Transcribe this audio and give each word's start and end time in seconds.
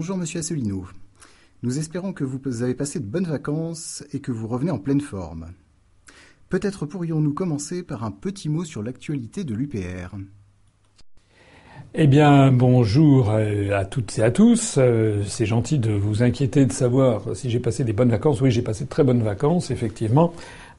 Bonjour 0.00 0.16
Monsieur 0.16 0.38
Asselineau. 0.38 0.86
Nous 1.62 1.78
espérons 1.78 2.14
que 2.14 2.24
vous 2.24 2.62
avez 2.62 2.72
passé 2.72 3.00
de 3.00 3.04
bonnes 3.04 3.26
vacances 3.26 4.02
et 4.14 4.20
que 4.20 4.32
vous 4.32 4.48
revenez 4.48 4.70
en 4.70 4.78
pleine 4.78 5.02
forme. 5.02 5.48
Peut-être 6.48 6.86
pourrions-nous 6.86 7.34
commencer 7.34 7.82
par 7.82 8.02
un 8.02 8.10
petit 8.10 8.48
mot 8.48 8.64
sur 8.64 8.82
l'actualité 8.82 9.44
de 9.44 9.52
l'UPR. 9.52 10.16
Eh 11.92 12.06
bien, 12.06 12.50
bonjour 12.50 13.28
à 13.28 13.84
toutes 13.84 14.18
et 14.18 14.22
à 14.22 14.30
tous. 14.30 14.76
Euh, 14.78 15.22
c'est 15.26 15.44
gentil 15.44 15.78
de 15.78 15.92
vous 15.92 16.22
inquiéter 16.22 16.64
de 16.64 16.72
savoir 16.72 17.36
si 17.36 17.50
j'ai 17.50 17.60
passé 17.60 17.84
des 17.84 17.92
bonnes 17.92 18.08
vacances. 18.10 18.40
Oui, 18.40 18.50
j'ai 18.50 18.62
passé 18.62 18.84
de 18.84 18.88
très 18.88 19.04
bonnes 19.04 19.22
vacances, 19.22 19.70
effectivement, 19.70 20.32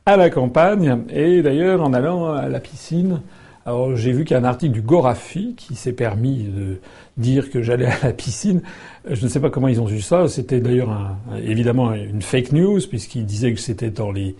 à 0.07 0.17
la 0.17 0.31
campagne 0.31 1.03
et 1.11 1.43
d'ailleurs 1.43 1.83
en 1.83 1.93
allant 1.93 2.33
à 2.33 2.49
la 2.49 2.59
piscine. 2.59 3.21
Alors 3.65 3.95
j'ai 3.95 4.11
vu 4.11 4.25
qu'il 4.25 4.35
y 4.35 4.37
a 4.37 4.41
un 4.41 4.45
article 4.45 4.73
du 4.73 4.81
Gorafi 4.81 5.53
qui 5.55 5.75
s'est 5.75 5.93
permis 5.93 6.43
de 6.43 6.79
dire 7.17 7.49
que 7.49 7.61
j'allais 7.61 7.85
à 7.85 7.97
la 8.03 8.13
piscine. 8.13 8.61
Euh, 9.09 9.15
je 9.15 9.23
ne 9.23 9.29
sais 9.29 9.39
pas 9.39 9.49
comment 9.49 9.67
ils 9.67 9.79
ont 9.81 9.85
vu 9.85 10.01
ça. 10.01 10.27
C'était 10.27 10.59
d'ailleurs 10.59 11.15
évidemment 11.43 11.93
une 11.93 12.21
fake 12.21 12.51
news 12.51 12.79
puisqu'il 12.89 13.25
disait 13.25 13.53
que 13.53 13.59
c'était 13.59 13.91
dans 13.91 14.11
les 14.11 14.35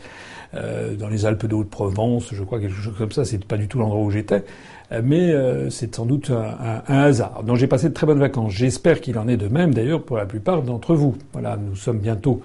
euh, 0.54 0.96
dans 0.96 1.08
les 1.08 1.26
Alpes 1.26 1.46
de 1.46 1.56
Haute-Provence, 1.56 2.34
je 2.34 2.44
crois 2.44 2.60
quelque 2.60 2.76
chose 2.76 2.94
comme 2.98 3.12
ça. 3.12 3.24
C'est 3.24 3.44
pas 3.46 3.58
du 3.58 3.68
tout 3.68 3.80
l'endroit 3.80 4.02
où 4.02 4.12
j'étais, 4.12 4.44
euh, 4.92 5.02
mais 5.04 5.32
euh, 5.32 5.70
c'est 5.70 5.96
sans 5.96 6.06
doute 6.06 6.30
un, 6.30 6.82
un, 6.88 7.00
hasard. 7.04 7.44
Donc 7.44 7.56
j'ai 7.56 7.68
passé 7.68 7.88
de 7.88 7.94
très 7.94 8.06
bonnes 8.06 8.20
vacances. 8.20 8.52
J'espère 8.52 9.00
qu'il 9.00 9.18
en 9.18 9.28
est 9.30 9.38
de 9.38 9.48
même 9.48 9.74
d'ailleurs 9.74 10.04
pour 10.04 10.18
la 10.18 10.26
plupart 10.26 10.62
d'entre 10.62 10.94
vous. 10.94 11.16
Voilà, 11.32 11.58
nous 11.58 11.76
sommes 11.76 12.00
bientôt 12.00 12.42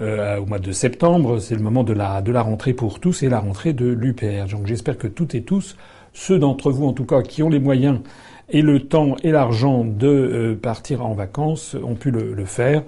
au 0.00 0.46
mois 0.46 0.60
de 0.60 0.70
septembre. 0.70 1.40
C'est 1.40 1.56
le 1.56 1.60
moment 1.60 1.82
de 1.82 1.92
la 1.92 2.22
de 2.22 2.30
la 2.30 2.42
rentrée 2.42 2.72
pour 2.72 3.00
tous 3.00 3.24
et 3.24 3.28
la 3.28 3.40
rentrée 3.40 3.72
de 3.72 3.86
l'UPR. 3.86 4.46
Donc 4.48 4.66
j'espère 4.66 4.96
que 4.96 5.08
toutes 5.08 5.34
et 5.34 5.42
tous, 5.42 5.76
ceux 6.18 6.38
d'entre 6.38 6.72
vous 6.72 6.86
en 6.86 6.92
tout 6.92 7.04
cas 7.04 7.22
qui 7.22 7.44
ont 7.44 7.48
les 7.48 7.60
moyens 7.60 8.00
et 8.50 8.60
le 8.60 8.80
temps 8.80 9.14
et 9.22 9.30
l'argent 9.30 9.84
de 9.84 10.58
partir 10.60 11.06
en 11.06 11.14
vacances 11.14 11.76
ont 11.82 11.94
pu 11.94 12.10
le, 12.10 12.44
faire 12.44 12.82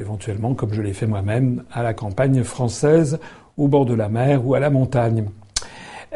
éventuellement 0.00 0.54
comme 0.54 0.72
je 0.72 0.80
l'ai 0.80 0.94
fait 0.94 1.06
moi-même 1.06 1.62
à 1.70 1.82
la 1.82 1.92
campagne 1.92 2.42
française 2.42 3.20
au 3.58 3.68
bord 3.68 3.84
de 3.84 3.92
la 3.92 4.08
mer 4.08 4.46
ou 4.46 4.54
à 4.54 4.60
la 4.60 4.70
montagne. 4.70 5.26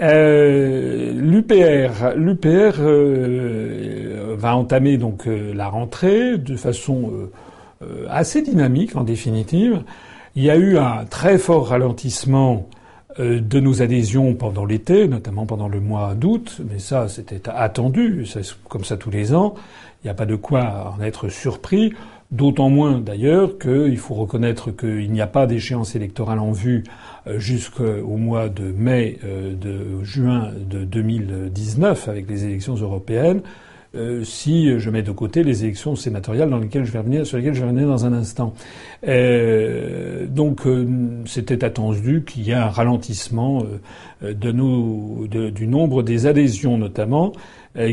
Euh, 0.00 1.12
L'UPR, 1.12 2.16
l'UPR 2.16 2.80
euh, 2.80 4.34
va 4.38 4.56
entamer 4.56 4.96
donc 4.96 5.28
euh, 5.28 5.52
la 5.52 5.68
rentrée 5.68 6.38
de 6.38 6.56
façon 6.56 7.12
assez 8.08 8.40
dynamique 8.40 8.96
en 8.96 9.04
définitive. 9.04 9.82
Il 10.34 10.42
y 10.42 10.50
a 10.50 10.56
eu 10.56 10.78
un 10.78 11.04
très 11.04 11.36
fort 11.36 11.68
ralentissement 11.68 12.66
de 13.18 13.60
nos 13.60 13.82
adhésions 13.82 14.34
pendant 14.34 14.64
l'été, 14.64 15.06
notamment 15.08 15.46
pendant 15.46 15.68
le 15.68 15.80
mois 15.80 16.14
d'août, 16.14 16.60
mais 16.68 16.78
ça 16.78 17.08
c'était 17.08 17.42
attendu, 17.48 18.26
c'est 18.26 18.42
comme 18.68 18.84
ça 18.84 18.96
tous 18.96 19.10
les 19.10 19.34
ans. 19.34 19.54
Il 20.02 20.08
n'y 20.08 20.10
a 20.10 20.14
pas 20.14 20.26
de 20.26 20.36
quoi 20.36 20.94
en 20.98 21.02
être 21.02 21.28
surpris. 21.28 21.94
D'autant 22.30 22.68
moins 22.68 22.98
d'ailleurs 22.98 23.58
qu'il 23.58 23.96
faut 23.96 24.14
reconnaître 24.14 24.70
qu'il 24.70 25.12
n'y 25.12 25.20
a 25.20 25.26
pas 25.26 25.46
d'échéance 25.46 25.94
électorale 25.94 26.40
en 26.40 26.52
vue 26.52 26.82
euh, 27.26 27.38
jusqu'au 27.38 28.16
mois 28.16 28.48
de 28.48 28.64
mai, 28.64 29.18
euh, 29.24 29.54
de 29.54 30.02
juin 30.02 30.50
de 30.58 30.84
2019 30.84 32.08
avec 32.08 32.28
les 32.28 32.44
élections 32.44 32.74
européennes. 32.74 33.42
Euh, 33.94 34.24
si 34.24 34.78
je 34.78 34.90
mets 34.90 35.02
de 35.02 35.12
côté 35.12 35.44
les 35.44 35.64
élections 35.64 35.96
sénatoriales 35.96 36.50
dans 36.50 36.58
lesquelles 36.58 36.84
je 36.84 36.92
vais 36.92 36.98
revenir, 36.98 37.26
sur 37.26 37.38
lesquelles 37.38 37.54
je 37.54 37.60
vais 37.60 37.68
revenir 37.68 37.88
dans 37.88 38.06
un 38.06 38.12
instant. 38.12 38.54
donc 40.28 40.62
c'était 41.26 41.64
attendu 41.64 42.24
qu'il 42.26 42.42
y 42.44 42.50
ait 42.50 42.54
un 42.54 42.68
ralentissement 42.68 43.64
de 44.22 44.52
nos, 44.52 45.26
du 45.28 45.66
nombre 45.66 46.02
des 46.02 46.26
adhésions 46.26 46.78
notamment 46.78 47.32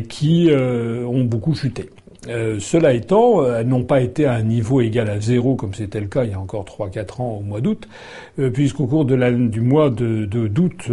qui 0.07 0.49
ont 0.51 1.23
beaucoup 1.23 1.53
chuté. 1.53 1.89
Euh, 2.27 2.59
cela 2.59 2.93
étant, 2.93 3.41
euh, 3.41 3.59
elles 3.59 3.67
n'ont 3.67 3.83
pas 3.83 3.99
été 3.99 4.25
à 4.25 4.33
un 4.33 4.43
niveau 4.43 4.79
égal 4.79 5.09
à 5.09 5.19
zéro 5.19 5.55
comme 5.55 5.73
c'était 5.73 5.99
le 5.99 6.05
cas 6.05 6.23
il 6.23 6.29
y 6.29 6.33
a 6.33 6.39
encore 6.39 6.65
3-4 6.65 7.19
ans 7.19 7.37
au 7.39 7.41
mois 7.41 7.61
d'août, 7.61 7.87
euh, 8.37 8.51
puisqu'au 8.51 8.85
cours 8.85 9.05
de 9.05 9.15
la, 9.15 9.31
du 9.31 9.61
mois 9.61 9.89
d'août 9.89 10.91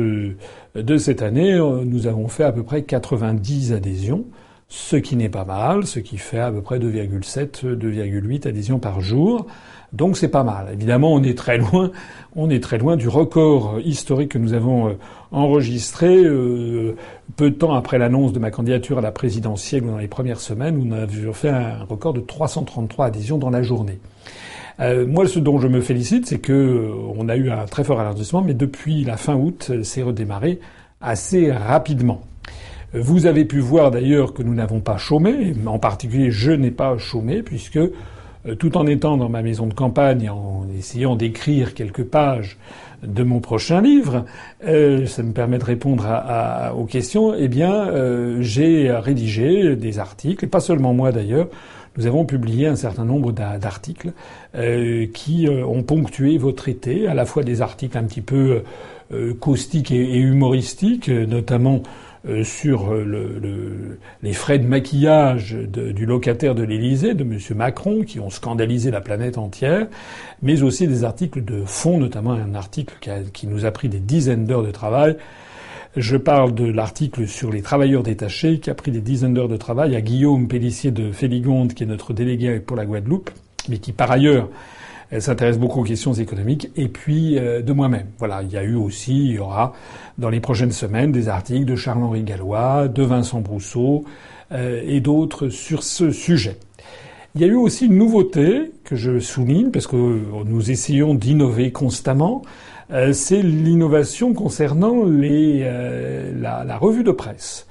de 0.75 0.97
cette 0.97 1.21
année, 1.21 1.59
nous 1.85 2.07
avons 2.07 2.29
fait 2.29 2.45
à 2.45 2.53
peu 2.53 2.63
près 2.63 2.83
90 2.83 3.75
adhésions, 3.75 4.25
ce 4.69 4.97
qui 4.97 5.17
n'est 5.17 5.31
pas 5.31 5.47
mal, 5.47 5.87
ce 5.87 5.99
qui 5.99 6.19
fait 6.19 6.41
à 6.41 6.51
peu 6.53 6.61
près 6.61 6.79
2,7, 6.79 7.75
2,8 7.75 8.47
adhésions 8.47 8.79
par 8.79 9.01
jour. 9.01 9.47
Donc 9.95 10.19
c'est 10.19 10.29
pas 10.29 10.45
mal. 10.45 10.67
Évidemment, 10.75 11.15
on 11.15 11.23
est 11.23 11.37
très 11.37 11.57
loin, 11.57 11.91
on 12.37 12.51
est 12.51 12.63
très 12.63 12.77
loin 12.77 12.97
du 12.97 13.09
record 13.09 13.81
historique 13.83 14.33
que 14.33 14.39
nous 14.39 14.53
avons 14.53 14.91
euh, 14.91 14.93
enregistré 15.33 16.23
euh, 16.23 16.97
peu 17.37 17.49
de 17.51 17.55
temps 17.55 17.73
après 17.73 17.97
l'annonce 17.97 18.35
de 18.35 18.39
ma 18.39 18.51
candidature 18.51 18.99
à 18.99 19.01
la 19.01 19.13
présidentielle 19.13 19.85
ou 19.85 19.91
dans 19.91 19.99
les 19.99 20.09
premières 20.09 20.41
semaines 20.41 20.77
où 20.77 20.85
nous 20.85 20.97
avions 20.97 21.33
fait 21.33 21.49
un 21.49 21.85
record 21.85 22.13
de 22.13 22.21
333 22.21 23.07
adhésions 23.07 23.39
dans 23.39 23.51
la 23.51 23.63
journée. 23.63 23.99
Euh, 24.81 25.07
moi, 25.07 25.27
ce 25.27 25.39
dont 25.39 25.59
je 25.59 25.69
me 25.69 25.81
félicite, 25.81 26.27
c'est 26.27 26.39
que 26.39 26.93
on 27.17 27.31
a 27.31 27.37
eu 27.37 27.51
un 27.51 27.65
très 27.65 27.85
fort 27.85 27.97
ralentissement, 27.97 28.43
mais 28.43 28.55
depuis 28.55 29.03
la 29.05 29.17
fin 29.17 29.35
août, 29.35 29.73
c'est 29.83 30.03
redémarré 30.03 30.61
assez 31.01 31.51
rapidement. 31.51 32.28
Vous 32.95 33.27
avez 33.27 33.45
pu 33.45 33.59
voir 33.61 33.91
d'ailleurs 33.91 34.33
que 34.33 34.43
nous 34.43 34.55
n'avons 34.55 34.81
pas 34.81 34.97
chômé, 34.97 35.53
en 35.67 35.79
particulier 35.79 36.31
je 36.31 36.53
n'ai 36.53 36.71
pas 36.71 36.97
chômé 36.97 37.43
puisque 37.43 37.77
euh, 38.49 38.55
tout 38.55 38.77
en 38.77 38.87
étant 38.87 39.17
dans 39.17 39.29
ma 39.29 39.43
maison 39.43 39.67
de 39.67 39.75
campagne, 39.75 40.31
en 40.31 40.67
essayant 40.79 41.17
d'écrire 41.17 41.75
quelques 41.75 42.05
pages 42.05 42.57
de 43.03 43.23
mon 43.23 43.41
prochain 43.41 43.81
livre, 43.81 44.25
euh, 44.67 45.07
ça 45.07 45.23
me 45.23 45.33
permet 45.33 45.59
de 45.59 45.65
répondre 45.65 46.07
aux 46.77 46.85
questions. 46.85 47.35
Eh 47.35 47.49
bien, 47.49 47.73
euh, 47.73 48.39
j'ai 48.41 48.91
rédigé 48.91 49.77
des 49.77 49.99
articles, 49.99 50.45
et 50.45 50.49
pas 50.49 50.61
seulement 50.61 50.95
moi 50.95 51.13
d'ailleurs. 51.13 51.49
Nous 51.97 52.07
avons 52.07 52.25
publié 52.25 52.69
un 52.69 52.77
certain 52.77 53.05
nombre 53.05 53.33
d'articles 53.33 54.13
qui 55.15 55.49
ont 55.49 55.83
ponctué 55.83 56.39
votre 56.39 56.69
été, 56.69 57.09
à 57.09 57.15
la 57.15 57.27
fois 57.27 57.43
des 57.43 57.61
articles 57.61 57.99
un 57.99 58.05
petit 58.05 58.21
peu 58.21 58.63
caustiques 59.41 59.91
et 59.91 60.17
humoristiques, 60.19 61.09
notamment 61.09 61.83
euh, 62.27 62.43
sur 62.43 62.93
euh, 62.93 63.05
le, 63.05 63.99
les 64.23 64.33
frais 64.33 64.59
de 64.59 64.67
maquillage 64.67 65.55
du 65.55 66.07
locataire 66.07 66.55
de 66.55 66.63
l'Élysée, 66.63 67.15
de 67.15 67.23
M. 67.23 67.39
Macron, 67.55 68.03
qui 68.03 68.19
ont 68.19 68.31
scandalisé 68.31 68.91
la 68.91 69.01
planète 69.01 69.39
entière, 69.39 69.87
mais 70.43 70.63
aussi 70.63 70.89
des 70.89 71.05
articles 71.05 71.45
de 71.45 71.63
fond, 71.65 71.99
notamment 71.99 72.33
un 72.33 72.55
article 72.55 72.95
qui, 73.01 73.11
qui 73.33 73.47
nous 73.47 73.65
a 73.65 73.71
pris 73.71 73.89
des 73.89 74.01
dizaines 74.01 74.47
d'heures 74.47 74.65
de 74.65 74.71
travail. 74.73 75.17
Je 75.97 76.17
parle 76.17 76.55
de 76.55 76.65
l'article 76.65 77.27
sur 77.27 77.51
les 77.51 77.63
travailleurs 77.63 78.03
détachés 78.03 78.61
qui 78.61 78.71
a 78.71 78.75
pris 78.75 78.91
des 78.91 79.01
dizaines 79.01 79.35
d'heures 79.35 79.49
de 79.49 79.57
travail 79.57 79.97
à 79.97 80.01
Guillaume 80.01 80.49
Pellissier 80.49 80.91
de 80.91 81.13
Féligonde, 81.13 81.75
qui 81.75 81.85
est 81.85 81.87
notre 81.87 82.13
délégué 82.13 82.61
pour 82.61 82.77
la 82.77 82.85
Guadeloupe, 82.85 83.31
mais 83.69 83.79
qui 83.79 83.93
par 83.93 84.11
ailleurs 84.11 84.49
elle 85.11 85.23
s'intéresse 85.23 85.59
beaucoup 85.59 85.81
aux 85.81 85.85
questions 85.85 86.13
économiques 86.13 86.71
et 86.77 86.89
puis 86.89 87.39
euh, 87.39 87.63
de 87.63 87.73
moi-même. 87.73 88.07
Voilà, 88.19 88.43
il 88.43 88.51
y 88.51 88.57
a 88.57 88.63
eu 88.63 88.75
aussi, 88.75 89.27
il 89.27 89.33
y 89.33 89.39
aura 89.39 89.73
dans 90.19 90.29
les 90.29 90.41
prochaines 90.41 90.73
semaines 90.73 91.13
des 91.13 91.29
articles 91.29 91.65
de 91.65 91.77
Charles-Henri 91.77 92.23
Gallois, 92.23 92.89
de 92.89 93.03
Vincent 93.03 93.41
Brousseau 93.41 94.05
euh, 94.53 94.83
et 94.87 95.01
d'autres 95.01 95.49
sur 95.49 95.83
ce 95.83 96.11
sujet. 96.11 96.59
Il 97.35 97.41
y 97.41 97.45
a 97.45 97.47
eu 97.47 97.55
aussi 97.55 97.87
une 97.87 97.97
nouveauté 97.97 98.73
que 98.85 98.97
je 98.97 99.19
souligne 99.19 99.71
parce 99.71 99.87
que 99.87 99.97
nous 99.97 100.71
essayons 100.71 101.15
d'innover 101.15 101.73
constamment. 101.73 102.43
Euh, 102.91 103.13
c'est 103.13 103.43
l'innovation 103.43 104.35
concernant 104.35 105.05
les, 105.05 105.61
la, 105.61 106.65
la, 106.65 106.79
revue 106.79 107.05
de 107.05 107.13
presse. 107.13 107.67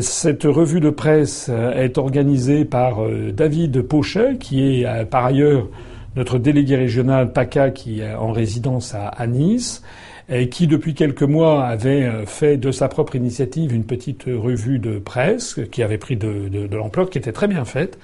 Cette 0.00 0.42
revue 0.42 0.80
de 0.80 0.90
presse 0.90 1.48
est 1.48 1.96
organisée 1.96 2.66
par 2.66 2.98
David 3.32 3.80
Pochet, 3.80 4.36
qui 4.38 4.82
est 4.82 5.04
par 5.06 5.24
ailleurs 5.24 5.68
notre 6.16 6.38
délégué 6.38 6.76
régional 6.76 7.32
PACA 7.32 7.70
qui 7.70 8.00
est 8.00 8.14
en 8.14 8.32
résidence 8.32 8.94
à, 8.94 9.26
Nice 9.26 9.82
et 10.28 10.48
qui 10.48 10.66
depuis 10.66 10.94
quelques 10.94 11.22
mois 11.22 11.64
avait 11.64 12.04
euh, 12.04 12.26
fait 12.26 12.56
de 12.56 12.70
sa 12.72 12.88
propre 12.88 13.16
initiative 13.16 13.74
une 13.74 13.84
petite 13.84 14.24
revue 14.24 14.78
de 14.78 14.98
presse 14.98 15.58
qui 15.72 15.82
avait 15.82 15.98
pris 15.98 16.16
de, 16.16 16.48
de, 16.48 16.76
l'ampleur, 16.76 17.10
qui 17.10 17.18
était 17.18 17.32
très 17.32 17.48
bien 17.48 17.64
faite 17.64 17.98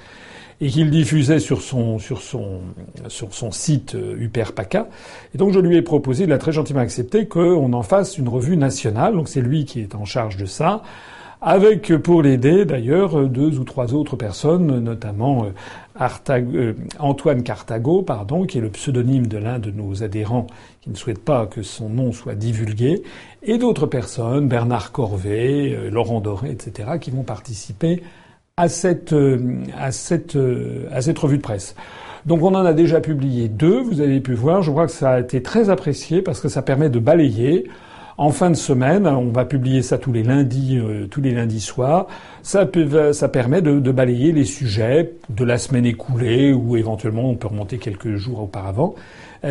et 0.60 0.68
qu'il 0.68 0.90
diffusait 0.90 1.38
sur 1.38 1.60
son 1.60 1.98
sur 1.98 2.22
son 2.22 2.60
sur 3.08 3.34
son 3.34 3.50
site 3.50 3.94
UPR 3.94 4.52
PACA. 4.52 4.88
Et 5.34 5.38
donc 5.38 5.52
je 5.52 5.60
lui 5.60 5.76
ai 5.76 5.82
proposé, 5.82 6.24
il 6.24 6.32
a 6.32 6.38
très 6.38 6.52
gentiment 6.52 6.80
accepté 6.80 7.26
qu'on 7.26 7.72
en 7.72 7.82
fasse 7.82 8.16
une 8.16 8.28
revue 8.28 8.56
nationale. 8.56 9.14
Donc 9.14 9.28
c'est 9.28 9.42
lui 9.42 9.64
qui 9.66 9.80
est 9.80 9.94
en 9.94 10.04
charge 10.04 10.36
de 10.36 10.46
ça 10.46 10.82
avec 11.42 11.94
pour 11.98 12.22
l'aider 12.22 12.64
d'ailleurs 12.64 13.28
deux 13.28 13.58
ou 13.58 13.64
trois 13.64 13.94
autres 13.94 14.16
personnes, 14.16 14.80
notamment 14.80 15.44
euh, 15.44 15.48
euh, 16.00 16.72
Antoine 16.98 17.42
Cartago, 17.42 18.02
pardon, 18.02 18.44
qui 18.46 18.58
est 18.58 18.60
le 18.60 18.70
pseudonyme 18.70 19.26
de 19.26 19.38
l'un 19.38 19.58
de 19.58 19.70
nos 19.70 20.02
adhérents 20.02 20.46
qui 20.80 20.90
ne 20.90 20.94
souhaite 20.94 21.18
pas 21.18 21.46
que 21.46 21.62
son 21.62 21.88
nom 21.88 22.12
soit 22.12 22.34
divulgué, 22.34 23.02
et 23.42 23.58
d'autres 23.58 23.86
personnes, 23.86 24.48
Bernard 24.48 24.92
Corvet, 24.92 25.72
euh, 25.74 25.90
Laurent 25.90 26.20
Doré, 26.20 26.50
etc., 26.50 26.98
qui 27.00 27.10
vont 27.10 27.22
participer 27.22 28.02
à 28.56 28.68
cette, 28.68 29.14
à 29.76 29.92
cette, 29.92 30.38
à 30.90 31.02
cette 31.02 31.18
revue 31.18 31.36
de 31.36 31.42
presse. 31.42 31.74
Donc 32.24 32.42
on 32.42 32.54
en 32.54 32.64
a 32.64 32.72
déjà 32.72 33.00
publié 33.00 33.48
deux, 33.48 33.80
vous 33.82 34.00
avez 34.00 34.20
pu 34.20 34.32
voir, 34.32 34.62
je 34.62 34.70
crois 34.70 34.86
que 34.86 34.92
ça 34.92 35.10
a 35.10 35.20
été 35.20 35.42
très 35.42 35.68
apprécié 35.70 36.22
parce 36.22 36.40
que 36.40 36.48
ça 36.48 36.62
permet 36.62 36.88
de 36.88 36.98
balayer 36.98 37.68
En 38.18 38.30
fin 38.30 38.48
de 38.48 38.56
semaine, 38.56 39.06
on 39.06 39.28
va 39.28 39.44
publier 39.44 39.82
ça 39.82 39.98
tous 39.98 40.10
les 40.10 40.22
lundis, 40.22 40.78
euh, 40.78 41.06
tous 41.06 41.20
les 41.20 41.32
lundis 41.32 41.60
soirs. 41.60 42.06
Ça, 42.42 42.64
permet 42.64 43.60
de, 43.60 43.90
balayer 43.90 44.32
les 44.32 44.46
sujets 44.46 45.12
de 45.28 45.44
la 45.44 45.58
semaine 45.58 45.84
écoulée 45.84 46.52
ou 46.54 46.78
éventuellement 46.78 47.28
on 47.28 47.34
peut 47.34 47.48
remonter 47.48 47.76
quelques 47.76 48.16
jours 48.16 48.40
auparavant. 48.40 48.94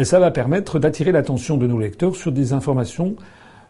ça 0.04 0.20
va 0.20 0.32
permettre 0.32 0.80
d'attirer 0.80 1.12
l'attention 1.12 1.58
de 1.58 1.68
nos 1.68 1.78
lecteurs 1.78 2.16
sur 2.16 2.32
des 2.32 2.54
informations 2.54 3.16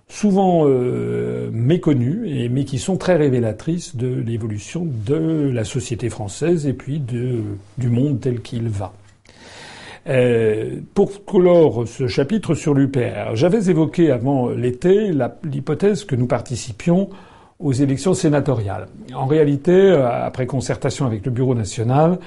souvent 0.08 0.66
euh, 0.66 1.50
méconnues, 1.52 2.50
mais 2.52 2.64
qui 2.64 2.78
sont 2.78 2.96
très 2.96 3.16
révélatrices 3.16 3.96
de 3.96 4.08
l'évolution 4.08 4.86
de 4.86 5.50
la 5.52 5.64
société 5.64 6.10
française 6.10 6.68
et 6.68 6.74
puis 6.74 7.00
du 7.00 7.90
monde 7.90 8.20
tel 8.22 8.42
qu'il 8.42 8.70
va. 8.70 8.94
Euh, 10.08 10.82
pour 10.94 11.26
clore 11.26 11.88
ce 11.88 12.08
chapitre 12.08 12.54
sur 12.54 12.76
l'UPR, 12.76 13.34
j'avais 13.36 13.70
évoqué 13.70 14.12
avant 14.12 14.50
l'été 14.50 15.12
l'hypothèse 15.44 16.06
que 16.06 16.16
nous 16.16 16.28
participions 16.28 17.10
aux 17.60 17.74
élections 17.74 18.14
sénatoriales. 18.14 18.88
En 19.16 19.26
réalité, 19.26 19.72
euh, 19.72 20.08
après 20.08 20.46
concertation 20.46 21.08
avec 21.08 21.26
le 21.26 21.32
Bureau 21.32 21.56
national, 21.56 22.20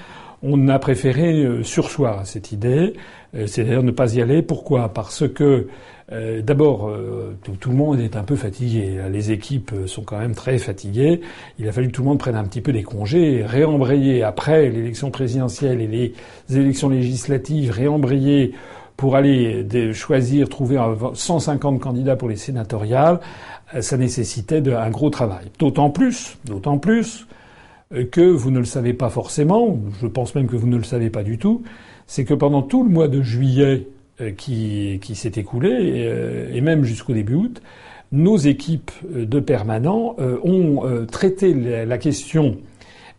on 0.42 0.68
a 0.68 0.78
préféré 0.80 1.44
euh, 1.44 1.62
sursoir 1.62 2.18
à 2.18 2.24
cette 2.24 2.50
idée, 2.50 2.94
c'est-à-dire 3.32 3.82
ne 3.82 3.90
pas 3.92 4.14
y 4.14 4.22
aller. 4.22 4.42
Pourquoi? 4.42 4.88
Parce 4.88 5.28
que 5.28 5.68
euh, 6.10 6.40
d'abord, 6.40 6.88
euh, 6.88 7.36
tout, 7.42 7.70
le 7.70 7.76
monde 7.76 8.00
est 8.00 8.16
un 8.16 8.22
peu 8.22 8.36
fatigué. 8.36 8.98
Les 9.10 9.30
équipes 9.30 9.72
sont 9.86 10.02
quand 10.02 10.18
même 10.18 10.34
très 10.34 10.58
fatiguées. 10.58 11.20
Il 11.58 11.68
a 11.68 11.72
fallu 11.72 11.88
que 11.88 11.92
tout 11.92 12.02
le 12.02 12.08
monde 12.08 12.18
prenne 12.18 12.36
un 12.36 12.44
petit 12.44 12.62
peu 12.62 12.72
des 12.72 12.82
congés, 12.82 13.44
réembrayer 13.44 14.22
après 14.22 14.70
l'élection 14.70 15.10
présidentielle 15.10 15.80
et 15.82 15.86
les 15.86 16.14
élections 16.56 16.88
législatives, 16.88 17.70
réembrayer 17.70 18.54
pour 18.96 19.16
aller 19.16 19.92
choisir, 19.92 20.48
trouver 20.48 20.82
150 21.12 21.78
candidats 21.78 22.16
pour 22.16 22.28
les 22.28 22.36
sénatoriales. 22.36 23.20
Euh, 23.74 23.82
ça 23.82 23.98
nécessitait 23.98 24.62
un 24.72 24.90
gros 24.90 25.10
travail. 25.10 25.46
D'autant 25.58 25.90
plus, 25.90 26.38
d'autant 26.44 26.78
plus 26.78 27.26
que 28.10 28.20
vous 28.20 28.50
ne 28.50 28.58
le 28.58 28.66
savez 28.66 28.92
pas 28.92 29.08
forcément, 29.08 29.78
je 30.02 30.06
pense 30.06 30.34
même 30.34 30.46
que 30.46 30.56
vous 30.56 30.66
ne 30.66 30.76
le 30.76 30.82
savez 30.82 31.08
pas 31.08 31.22
du 31.22 31.38
tout, 31.38 31.62
c'est 32.06 32.26
que 32.26 32.34
pendant 32.34 32.60
tout 32.60 32.84
le 32.84 32.90
mois 32.90 33.08
de 33.08 33.22
juillet 33.22 33.86
qui, 34.36 34.98
qui 35.02 35.14
s'est 35.14 35.32
écoulé, 35.36 35.70
euh, 36.06 36.50
et, 36.52 36.60
même 36.60 36.84
jusqu'au 36.84 37.12
début 37.12 37.34
août, 37.34 37.62
nos 38.12 38.36
équipes 38.36 38.90
de 39.10 39.40
permanents 39.40 40.16
euh, 40.18 40.38
ont 40.42 41.06
traité 41.10 41.52
la 41.54 41.98
question 41.98 42.56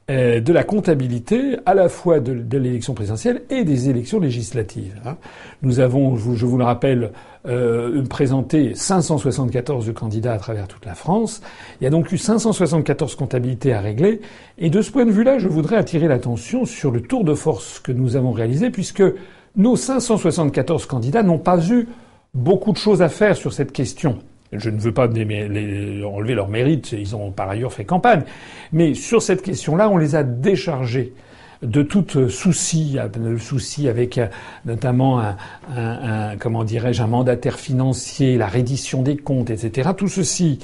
de 0.07 0.51
la 0.51 0.63
comptabilité 0.63 1.57
à 1.67 1.75
la 1.75 1.87
fois 1.87 2.19
de, 2.19 2.33
de 2.33 2.57
l'élection 2.57 2.95
présidentielle 2.95 3.43
et 3.51 3.63
des 3.63 3.91
élections 3.91 4.19
législatives. 4.19 4.99
Hein. 5.05 5.17
Nous 5.61 5.79
avons, 5.79 6.15
je 6.15 6.47
vous 6.47 6.57
le 6.57 6.63
rappelle, 6.63 7.11
euh, 7.47 8.03
présenté 8.03 8.75
574 8.75 9.93
candidats 9.93 10.33
à 10.33 10.37
travers 10.37 10.67
toute 10.67 10.85
la 10.85 10.93
France. 10.93 11.41
Il 11.79 11.85
y 11.85 11.87
a 11.87 11.89
donc 11.89 12.11
eu 12.11 12.17
574 12.17 13.15
comptabilités 13.15 13.73
à 13.73 13.79
régler. 13.79 14.19
Et 14.57 14.69
de 14.69 14.81
ce 14.81 14.91
point 14.91 15.05
de 15.05 15.11
vue-là, 15.11 15.39
je 15.39 15.47
voudrais 15.47 15.77
attirer 15.77 16.09
l'attention 16.09 16.65
sur 16.65 16.91
le 16.91 16.99
tour 16.99 17.23
de 17.23 17.33
force 17.33 17.79
que 17.79 17.93
nous 17.93 18.17
avons 18.17 18.33
réalisé, 18.33 18.71
puisque 18.71 19.03
nos 19.55 19.75
574 19.75 20.85
candidats 20.85 21.23
n'ont 21.23 21.39
pas 21.39 21.59
eu 21.69 21.87
beaucoup 22.33 22.71
de 22.71 22.77
choses 22.77 23.01
à 23.01 23.09
faire 23.09 23.35
sur 23.35 23.53
cette 23.53 23.71
question. 23.71 24.19
Je 24.51 24.69
ne 24.69 24.79
veux 24.79 24.93
pas 24.93 25.07
enlever 25.07 26.33
leur 26.33 26.47
mérite, 26.47 26.91
ils 26.91 27.15
ont 27.15 27.31
par 27.31 27.49
ailleurs 27.49 27.73
fait 27.73 27.85
campagne. 27.85 28.23
Mais 28.71 28.95
sur 28.95 29.21
cette 29.21 29.43
question-là, 29.43 29.89
on 29.89 29.97
les 29.97 30.15
a 30.15 30.23
déchargés 30.23 31.13
de 31.61 31.81
tout 31.81 32.29
souci, 32.29 32.97
de 33.13 33.37
souci 33.37 33.89
avec 33.89 34.17
euh, 34.17 34.27
notamment 34.65 35.19
un, 35.19 35.35
un 35.75 36.37
comment 36.37 36.63
dirais-je, 36.63 37.03
un 37.03 37.07
mandataire 37.07 37.59
financier, 37.59 38.37
la 38.37 38.47
reddition 38.47 39.01
des 39.01 39.17
comptes, 39.17 39.49
etc. 39.49 39.89
Tout 39.95 40.07
ceci 40.07 40.59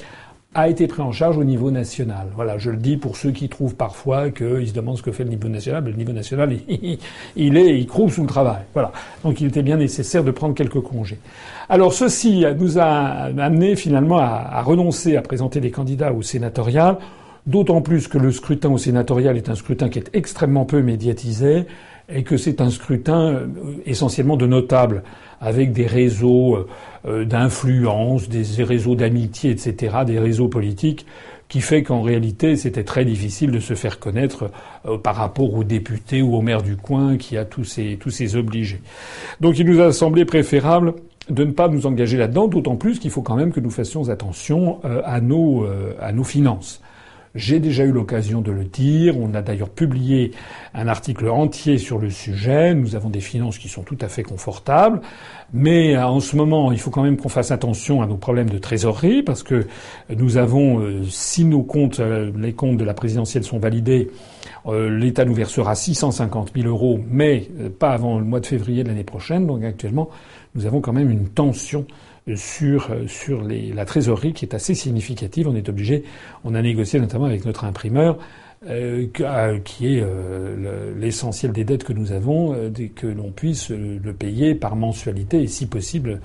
a 0.56 0.70
été 0.70 0.86
pris 0.86 1.02
en 1.02 1.12
charge 1.12 1.36
au 1.36 1.44
niveau 1.44 1.70
national. 1.70 2.28
Voilà, 2.34 2.56
je 2.56 2.70
le 2.70 2.78
dis 2.78 2.96
pour 2.96 3.18
ceux 3.18 3.30
qui 3.30 3.50
trouvent 3.50 3.74
parfois 3.74 4.30
qu'ils 4.30 4.68
se 4.68 4.72
demandent 4.72 4.96
ce 4.96 5.02
que 5.02 5.12
fait 5.12 5.22
le 5.22 5.28
niveau 5.28 5.48
national. 5.48 5.84
le 5.84 5.92
niveau 5.92 6.12
national, 6.12 6.50
il, 7.36 7.56
est, 7.58 7.78
il 7.78 7.86
croule 7.86 8.10
sous 8.10 8.22
le 8.22 8.26
travail. 8.26 8.62
Voilà. 8.72 8.90
Donc 9.22 9.38
il 9.42 9.48
était 9.48 9.62
bien 9.62 9.76
nécessaire 9.76 10.24
de 10.24 10.30
prendre 10.30 10.54
quelques 10.54 10.80
congés. 10.80 11.18
Alors 11.68 11.92
ceci 11.92 12.46
nous 12.58 12.78
a 12.78 12.84
amené 12.84 13.76
finalement 13.76 14.16
à, 14.16 14.48
à 14.50 14.62
renoncer 14.62 15.16
à 15.16 15.20
présenter 15.20 15.60
des 15.60 15.70
candidats 15.70 16.14
au 16.14 16.22
sénatorial, 16.22 16.96
d'autant 17.46 17.82
plus 17.82 18.08
que 18.08 18.16
le 18.16 18.32
scrutin 18.32 18.70
au 18.70 18.78
sénatorial 18.78 19.36
est 19.36 19.50
un 19.50 19.56
scrutin 19.56 19.90
qui 19.90 19.98
est 19.98 20.08
extrêmement 20.14 20.64
peu 20.64 20.80
médiatisé 20.80 21.66
et 22.08 22.22
que 22.22 22.36
c'est 22.36 22.60
un 22.60 22.70
scrutin 22.70 23.30
euh, 23.30 23.46
essentiellement 23.84 24.36
de 24.36 24.46
notables, 24.46 25.02
avec 25.40 25.72
des 25.72 25.86
réseaux 25.86 26.56
euh, 26.56 26.68
euh, 27.06 27.24
d'influence, 27.24 28.28
des 28.28 28.62
réseaux 28.62 28.94
d'amitié, 28.94 29.50
etc., 29.50 29.98
des 30.06 30.18
réseaux 30.18 30.48
politiques, 30.48 31.06
qui 31.48 31.60
fait 31.60 31.82
qu'en 31.82 32.02
réalité, 32.02 32.56
c'était 32.56 32.82
très 32.82 33.04
difficile 33.04 33.52
de 33.52 33.60
se 33.60 33.74
faire 33.74 34.00
connaître 34.00 34.50
par 35.04 35.14
rapport 35.14 35.54
aux 35.54 35.62
députés 35.62 36.20
ou 36.20 36.34
au 36.34 36.40
maire 36.40 36.60
du 36.60 36.74
coin 36.76 37.16
qui 37.16 37.36
a 37.36 37.44
tous 37.44 37.62
ces, 37.62 37.98
tous 38.00 38.10
ces 38.10 38.34
obligés. 38.34 38.80
Donc 39.40 39.56
il 39.60 39.66
nous 39.66 39.80
a 39.80 39.92
semblé 39.92 40.24
préférable 40.24 40.94
de 41.30 41.44
ne 41.44 41.52
pas 41.52 41.68
nous 41.68 41.86
engager 41.86 42.16
là-dedans, 42.16 42.48
d'autant 42.48 42.74
plus 42.74 42.98
qu'il 42.98 43.12
faut 43.12 43.22
quand 43.22 43.36
même 43.36 43.52
que 43.52 43.60
nous 43.60 43.70
fassions 43.70 44.08
attention 44.08 44.80
à 44.82 45.20
nos, 45.20 45.64
à 46.00 46.10
nos 46.10 46.24
finances. 46.24 46.82
J'ai 47.36 47.60
déjà 47.60 47.84
eu 47.84 47.92
l'occasion 47.92 48.40
de 48.40 48.50
le 48.50 48.64
dire. 48.64 49.18
On 49.18 49.34
a 49.34 49.42
d'ailleurs 49.42 49.68
publié 49.68 50.32
un 50.72 50.88
article 50.88 51.28
entier 51.28 51.76
sur 51.76 51.98
le 51.98 52.08
sujet. 52.08 52.74
Nous 52.74 52.96
avons 52.96 53.10
des 53.10 53.20
finances 53.20 53.58
qui 53.58 53.68
sont 53.68 53.82
tout 53.82 53.98
à 54.00 54.08
fait 54.08 54.22
confortables. 54.22 55.02
Mais 55.52 55.94
euh, 55.94 56.06
en 56.06 56.20
ce 56.20 56.34
moment, 56.34 56.72
il 56.72 56.78
faut 56.78 56.90
quand 56.90 57.02
même 57.02 57.18
qu'on 57.18 57.28
fasse 57.28 57.50
attention 57.50 58.00
à 58.00 58.06
nos 58.06 58.16
problèmes 58.16 58.48
de 58.48 58.56
trésorerie 58.56 59.22
parce 59.22 59.42
que 59.42 59.66
nous 60.08 60.38
avons, 60.38 60.80
euh, 60.80 61.04
si 61.10 61.44
nos 61.44 61.62
comptes, 61.62 62.00
euh, 62.00 62.32
les 62.38 62.54
comptes 62.54 62.78
de 62.78 62.84
la 62.84 62.94
présidentielle 62.94 63.44
sont 63.44 63.58
validés, 63.58 64.10
l'État 64.68 65.24
nous 65.24 65.34
versera 65.34 65.76
650 65.76 66.50
000 66.56 66.66
euros, 66.66 66.98
mais 67.08 67.48
pas 67.78 67.90
avant 67.90 68.18
le 68.18 68.24
mois 68.24 68.40
de 68.40 68.46
février 68.46 68.82
de 68.82 68.88
l'année 68.88 69.04
prochaine. 69.04 69.46
Donc 69.46 69.62
actuellement, 69.62 70.10
nous 70.56 70.66
avons 70.66 70.80
quand 70.80 70.92
même 70.92 71.08
une 71.08 71.28
tension 71.28 71.86
sur, 72.34 72.90
sur 73.06 73.42
les, 73.42 73.72
la 73.72 73.84
trésorerie 73.84 74.32
qui 74.32 74.44
est 74.44 74.54
assez 74.54 74.74
significative. 74.74 75.48
On 75.48 75.54
est 75.54 75.68
obligé, 75.68 76.04
on 76.44 76.54
a 76.54 76.62
négocié 76.62 76.98
notamment 76.98 77.26
avec 77.26 77.44
notre 77.44 77.64
imprimeur, 77.64 78.18
euh, 78.68 79.06
euh, 79.20 79.58
qui 79.60 79.96
est 79.96 80.02
euh, 80.02 80.92
l'essentiel 80.98 81.52
des 81.52 81.64
dettes 81.64 81.84
que 81.84 81.92
nous 81.92 82.12
avons, 82.12 82.54
euh, 82.54 82.70
que 82.94 83.06
l'on 83.06 83.30
puisse 83.30 83.70
le 83.70 84.12
payer 84.12 84.54
par 84.54 84.76
mensualité 84.76 85.42
et 85.42 85.46
si 85.46 85.66
possible 85.66 86.20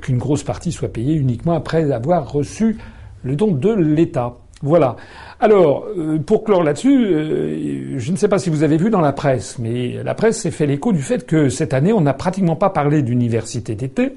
qu'une 0.00 0.18
grosse 0.18 0.44
partie 0.44 0.72
soit 0.72 0.88
payée 0.88 1.14
uniquement 1.14 1.52
après 1.52 1.92
avoir 1.92 2.32
reçu 2.32 2.78
le 3.22 3.36
don 3.36 3.52
de 3.52 3.74
l'État. 3.74 4.34
Voilà. 4.62 4.96
Alors, 5.40 5.86
pour 6.24 6.44
clore 6.44 6.62
là-dessus, 6.62 7.98
je 7.98 8.12
ne 8.12 8.16
sais 8.16 8.28
pas 8.28 8.38
si 8.38 8.48
vous 8.48 8.62
avez 8.62 8.78
vu 8.78 8.88
dans 8.88 9.02
la 9.02 9.12
presse, 9.12 9.58
mais 9.58 10.02
la 10.02 10.14
presse 10.14 10.40
s'est 10.40 10.50
fait 10.50 10.66
l'écho 10.66 10.92
du 10.92 11.02
fait 11.02 11.26
que 11.26 11.50
cette 11.50 11.74
année, 11.74 11.92
on 11.92 12.00
n'a 12.00 12.14
pratiquement 12.14 12.56
pas 12.56 12.70
parlé 12.70 13.02
d'université 13.02 13.74
d'été 13.74 14.14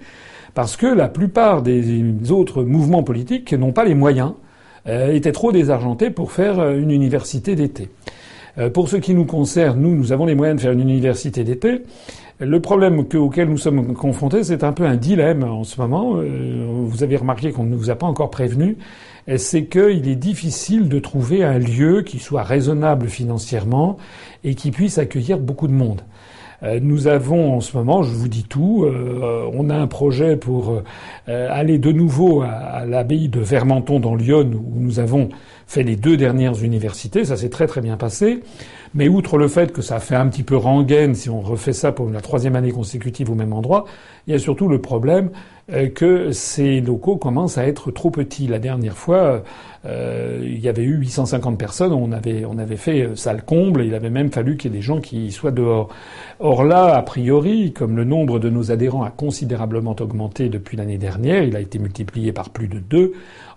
parce 0.57 0.75
que 0.75 0.87
la 0.87 1.07
plupart 1.07 1.61
des 1.61 2.31
autres 2.31 2.63
mouvements 2.63 3.03
politiques 3.03 3.53
n'ont 3.53 3.73
pas 3.73 3.85
les 3.85 3.93
moyens, 3.93 4.33
euh, 4.87 5.13
étaient 5.13 5.31
trop 5.31 5.51
désargentés 5.51 6.09
pour 6.09 6.31
faire 6.31 6.59
euh, 6.59 6.79
une 6.79 6.89
université 6.89 7.53
d'été. 7.55 7.89
Euh, 8.57 8.71
pour 8.71 8.89
ce 8.89 8.95
qui 8.95 9.13
nous 9.13 9.25
concerne, 9.25 9.79
nous, 9.79 9.93
nous 9.93 10.13
avons 10.13 10.25
les 10.25 10.33
moyens 10.33 10.57
de 10.57 10.63
faire 10.63 10.71
une 10.71 10.79
université 10.79 11.43
d'été. 11.43 11.83
Le 12.39 12.59
problème 12.59 12.97
auquel 12.97 13.49
nous 13.49 13.59
sommes 13.59 13.93
confrontés, 13.93 14.43
c'est 14.43 14.63
un 14.63 14.73
peu 14.73 14.87
un 14.87 14.95
dilemme 14.95 15.43
en 15.43 15.63
ce 15.63 15.79
moment. 15.79 16.15
Vous 16.15 17.03
avez 17.03 17.17
remarqué 17.17 17.51
qu'on 17.51 17.63
ne 17.63 17.75
vous 17.75 17.91
a 17.91 17.95
pas 17.95 18.07
encore 18.07 18.31
prévenu. 18.31 18.77
C'est 19.37 19.65
qu'il 19.65 20.07
est 20.07 20.15
difficile 20.15 20.89
de 20.89 20.97
trouver 20.97 21.43
un 21.43 21.59
lieu 21.59 22.01
qui 22.01 22.17
soit 22.17 22.43
raisonnable 22.43 23.09
financièrement 23.09 23.97
et 24.43 24.55
qui 24.55 24.71
puisse 24.71 24.97
accueillir 24.97 25.37
beaucoup 25.39 25.67
de 25.67 25.73
monde. 25.73 26.01
Euh, 26.63 26.79
nous 26.81 27.07
avons 27.07 27.53
en 27.53 27.61
ce 27.61 27.77
moment, 27.77 28.01
je 28.03 28.11
vous 28.11 28.27
dis 28.27 28.43
tout, 28.43 28.83
euh, 28.83 29.47
on 29.53 29.69
a 29.69 29.75
un 29.75 29.87
projet 29.87 30.37
pour 30.37 30.81
euh, 31.29 31.47
aller 31.51 31.77
de 31.77 31.91
nouveau 31.91 32.41
à, 32.41 32.85
l'abbaye 32.85 33.29
de 33.29 33.39
Vermenton 33.39 33.99
dans 33.99 34.15
Lyon, 34.15 34.49
où 34.53 34.79
nous 34.79 34.99
avons 34.99 35.29
fait 35.67 35.83
les 35.83 35.95
deux 35.95 36.17
dernières 36.17 36.63
universités. 36.63 37.25
Ça 37.25 37.37
s'est 37.37 37.49
très 37.49 37.67
très 37.67 37.81
bien 37.81 37.97
passé. 37.97 38.41
Mais 38.97 39.07
outre 39.07 39.37
le 39.37 39.47
fait 39.47 39.71
que 39.71 39.83
ça 39.83 39.99
fait 39.99 40.15
un 40.15 40.27
petit 40.27 40.41
peu 40.41 40.57
rengaine 40.57 41.13
si 41.13 41.29
on 41.29 41.39
refait 41.39 41.71
ça 41.71 41.91
pour 41.91 42.09
la 42.09 42.19
troisième 42.19 42.55
année 42.55 42.71
consécutive 42.71 43.29
au 43.29 43.35
même 43.35 43.53
endroit, 43.53 43.85
il 44.25 44.33
y 44.33 44.35
a 44.35 44.39
surtout 44.39 44.67
le 44.67 44.81
problème 44.81 45.29
que 45.93 46.31
ces 46.31 46.81
locaux 46.81 47.17
commencent 47.17 47.57
à 47.57 47.67
être 47.67 47.91
trop 47.91 48.09
petits. 48.09 48.47
La 48.47 48.57
dernière 48.57 48.97
fois, 48.97 49.43
euh, 49.85 50.39
il 50.41 50.59
y 50.59 50.67
avait 50.67 50.83
eu 50.83 50.95
850 50.95 51.57
personnes, 51.57 51.93
on 51.93 52.11
avait, 52.11 52.45
on 52.45 52.57
avait 52.57 52.77
fait 52.77 53.03
euh, 53.03 53.15
salle 53.15 53.43
comble, 53.43 53.83
il 53.83 53.93
avait 53.93 54.09
même 54.09 54.31
fallu 54.31 54.57
qu'il 54.57 54.71
y 54.71 54.73
ait 54.73 54.77
des 54.77 54.83
gens 54.83 54.99
qui 54.99 55.31
soient 55.31 55.51
dehors. 55.51 55.89
Or 56.39 56.63
là, 56.63 56.95
a 56.95 57.01
priori, 57.03 57.73
comme 57.73 57.95
le 57.95 58.03
nombre 58.03 58.39
de 58.39 58.49
nos 58.49 58.71
adhérents 58.71 59.03
a 59.03 59.11
considérablement 59.11 59.95
augmenté 59.99 60.49
depuis 60.49 60.75
l'année 60.77 60.97
dernière, 60.97 61.43
il 61.43 61.55
a 61.55 61.59
été 61.59 61.79
multiplié 61.79 62.31
par 62.31 62.49
plus 62.49 62.67
de 62.67 62.79
deux, 62.79 63.13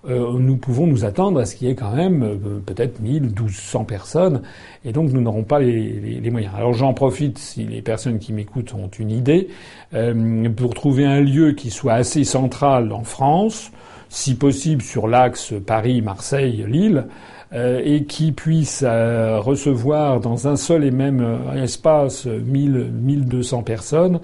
euh, 0.08 0.38
nous 0.38 0.56
pouvons 0.56 0.86
nous 0.86 1.04
attendre 1.04 1.40
à 1.40 1.44
ce 1.44 1.54
qu'il 1.54 1.68
y 1.68 1.70
ait 1.70 1.74
quand 1.74 1.92
même 1.92 2.22
euh, 2.22 2.58
peut-être 2.64 3.00
1000, 3.00 3.22
1200 3.22 3.84
personnes, 3.84 4.42
et 4.84 4.92
donc 4.92 5.12
nous 5.12 5.20
n'aurons 5.20 5.44
pas 5.44 5.58
les, 5.58 5.92
les, 5.92 6.20
les, 6.20 6.30
moyens. 6.30 6.54
Alors 6.56 6.72
j'en 6.72 6.94
profite, 6.94 7.38
si 7.38 7.64
les 7.64 7.82
personnes 7.82 8.18
qui 8.18 8.32
m'écoutent 8.32 8.72
ont 8.72 8.88
une 8.98 9.10
idée, 9.10 9.48
euh, 9.92 10.48
pour 10.50 10.72
trouver 10.74 11.04
un 11.04 11.20
lieu 11.20 11.52
qui 11.52 11.70
soit 11.70 11.94
assez 11.94 12.24
central 12.24 12.92
en 12.92 13.04
France, 13.04 13.72
si 14.08 14.34
possible 14.34 14.82
sur 14.82 15.06
l'axe 15.06 15.52
Paris-Marseille-Lille, 15.66 17.06
et 17.52 18.04
qui 18.04 18.30
puisse 18.30 18.84
euh, 18.86 19.40
recevoir 19.40 20.20
dans 20.20 20.46
un 20.46 20.54
seul 20.54 20.84
et 20.84 20.92
même 20.92 21.20
euh, 21.20 21.64
espace 21.64 22.26
1000, 22.26 22.90
1200 22.92 23.62
personnes 23.64 24.20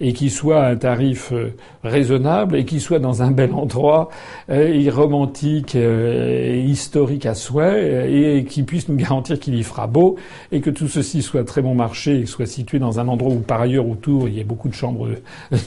et 0.00 0.14
qui 0.14 0.30
soit 0.30 0.62
à 0.62 0.70
un 0.70 0.76
tarif 0.76 1.30
raisonnable 1.84 2.56
et 2.56 2.64
qui 2.64 2.80
soit 2.80 2.98
dans 2.98 3.22
un 3.22 3.30
bel 3.32 3.52
endroit 3.52 4.08
et 4.48 4.88
romantique 4.88 5.74
et 5.74 6.62
historique 6.62 7.26
à 7.26 7.34
souhait 7.34 8.10
et 8.10 8.44
qui 8.44 8.62
puisse 8.62 8.88
nous 8.88 8.96
garantir 8.96 9.38
qu'il 9.38 9.54
y 9.54 9.62
fera 9.62 9.86
beau 9.86 10.16
et 10.52 10.62
que 10.62 10.70
tout 10.70 10.88
ceci 10.88 11.20
soit 11.20 11.44
très 11.44 11.60
bon 11.60 11.74
marché 11.74 12.20
et 12.20 12.24
soit 12.24 12.46
situé 12.46 12.78
dans 12.78 12.98
un 12.98 13.08
endroit 13.08 13.30
où 13.30 13.40
par 13.40 13.60
ailleurs 13.60 13.86
autour 13.86 14.26
il 14.26 14.36
y 14.36 14.40
ait 14.40 14.44
beaucoup 14.44 14.70
de 14.70 14.74
chambres 14.74 15.08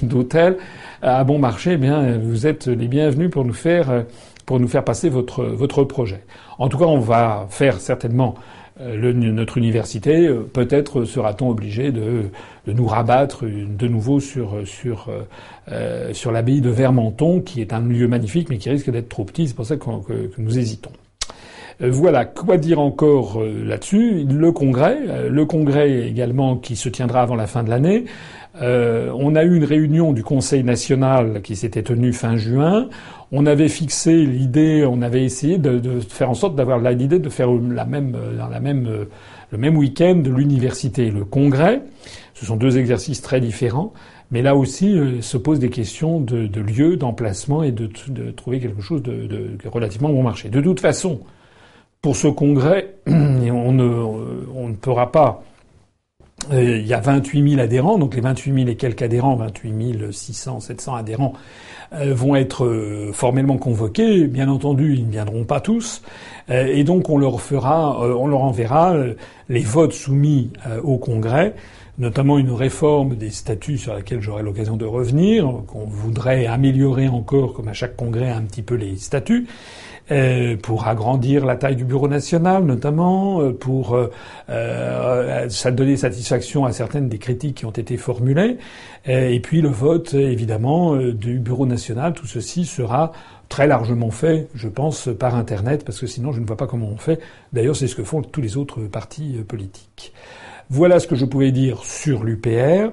d'hôtel 0.01 0.57
à 1.03 1.23
bon 1.23 1.37
marché, 1.37 1.73
eh 1.73 1.77
bien 1.77 2.17
vous 2.17 2.47
êtes 2.47 2.65
les 2.65 2.87
bienvenus 2.87 3.29
pour 3.29 3.45
nous 3.45 3.53
faire 3.53 4.03
pour 4.45 4.59
nous 4.59 4.67
faire 4.67 4.83
passer 4.83 5.09
votre 5.09 5.43
votre 5.43 5.83
projet. 5.83 6.23
En 6.59 6.69
tout 6.69 6.77
cas, 6.77 6.85
on 6.85 6.99
va 6.99 7.47
faire 7.49 7.79
certainement 7.79 8.35
euh, 8.81 9.13
notre 9.13 9.57
université. 9.57 10.27
Euh, 10.27 10.41
peut-être 10.41 11.05
sera-t-on 11.05 11.49
obligé 11.49 11.91
de, 11.91 12.29
de, 12.65 12.73
nous 12.73 12.87
rabattre 12.87 13.45
de 13.45 13.87
nouveau 13.87 14.19
sur 14.19 14.67
sur 14.67 15.09
euh, 15.71 16.13
sur 16.13 16.31
l'abbaye 16.31 16.59
de 16.59 16.69
Vermenton, 16.69 17.41
qui 17.41 17.61
est 17.61 17.71
un 17.71 17.81
lieu 17.81 18.07
magnifique, 18.07 18.49
mais 18.49 18.57
qui 18.57 18.69
risque 18.69 18.89
d'être 18.89 19.09
trop 19.09 19.25
petit. 19.25 19.47
C'est 19.47 19.55
pour 19.55 19.65
ça 19.65 19.77
que, 19.77 20.31
nous 20.37 20.57
hésitons. 20.57 20.91
Voilà, 21.79 22.25
quoi 22.25 22.57
dire 22.57 22.79
encore 22.79 23.41
là-dessus? 23.43 24.25
Le 24.29 24.51
congrès, 24.51 24.97
le 25.29 25.45
congrès 25.45 26.07
également 26.07 26.55
qui 26.55 26.75
se 26.75 26.89
tiendra 26.89 27.21
avant 27.21 27.35
la 27.35 27.47
fin 27.47 27.63
de 27.63 27.69
l'année. 27.69 28.05
Euh, 28.61 29.11
on 29.17 29.35
a 29.35 29.43
eu 29.43 29.55
une 29.55 29.63
réunion 29.63 30.13
du 30.13 30.23
Conseil 30.23 30.63
national 30.63 31.41
qui 31.41 31.55
s'était 31.55 31.81
tenue 31.81 32.13
fin 32.13 32.37
juin. 32.37 32.87
On 33.31 33.47
avait 33.47 33.67
fixé 33.67 34.25
l'idée, 34.25 34.85
on 34.87 35.01
avait 35.01 35.23
essayé 35.23 35.57
de, 35.57 35.99
faire 36.01 36.29
en 36.29 36.35
sorte 36.35 36.55
d'avoir 36.55 36.79
l'idée 36.79 37.17
de 37.17 37.29
faire 37.29 37.51
la 37.51 37.85
même, 37.85 38.15
la 38.37 38.59
même, 38.59 39.07
le 39.51 39.57
même 39.57 39.75
week-end 39.75 40.15
de 40.15 40.29
l'université 40.29 41.07
et 41.07 41.11
le 41.11 41.25
congrès. 41.25 41.81
Ce 42.35 42.45
sont 42.45 42.55
deux 42.55 42.77
exercices 42.77 43.21
très 43.21 43.39
différents. 43.39 43.93
Mais 44.31 44.41
là 44.41 44.55
aussi, 44.55 44.97
euh, 44.97 45.21
se 45.21 45.37
posent 45.37 45.59
des 45.59 45.69
questions 45.69 46.19
de, 46.19 46.47
de 46.47 46.59
lieu, 46.59 46.97
d'emplacement 46.97 47.61
et 47.61 47.71
de, 47.71 47.87
de, 48.07 48.31
trouver 48.31 48.59
quelque 48.59 48.81
chose 48.81 49.03
de, 49.03 49.27
de, 49.27 49.57
relativement 49.67 50.09
bon 50.09 50.23
marché. 50.23 50.49
De 50.49 50.59
toute 50.59 50.79
façon, 50.79 51.19
pour 52.03 52.17
ce 52.17 52.27
congrès, 52.27 52.95
on 53.07 53.71
ne, 53.71 54.73
pourra 54.75 55.11
pas 55.11 55.41
euh, 56.51 56.79
il 56.79 56.85
y 56.85 56.93
a 56.93 56.99
28 56.99 57.51
000 57.51 57.61
adhérents, 57.61 57.97
donc 57.97 58.15
les 58.15 58.21
28 58.21 58.53
000 58.53 58.67
et 58.67 58.75
quelques 58.75 59.03
adhérents, 59.03 59.37
28 59.37 60.11
600, 60.11 60.59
700 60.59 60.95
adhérents, 60.95 61.33
euh, 61.93 62.13
vont 62.13 62.35
être 62.35 62.65
euh, 62.65 63.13
formellement 63.13 63.57
convoqués. 63.57 64.27
Bien 64.27 64.49
entendu, 64.49 64.95
ils 64.95 65.07
ne 65.07 65.11
viendront 65.11 65.45
pas 65.45 65.61
tous, 65.61 66.01
et 66.49 66.83
donc 66.83 67.09
on 67.09 67.17
leur 67.17 67.39
fera, 67.39 67.97
on 68.01 68.27
leur 68.27 68.41
enverra 68.41 68.97
les 69.47 69.61
votes 69.61 69.93
soumis 69.93 70.51
au 70.83 70.97
Congrès, 70.97 71.55
notamment 71.99 72.37
une 72.37 72.51
réforme 72.51 73.15
des 73.15 73.29
statuts 73.29 73.77
sur 73.77 73.93
laquelle 73.93 74.19
j'aurai 74.19 74.43
l'occasion 74.43 74.75
de 74.75 74.83
revenir, 74.83 75.49
qu'on 75.67 75.85
voudrait 75.85 76.47
améliorer 76.47 77.07
encore, 77.07 77.53
comme 77.53 77.69
à 77.69 77.73
chaque 77.73 77.95
Congrès, 77.95 78.29
un 78.29 78.41
petit 78.41 78.61
peu 78.61 78.75
les 78.75 78.97
statuts. 78.97 79.47
Euh, 80.11 80.57
pour 80.57 80.87
agrandir 80.89 81.45
la 81.45 81.55
taille 81.55 81.77
du 81.77 81.85
bureau 81.85 82.09
national, 82.09 82.65
notamment, 82.65 83.41
euh, 83.41 83.53
pour 83.53 83.95
euh, 83.95 84.11
euh, 84.49 85.47
donner 85.71 85.95
satisfaction 85.95 86.65
à 86.65 86.73
certaines 86.73 87.07
des 87.07 87.19
critiques 87.19 87.55
qui 87.55 87.65
ont 87.65 87.71
été 87.71 87.95
formulées, 87.95 88.57
et 89.05 89.39
puis 89.39 89.61
le 89.61 89.69
vote, 89.69 90.13
évidemment, 90.13 90.95
du 90.95 91.39
bureau 91.39 91.65
national. 91.65 92.13
Tout 92.13 92.27
ceci 92.27 92.65
sera 92.65 93.11
très 93.49 93.67
largement 93.67 94.11
fait, 94.11 94.47
je 94.55 94.67
pense, 94.67 95.09
par 95.17 95.35
Internet, 95.35 95.83
parce 95.85 95.99
que 95.99 96.07
sinon 96.07 96.31
je 96.31 96.39
ne 96.39 96.45
vois 96.45 96.57
pas 96.57 96.67
comment 96.67 96.87
on 96.87 96.97
fait. 96.97 97.19
D'ailleurs, 97.51 97.75
c'est 97.75 97.87
ce 97.87 97.95
que 97.95 98.03
font 98.03 98.21
tous 98.21 98.41
les 98.41 98.55
autres 98.55 98.81
partis 98.81 99.37
politiques. 99.47 100.13
Voilà 100.69 100.99
ce 100.99 101.07
que 101.07 101.15
je 101.15 101.25
pouvais 101.25 101.51
dire 101.51 101.83
sur 101.83 102.23
l'UPR. 102.23 102.91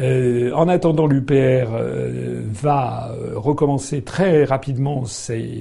Euh, 0.00 0.52
en 0.52 0.68
attendant, 0.68 1.06
l'UPR 1.06 1.34
euh, 1.34 2.42
va 2.50 3.10
euh, 3.12 3.32
recommencer 3.36 4.00
très 4.00 4.44
rapidement 4.44 5.04
ses, 5.04 5.60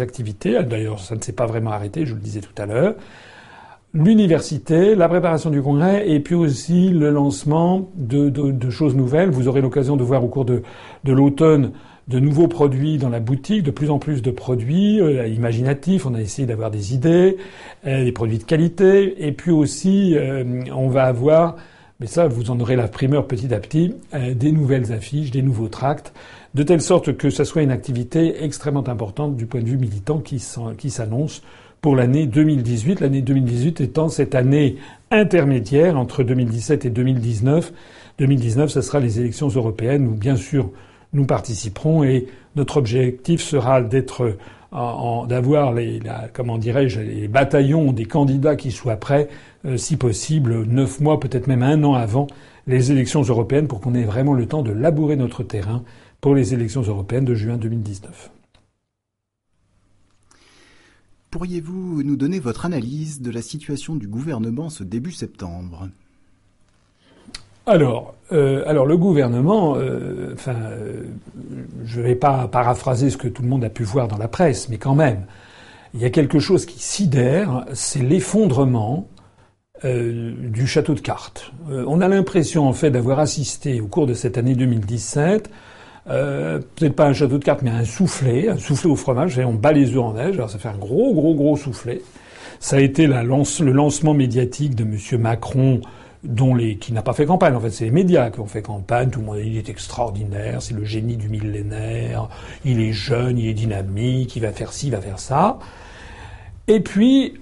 activités. 0.00 0.62
D'ailleurs, 0.64 0.98
ça 0.98 1.14
ne 1.14 1.20
s'est 1.20 1.32
pas 1.32 1.46
vraiment 1.46 1.70
arrêté, 1.70 2.04
je 2.04 2.14
le 2.14 2.20
disais 2.20 2.40
tout 2.40 2.60
à 2.60 2.66
l'heure. 2.66 2.94
L'université, 3.92 4.94
la 4.94 5.08
préparation 5.08 5.50
du 5.50 5.62
congrès 5.62 6.08
et 6.08 6.20
puis 6.20 6.36
aussi 6.36 6.90
le 6.90 7.10
lancement 7.10 7.90
de, 7.96 8.70
choses 8.70 8.94
nouvelles. 8.94 9.30
Vous 9.30 9.48
aurez 9.48 9.60
l'occasion 9.60 9.96
de 9.96 10.04
voir 10.04 10.24
au 10.24 10.28
cours 10.28 10.44
de 10.44 10.62
l'automne 11.04 11.72
de 12.06 12.20
nouveaux 12.20 12.46
produits 12.46 12.98
dans 12.98 13.08
la 13.08 13.18
boutique, 13.18 13.64
de 13.64 13.72
plus 13.72 13.90
en 13.90 13.98
plus 13.98 14.22
de 14.22 14.30
produits 14.30 15.00
imaginatifs. 15.26 16.06
On 16.06 16.14
a 16.14 16.20
essayé 16.20 16.46
d'avoir 16.46 16.70
des 16.70 16.94
idées, 16.94 17.36
des 17.84 18.12
produits 18.12 18.38
de 18.38 18.44
qualité, 18.44 19.26
et 19.26 19.32
puis 19.32 19.50
aussi 19.50 20.16
on 20.72 20.88
va 20.88 21.04
avoir 21.06 21.56
mais 22.00 22.06
ça, 22.06 22.26
vous 22.26 22.50
en 22.50 22.58
aurez 22.60 22.76
la 22.76 22.88
primeur 22.88 23.26
petit 23.26 23.52
à 23.52 23.60
petit, 23.60 23.94
euh, 24.14 24.34
des 24.34 24.52
nouvelles 24.52 24.92
affiches, 24.92 25.30
des 25.30 25.42
nouveaux 25.42 25.68
tracts, 25.68 26.12
de 26.54 26.62
telle 26.62 26.80
sorte 26.80 27.16
que 27.16 27.30
ça 27.30 27.44
soit 27.44 27.62
une 27.62 27.70
activité 27.70 28.42
extrêmement 28.42 28.88
importante 28.88 29.36
du 29.36 29.46
point 29.46 29.60
de 29.60 29.68
vue 29.68 29.76
militant 29.76 30.18
qui 30.18 30.40
s'annonce 30.40 31.42
pour 31.80 31.96
l'année 31.96 32.26
2018. 32.26 33.00
L'année 33.00 33.22
2018 33.22 33.80
étant 33.80 34.08
cette 34.08 34.34
année 34.34 34.76
intermédiaire 35.10 35.98
entre 35.98 36.22
2017 36.22 36.86
et 36.86 36.90
2019. 36.90 37.72
2019, 38.18 38.70
ce 38.70 38.80
sera 38.80 38.98
les 38.98 39.20
élections 39.20 39.48
européennes 39.48 40.06
où, 40.06 40.12
bien 40.12 40.36
sûr, 40.36 40.70
nous 41.12 41.24
participerons 41.24 42.04
et 42.04 42.26
notre 42.56 42.76
objectif 42.76 43.40
sera 43.42 43.82
d'être 43.82 44.36
d'avoir 44.72 45.72
les, 45.72 46.00
comment 46.32 46.58
dirais-je, 46.58 47.00
les 47.00 47.28
bataillons 47.28 47.92
des 47.92 48.04
candidats 48.04 48.56
qui 48.56 48.70
soient 48.70 48.96
prêts, 48.96 49.28
euh, 49.64 49.76
si 49.76 49.96
possible, 49.96 50.64
neuf 50.64 51.00
mois, 51.00 51.18
peut-être 51.18 51.46
même 51.46 51.62
un 51.62 51.82
an 51.84 51.94
avant 51.94 52.26
les 52.66 52.92
élections 52.92 53.22
européennes, 53.22 53.68
pour 53.68 53.80
qu'on 53.80 53.94
ait 53.94 54.04
vraiment 54.04 54.34
le 54.34 54.46
temps 54.46 54.62
de 54.62 54.70
labourer 54.70 55.16
notre 55.16 55.42
terrain 55.42 55.82
pour 56.20 56.34
les 56.34 56.54
élections 56.54 56.82
européennes 56.82 57.24
de 57.24 57.34
juin 57.34 57.56
2019. 57.56 58.30
Pourriez-vous 61.30 62.02
nous 62.02 62.16
donner 62.16 62.40
votre 62.40 62.66
analyse 62.66 63.20
de 63.22 63.30
la 63.30 63.42
situation 63.42 63.94
du 63.94 64.08
gouvernement 64.08 64.68
ce 64.68 64.82
début 64.82 65.12
septembre? 65.12 65.88
Alors, 67.70 68.14
euh, 68.32 68.62
alors 68.66 68.84
le 68.84 68.96
gouvernement, 68.96 69.76
euh, 69.76 70.32
enfin, 70.34 70.54
euh, 70.54 71.04
je 71.84 72.00
ne 72.00 72.04
vais 72.04 72.14
pas 72.14 72.48
paraphraser 72.48 73.10
ce 73.10 73.16
que 73.16 73.28
tout 73.28 73.42
le 73.42 73.48
monde 73.48 73.64
a 73.64 73.70
pu 73.70 73.84
voir 73.84 74.08
dans 74.08 74.18
la 74.18 74.28
presse, 74.28 74.68
mais 74.68 74.76
quand 74.76 74.94
même, 74.94 75.24
il 75.94 76.00
y 76.00 76.04
a 76.04 76.10
quelque 76.10 76.38
chose 76.38 76.66
qui 76.66 76.80
sidère, 76.80 77.64
c'est 77.72 78.02
l'effondrement 78.02 79.08
du 79.82 80.66
château 80.66 80.92
de 80.92 81.00
cartes. 81.00 81.52
on 81.70 82.02
a 82.02 82.08
l'impression 82.08 82.68
en 82.68 82.74
fait 82.74 82.90
d'avoir 82.90 83.18
assisté 83.18 83.80
au 83.80 83.86
cours 83.86 84.06
de 84.06 84.12
cette 84.12 84.36
année 84.36 84.54
2017 84.54 85.50
peut-être 86.04 86.94
pas 86.94 87.06
un 87.06 87.14
château 87.14 87.38
de 87.38 87.44
cartes, 87.44 87.62
mais 87.62 87.70
un 87.70 87.86
soufflet, 87.86 88.50
un 88.50 88.58
soufflet 88.58 88.90
au 88.90 88.96
fromage. 88.96 89.38
On 89.38 89.54
bat 89.54 89.72
les 89.72 89.96
œufs 89.96 90.02
en 90.02 90.12
neige, 90.12 90.34
alors 90.34 90.50
ça 90.50 90.58
fait 90.58 90.68
un 90.68 90.76
gros, 90.76 91.14
gros, 91.14 91.34
gros 91.34 91.56
soufflet. 91.56 92.02
Ça 92.58 92.76
a 92.76 92.80
été 92.80 93.06
le 93.06 93.72
lancement 93.72 94.12
médiatique 94.12 94.74
de 94.74 94.84
M. 94.84 95.18
Macron 95.18 95.80
dont 96.22 96.56
qui 96.56 96.92
n'a 96.92 97.02
pas 97.02 97.12
fait 97.12 97.26
campagne. 97.26 97.54
En 97.54 97.60
fait, 97.60 97.70
c'est 97.70 97.84
les 97.84 97.90
médias 97.90 98.30
qui 98.30 98.40
ont 98.40 98.46
fait 98.46 98.62
campagne. 98.62 99.10
Tout 99.10 99.20
le 99.20 99.26
monde 99.26 99.38
dit 99.38 99.48
il 99.48 99.56
est 99.56 99.68
extraordinaire, 99.68 100.60
c'est 100.62 100.74
le 100.74 100.84
génie 100.84 101.16
du 101.16 101.28
millénaire, 101.28 102.28
il 102.64 102.80
est 102.80 102.92
jeune, 102.92 103.38
il 103.38 103.48
est 103.48 103.54
dynamique, 103.54 104.36
il 104.36 104.42
va 104.42 104.52
faire 104.52 104.72
ci, 104.72 104.88
il 104.88 104.92
va 104.92 105.00
faire 105.00 105.18
ça. 105.18 105.58
Et 106.68 106.80
puis, 106.80 107.34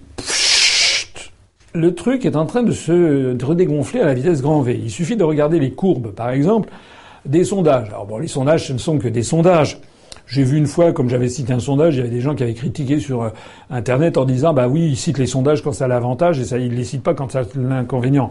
le 1.74 1.94
truc 1.94 2.24
est 2.24 2.36
en 2.36 2.46
train 2.46 2.62
de 2.62 2.72
se 2.72 3.44
redégonfler 3.44 4.00
à 4.00 4.06
la 4.06 4.14
vitesse 4.14 4.42
grand 4.42 4.62
V. 4.62 4.78
Il 4.82 4.90
suffit 4.90 5.16
de 5.16 5.24
regarder 5.24 5.58
les 5.58 5.72
courbes, 5.72 6.12
par 6.12 6.30
exemple, 6.30 6.70
des 7.24 7.44
sondages. 7.44 7.88
Alors 7.88 8.06
bon, 8.06 8.18
les 8.18 8.28
sondages, 8.28 8.66
ce 8.66 8.72
ne 8.72 8.78
sont 8.78 8.98
que 8.98 9.08
des 9.08 9.22
sondages. 9.22 9.78
J'ai 10.26 10.44
vu 10.44 10.58
une 10.58 10.66
fois, 10.66 10.92
comme 10.92 11.08
j'avais 11.08 11.28
cité 11.28 11.54
un 11.54 11.58
sondage, 11.58 11.94
il 11.94 11.98
y 11.98 12.00
avait 12.00 12.10
des 12.10 12.20
gens 12.20 12.34
qui 12.34 12.42
avaient 12.42 12.54
critiqué 12.54 13.00
sur 13.00 13.22
euh, 13.22 13.30
Internet 13.70 14.18
en 14.18 14.26
disant, 14.26 14.52
bah 14.52 14.68
oui, 14.68 14.88
ils 14.90 14.96
citent 14.96 15.16
les 15.16 15.26
sondages 15.26 15.62
quand 15.62 15.72
ça 15.72 15.86
a 15.86 15.88
l'avantage 15.88 16.38
et 16.38 16.44
ça, 16.44 16.58
ils 16.58 16.74
les 16.74 16.84
citent 16.84 17.02
pas 17.02 17.14
quand 17.14 17.32
ça 17.32 17.40
a 17.40 17.44
l'inconvénient. 17.56 18.30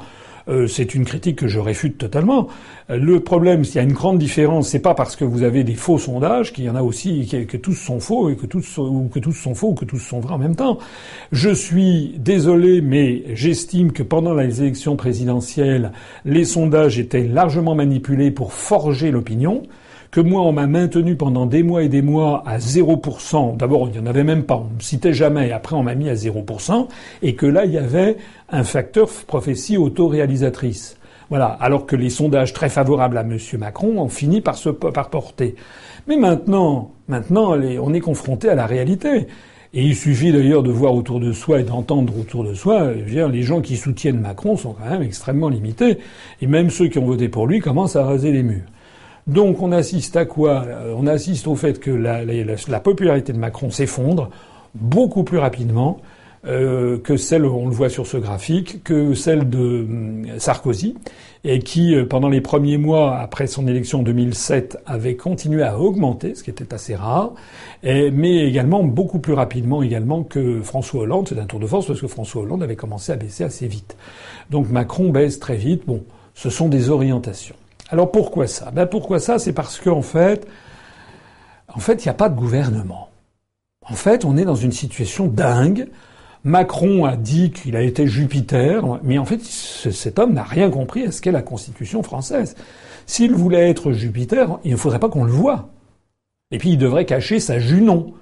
Euh, 0.50 0.68
c'est 0.68 0.96
une 0.96 1.04
critique 1.04 1.38
que 1.38 1.48
je 1.48 1.60
réfute 1.60 1.98
totalement. 1.98 2.48
Euh, 2.89 2.98
le 2.98 3.20
problème, 3.20 3.66
s'il 3.66 3.75
y 3.75 3.80
a 3.80 3.84
une 3.84 3.94
grande 3.94 4.18
différence, 4.18 4.70
c'est 4.70 4.80
pas 4.80 4.94
parce 4.94 5.16
que 5.16 5.25
vous 5.25 5.44
avez 5.44 5.63
des 5.63 5.75
faux 5.75 5.98
sondages 5.98 6.54
qu'il 6.54 6.63
y 6.63 6.70
en 6.70 6.75
a 6.75 6.82
aussi 6.82 7.27
que, 7.27 7.58
tous 7.58 7.74
sont 7.74 8.00
faux 8.00 8.30
et 8.30 8.36
que 8.36 8.46
ou 8.46 9.10
que 9.10 9.20
tous 9.20 9.34
sont 9.34 9.56
faux 9.56 9.70
ou 9.70 9.74
que 9.74 9.86
tous 9.86 10.00
sont 10.00 10.20
vrais 10.20 10.36
en 10.36 10.38
même 10.38 10.56
temps. 10.56 10.77
Je 11.32 11.50
suis 11.50 12.16
désolé, 12.18 12.82
mais 12.82 13.24
j'estime 13.34 13.92
que 13.92 14.04
pendant 14.04 14.34
les 14.34 14.62
élections 14.62 14.96
présidentielles, 14.96 15.92
les 16.24 16.46
sondages 16.46 17.00
étaient 17.00 17.27
largement 17.27 17.75
manipulés 17.75 18.32
pour 18.32 18.54
forger 18.54 19.12
l'opinion 19.12 19.63
que 20.11 20.21
moi, 20.21 20.41
on 20.41 20.51
m'a 20.51 20.67
maintenu 20.67 21.15
pendant 21.15 21.45
des 21.45 21.63
mois 21.63 21.83
et 21.83 21.89
des 21.89 22.01
mois 22.01 22.43
à 22.45 22.57
0%. 22.57 23.57
D'abord, 23.57 23.89
il 23.89 23.99
n'y 23.99 24.07
en 24.07 24.09
avait 24.09 24.23
même 24.23 24.43
pas, 24.43 24.55
on 24.57 24.69
ne 24.69 24.75
me 24.75 24.79
citait 24.79 25.13
jamais, 25.13 25.51
après 25.51 25.75
on 25.75 25.83
m'a 25.83 25.95
mis 25.95 26.09
à 26.09 26.13
0%, 26.13 26.87
et 27.21 27.35
que 27.35 27.45
là, 27.45 27.65
il 27.65 27.71
y 27.71 27.77
avait 27.77 28.17
un 28.49 28.63
facteur 28.63 29.09
prophétie 29.27 29.77
autoréalisatrice. 29.77 30.97
Voilà. 31.29 31.47
Alors 31.47 31.85
que 31.85 31.95
les 31.95 32.09
sondages 32.09 32.53
très 32.53 32.69
favorables 32.69 33.17
à 33.17 33.21
M. 33.21 33.37
Macron 33.57 33.99
ont 33.99 34.07
fini 34.07 34.39
par 34.39 34.55
se 34.55 34.69
par 34.69 35.09
porter. 35.09 35.55
Mais 36.07 36.15
maintenant, 36.15 36.91
maintenant, 37.09 37.57
on 37.57 37.93
est 37.93 37.99
confronté 37.99 38.49
à 38.49 38.55
la 38.55 38.65
réalité. 38.65 39.27
Et 39.73 39.83
il 39.83 39.95
suffit 39.95 40.31
d'ailleurs 40.31 40.63
de 40.63 40.71
voir 40.71 40.95
autour 40.95 41.19
de 41.19 41.33
soi 41.33 41.59
et 41.59 41.63
d'entendre 41.63 42.17
autour 42.17 42.45
de 42.45 42.53
soi, 42.53 42.93
les 42.93 43.43
gens 43.43 43.59
qui 43.59 43.75
soutiennent 43.75 44.21
Macron 44.21 44.55
sont 44.55 44.71
quand 44.73 44.89
même 44.89 45.01
extrêmement 45.01 45.49
limités. 45.49 45.97
Et 46.41 46.47
même 46.47 46.69
ceux 46.69 46.87
qui 46.87 46.97
ont 46.97 47.05
voté 47.05 47.27
pour 47.27 47.45
lui 47.45 47.59
commencent 47.59 47.97
à 47.97 48.05
raser 48.05 48.31
les 48.31 48.43
murs. 48.43 48.63
Donc 49.27 49.62
on 49.62 49.72
assiste 49.72 50.15
à 50.15 50.25
quoi? 50.25 50.65
On 50.96 51.05
assiste 51.05 51.48
au 51.48 51.55
fait 51.55 51.79
que 51.79 51.91
la, 51.91 52.24
la 52.24 52.79
popularité 52.79 53.34
de 53.34 53.38
Macron 53.38 53.69
s'effondre 53.69 54.29
beaucoup 54.74 55.24
plus 55.24 55.38
rapidement 55.38 56.00
euh, 56.46 56.98
que 57.00 57.17
celle, 57.17 57.46
on 57.46 57.67
le 57.67 57.74
voit 57.74 57.89
sur 57.89 58.07
ce 58.07 58.15
graphique, 58.15 58.84
que 58.84 59.13
celle 59.15 59.50
de 59.50 59.81
hum, 59.81 60.25
Sarkozy, 60.38 60.96
et 61.43 61.60
qui, 61.60 61.93
euh, 61.93 62.05
pendant 62.05 62.29
les 62.29 62.41
premiers 62.41 62.77
mois 62.77 63.17
après 63.17 63.48
son 63.48 63.67
élection 63.67 64.00
en 64.00 64.03
2007, 64.03 64.77
avait 64.86 65.15
continué 65.15 65.63
à 65.63 65.77
augmenter, 65.79 66.36
ce 66.36 66.43
qui 66.43 66.50
était 66.50 66.74
assez 66.74 66.96
rare, 66.96 67.34
mais 67.84 68.48
également 68.48 68.84
beaucoup 68.84 69.19
plus 69.19 69.34
rapidement 69.34 69.84
également 69.84 70.24
que 70.24 70.62
François 70.62 71.01
Hollande. 71.01 71.27
C'est 71.27 71.39
un 71.39 71.46
tour 71.46 71.60
de 71.60 71.67
force 71.67 71.88
parce 71.88 72.00
que 72.00 72.07
François 72.07 72.43
Hollande 72.43 72.63
avait 72.63 72.75
commencé 72.75 73.12
à 73.12 73.15
baisser 73.15 73.43
assez 73.43 73.67
vite. 73.67 73.98
Donc 74.50 74.69
Macron 74.69 75.10
baisse 75.10 75.39
très 75.39 75.57
vite. 75.57 75.84
Bon, 75.86 76.03
ce 76.34 76.50
sont 76.50 76.69
des 76.69 76.89
orientations. 76.89 77.55
Alors 77.89 78.12
pourquoi 78.12 78.48
ça? 78.48 78.72
Ben 78.72 78.86
pourquoi 78.86 79.20
ça? 79.20 79.39
C'est 79.39 79.53
parce 79.53 79.79
qu'en 79.79 80.01
fait, 80.01 80.48
en 81.74 81.79
fait, 81.79 82.03
il 82.03 82.08
n'y 82.08 82.12
a 82.12 82.13
pas 82.15 82.29
de 82.29 82.36
gouvernement. 82.36 83.10
En 83.86 83.96
fait, 83.96 84.25
on 84.25 84.36
est 84.38 84.46
dans 84.46 84.56
une 84.56 84.72
situation 84.72 85.27
dingue 85.27 85.89
Macron 86.48 87.03
a 87.03 87.17
dit 87.17 87.51
qu'il 87.51 87.75
a 87.75 87.82
été 87.82 88.08
Jupiter, 88.08 89.00
mais 89.03 89.17
en 89.17 89.25
fait, 89.25 89.44
cet 89.44 90.17
homme 90.17 90.34
n'a 90.34 90.44
rien 90.44 90.70
compris 90.70 91.03
à 91.06 91.12
ce 91.12 91.22
qu'est 91.22 91.34
la 91.34 91.41
Constitution 91.41 92.03
française. 92.03 92.56
S'il 93.06 93.34
voulait 93.34 93.70
être 93.70 93.91
Jupiter, 93.91 94.58
il 94.63 94.72
ne 94.72 94.77
faudrait 94.77 95.00
pas 95.00 95.10
qu'on 95.10 95.25
le 95.25 95.32
voie. 95.32 95.67
Et 96.51 96.58
puis, 96.58 96.70
il 96.70 96.77
devrait 96.77 97.06
cacher 97.06 97.41
sa 97.41 97.60
Junon. 97.60 98.13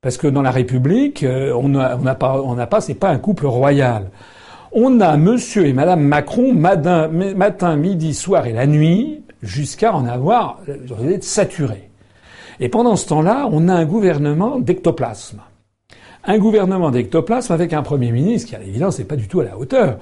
Parce 0.00 0.16
que 0.16 0.26
dans 0.26 0.40
la 0.40 0.50
République, 0.50 1.22
euh, 1.22 1.52
on 1.52 1.68
n'a 1.68 2.14
pas, 2.14 2.66
pas, 2.66 2.80
c'est 2.80 2.94
pas 2.94 3.10
un 3.10 3.18
couple 3.18 3.46
royal. 3.46 4.10
On 4.78 5.00
a 5.00 5.16
monsieur 5.16 5.64
et 5.64 5.72
madame 5.72 6.02
Macron 6.02 6.52
matin, 6.52 7.76
midi, 7.76 8.12
soir 8.12 8.46
et 8.46 8.52
la 8.52 8.66
nuit, 8.66 9.22
jusqu'à 9.40 9.94
en 9.94 10.04
avoir, 10.04 10.60
euh, 10.68 11.16
saturé. 11.22 11.88
Et 12.60 12.68
pendant 12.68 12.94
ce 12.96 13.08
temps-là, 13.08 13.48
on 13.50 13.68
a 13.68 13.74
un 13.74 13.86
gouvernement 13.86 14.60
d'ectoplasme 14.60 15.40
un 16.28 16.38
gouvernement 16.38 16.90
d'ectoplasme 16.90 17.52
avec 17.52 17.72
un 17.72 17.82
Premier 17.82 18.10
ministre 18.10 18.48
qui, 18.48 18.56
à 18.56 18.58
l'évidence, 18.58 18.98
n'est 18.98 19.04
pas 19.04 19.16
du 19.16 19.28
tout 19.28 19.40
à 19.40 19.44
la 19.44 19.56
hauteur. 19.56 19.96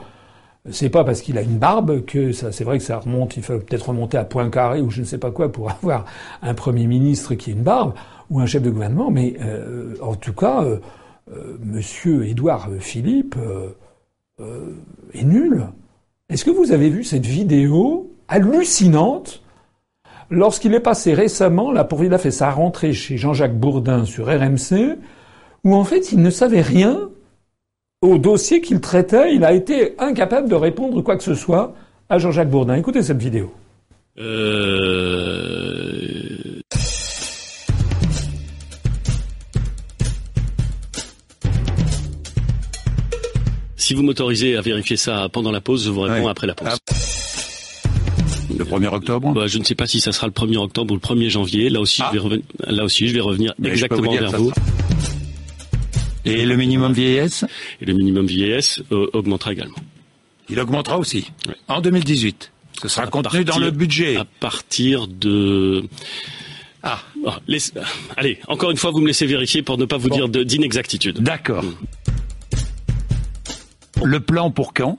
C'est 0.70 0.88
pas 0.88 1.04
parce 1.04 1.20
qu'il 1.20 1.36
a 1.36 1.42
une 1.42 1.58
barbe 1.58 2.04
que 2.06 2.32
ça, 2.32 2.50
c'est 2.50 2.64
vrai 2.64 2.78
que 2.78 2.84
ça 2.84 2.98
remonte, 2.98 3.36
il 3.36 3.42
faut 3.42 3.58
peut-être 3.58 3.90
remonter 3.90 4.16
à 4.16 4.24
Poincaré 4.24 4.80
ou 4.80 4.90
je 4.90 5.02
ne 5.02 5.04
sais 5.04 5.18
pas 5.18 5.30
quoi 5.30 5.52
pour 5.52 5.70
avoir 5.82 6.06
un 6.42 6.54
Premier 6.54 6.86
ministre 6.86 7.34
qui 7.34 7.50
a 7.50 7.52
une 7.52 7.62
barbe 7.62 7.92
ou 8.30 8.40
un 8.40 8.46
chef 8.46 8.62
de 8.62 8.70
gouvernement, 8.70 9.10
mais 9.10 9.34
euh, 9.42 9.94
en 10.00 10.14
tout 10.14 10.32
cas, 10.32 10.64
euh, 10.64 10.78
Monsieur 11.62 12.26
Édouard 12.26 12.70
Philippe 12.80 13.36
est 14.38 15.24
nul. 15.24 15.66
Est-ce 16.28 16.44
que 16.44 16.50
vous 16.50 16.72
avez 16.72 16.88
vu 16.90 17.04
cette 17.04 17.26
vidéo 17.26 18.10
hallucinante 18.28 19.42
lorsqu'il 20.30 20.74
est 20.74 20.80
passé 20.80 21.14
récemment, 21.14 21.70
là, 21.70 21.84
pour 21.84 22.02
il 22.04 22.12
a 22.14 22.18
fait 22.18 22.30
sa 22.30 22.50
rentrée 22.50 22.92
chez 22.92 23.16
Jean-Jacques 23.16 23.58
Bourdin 23.58 24.04
sur 24.04 24.26
RMC, 24.26 24.98
où 25.64 25.74
en 25.74 25.84
fait 25.84 26.12
il 26.12 26.20
ne 26.20 26.30
savait 26.30 26.60
rien 26.62 27.10
au 28.02 28.18
dossier 28.18 28.60
qu'il 28.60 28.80
traitait. 28.80 29.34
Il 29.34 29.44
a 29.44 29.52
été 29.52 29.94
incapable 29.98 30.48
de 30.48 30.54
répondre 30.54 31.00
quoi 31.02 31.16
que 31.16 31.22
ce 31.22 31.34
soit 31.34 31.74
à 32.08 32.18
Jean-Jacques 32.18 32.50
Bourdin. 32.50 32.74
Écoutez 32.74 33.02
cette 33.02 33.22
vidéo. 33.22 33.52
Euh... 34.18 34.94
Si 43.84 43.92
vous 43.92 44.02
m'autorisez 44.02 44.56
à 44.56 44.62
vérifier 44.62 44.96
ça 44.96 45.28
pendant 45.30 45.52
la 45.52 45.60
pause, 45.60 45.84
je 45.84 45.90
vous 45.90 46.00
réponds 46.00 46.26
après 46.26 46.46
la 46.46 46.54
pause. 46.54 46.68
Ah. 46.70 46.94
Le 48.56 48.64
1er 48.64 48.86
octobre? 48.86 49.34
Bah, 49.34 49.46
Je 49.46 49.58
ne 49.58 49.64
sais 49.64 49.74
pas 49.74 49.86
si 49.86 50.00
ça 50.00 50.10
sera 50.10 50.26
le 50.26 50.32
1er 50.32 50.56
octobre 50.56 50.94
ou 50.94 50.96
le 50.96 51.02
1er 51.02 51.28
janvier. 51.28 51.68
Là 51.68 51.80
aussi, 51.80 52.00
je, 52.14 52.18
vais 52.18 52.40
Là 52.60 52.84
aussi 52.84 53.08
je 53.08 53.12
vais 53.12 53.20
revenir 53.20 53.52
exactement 53.62 54.10
vers 54.10 54.32
vous. 54.32 54.52
Et 56.24 56.46
le 56.46 56.56
minimum 56.56 56.94
vieillesse? 56.94 57.44
Et 57.82 57.84
le 57.84 57.92
minimum 57.92 58.24
vieillesse 58.24 58.82
euh, 58.90 59.10
augmentera 59.12 59.52
également. 59.52 59.76
Il 60.48 60.58
augmentera 60.60 60.98
aussi 60.98 61.30
En 61.68 61.82
2018 61.82 62.52
Ce 62.80 62.88
sera 62.88 63.06
contenu 63.06 63.44
dans 63.44 63.58
le 63.58 63.70
budget 63.70 64.16
À 64.16 64.24
partir 64.24 65.08
de... 65.08 65.84
Ah, 66.82 67.00
oh, 67.22 67.32
allez, 68.16 68.38
encore 68.48 68.70
une 68.70 68.78
fois, 68.78 68.92
vous 68.92 69.00
me 69.00 69.08
laissez 69.08 69.26
vérifier 69.26 69.60
pour 69.60 69.76
ne 69.76 69.84
pas 69.84 69.98
vous 69.98 70.08
dire 70.08 70.30
d'inexactitude. 70.30 71.20
D'accord. 71.20 71.64
Hmm. 71.64 71.74
Le 74.02 74.20
plan 74.20 74.50
pour 74.50 74.74
quand? 74.74 74.98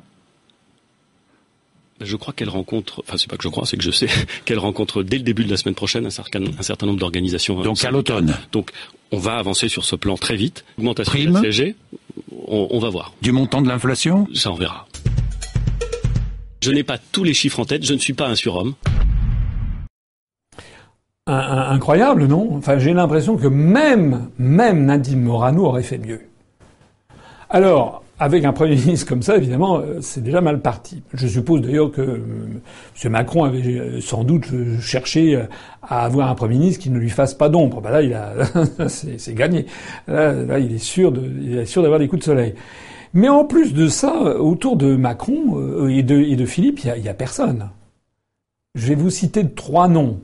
Je 2.01 2.17
crois 2.17 2.33
qu'elle 2.33 2.49
rencontre, 2.49 3.01
enfin 3.07 3.17
c'est 3.17 3.29
pas 3.29 3.37
que 3.37 3.43
je 3.43 3.47
crois, 3.47 3.65
c'est 3.65 3.77
que 3.77 3.83
je 3.83 3.91
sais 3.91 4.07
qu'elle 4.45 4.59
rencontre 4.59 5.01
dès 5.01 5.17
le 5.17 5.23
début 5.23 5.45
de 5.45 5.49
la 5.49 5.57
semaine 5.57 5.75
prochaine 5.75 6.05
un 6.05 6.09
certain, 6.09 6.43
un 6.43 6.61
certain 6.61 6.85
nombre 6.87 6.99
d'organisations. 6.99 7.61
Donc 7.61 7.83
à 7.85 7.91
l'automne. 7.91 8.35
Donc 8.51 8.71
on 9.11 9.17
va 9.17 9.37
avancer 9.37 9.69
sur 9.69 9.85
ce 9.85 9.95
plan 9.95 10.17
très 10.17 10.35
vite. 10.35 10.65
Augmentation 10.77 11.17
de 11.17 11.33
la 11.33 11.41
CSG, 11.41 11.75
on, 12.47 12.79
va 12.79 12.89
voir. 12.89 13.13
Du 13.21 13.31
montant 13.31 13.61
de 13.61 13.69
l'inflation? 13.69 14.27
Ça 14.33 14.51
on 14.51 14.55
verra. 14.55 14.87
Je 16.61 16.71
n'ai 16.71 16.83
pas 16.83 16.97
tous 16.97 17.23
les 17.23 17.33
chiffres 17.33 17.59
en 17.59 17.65
tête, 17.65 17.85
je 17.85 17.93
ne 17.93 17.99
suis 17.99 18.13
pas 18.13 18.27
un 18.27 18.35
surhomme. 18.35 18.73
incroyable, 21.27 22.25
non? 22.25 22.55
Enfin, 22.57 22.77
j'ai 22.77 22.93
l'impression 22.93 23.37
que 23.37 23.47
même, 23.47 24.29
même 24.37 24.85
Nadine 24.85 25.21
Morano 25.21 25.65
aurait 25.65 25.83
fait 25.83 25.97
mieux. 25.97 26.21
Alors, 27.49 28.03
avec 28.19 28.45
un 28.45 28.53
Premier 28.53 28.75
ministre 28.85 29.07
comme 29.07 29.21
ça, 29.21 29.37
évidemment, 29.37 29.79
euh, 29.79 29.99
c'est 30.01 30.23
déjà 30.23 30.41
mal 30.41 30.61
parti. 30.61 31.03
Je 31.13 31.27
suppose 31.27 31.61
d'ailleurs 31.61 31.91
que 31.91 32.01
euh, 32.01 32.17
M. 33.03 33.11
Macron 33.11 33.43
avait 33.43 33.61
euh, 33.61 34.01
sans 34.01 34.23
doute 34.23 34.45
cherché 34.79 35.41
à 35.81 36.05
avoir 36.05 36.29
un 36.29 36.35
Premier 36.35 36.57
ministre 36.57 36.81
qui 36.81 36.89
ne 36.89 36.99
lui 36.99 37.09
fasse 37.09 37.33
pas 37.33 37.49
d'ombre. 37.49 37.81
Ben 37.81 37.91
là, 37.91 38.01
il 38.01 38.13
a, 38.13 38.33
c'est 38.87 39.33
gagné. 39.33 39.65
Là, 40.07 40.59
il 40.59 40.73
est 40.73 40.77
sûr 40.77 41.11
de, 41.11 41.81
d'avoir 41.81 41.99
des 41.99 42.07
coups 42.07 42.21
de 42.21 42.25
soleil. 42.25 42.55
Mais 43.13 43.29
en 43.29 43.45
plus 43.45 43.73
de 43.73 43.87
ça, 43.87 44.13
autour 44.39 44.75
de 44.75 44.95
Macron 44.95 45.87
et 45.87 46.03
de, 46.03 46.19
et 46.19 46.35
de 46.35 46.45
Philippe, 46.45 46.81
il 46.83 47.01
n'y 47.01 47.07
a, 47.07 47.11
a, 47.11 47.13
personne. 47.13 47.69
Je 48.75 48.87
vais 48.87 48.95
vous 48.95 49.09
citer 49.09 49.49
trois 49.49 49.87
noms. 49.87 50.19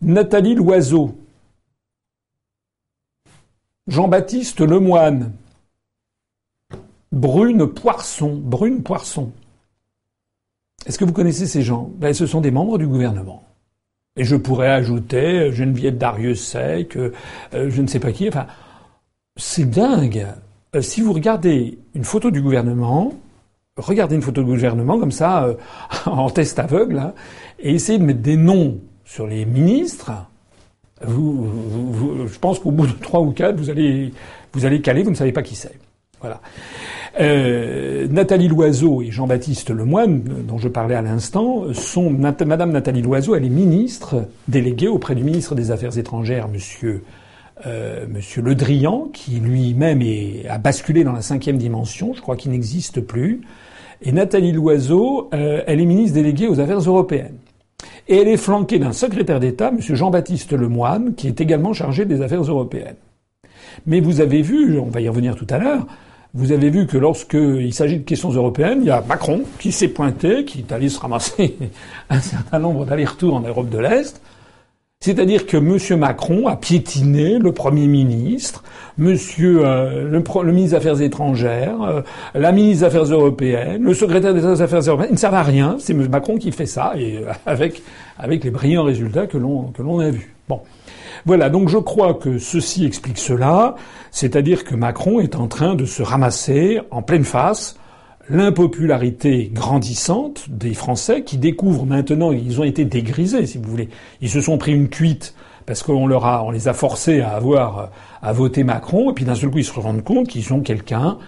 Nathalie 0.00 0.54
Loiseau, 0.54 1.16
Jean-Baptiste 3.88 4.60
Lemoine, 4.60 5.32
Brune 7.16 7.66
Poisson. 7.66 8.38
Brune 8.42 8.82
Poisson. 8.82 9.32
Est-ce 10.84 10.98
que 10.98 11.04
vous 11.04 11.14
connaissez 11.14 11.46
ces 11.46 11.62
gens? 11.62 11.90
Ben, 11.96 12.12
Ce 12.12 12.26
sont 12.26 12.42
des 12.42 12.50
membres 12.50 12.76
du 12.76 12.86
gouvernement. 12.86 13.42
Et 14.16 14.24
je 14.24 14.36
pourrais 14.36 14.68
ajouter 14.68 15.40
euh, 15.40 15.52
Geneviève 15.52 15.96
Darius-Sec, 15.96 16.96
euh, 16.96 17.12
euh, 17.54 17.70
je 17.70 17.82
ne 17.82 17.86
sais 17.86 18.00
pas 18.00 18.12
qui. 18.12 18.28
Enfin, 18.28 18.46
c'est 19.36 19.68
dingue. 19.68 20.26
si 20.80 21.00
vous 21.00 21.12
regardez 21.12 21.78
une 21.94 22.04
photo 22.04 22.30
du 22.30 22.42
gouvernement, 22.42 23.14
regardez 23.78 24.16
une 24.16 24.22
photo 24.22 24.42
du 24.42 24.50
gouvernement 24.50 24.98
comme 24.98 25.12
ça, 25.12 25.48
en 26.06 26.30
test 26.30 26.58
aveugle, 26.58 26.98
hein, 26.98 27.14
et 27.58 27.74
essayez 27.74 27.98
de 27.98 28.04
mettre 28.04 28.20
des 28.20 28.36
noms 28.36 28.78
sur 29.04 29.26
les 29.26 29.44
ministres, 29.44 30.12
je 31.02 32.38
pense 32.40 32.58
qu'au 32.58 32.70
bout 32.70 32.86
de 32.86 32.92
trois 32.92 33.20
ou 33.20 33.32
quatre, 33.32 33.56
vous 33.56 33.68
allez, 33.68 34.12
vous 34.54 34.64
allez 34.64 34.80
caler, 34.80 35.02
vous 35.02 35.10
ne 35.10 35.16
savez 35.16 35.32
pas 35.32 35.42
qui 35.42 35.54
c'est. 35.54 35.78
Voilà. 36.20 36.40
Euh, 37.18 38.06
Nathalie 38.08 38.48
Loiseau 38.48 39.00
et 39.00 39.10
Jean-Baptiste 39.10 39.70
Lemoine, 39.70 40.22
dont 40.46 40.58
je 40.58 40.68
parlais 40.68 40.94
à 40.94 41.02
l'instant, 41.02 41.72
sont 41.72 42.10
Madame 42.10 42.72
Nathalie 42.72 43.02
Loiseau, 43.02 43.34
elle 43.34 43.44
est 43.44 43.50
ministre 43.50 44.26
déléguée 44.48 44.88
auprès 44.88 45.14
du 45.14 45.24
ministre 45.24 45.54
des 45.54 45.70
Affaires 45.70 45.96
étrangères, 45.96 46.48
Monsieur 46.48 47.02
euh, 47.64 48.04
Monsieur 48.06 48.42
Le 48.42 48.54
Drian, 48.54 49.08
qui 49.14 49.40
lui-même 49.40 50.02
a 50.48 50.58
basculé 50.58 51.04
dans 51.04 51.12
la 51.12 51.22
cinquième 51.22 51.56
dimension, 51.56 52.12
je 52.12 52.20
crois 52.20 52.36
qu'il 52.36 52.50
n'existe 52.50 53.00
plus. 53.00 53.40
Et 54.02 54.12
Nathalie 54.12 54.52
Loiseau, 54.52 55.30
euh, 55.32 55.62
elle 55.66 55.80
est 55.80 55.86
ministre 55.86 56.14
déléguée 56.14 56.48
aux 56.48 56.60
Affaires 56.60 56.80
européennes. 56.80 57.38
Et 58.08 58.18
elle 58.18 58.28
est 58.28 58.36
flanquée 58.36 58.78
d'un 58.78 58.92
secrétaire 58.92 59.40
d'État, 59.40 59.70
Monsieur 59.70 59.94
Jean-Baptiste 59.94 60.52
Lemoine, 60.52 61.14
qui 61.14 61.28
est 61.28 61.40
également 61.40 61.72
chargé 61.72 62.04
des 62.04 62.20
affaires 62.20 62.42
européennes. 62.42 62.96
Mais 63.86 64.00
vous 64.00 64.20
avez 64.20 64.42
vu, 64.42 64.78
on 64.78 64.90
va 64.90 65.00
y 65.00 65.08
revenir 65.08 65.34
tout 65.34 65.46
à 65.48 65.58
l'heure, 65.58 65.86
vous 66.36 66.52
avez 66.52 66.68
vu 66.68 66.86
que 66.86 66.98
lorsqu'il 66.98 67.72
s'agit 67.72 67.96
de 67.96 68.04
questions 68.04 68.30
européennes, 68.30 68.80
il 68.82 68.88
y 68.88 68.90
a 68.90 69.00
Macron 69.00 69.42
qui 69.58 69.72
s'est 69.72 69.88
pointé, 69.88 70.44
qui 70.44 70.58
est 70.58 70.70
allé 70.70 70.90
se 70.90 71.00
ramasser 71.00 71.56
un 72.10 72.20
certain 72.20 72.58
nombre 72.58 72.84
d'allers-retours 72.84 73.34
en 73.34 73.40
Europe 73.40 73.70
de 73.70 73.78
l'Est. 73.78 74.20
C'est-à-dire 75.00 75.46
que 75.46 75.56
M. 75.56 75.98
Macron 75.98 76.46
a 76.46 76.56
piétiné 76.56 77.38
le 77.38 77.52
Premier 77.52 77.86
ministre, 77.86 78.62
Monsieur 78.98 79.62
le, 79.62 80.22
ministre 80.52 80.70
des 80.70 80.74
Affaires 80.74 81.00
étrangères, 81.02 81.82
euh, 81.82 82.00
la 82.34 82.50
ministre 82.52 82.80
des 82.80 82.84
Affaires 82.84 83.12
européennes, 83.12 83.82
le 83.82 83.94
secrétaire 83.94 84.34
des 84.34 84.44
Affaires 84.44 84.80
européennes. 84.80 85.10
Ils 85.10 85.14
ne 85.14 85.18
servent 85.18 85.34
à 85.34 85.42
rien. 85.42 85.76
C'est 85.78 85.92
M. 85.92 86.08
Macron 86.10 86.38
qui 86.38 86.50
fait 86.50 86.66
ça 86.66 86.92
et 86.96 87.18
euh, 87.18 87.32
avec 87.46 87.82
avec 88.18 88.44
les 88.44 88.50
brillants 88.50 88.84
résultats 88.84 89.26
que 89.26 89.38
l'on 89.38 89.64
que 89.72 89.82
l'on 89.82 90.00
a 90.00 90.10
vus. 90.10 90.34
Bon. 90.48 90.60
Voilà, 91.26 91.50
donc 91.50 91.68
je 91.68 91.78
crois 91.78 92.14
que 92.14 92.38
ceci 92.38 92.86
explique 92.86 93.18
cela, 93.18 93.74
c'est-à-dire 94.12 94.62
que 94.62 94.76
Macron 94.76 95.18
est 95.18 95.34
en 95.34 95.48
train 95.48 95.74
de 95.74 95.84
se 95.84 96.00
ramasser 96.00 96.80
en 96.92 97.02
pleine 97.02 97.24
face 97.24 97.76
l'impopularité 98.28 99.50
grandissante 99.52 100.48
des 100.48 100.72
Français 100.72 101.24
qui 101.24 101.36
découvrent 101.36 101.84
maintenant, 101.84 102.30
ils 102.30 102.60
ont 102.60 102.64
été 102.64 102.84
dégrisés, 102.84 103.44
si 103.46 103.58
vous 103.58 103.68
voulez. 103.68 103.88
Ils 104.20 104.30
se 104.30 104.40
sont 104.40 104.56
pris 104.56 104.72
une 104.72 104.88
cuite 104.88 105.34
parce 105.66 105.82
qu'on 105.82 106.06
leur 106.06 106.26
a, 106.26 106.44
on 106.44 106.52
les 106.52 106.68
a 106.68 106.74
forcés 106.74 107.20
à 107.20 107.30
avoir, 107.30 107.90
à 108.22 108.32
voter 108.32 108.62
Macron, 108.62 109.10
et 109.10 109.14
puis 109.14 109.24
d'un 109.24 109.34
seul 109.34 109.50
coup 109.50 109.58
ils 109.58 109.64
se 109.64 109.80
rendent 109.80 110.04
compte 110.04 110.28
qu'ils 110.28 110.44
sont 110.44 110.60
quelqu'un 110.60 111.18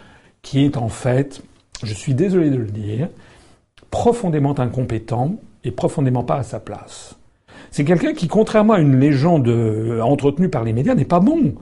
qui 0.43 0.65
est 0.65 0.77
en 0.77 0.89
fait, 0.89 1.43
je 1.83 1.93
suis 1.93 2.15
désolé 2.15 2.51
de 2.51 2.57
le 2.59 2.71
dire, 2.71 3.09
profondément 3.91 4.57
incompétent 4.61 5.35
et 5.65 5.73
profondément 5.73 6.23
pas 6.23 6.37
à 6.37 6.43
sa 6.45 6.61
place. 6.61 7.18
C'est 7.71 7.85
quelqu'un 7.85 8.13
qui, 8.13 8.29
contrairement 8.29 8.75
à 8.75 8.81
une 8.81 8.99
légende 8.99 9.49
euh, 9.49 10.01
entretenue 10.01 10.49
par 10.49 10.65
les 10.65 10.73
médias, 10.73 10.95
n'est 10.95 11.05
pas 11.05 11.21
bon. 11.21 11.55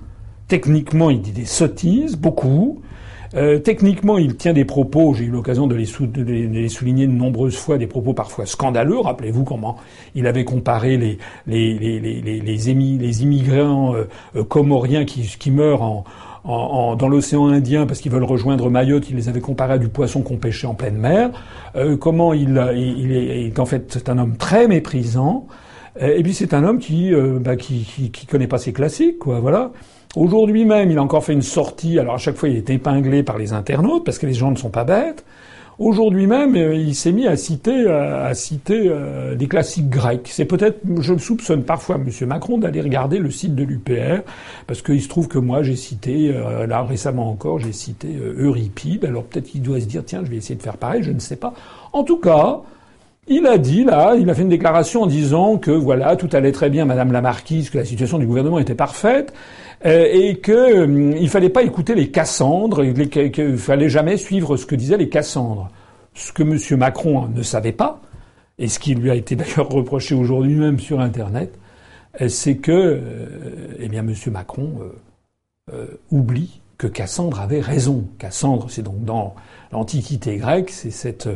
Techniquement, 0.49 1.11
il 1.11 1.21
dit 1.21 1.33
des 1.33 1.45
sottises, 1.45 2.17
beaucoup. 2.17 2.81
Euh, 3.35 3.59
techniquement, 3.59 4.19
il 4.19 4.37
tient 4.37 4.53
des 4.53 4.65
propos, 4.65 5.13
j'ai 5.13 5.25
eu 5.25 5.31
l'occasion 5.31 5.67
de, 5.67 5.75
les, 5.75 6.69
souligner 6.69 7.09
de 7.09 7.13
nombreuses 7.13 7.57
fois, 7.57 7.77
des 7.77 7.89
propos 7.89 8.15
parfois 8.15 8.47
scandaleux. 8.47 9.01
Rappelez-vous 9.01 9.43
comment 9.43 9.77
il 10.15 10.29
avait 10.29 10.45
comparé 10.45 10.97
les, 10.97 11.19
les, 11.47 12.71
immigrants 12.71 13.95
euh, 13.95 14.45
comoriens 14.45 15.05
qui, 15.05 15.51
meurent 15.51 16.05
dans 16.45 17.09
l'océan 17.09 17.49
Indien 17.49 17.87
parce 17.87 18.01
qu'ils 18.01 18.13
veulent 18.13 18.23
rejoindre 18.23 18.71
Mayotte, 18.71 19.11
il 19.11 19.17
les 19.17 19.29
avait 19.29 19.41
comparés 19.41 19.75
à 19.75 19.79
du 19.79 19.89
poisson 19.89 20.23
qu'on 20.23 20.37
pêchait 20.37 20.69
en 20.69 20.75
pleine 20.75 20.97
mer. 20.97 21.31
comment 22.01 22.33
il, 22.33 22.57
est, 22.57 23.59
en 23.59 23.67
fait 23.67 23.87
c'est 23.93 24.09
un 24.09 24.19
homme 24.19 24.37
très 24.37 24.69
méprisant. 24.69 25.49
Et 25.99 26.23
puis 26.23 26.35
c'est 26.35 26.53
un 26.55 26.65
homme 26.65 26.79
qui, 26.79 27.13
euh, 27.13 27.39
bah, 27.41 27.57
qui, 27.57 27.85
qui, 28.13 28.27
connaît 28.27 28.47
pas 28.47 28.59
ses 28.59 28.73
classiques, 28.73 29.19
quoi. 29.19 29.41
Voilà. 29.41 29.73
Aujourd'hui 30.15 30.65
même, 30.65 30.91
il 30.91 30.99
a 30.99 31.03
encore 31.03 31.25
fait 31.25 31.33
une 31.33 31.43
sortie. 31.43 31.99
Alors 31.99 32.15
à 32.15 32.19
chaque 32.19 32.37
fois, 32.37 32.49
il 32.49 32.57
est 32.57 32.71
épinglé 32.71 33.23
par 33.23 33.39
les 33.39 33.53
internautes 33.53 34.05
parce 34.05 34.19
que 34.19 34.27
les 34.27 34.35
gens 34.35 34.51
ne 34.51 34.57
sont 34.57 34.71
pas 34.71 34.85
bêtes. 34.85 35.25
Aujourd'hui 35.79 36.27
même, 36.27 36.57
euh, 36.57 36.75
il 36.75 36.95
s'est 36.95 37.13
mis 37.13 37.27
à 37.27 37.37
citer, 37.37 37.87
à 37.87 38.33
citer 38.33 38.85
euh, 38.87 39.35
des 39.35 39.47
classiques 39.47 39.91
grecs. 39.91 40.27
C'est 40.31 40.47
peut-être, 40.47 40.81
je 41.01 41.13
me 41.13 41.19
soupçonne 41.19 41.65
parfois 41.65 41.97
M. 41.97 42.09
Macron 42.27 42.57
d'aller 42.57 42.81
regarder 42.81 43.19
le 43.19 43.31
site 43.31 43.55
de 43.55 43.63
l'UPR, 43.63 44.23
parce 44.67 44.81
qu'il 44.81 45.03
se 45.03 45.09
trouve 45.09 45.29
que 45.29 45.39
moi 45.39 45.63
j'ai 45.63 45.77
cité, 45.77 46.35
là 46.67 46.83
récemment 46.83 47.29
encore, 47.29 47.59
j'ai 47.59 47.73
cité 47.73 48.09
Euripide. 48.39 49.05
Alors 49.05 49.25
peut-être 49.25 49.49
qu'il 49.49 49.61
doit 49.61 49.81
se 49.81 49.87
dire, 49.87 50.03
tiens, 50.05 50.23
je 50.25 50.31
vais 50.31 50.37
essayer 50.37 50.55
de 50.55 50.63
faire 50.63 50.79
pareil, 50.79 51.03
je 51.03 51.13
ne 51.13 51.21
sais 51.21 51.37
pas. 51.37 51.53
En 51.93 52.05
tout 52.05 52.19
cas, 52.19 52.63
il 53.29 53.47
a 53.47 53.59
dit 53.59 53.85
là, 53.85 54.15
il 54.19 54.31
a 54.31 54.35
fait 54.35 54.43
une 54.43 54.49
déclaration 54.49 55.03
en 55.03 55.07
disant 55.07 55.59
que 55.59 55.71
voilà, 55.71 56.17
tout 56.17 56.29
allait 56.33 56.53
très 56.53 56.71
bien, 56.71 56.85
Madame 56.85 57.13
la 57.13 57.21
Marquise, 57.21 57.71
que 57.71 57.79
la 57.79 57.85
situation 57.85 58.19
du 58.19 58.27
gouvernement 58.27 58.59
était 58.59 58.75
parfaite, 58.75 59.33
euh, 59.85 60.09
et 60.13 60.37
que 60.37 60.53
euh, 60.53 61.17
il 61.19 61.29
fallait 61.29 61.49
pas 61.49 61.63
écouter 61.63 61.95
les 61.95 62.11
Cassandres, 62.11 62.85
qu'il 63.11 63.59
fallait 63.59 63.89
jamais 63.89 64.17
suivre 64.17 64.57
ce 64.57 64.65
que 64.65 64.77
disaient 64.77 64.97
les 64.97 65.09
Cassandres. 65.09 65.71
Ce 66.15 66.33
que 66.33 66.43
M. 66.43 66.79
Macron 66.79 67.29
ne 67.29 67.43
savait 67.43 67.73
pas, 67.73 68.01
et 68.59 68.69
ce 68.69 68.79
qui 68.79 68.95
lui 68.95 69.11
a 69.11 69.15
été 69.17 69.35
d'ailleurs 69.37 69.69
reproché 69.69 70.15
aujourd'hui 70.15 70.55
même 70.55 70.79
sur 70.79 71.01
Internet, 71.01 71.59
euh, 72.21 72.29
c'est 72.29 72.57
que, 72.57 72.73
euh, 72.73 73.77
eh 73.81 73.89
bien, 73.89 74.07
M. 74.07 74.15
Macron 74.31 74.73
oublie 76.13 76.61
que 76.79 76.87
Cassandre 76.87 77.41
avait 77.41 77.61
raison. 77.61 78.05
Cassandre, 78.19 78.71
c'est 78.71 78.83
donc 78.83 79.05
dans 79.05 79.35
l'Antiquité 79.73 80.37
grecque, 80.37 80.71
c'est 80.71 80.93
cette 80.93 81.29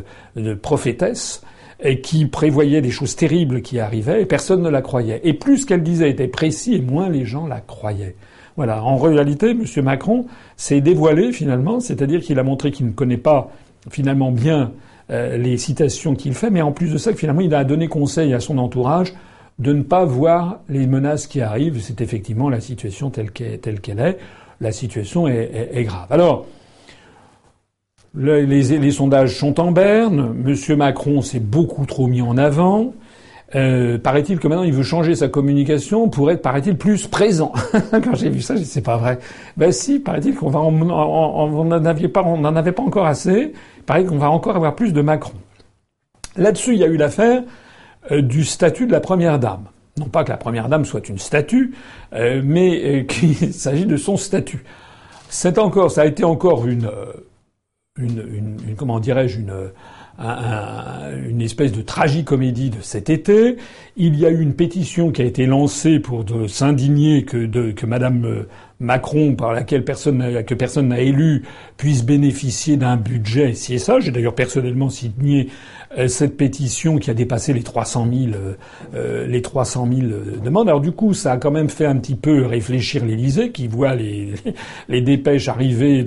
prophétesse 0.61 1.41
et 1.81 2.01
qui 2.01 2.25
prévoyait 2.25 2.81
des 2.81 2.91
choses 2.91 3.15
terribles 3.15 3.61
qui 3.61 3.79
arrivaient, 3.79 4.21
et 4.21 4.25
personne 4.25 4.61
ne 4.61 4.69
la 4.69 4.81
croyait. 4.81 5.21
Et 5.23 5.33
plus 5.33 5.59
ce 5.59 5.65
qu'elle 5.65 5.83
disait 5.83 6.09
était 6.09 6.27
précis, 6.27 6.75
et 6.75 6.81
moins 6.81 7.09
les 7.09 7.25
gens 7.25 7.47
la 7.47 7.59
croyaient. 7.59 8.15
Voilà. 8.55 8.83
En 8.83 8.97
réalité, 8.97 9.51
M. 9.51 9.65
Macron 9.83 10.25
s'est 10.57 10.81
dévoilé 10.81 11.31
finalement, 11.31 11.79
c'est-à-dire 11.79 12.21
qu'il 12.21 12.37
a 12.37 12.43
montré 12.43 12.71
qu'il 12.71 12.85
ne 12.85 12.91
connaît 12.91 13.17
pas 13.17 13.51
finalement 13.89 14.31
bien 14.31 14.73
euh, 15.09 15.37
les 15.37 15.57
citations 15.57 16.15
qu'il 16.15 16.33
fait, 16.33 16.49
mais 16.49 16.61
en 16.61 16.71
plus 16.71 16.91
de 16.91 16.97
ça, 16.97 17.13
finalement, 17.13 17.41
il 17.41 17.55
a 17.55 17.63
donné 17.63 17.87
conseil 17.87 18.33
à 18.33 18.39
son 18.39 18.57
entourage 18.57 19.13
de 19.59 19.73
ne 19.73 19.81
pas 19.81 20.05
voir 20.05 20.59
les 20.69 20.85
menaces 20.87 21.27
qui 21.27 21.41
arrivent. 21.41 21.81
C'est 21.81 22.01
effectivement 22.01 22.49
la 22.49 22.61
situation 22.61 23.09
telle 23.09 23.31
qu'elle 23.31 23.99
est. 23.99 24.17
La 24.59 24.71
situation 24.71 25.27
est, 25.27 25.69
est 25.73 25.83
grave. 25.83 26.07
Alors, 26.11 26.45
les, 28.15 28.91
sondages 28.91 29.37
sont 29.37 29.59
en 29.59 29.71
berne. 29.71 30.33
Monsieur 30.33 30.75
Macron 30.75 31.21
s'est 31.21 31.39
beaucoup 31.39 31.85
trop 31.85 32.07
mis 32.07 32.21
en 32.21 32.37
avant. 32.37 32.93
Euh, 33.53 33.97
paraît-il 33.97 34.39
que 34.39 34.47
maintenant 34.47 34.63
il 34.63 34.71
veut 34.71 34.83
changer 34.83 35.13
sa 35.13 35.27
communication 35.27 36.07
pour 36.07 36.31
être, 36.31 36.41
paraît-il, 36.41 36.77
plus 36.77 37.07
présent. 37.07 37.51
Quand 37.91 38.15
j'ai 38.15 38.29
vu 38.29 38.41
ça, 38.41 38.55
j'ai 38.55 38.61
dit 38.61 38.67
c'est 38.67 38.81
pas 38.81 38.97
vrai. 38.97 39.19
Ben 39.57 39.71
si, 39.71 39.99
paraît-il 39.99 40.35
qu'on 40.35 40.49
va, 40.49 40.59
on 40.59 40.71
n'en 40.71 41.85
avait 41.85 42.07
pas, 42.07 42.23
on 42.23 42.37
n'en 42.37 42.55
avait 42.55 42.71
pas 42.71 42.83
encore 42.83 43.05
assez. 43.05 43.53
Paraît 43.85 44.05
qu'on 44.05 44.17
va 44.17 44.29
encore 44.29 44.55
avoir 44.55 44.75
plus 44.75 44.93
de 44.93 45.01
Macron. 45.01 45.33
Là-dessus, 46.37 46.73
il 46.73 46.79
y 46.79 46.83
a 46.85 46.87
eu 46.87 46.95
l'affaire 46.95 47.43
euh, 48.11 48.21
du 48.21 48.45
statut 48.45 48.87
de 48.87 48.91
la 48.93 49.01
première 49.01 49.37
dame. 49.37 49.65
Non 49.97 50.05
pas 50.05 50.23
que 50.23 50.29
la 50.29 50.37
première 50.37 50.69
dame 50.69 50.85
soit 50.85 51.09
une 51.09 51.19
statue, 51.19 51.73
euh, 52.13 52.41
mais 52.43 53.05
qu'il 53.09 53.53
s'agit 53.53 53.85
de 53.85 53.97
son 53.97 54.15
statut. 54.15 54.63
C'est 55.27 55.57
encore, 55.57 55.91
ça 55.91 56.01
a 56.01 56.05
été 56.05 56.23
encore 56.23 56.67
une 56.67 56.89
une, 58.01 58.57
comment 58.75 58.99
dirais-je 58.99 59.39
une 59.39 59.53
une 61.27 61.41
espèce 61.41 61.71
de 61.71 61.81
tragicomédie 61.81 62.69
de 62.69 62.81
cet 62.81 63.09
été. 63.09 63.57
Il 63.97 64.15
y 64.17 64.25
a 64.25 64.29
eu 64.29 64.39
une 64.39 64.53
pétition 64.53 65.11
qui 65.11 65.21
a 65.21 65.25
été 65.25 65.45
lancée 65.45 65.99
pour 65.99 66.25
s'indigner 66.47 67.23
que, 67.23 67.37
de, 67.37 67.71
que 67.71 67.85
Madame 67.85 68.25
euh, 68.25 68.43
Macron, 68.81 69.35
par 69.35 69.53
laquelle 69.53 69.85
personne 69.85 70.43
que 70.43 70.55
personne 70.55 70.89
n'a 70.89 70.99
élu, 70.99 71.43
puisse 71.77 72.03
bénéficier 72.03 72.77
d'un 72.77 72.97
budget 72.97 73.53
si 73.53 73.79
ça. 73.79 73.99
J'ai 73.99 74.11
d'ailleurs 74.11 74.35
personnellement 74.35 74.89
signé 74.89 75.49
euh, 75.97 76.07
cette 76.07 76.37
pétition 76.37 76.97
qui 76.97 77.11
a 77.11 77.13
dépassé 77.13 77.53
les 77.53 77.63
300 77.63 78.07
000, 78.11 78.31
euh, 78.33 78.53
euh, 78.95 79.27
les 79.27 79.41
300 79.41 79.87
000 79.91 80.07
demandes. 80.43 80.67
Alors 80.67 80.81
du 80.81 80.91
coup, 80.93 81.13
ça 81.13 81.33
a 81.33 81.37
quand 81.37 81.51
même 81.51 81.69
fait 81.69 81.85
un 81.85 81.97
petit 81.97 82.15
peu 82.15 82.45
réfléchir 82.45 83.05
l'Élysée, 83.05 83.51
qui 83.51 83.67
voit 83.67 83.93
les, 83.93 84.33
les 84.89 85.01
dépêches 85.01 85.47
arriver 85.47 86.05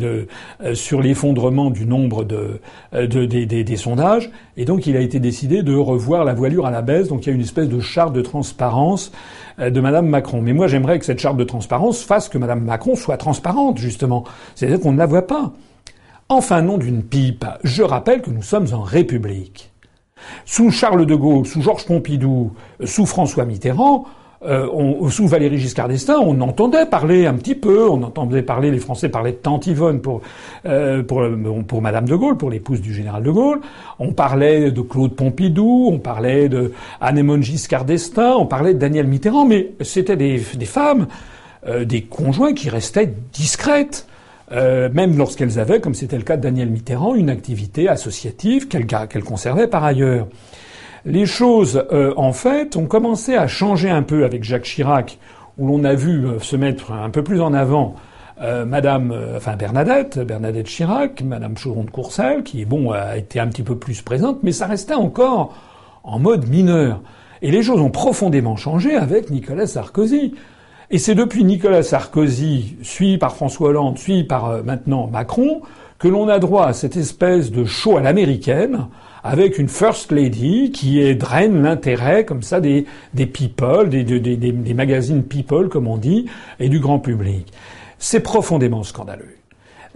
sur 0.72 1.00
l'effondrement 1.00 1.70
du 1.70 1.86
nombre 1.86 2.24
de, 2.24 2.60
de 2.92 3.24
des, 3.24 3.46
des, 3.46 3.62
des, 3.62 3.76
sondages. 3.76 4.30
Et 4.56 4.64
donc, 4.64 4.86
il 4.86 4.96
a 4.96 5.00
été 5.00 5.20
décidé 5.20 5.62
de 5.62 5.74
revoir 5.74 6.24
la 6.24 6.34
voilure 6.34 6.66
à 6.66 6.70
la 6.70 6.82
baisse. 6.82 7.08
Donc, 7.08 7.26
il 7.26 7.28
y 7.28 7.32
a 7.32 7.34
une 7.34 7.42
espèce 7.42 7.68
de 7.68 7.80
charte 7.80 8.14
de 8.14 8.22
transparence 8.22 9.12
de 9.58 9.80
Madame 9.80 10.08
Macron. 10.08 10.42
Mais 10.42 10.52
moi, 10.52 10.66
j'aimerais 10.66 10.98
que 10.98 11.04
cette 11.04 11.18
charte 11.18 11.36
de 11.36 11.44
transparence 11.44 12.02
fasse 12.02 12.28
que 12.28 12.38
Madame 12.38 12.64
Macron 12.64 12.96
soit 12.96 13.16
transparente, 13.16 13.78
justement. 13.78 14.24
C'est-à-dire 14.54 14.80
qu'on 14.80 14.92
ne 14.92 14.98
la 14.98 15.06
voit 15.06 15.26
pas. 15.26 15.52
Enfin, 16.28 16.62
nom 16.62 16.78
d'une 16.78 17.02
pipe, 17.02 17.44
je 17.62 17.82
rappelle 17.82 18.22
que 18.22 18.30
nous 18.30 18.42
sommes 18.42 18.66
en 18.72 18.80
République. 18.80 19.70
Sous 20.46 20.70
Charles 20.70 21.04
de 21.04 21.14
Gaulle, 21.14 21.46
sous 21.46 21.60
Georges 21.60 21.84
Pompidou, 21.84 22.52
sous 22.84 23.04
François 23.04 23.44
Mitterrand, 23.44 24.06
euh, 24.46 24.68
on, 24.72 25.08
sous 25.08 25.26
Valéry 25.26 25.58
Giscard 25.58 25.88
d'Estaing, 25.88 26.18
on 26.20 26.40
entendait 26.40 26.86
parler 26.86 27.26
un 27.26 27.34
petit 27.34 27.54
peu, 27.54 27.88
on 27.88 28.02
entendait 28.02 28.42
parler, 28.42 28.70
les 28.70 28.78
Français 28.78 29.08
parlaient 29.08 29.32
de 29.32 29.36
Tante 29.36 29.66
Yvonne 29.66 30.00
pour, 30.00 30.20
euh, 30.66 31.02
pour, 31.02 31.82
Madame 31.82 32.06
de 32.06 32.14
Gaulle, 32.14 32.36
pour 32.36 32.50
l'épouse 32.50 32.80
du 32.80 32.92
général 32.92 33.22
de 33.22 33.30
Gaulle, 33.30 33.60
on 33.98 34.12
parlait 34.12 34.70
de 34.70 34.80
Claude 34.82 35.14
Pompidou, 35.14 35.88
on 35.92 35.98
parlait 35.98 36.48
de 36.48 36.72
Annemone 37.00 37.42
Giscard 37.42 37.84
d'Estaing, 37.84 38.34
on 38.36 38.46
parlait 38.46 38.74
de 38.74 38.78
Daniel 38.78 39.06
Mitterrand, 39.06 39.46
mais 39.46 39.72
c'était 39.80 40.16
des, 40.16 40.42
des 40.54 40.66
femmes, 40.66 41.06
euh, 41.66 41.84
des 41.84 42.02
conjoints 42.02 42.52
qui 42.52 42.68
restaient 42.68 43.14
discrètes. 43.32 44.06
Euh, 44.52 44.90
même 44.92 45.16
lorsqu'elles 45.16 45.58
avaient, 45.58 45.80
comme 45.80 45.94
c'était 45.94 46.18
le 46.18 46.22
cas 46.22 46.36
de 46.36 46.42
Daniel 46.42 46.68
Mitterrand, 46.68 47.14
une 47.14 47.30
activité 47.30 47.88
associative 47.88 48.68
qu'elles 48.68 49.24
conservaient 49.24 49.68
par 49.68 49.84
ailleurs. 49.84 50.26
Les 51.06 51.26
choses, 51.26 51.84
euh, 51.92 52.14
en 52.16 52.32
fait, 52.32 52.76
ont 52.76 52.86
commencé 52.86 53.34
à 53.34 53.46
changer 53.46 53.90
un 53.90 54.02
peu 54.02 54.24
avec 54.24 54.42
Jacques 54.42 54.64
Chirac, 54.64 55.18
où 55.58 55.68
l'on 55.68 55.84
a 55.84 55.94
vu 55.94 56.26
euh, 56.26 56.38
se 56.38 56.56
mettre 56.56 56.92
un 56.92 57.10
peu 57.10 57.22
plus 57.22 57.40
en 57.40 57.54
avant 57.54 57.94
Madame, 58.66 59.14
enfin 59.36 59.54
Bernadette, 59.54 60.18
Bernadette 60.18 60.66
Chirac, 60.66 61.22
Madame 61.22 61.56
Chaudron 61.56 61.84
de 61.84 61.90
Courcelles, 61.90 62.42
qui 62.42 62.64
bon 62.64 62.90
a 62.90 63.16
été 63.16 63.38
un 63.38 63.46
petit 63.46 63.62
peu 63.62 63.78
plus 63.78 64.02
présente, 64.02 64.42
mais 64.42 64.50
ça 64.50 64.66
restait 64.66 64.94
encore 64.94 65.54
en 66.02 66.18
mode 66.18 66.48
mineur. 66.48 67.00
Et 67.42 67.50
les 67.50 67.62
choses 67.62 67.80
ont 67.80 67.90
profondément 67.90 68.56
changé 68.56 68.96
avec 68.96 69.30
Nicolas 69.30 69.66
Sarkozy. 69.66 70.34
Et 70.90 70.98
c'est 70.98 71.14
depuis 71.14 71.44
Nicolas 71.44 71.82
Sarkozy, 71.82 72.76
suivi 72.82 73.18
par 73.18 73.34
François 73.34 73.68
Hollande, 73.68 73.98
suivi 73.98 74.24
par 74.24 74.46
euh, 74.46 74.62
maintenant 74.62 75.08
Macron, 75.08 75.62
que 76.04 76.08
l'on 76.10 76.28
a 76.28 76.38
droit 76.38 76.66
à 76.66 76.74
cette 76.74 76.98
espèce 76.98 77.50
de 77.50 77.64
show 77.64 77.96
à 77.96 78.02
l'américaine, 78.02 78.88
avec 79.22 79.58
une 79.58 79.68
first 79.68 80.12
lady 80.12 80.70
qui 80.70 81.14
draine 81.14 81.62
l'intérêt 81.62 82.26
comme 82.26 82.42
ça 82.42 82.60
des, 82.60 82.84
people, 83.32 83.88
des, 83.88 84.74
magazines 84.74 85.22
people 85.22 85.70
comme 85.70 85.86
on 85.86 85.96
dit, 85.96 86.26
et 86.60 86.68
du 86.68 86.78
grand 86.78 86.98
public. 86.98 87.50
C'est 87.98 88.20
profondément 88.20 88.82
scandaleux. 88.82 89.34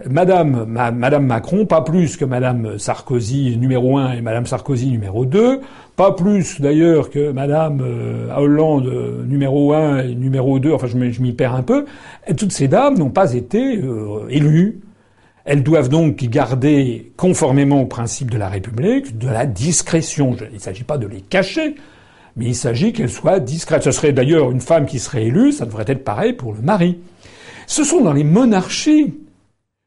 Madame, 0.09 0.65
Macron, 0.65 1.67
pas 1.67 1.81
plus 1.81 2.17
que 2.17 2.25
Madame 2.25 2.79
Sarkozy 2.79 3.55
numéro 3.57 3.99
1 3.99 4.13
et 4.13 4.21
Madame 4.21 4.47
Sarkozy 4.47 4.89
numéro 4.89 5.25
2, 5.25 5.61
pas 5.95 6.13
plus 6.13 6.59
d'ailleurs 6.59 7.11
que 7.11 7.31
Madame 7.31 7.81
euh, 7.83 8.35
Hollande 8.35 8.91
numéro 9.27 9.73
1 9.73 9.99
et 9.99 10.15
numéro 10.15 10.57
2, 10.57 10.73
enfin 10.73 10.87
je 10.87 11.21
m'y 11.21 11.33
perds 11.33 11.53
un 11.53 11.61
peu, 11.61 11.85
toutes 12.35 12.51
ces 12.51 12.67
dames 12.67 12.97
n'ont 12.97 13.11
pas 13.11 13.35
été 13.35 13.77
euh, 13.77 14.27
élues. 14.29 14.79
Elles 15.51 15.63
doivent 15.63 15.89
donc 15.89 16.17
garder, 16.25 17.11
conformément 17.17 17.81
au 17.81 17.87
principe 17.87 18.29
de 18.29 18.37
la 18.37 18.49
République, 18.49 19.17
de 19.17 19.27
la 19.27 19.47
discrétion. 19.47 20.37
Il 20.51 20.53
ne 20.53 20.59
s'agit 20.59 20.83
pas 20.83 20.99
de 20.99 21.07
les 21.07 21.21
cacher, 21.21 21.73
mais 22.35 22.45
il 22.45 22.55
s'agit 22.55 22.93
qu'elles 22.93 23.09
soient 23.09 23.39
discrètes. 23.39 23.81
Ce 23.81 23.89
serait 23.89 24.13
d'ailleurs 24.13 24.51
une 24.51 24.61
femme 24.61 24.85
qui 24.85 24.99
serait 24.99 25.23
élue, 25.23 25.51
ça 25.51 25.65
devrait 25.65 25.85
être 25.87 26.03
pareil 26.03 26.33
pour 26.33 26.53
le 26.53 26.61
mari. 26.61 26.99
Ce 27.65 27.83
sont 27.83 28.01
dans 28.01 28.13
les 28.13 28.23
monarchies 28.23 29.15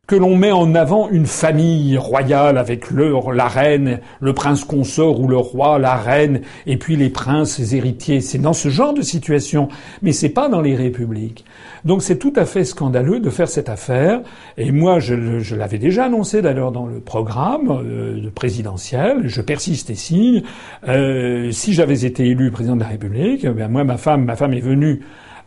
que 0.09 0.17
l'on 0.17 0.37
met 0.37 0.51
en 0.51 0.75
avant 0.75 1.09
une 1.11 1.27
famille 1.27 1.97
royale 1.97 2.59
avec 2.59 2.91
la 2.91 3.47
reine, 3.47 4.01
le 4.19 4.35
prince 4.35 4.65
consort 4.65 5.21
ou 5.21 5.29
le 5.29 5.37
roi, 5.37 5.79
la 5.79 5.95
reine, 5.95 6.41
et 6.67 6.77
puis 6.77 6.97
les 6.97 7.09
princes 7.09 7.73
héritiers. 7.73 8.21
C'est 8.21 8.39
dans 8.39 8.53
ce 8.53 8.69
genre 8.69 8.95
de 8.95 9.03
situation, 9.03 9.69
mais 10.03 10.11
c'est 10.11 10.29
pas 10.29 10.49
dans 10.49 10.61
les 10.61 10.75
républiques. 10.75 11.45
Donc 11.85 12.03
c'est 12.03 12.17
tout 12.17 12.33
à 12.37 12.45
fait 12.45 12.65
scandaleux 12.65 13.21
de 13.21 13.31
faire 13.31 13.49
cette 13.49 13.69
affaire. 13.69 14.21
Et 14.57 14.71
moi, 14.71 14.99
je, 15.01 15.55
l'avais 15.55 15.79
déjà 15.79 16.05
annoncé 16.05 16.43
d'ailleurs 16.43 16.73
dans 16.73 16.87
le 16.87 17.01
programme 17.01 17.71
euh, 17.71 18.31
présidentiel. 18.35 19.27
Je 19.29 19.41
persiste 19.41 19.91
et. 19.91 20.43
Euh, 20.89 21.51
si 21.51 21.73
j'avais 21.73 22.05
été 22.05 22.27
élu 22.29 22.51
président 22.51 22.77
de 22.77 22.81
la 22.81 22.89
République, 22.89 23.47
ben 23.47 23.69
moi, 23.69 23.85
ma 23.85 23.97
femme, 23.97 24.25
ma 24.25 24.37
femme 24.37 24.53
est 24.53 24.61
venue 24.61 25.01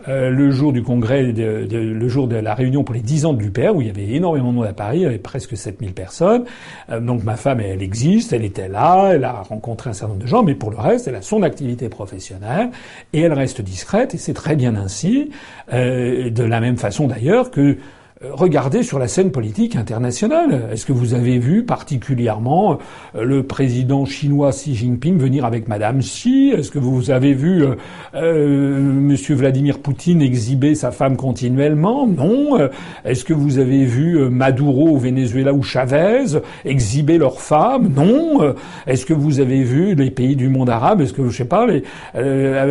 euh, 0.08 0.30
le 0.30 0.52
jour 0.52 0.74
du 0.74 0.84
congrès, 0.84 1.34
de, 1.34 1.68
le 1.70 2.08
jour 2.08 2.28
de 2.28 2.36
la 2.36 2.54
réunion 2.54 2.84
pour 2.84 2.96
les 2.96 3.02
10 3.02 3.26
ans 3.26 3.34
du 3.34 3.52
père, 3.52 3.76
où 3.76 3.82
il 3.82 3.88
y 3.88 3.90
avait 3.90 4.10
énormément 4.10 4.52
de 4.52 4.56
monde 4.56 4.66
à 4.66 4.74
Paris, 4.74 5.00
il 5.00 5.04
y 5.04 5.06
avait 5.06 5.18
presque 5.18 5.58
7000 5.58 5.94
personnes. 5.94 6.46
Euh, 6.90 7.00
donc 7.00 7.24
ma 7.24 7.36
femme, 7.36 7.60
elle 7.60 7.82
existe, 7.82 8.34
elle 8.34 8.46
était 8.46 8.68
là, 8.68 9.12
elle 9.14 9.24
a 9.24 9.42
rencontré 9.42 9.90
un 9.90 9.94
certain 9.94 10.14
nombre 10.14 10.24
de 10.24 10.28
gens, 10.28 10.44
mais 10.44 10.56
pour 10.56 10.72
le 10.72 10.78
reste, 10.78 11.08
elle 11.08 11.16
a 11.16 11.22
son 11.22 11.44
activité 11.44 11.90
professionnelle 11.90 12.70
et 13.14 13.22
elle 13.22 13.34
reste 13.34 13.62
discrète, 13.62 14.14
et 14.14 14.18
c'est 14.18 14.34
très 14.34 14.56
bien 14.56 14.76
ainsi, 14.76 15.32
euh, 15.74 16.30
de 16.30 16.44
la 16.44 16.60
même 16.60 16.78
façon 16.78 17.08
d'ailleurs 17.08 17.52
que 17.52 17.78
regardez 18.22 18.82
sur 18.84 18.98
la 18.98 19.10
scène 19.10 19.32
politique 19.32 19.76
internationale. 19.76 20.70
Est-ce 20.72 20.86
que 20.86 20.94
vous 20.94 21.14
avez 21.14 21.38
vu 21.38 21.64
particulièrement 21.66 22.80
euh, 23.16 23.26
le 23.26 23.44
président 23.44 24.06
chinois 24.06 24.52
Xi 24.52 24.74
Jinping 24.74 25.18
venir 25.18 25.44
avec 25.44 25.68
Madame 25.68 26.00
Xi? 26.00 26.54
Est-ce 26.56 26.72
que 26.72 26.80
vous 26.80 27.12
avez 27.12 27.34
vu 27.34 27.64
euh, 27.64 27.76
euh 28.14 28.80
Monsieur 28.80 29.36
Vladimir 29.36 29.80
Poutine 29.80 30.22
exhiber 30.22 30.76
sa 30.76 30.92
femme 30.92 31.18
continuellement? 31.18 32.08
Non. 32.08 32.70
Est-ce 33.04 33.26
que 33.26 33.34
vous 33.34 33.60
avez 33.60 33.84
vu 33.84 34.18
Maduro 34.30 34.90
au 34.90 34.98
Venezuela 34.98 35.54
ou 35.54 35.62
Chavez 35.62 36.40
exhiber 36.64 37.18
leurs 37.18 37.42
femmes 37.42 37.92
Non. 37.94 38.56
Est-ce 38.88 39.06
que 39.06 39.14
vous 39.14 39.42
avez 39.42 39.64
vu 39.64 39.94
les 39.94 40.12
pays 40.12 40.38
du 40.38 40.48
monde 40.48 40.70
arabe 40.70 41.02
Est-ce 41.02 41.14
que 41.14 41.28
je 41.28 41.36
sais 41.36 41.46
pas 41.46 41.68
les, 41.68 41.84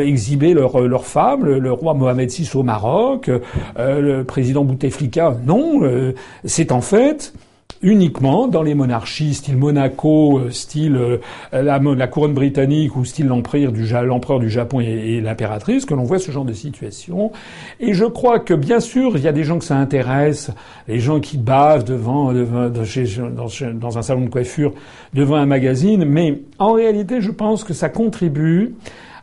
exhiber 0.07 0.55
leurs 0.55 0.81
leur 0.81 1.05
femmes 1.05 1.45
le, 1.45 1.59
le, 1.59 1.73
roi 1.73 1.93
Mohamed 1.95 2.31
VI 2.31 2.51
au 2.55 2.63
Maroc, 2.63 3.31
le 3.77 4.23
président 4.23 4.65
Bouteflika 4.65 5.34
non, 5.45 5.83
euh, 5.83 6.15
c'est 6.45 6.73
en 6.73 6.81
fait 6.81 7.33
uniquement 7.85 8.49
dans 8.49 8.63
les 8.63 8.75
monarchies 8.75 9.35
style 9.35 9.59
Monaco, 9.59 10.39
euh, 10.39 10.51
style 10.51 10.97
euh, 10.97 11.19
la, 11.53 12.07
couronne 12.07 12.33
britannique 12.33 12.97
ou 12.97 13.05
style 13.05 13.27
l'empereur 13.27 13.73
du, 13.73 14.51
Japon 14.51 14.81
et, 14.81 15.21
l'impératrice 15.21 15.85
que 15.85 15.93
l'on 15.93 16.05
voit 16.05 16.19
ce 16.19 16.31
genre 16.31 16.47
de 16.47 16.55
situation. 16.55 17.31
Et 17.81 17.93
je 17.93 18.07
crois 18.07 18.41
que 18.41 18.55
bien 18.55 18.81
sûr, 18.81 19.17
il 19.17 19.23
y 19.23 19.29
a 19.29 19.33
des 19.33 19.45
gens 19.45 19.59
que 19.59 19.65
ça 19.65 19.77
intéresse, 19.77 20.51
les 20.89 20.99
gens 20.99 21.21
qui 21.21 21.37
bavent 21.37 21.85
devant, 21.85 22.33
devant 22.33 22.71
dans, 22.71 23.99
un 23.99 24.03
salon 24.03 24.23
de 24.23 24.31
coiffure, 24.31 24.73
devant 25.13 25.37
un 25.37 25.47
magazine, 25.47 26.05
mais 26.07 26.41
en 26.59 26.73
réalité, 26.73 27.21
je 27.21 27.31
pense 27.31 27.65
que 27.65 27.75
ça 27.75 27.91
contribue 27.91 28.75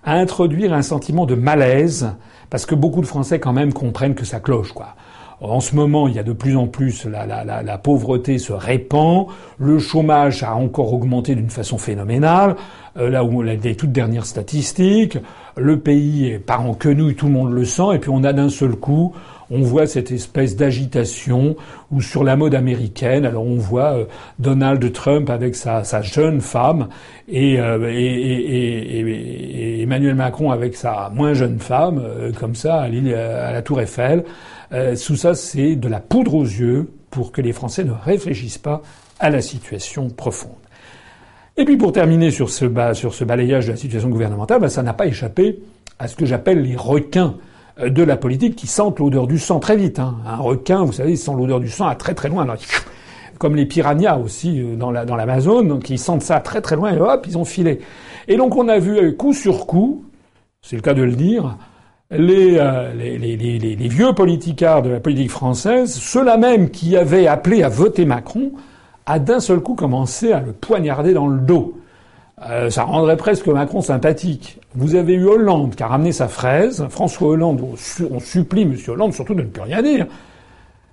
à 0.03 0.13
introduire 0.15 0.73
un 0.73 0.83
sentiment 0.83 1.25
de 1.25 1.35
malaise 1.35 2.11
parce 2.51 2.67
que 2.67 2.75
beaucoup 2.75 3.01
de 3.01 3.07
Français 3.07 3.39
quand 3.39 3.53
même 3.53 3.73
comprennent 3.73 4.15
que 4.15 4.25
ça 4.25 4.39
cloche, 4.39 4.73
quoi. 4.73 4.95
En 5.41 5.59
ce 5.59 5.75
moment, 5.75 6.07
il 6.07 6.13
y 6.13 6.19
a 6.19 6.23
de 6.23 6.33
plus 6.33 6.55
en 6.55 6.67
plus 6.67 7.05
la, 7.05 7.25
la, 7.25 7.43
la, 7.43 7.63
la 7.63 7.77
pauvreté 7.79 8.37
se 8.37 8.53
répand, 8.53 9.25
le 9.57 9.79
chômage 9.79 10.43
a 10.43 10.55
encore 10.55 10.93
augmenté 10.93 11.33
d'une 11.33 11.49
façon 11.49 11.79
phénoménale. 11.79 12.55
Euh, 12.97 13.09
là 13.09 13.23
où 13.23 13.41
les 13.41 13.75
toutes 13.75 13.91
dernières 13.91 14.25
statistiques, 14.25 15.17
le 15.57 15.79
pays 15.79 16.27
est 16.27 16.39
par 16.39 16.61
en 16.61 16.73
quenouille, 16.73 17.15
tout 17.15 17.25
le 17.25 17.31
monde 17.31 17.53
le 17.53 17.65
sent, 17.65 17.95
et 17.95 17.99
puis 17.99 18.11
on 18.13 18.23
a 18.23 18.33
d'un 18.33 18.49
seul 18.49 18.71
coup, 18.71 19.13
on 19.49 19.61
voit 19.61 19.87
cette 19.87 20.11
espèce 20.11 20.55
d'agitation 20.55 21.55
où 21.89 22.01
sur 22.01 22.23
la 22.23 22.35
mode 22.35 22.53
américaine, 22.53 23.25
alors 23.25 23.45
on 23.45 23.55
voit 23.55 23.93
euh, 23.93 24.05
Donald 24.37 24.91
Trump 24.93 25.29
avec 25.29 25.55
sa, 25.55 25.83
sa 25.83 26.01
jeune 26.01 26.41
femme 26.41 26.89
et, 27.29 27.59
euh, 27.59 27.89
et, 27.91 28.03
et, 28.03 28.99
et, 28.99 29.81
Emmanuel 29.81 30.15
Macron 30.15 30.51
avec 30.51 30.75
sa 30.75 31.09
moins 31.15 31.33
jeune 31.33 31.59
femme, 31.59 32.03
comme 32.39 32.53
ça 32.53 32.81
à, 32.81 32.83
à 32.83 33.51
la 33.51 33.61
Tour 33.63 33.81
Eiffel. 33.81 34.23
Euh, 34.73 34.95
tout 34.95 35.15
ça, 35.15 35.35
c'est 35.35 35.75
de 35.75 35.87
la 35.87 35.99
poudre 35.99 36.35
aux 36.35 36.43
yeux 36.43 36.89
pour 37.09 37.31
que 37.31 37.41
les 37.41 37.53
Français 37.53 37.83
ne 37.83 37.91
réfléchissent 37.91 38.57
pas 38.57 38.81
à 39.19 39.29
la 39.29 39.41
situation 39.41 40.09
profonde. 40.09 40.55
Et 41.57 41.65
puis 41.65 41.77
pour 41.77 41.91
terminer 41.91 42.31
sur 42.31 42.49
ce, 42.49 42.65
sur 42.93 43.13
ce 43.13 43.23
balayage 43.23 43.67
de 43.67 43.71
la 43.71 43.77
situation 43.77 44.09
gouvernementale, 44.09 44.61
ben, 44.61 44.69
ça 44.69 44.83
n'a 44.83 44.93
pas 44.93 45.07
échappé 45.07 45.59
à 45.99 46.07
ce 46.07 46.15
que 46.15 46.25
j'appelle 46.25 46.61
les 46.61 46.75
requins 46.75 47.35
euh, 47.79 47.89
de 47.89 48.03
la 48.03 48.17
politique 48.17 48.55
qui 48.55 48.67
sentent 48.67 48.99
l'odeur 48.99 49.27
du 49.27 49.37
sang 49.37 49.59
très 49.59 49.75
vite. 49.75 49.99
Hein. 49.99 50.17
Un 50.25 50.37
requin, 50.37 50.83
vous 50.83 50.93
savez, 50.93 51.11
il 51.11 51.17
sent 51.17 51.33
l'odeur 51.35 51.59
du 51.59 51.69
sang 51.69 51.87
à 51.87 51.95
très 51.95 52.13
très 52.13 52.29
loin. 52.29 52.47
comme 53.37 53.55
les 53.55 53.65
piranhas 53.65 54.17
aussi 54.17 54.61
euh, 54.61 54.75
dans 54.75 54.91
l'Amazon, 54.91 55.61
la, 55.61 55.67
donc 55.67 55.89
ils 55.89 55.99
sentent 55.99 56.21
ça 56.21 56.39
très 56.39 56.61
très 56.61 56.75
loin 56.75 56.93
et 56.93 56.99
hop, 56.99 57.25
ils 57.27 57.37
ont 57.37 57.45
filé. 57.45 57.79
Et 58.27 58.37
donc 58.37 58.55
on 58.55 58.67
a 58.67 58.79
vu 58.79 58.97
euh, 58.97 59.11
coup 59.11 59.33
sur 59.33 59.65
coup, 59.65 60.05
c'est 60.61 60.75
le 60.75 60.81
cas 60.81 60.93
de 60.93 61.01
le 61.01 61.13
dire, 61.13 61.57
euh, 62.13 62.93
les, 62.93 63.87
vieux 63.87 64.13
politicards 64.13 64.81
de 64.81 64.89
la 64.89 64.99
politique 64.99 65.31
française, 65.31 65.93
ceux-là 65.93 66.37
même 66.37 66.69
qui 66.69 66.97
avaient 66.97 67.27
appelé 67.27 67.63
à 67.63 67.69
voter 67.69 68.05
Macron, 68.05 68.51
a 69.05 69.19
d'un 69.19 69.39
seul 69.39 69.59
coup 69.59 69.75
commencé 69.75 70.31
à 70.31 70.41
le 70.41 70.51
poignarder 70.51 71.13
dans 71.13 71.27
le 71.27 71.39
dos. 71.39 71.77
Euh, 72.49 72.69
ça 72.69 72.83
rendrait 72.83 73.17
presque 73.17 73.47
Macron 73.47 73.81
sympathique. 73.81 74.59
Vous 74.75 74.95
avez 74.95 75.13
eu 75.13 75.25
Hollande 75.25 75.75
qui 75.75 75.83
a 75.83 75.87
ramené 75.87 76.11
sa 76.11 76.27
fraise. 76.27 76.85
François 76.89 77.29
Hollande, 77.29 77.61
on 77.61 78.19
supplie 78.19 78.63
M. 78.63 78.75
Hollande 78.87 79.13
surtout 79.13 79.35
de 79.35 79.43
ne 79.43 79.47
plus 79.47 79.61
rien 79.61 79.81
dire 79.81 80.07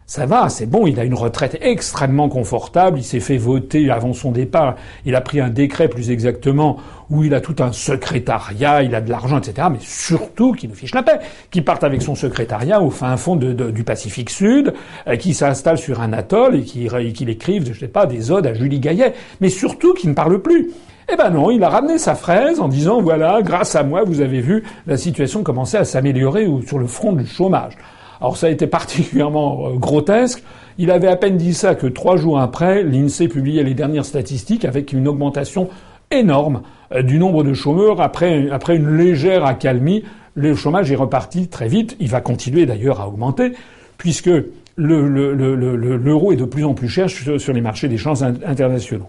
ça 0.08 0.24
va, 0.24 0.48
c'est 0.48 0.64
bon, 0.64 0.86
il 0.86 0.98
a 0.98 1.04
une 1.04 1.12
retraite 1.12 1.58
extrêmement 1.60 2.30
confortable, 2.30 2.98
il 2.98 3.04
s'est 3.04 3.20
fait 3.20 3.36
voter 3.36 3.90
avant 3.90 4.14
son 4.14 4.32
départ, 4.32 4.76
il 5.04 5.14
a 5.14 5.20
pris 5.20 5.38
un 5.38 5.50
décret 5.50 5.88
plus 5.88 6.10
exactement, 6.10 6.78
où 7.10 7.24
il 7.24 7.34
a 7.34 7.42
tout 7.42 7.56
un 7.58 7.72
secrétariat, 7.72 8.82
il 8.82 8.94
a 8.94 9.02
de 9.02 9.10
l'argent, 9.10 9.36
etc. 9.36 9.68
Mais 9.70 9.80
surtout 9.82 10.52
qu'il 10.52 10.70
nous 10.70 10.74
fiche 10.74 10.94
la 10.94 11.02
paix, 11.02 11.18
qu'il 11.50 11.62
parte 11.62 11.84
avec 11.84 12.00
son 12.00 12.14
secrétariat 12.14 12.80
au 12.80 12.88
fin 12.88 13.14
fond 13.18 13.36
du 13.36 13.84
Pacifique 13.84 14.30
Sud, 14.30 14.72
euh, 15.08 15.16
qui 15.16 15.34
s'installe 15.34 15.76
sur 15.76 16.00
un 16.00 16.14
atoll 16.14 16.56
et 16.56 16.62
qu'il 16.62 17.28
écrive, 17.28 17.70
je 17.70 17.78
sais 17.78 17.86
pas, 17.86 18.06
des 18.06 18.30
odes 18.30 18.46
à 18.46 18.54
Julie 18.54 18.80
Gaillet, 18.80 19.12
mais 19.42 19.50
surtout 19.50 19.92
qu'il 19.92 20.08
ne 20.08 20.14
parle 20.14 20.40
plus. 20.40 20.70
Eh 21.12 21.16
ben 21.16 21.28
non, 21.28 21.50
il 21.50 21.62
a 21.62 21.68
ramené 21.68 21.98
sa 21.98 22.14
fraise 22.14 22.60
en 22.60 22.68
disant 22.68 23.02
voilà, 23.02 23.42
grâce 23.42 23.76
à 23.76 23.82
moi, 23.82 24.04
vous 24.04 24.22
avez 24.22 24.40
vu, 24.40 24.64
la 24.86 24.96
situation 24.96 25.42
commençait 25.42 25.76
à 25.76 25.84
s'améliorer 25.84 26.48
sur 26.66 26.78
le 26.78 26.86
front 26.86 27.12
du 27.12 27.26
chômage. 27.26 27.76
Alors 28.20 28.36
ça 28.36 28.48
a 28.48 28.50
été 28.50 28.66
particulièrement 28.66 29.68
euh, 29.68 29.74
grotesque. 29.74 30.42
Il 30.78 30.90
avait 30.90 31.08
à 31.08 31.16
peine 31.16 31.36
dit 31.36 31.54
ça 31.54 31.74
que 31.74 31.86
trois 31.86 32.16
jours 32.16 32.38
après, 32.38 32.82
l'INSEE 32.82 33.28
publiait 33.28 33.62
les 33.62 33.74
dernières 33.74 34.04
statistiques 34.04 34.64
avec 34.64 34.92
une 34.92 35.08
augmentation 35.08 35.68
énorme 36.10 36.62
euh, 36.92 37.02
du 37.02 37.18
nombre 37.18 37.44
de 37.44 37.52
chômeurs 37.54 38.00
après, 38.00 38.50
après 38.50 38.76
une 38.76 38.96
légère 38.96 39.44
accalmie. 39.44 40.04
Le 40.34 40.54
chômage 40.54 40.90
est 40.92 40.96
reparti 40.96 41.48
très 41.48 41.68
vite. 41.68 41.96
Il 42.00 42.08
va 42.08 42.20
continuer 42.20 42.66
d'ailleurs 42.66 43.00
à 43.00 43.08
augmenter 43.08 43.52
puisque 43.96 44.30
l'euro 44.76 45.08
le, 45.08 45.34
le, 45.34 46.32
est 46.32 46.36
de 46.36 46.44
plus 46.44 46.64
en 46.64 46.74
plus 46.74 46.88
cher 46.88 47.08
sur 47.10 47.52
les 47.52 47.60
marchés 47.60 47.88
des 47.88 47.98
internationaux. 48.06 49.08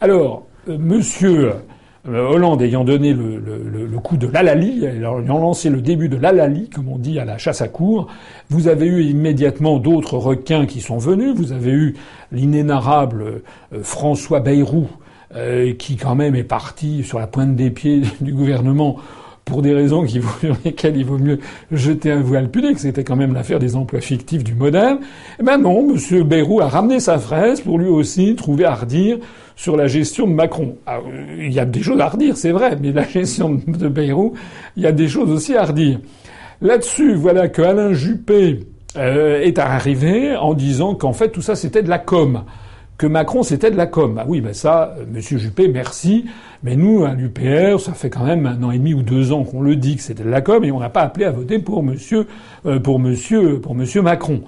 Alors, 0.00 0.44
euh, 0.68 0.78
monsieur 0.78 1.52
Hollande 2.06 2.60
ayant 2.62 2.84
donné 2.84 3.14
le, 3.14 3.38
le, 3.38 3.86
le 3.86 3.98
coup 3.98 4.16
de 4.16 4.26
l'Alali, 4.26 4.84
ayant 4.84 5.18
lancé 5.20 5.70
le 5.70 5.80
début 5.80 6.08
de 6.08 6.16
l'Alali, 6.16 6.68
comme 6.68 6.88
on 6.88 6.98
dit 6.98 7.18
à 7.18 7.24
la 7.24 7.38
chasse 7.38 7.62
à 7.62 7.68
cour, 7.68 8.08
vous 8.50 8.68
avez 8.68 8.86
eu 8.86 9.02
immédiatement 9.02 9.78
d'autres 9.78 10.18
requins 10.18 10.66
qui 10.66 10.80
sont 10.80 10.98
venus. 10.98 11.34
Vous 11.34 11.52
avez 11.52 11.70
eu 11.70 11.94
l'inénarrable 12.30 13.22
euh, 13.22 13.82
François 13.82 14.40
Bayrou, 14.40 14.86
euh, 15.34 15.72
qui 15.74 15.96
quand 15.96 16.14
même 16.14 16.34
est 16.36 16.44
parti 16.44 17.04
sur 17.04 17.18
la 17.18 17.26
pointe 17.26 17.56
des 17.56 17.70
pieds 17.70 18.02
du 18.20 18.34
gouvernement 18.34 18.96
pour 19.44 19.62
des 19.62 19.74
raisons 19.74 20.04
qui, 20.04 20.20
sur 20.40 20.56
lesquelles 20.64 20.96
il 20.96 21.04
vaut 21.04 21.18
mieux 21.18 21.38
jeter 21.70 22.10
un 22.10 22.20
voile 22.20 22.50
que 22.50 22.80
c'était 22.80 23.04
quand 23.04 23.16
même 23.16 23.34
l'affaire 23.34 23.58
des 23.58 23.76
emplois 23.76 24.00
fictifs 24.00 24.44
du 24.44 24.54
modem. 24.54 24.98
Eh 25.38 25.42
ben 25.42 25.58
non, 25.58 25.94
M. 25.94 26.22
Bayrou 26.22 26.60
a 26.60 26.68
ramené 26.68 27.00
sa 27.00 27.18
fraise 27.18 27.60
pour 27.60 27.78
lui 27.78 27.88
aussi 27.88 28.34
trouver 28.36 28.64
à 28.64 28.74
redire 28.74 29.18
sur 29.56 29.76
la 29.76 29.86
gestion 29.86 30.26
de 30.26 30.32
Macron. 30.32 30.76
Ah, 30.86 30.98
il 31.38 31.52
y 31.52 31.60
a 31.60 31.64
des 31.64 31.82
choses 31.82 32.00
à 32.00 32.08
redire, 32.08 32.36
c'est 32.36 32.52
vrai, 32.52 32.76
mais 32.80 32.92
la 32.92 33.06
gestion 33.06 33.60
de 33.66 33.88
Bayrou, 33.88 34.34
il 34.76 34.82
y 34.82 34.86
a 34.86 34.92
des 34.92 35.08
choses 35.08 35.30
aussi 35.30 35.54
à 35.54 35.64
redire. 35.64 36.00
Là-dessus, 36.60 37.14
voilà 37.14 37.48
que 37.48 37.62
Alain 37.62 37.92
Juppé 37.92 38.60
euh, 38.96 39.40
est 39.40 39.58
arrivé 39.58 40.36
en 40.36 40.54
disant 40.54 40.94
qu'en 40.94 41.12
fait 41.12 41.30
tout 41.30 41.42
ça 41.42 41.56
c'était 41.56 41.82
de 41.82 41.88
la 41.88 41.98
com 41.98 42.44
que 42.96 43.06
Macron 43.06 43.42
c'était 43.42 43.70
de 43.70 43.76
la 43.76 43.86
com. 43.86 44.18
Ah 44.20 44.24
oui, 44.26 44.40
ben 44.40 44.54
ça, 44.54 44.94
euh, 44.98 45.04
Monsieur 45.10 45.38
Juppé, 45.38 45.68
merci. 45.68 46.26
Mais 46.62 46.76
nous, 46.76 47.04
à 47.04 47.12
l'UPR, 47.12 47.78
ça 47.80 47.92
fait 47.92 48.10
quand 48.10 48.24
même 48.24 48.46
un 48.46 48.62
an 48.62 48.70
et 48.70 48.78
demi 48.78 48.94
ou 48.94 49.02
deux 49.02 49.32
ans 49.32 49.44
qu'on 49.44 49.60
le 49.60 49.76
dit 49.76 49.96
que 49.96 50.02
c'était 50.02 50.24
de 50.24 50.30
la 50.30 50.40
com 50.40 50.64
et 50.64 50.72
on 50.72 50.80
n'a 50.80 50.88
pas 50.90 51.02
appelé 51.02 51.26
à 51.26 51.30
voter 51.30 51.58
pour 51.58 51.82
Monsieur, 51.82 52.26
euh, 52.66 52.78
pour 52.78 52.98
Monsieur, 52.98 53.60
pour 53.60 53.74
Monsieur 53.74 54.02
Macron. 54.02 54.42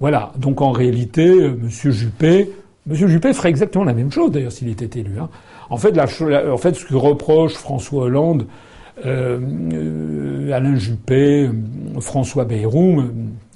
Voilà. 0.00 0.32
Donc 0.36 0.60
en 0.60 0.72
réalité, 0.72 1.28
euh, 1.28 1.56
Monsieur 1.60 1.90
Juppé, 1.90 2.50
Monsieur 2.86 3.06
Juppé 3.06 3.32
ferait 3.32 3.50
exactement 3.50 3.84
la 3.84 3.94
même 3.94 4.10
chose 4.10 4.32
d'ailleurs 4.32 4.52
s'il 4.52 4.68
était 4.68 5.00
élu. 5.00 5.12
Hein. 5.20 5.28
En 5.70 5.76
fait, 5.76 5.92
la, 5.92 6.06
en 6.52 6.58
fait, 6.58 6.74
ce 6.74 6.84
que 6.84 6.94
reproche 6.94 7.54
François 7.54 8.04
Hollande, 8.04 8.46
Alain 9.04 10.76
Juppé, 10.76 11.50
François 12.00 12.44
Bayrou, 12.44 13.02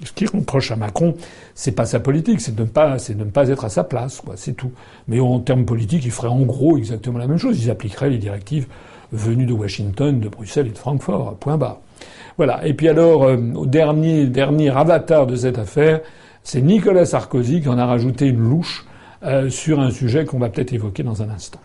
ce 0.05 0.13
qui 0.13 0.27
reproche 0.27 0.71
à 0.71 0.77
Macron, 0.77 1.15
c'est 1.55 1.73
pas 1.73 1.85
sa 1.85 2.01
politique, 2.01 2.41
c'est 2.41 2.55
de 2.55 2.63
ne 2.63 2.69
pas, 2.69 2.99
c'est 2.99 3.15
de 3.15 3.25
ne 3.25 3.31
pas 3.31 3.49
être 3.49 3.65
à 3.65 3.69
sa 3.69 3.85
place, 3.85 4.21
quoi. 4.21 4.35
C'est 4.37 4.53
tout. 4.53 4.73
Mais 5.09 5.21
en 5.21 5.41
termes 5.41 5.65
politiques, 5.65 6.05
il 6.05 6.11
ferait 6.11 6.29
en 6.29 6.43
gros 6.43 6.77
exactement 6.77 7.19
la 7.19 7.27
même 7.27 7.39
chose. 7.39 7.63
Ils 7.63 7.71
appliqueraient 7.71 8.11
les 8.11 8.19
directives 8.19 8.67
venues 9.13 9.47
de 9.47 9.53
Washington, 9.53 10.21
de 10.21 10.29
Bruxelles 10.29 10.67
et 10.67 10.71
de 10.71 10.79
Francfort. 10.79 11.37
Point 11.37 11.57
bas. 11.57 11.81
Voilà. 12.37 12.67
Et 12.67 12.75
puis 12.75 12.89
alors, 12.89 13.25
euh, 13.25 13.37
au 13.55 13.67
dernier, 13.67 14.27
dernier 14.27 14.71
avatar 14.71 15.27
de 15.27 15.37
cette 15.37 15.59
affaire, 15.59 16.01
c'est 16.43 16.61
Nicolas 16.61 17.07
Sarkozy 17.07 17.63
qui 17.63 17.69
en 17.69 17.79
a 17.79 17.87
rajouté 17.87 18.27
une 18.27 18.39
louche 18.39 18.85
euh, 19.23 19.49
sur 19.49 19.81
un 19.81 19.91
sujet 19.91 20.25
qu'on 20.25 20.39
va 20.39 20.49
peut-être 20.49 20.73
évoquer 20.73 21.03
dans 21.03 21.23
un 21.23 21.31
instant. 21.31 21.61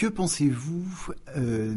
Que 0.00 0.06
pensez-vous 0.06 1.12
euh, 1.36 1.74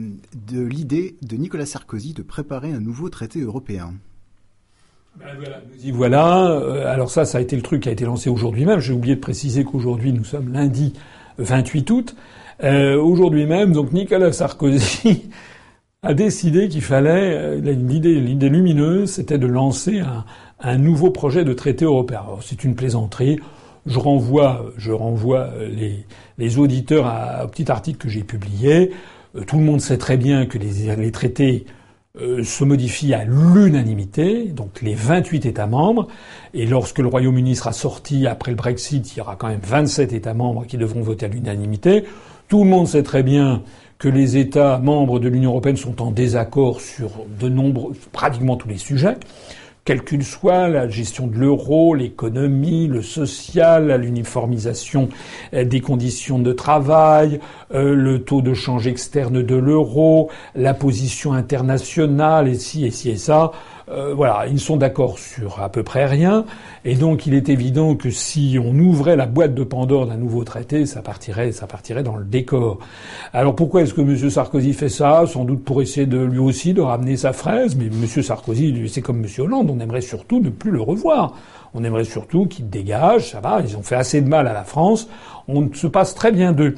de 0.47 0.61
l'idée 0.61 1.17
de 1.23 1.35
Nicolas 1.35 1.65
Sarkozy 1.65 2.13
de 2.13 2.21
préparer 2.21 2.71
un 2.71 2.79
nouveau 2.79 3.09
traité 3.09 3.41
européen? 3.41 3.95
Ben 5.19 5.25
voilà, 5.37 5.57
nous 5.69 5.85
y 5.85 5.91
voilà. 5.91 6.51
Euh, 6.51 6.87
alors 6.87 7.11
ça, 7.11 7.25
ça 7.25 7.39
a 7.39 7.41
été 7.41 7.57
le 7.57 7.61
truc 7.61 7.83
qui 7.83 7.89
a 7.89 7.91
été 7.91 8.05
lancé 8.05 8.29
aujourd'hui 8.29 8.63
même. 8.63 8.79
J'ai 8.79 8.93
oublié 8.93 9.15
de 9.15 9.19
préciser 9.19 9.65
qu'aujourd'hui, 9.65 10.13
nous 10.13 10.23
sommes 10.23 10.53
lundi 10.53 10.93
28 11.37 11.89
août. 11.89 12.15
Euh, 12.63 12.95
aujourd'hui 12.95 13.45
même, 13.45 13.73
donc 13.73 13.91
Nicolas 13.91 14.31
Sarkozy 14.31 15.29
a 16.01 16.13
décidé 16.13 16.69
qu'il 16.69 16.81
fallait 16.81 17.57
l'idée, 17.59 18.21
l'idée 18.21 18.47
lumineuse, 18.47 19.11
c'était 19.11 19.37
de 19.37 19.47
lancer 19.47 20.01
un, 20.61 20.77
nouveau 20.77 21.11
projet 21.11 21.43
de 21.43 21.51
traité 21.51 21.83
européen. 21.83 22.23
C'est 22.39 22.63
une 22.63 22.75
plaisanterie. 22.75 23.41
Je 23.85 23.99
renvoie, 23.99 24.71
je 24.77 24.93
renvoie 24.93 25.49
les, 25.59 26.05
les 26.37 26.57
auditeurs 26.57 27.07
à, 27.07 27.45
au 27.45 27.47
petit 27.47 27.71
article 27.71 27.97
que 27.97 28.09
j'ai 28.09 28.23
publié. 28.23 28.91
tout 29.47 29.57
le 29.57 29.63
monde 29.63 29.81
sait 29.81 29.97
très 29.97 30.17
bien 30.17 30.45
que 30.45 30.57
les, 30.57 31.11
traités 31.11 31.65
euh, 32.21 32.43
se 32.43 32.63
modifie 32.63 33.13
à 33.13 33.23
l'unanimité, 33.23 34.45
donc 34.45 34.81
les 34.81 34.93
28 34.93 35.45
États 35.45 35.67
membres, 35.67 36.07
et 36.53 36.65
lorsque 36.65 36.99
le 36.99 37.07
Royaume-Uni 37.07 37.55
sera 37.55 37.73
sorti 37.73 38.27
après 38.27 38.51
le 38.51 38.57
Brexit, 38.57 39.13
il 39.13 39.17
y 39.17 39.21
aura 39.21 39.35
quand 39.35 39.47
même 39.47 39.61
27 39.63 40.13
États 40.13 40.33
membres 40.33 40.65
qui 40.65 40.77
devront 40.77 41.01
voter 41.01 41.25
à 41.25 41.29
l'unanimité. 41.29 42.03
Tout 42.49 42.63
le 42.63 42.69
monde 42.69 42.87
sait 42.87 43.03
très 43.03 43.23
bien 43.23 43.63
que 43.97 44.09
les 44.09 44.37
États 44.37 44.79
membres 44.79 45.19
de 45.19 45.29
l'Union 45.29 45.51
européenne 45.51 45.77
sont 45.77 46.01
en 46.01 46.11
désaccord 46.11 46.81
sur 46.81 47.09
de 47.39 47.49
nombreux, 47.49 47.93
pratiquement 48.11 48.57
tous 48.57 48.67
les 48.67 48.77
sujets 48.77 49.15
quelle 49.85 50.03
qu'il 50.03 50.23
soit, 50.23 50.69
la 50.69 50.87
gestion 50.87 51.27
de 51.27 51.35
l'euro, 51.35 51.93
l'économie, 51.93 52.87
le 52.87 53.01
social, 53.01 53.99
l'uniformisation 53.99 55.09
euh, 55.53 55.65
des 55.65 55.81
conditions 55.81 56.39
de 56.39 56.53
travail, 56.53 57.39
euh, 57.73 57.93
le 57.93 58.23
taux 58.23 58.41
de 58.41 58.53
change 58.53 58.87
externe 58.87 59.43
de 59.43 59.55
l'euro, 59.55 60.29
la 60.55 60.73
position 60.73 61.33
internationale, 61.33 62.47
et 62.47 62.55
ci 62.55 62.85
et 62.85 62.91
ci 62.91 63.09
et 63.09 63.17
ça. 63.17 63.51
Euh, 63.89 64.13
voilà, 64.13 64.45
ils 64.49 64.61
sont 64.61 64.77
d'accord 64.77 65.19
sur 65.19 65.61
à 65.61 65.67
peu 65.67 65.83
près 65.83 66.05
rien, 66.05 66.45
et 66.85 66.95
donc 66.95 67.25
il 67.25 67.33
est 67.33 67.49
évident 67.49 67.95
que 67.95 68.09
si 68.09 68.57
on 68.63 68.77
ouvrait 68.77 69.15
la 69.15 69.25
boîte 69.25 69.53
de 69.55 69.63
Pandore 69.63 70.07
d'un 70.07 70.17
nouveau 70.17 70.43
traité, 70.43 70.85
ça 70.85 71.01
partirait, 71.01 71.51
ça 71.51 71.67
partirait 71.67 72.03
dans 72.03 72.15
le 72.15 72.25
décor. 72.25 72.79
Alors 73.31 73.55
pourquoi 73.55 73.81
est-ce 73.81 73.93
que 73.93 74.01
M. 74.01 74.29
Sarkozy 74.29 74.73
fait 74.73 74.89
ça? 74.89 75.25
Sans 75.27 75.45
doute 75.45 75.63
pour 75.63 75.81
essayer 75.81 76.05
de 76.05 76.19
lui 76.19 76.39
aussi 76.39 76.73
de 76.73 76.81
ramener 76.81 77.17
sa 77.17 77.33
fraise, 77.33 77.75
mais 77.75 77.85
M. 77.85 78.05
Sarkozy, 78.23 78.89
c'est 78.89 79.01
comme 79.01 79.23
M. 79.23 79.29
Hollande, 79.39 79.69
on 79.69 79.79
aimerait 79.79 80.01
surtout 80.01 80.39
ne 80.39 80.49
plus 80.49 80.71
le 80.71 80.81
revoir. 80.81 81.35
On 81.75 81.83
aimerait 81.83 82.03
surtout 82.03 82.45
qu'il 82.45 82.69
dégage, 82.69 83.31
ça 83.31 83.39
va, 83.39 83.61
ils 83.67 83.75
ont 83.75 83.81
fait 83.81 83.95
assez 83.95 84.21
de 84.21 84.29
mal 84.29 84.47
à 84.47 84.53
la 84.53 84.63
France, 84.63 85.07
on 85.47 85.73
se 85.73 85.87
passe 85.87 86.13
très 86.13 86.31
bien 86.31 86.51
d'eux. 86.51 86.75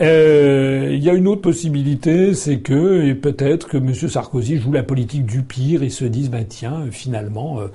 Euh, 0.00 0.90
il 0.92 1.02
y 1.02 1.10
a 1.10 1.14
une 1.14 1.26
autre 1.26 1.40
possibilité, 1.40 2.34
c'est 2.34 2.60
que 2.60 3.02
et 3.04 3.16
peut-être 3.16 3.66
que 3.66 3.78
M. 3.78 3.92
Sarkozy 3.94 4.58
joue 4.58 4.70
la 4.70 4.84
politique 4.84 5.26
du 5.26 5.42
pire 5.42 5.82
et 5.82 5.88
se 5.88 6.04
dise, 6.04 6.30
ben 6.30 6.44
tiens, 6.48 6.84
finalement, 6.92 7.58
euh, 7.58 7.66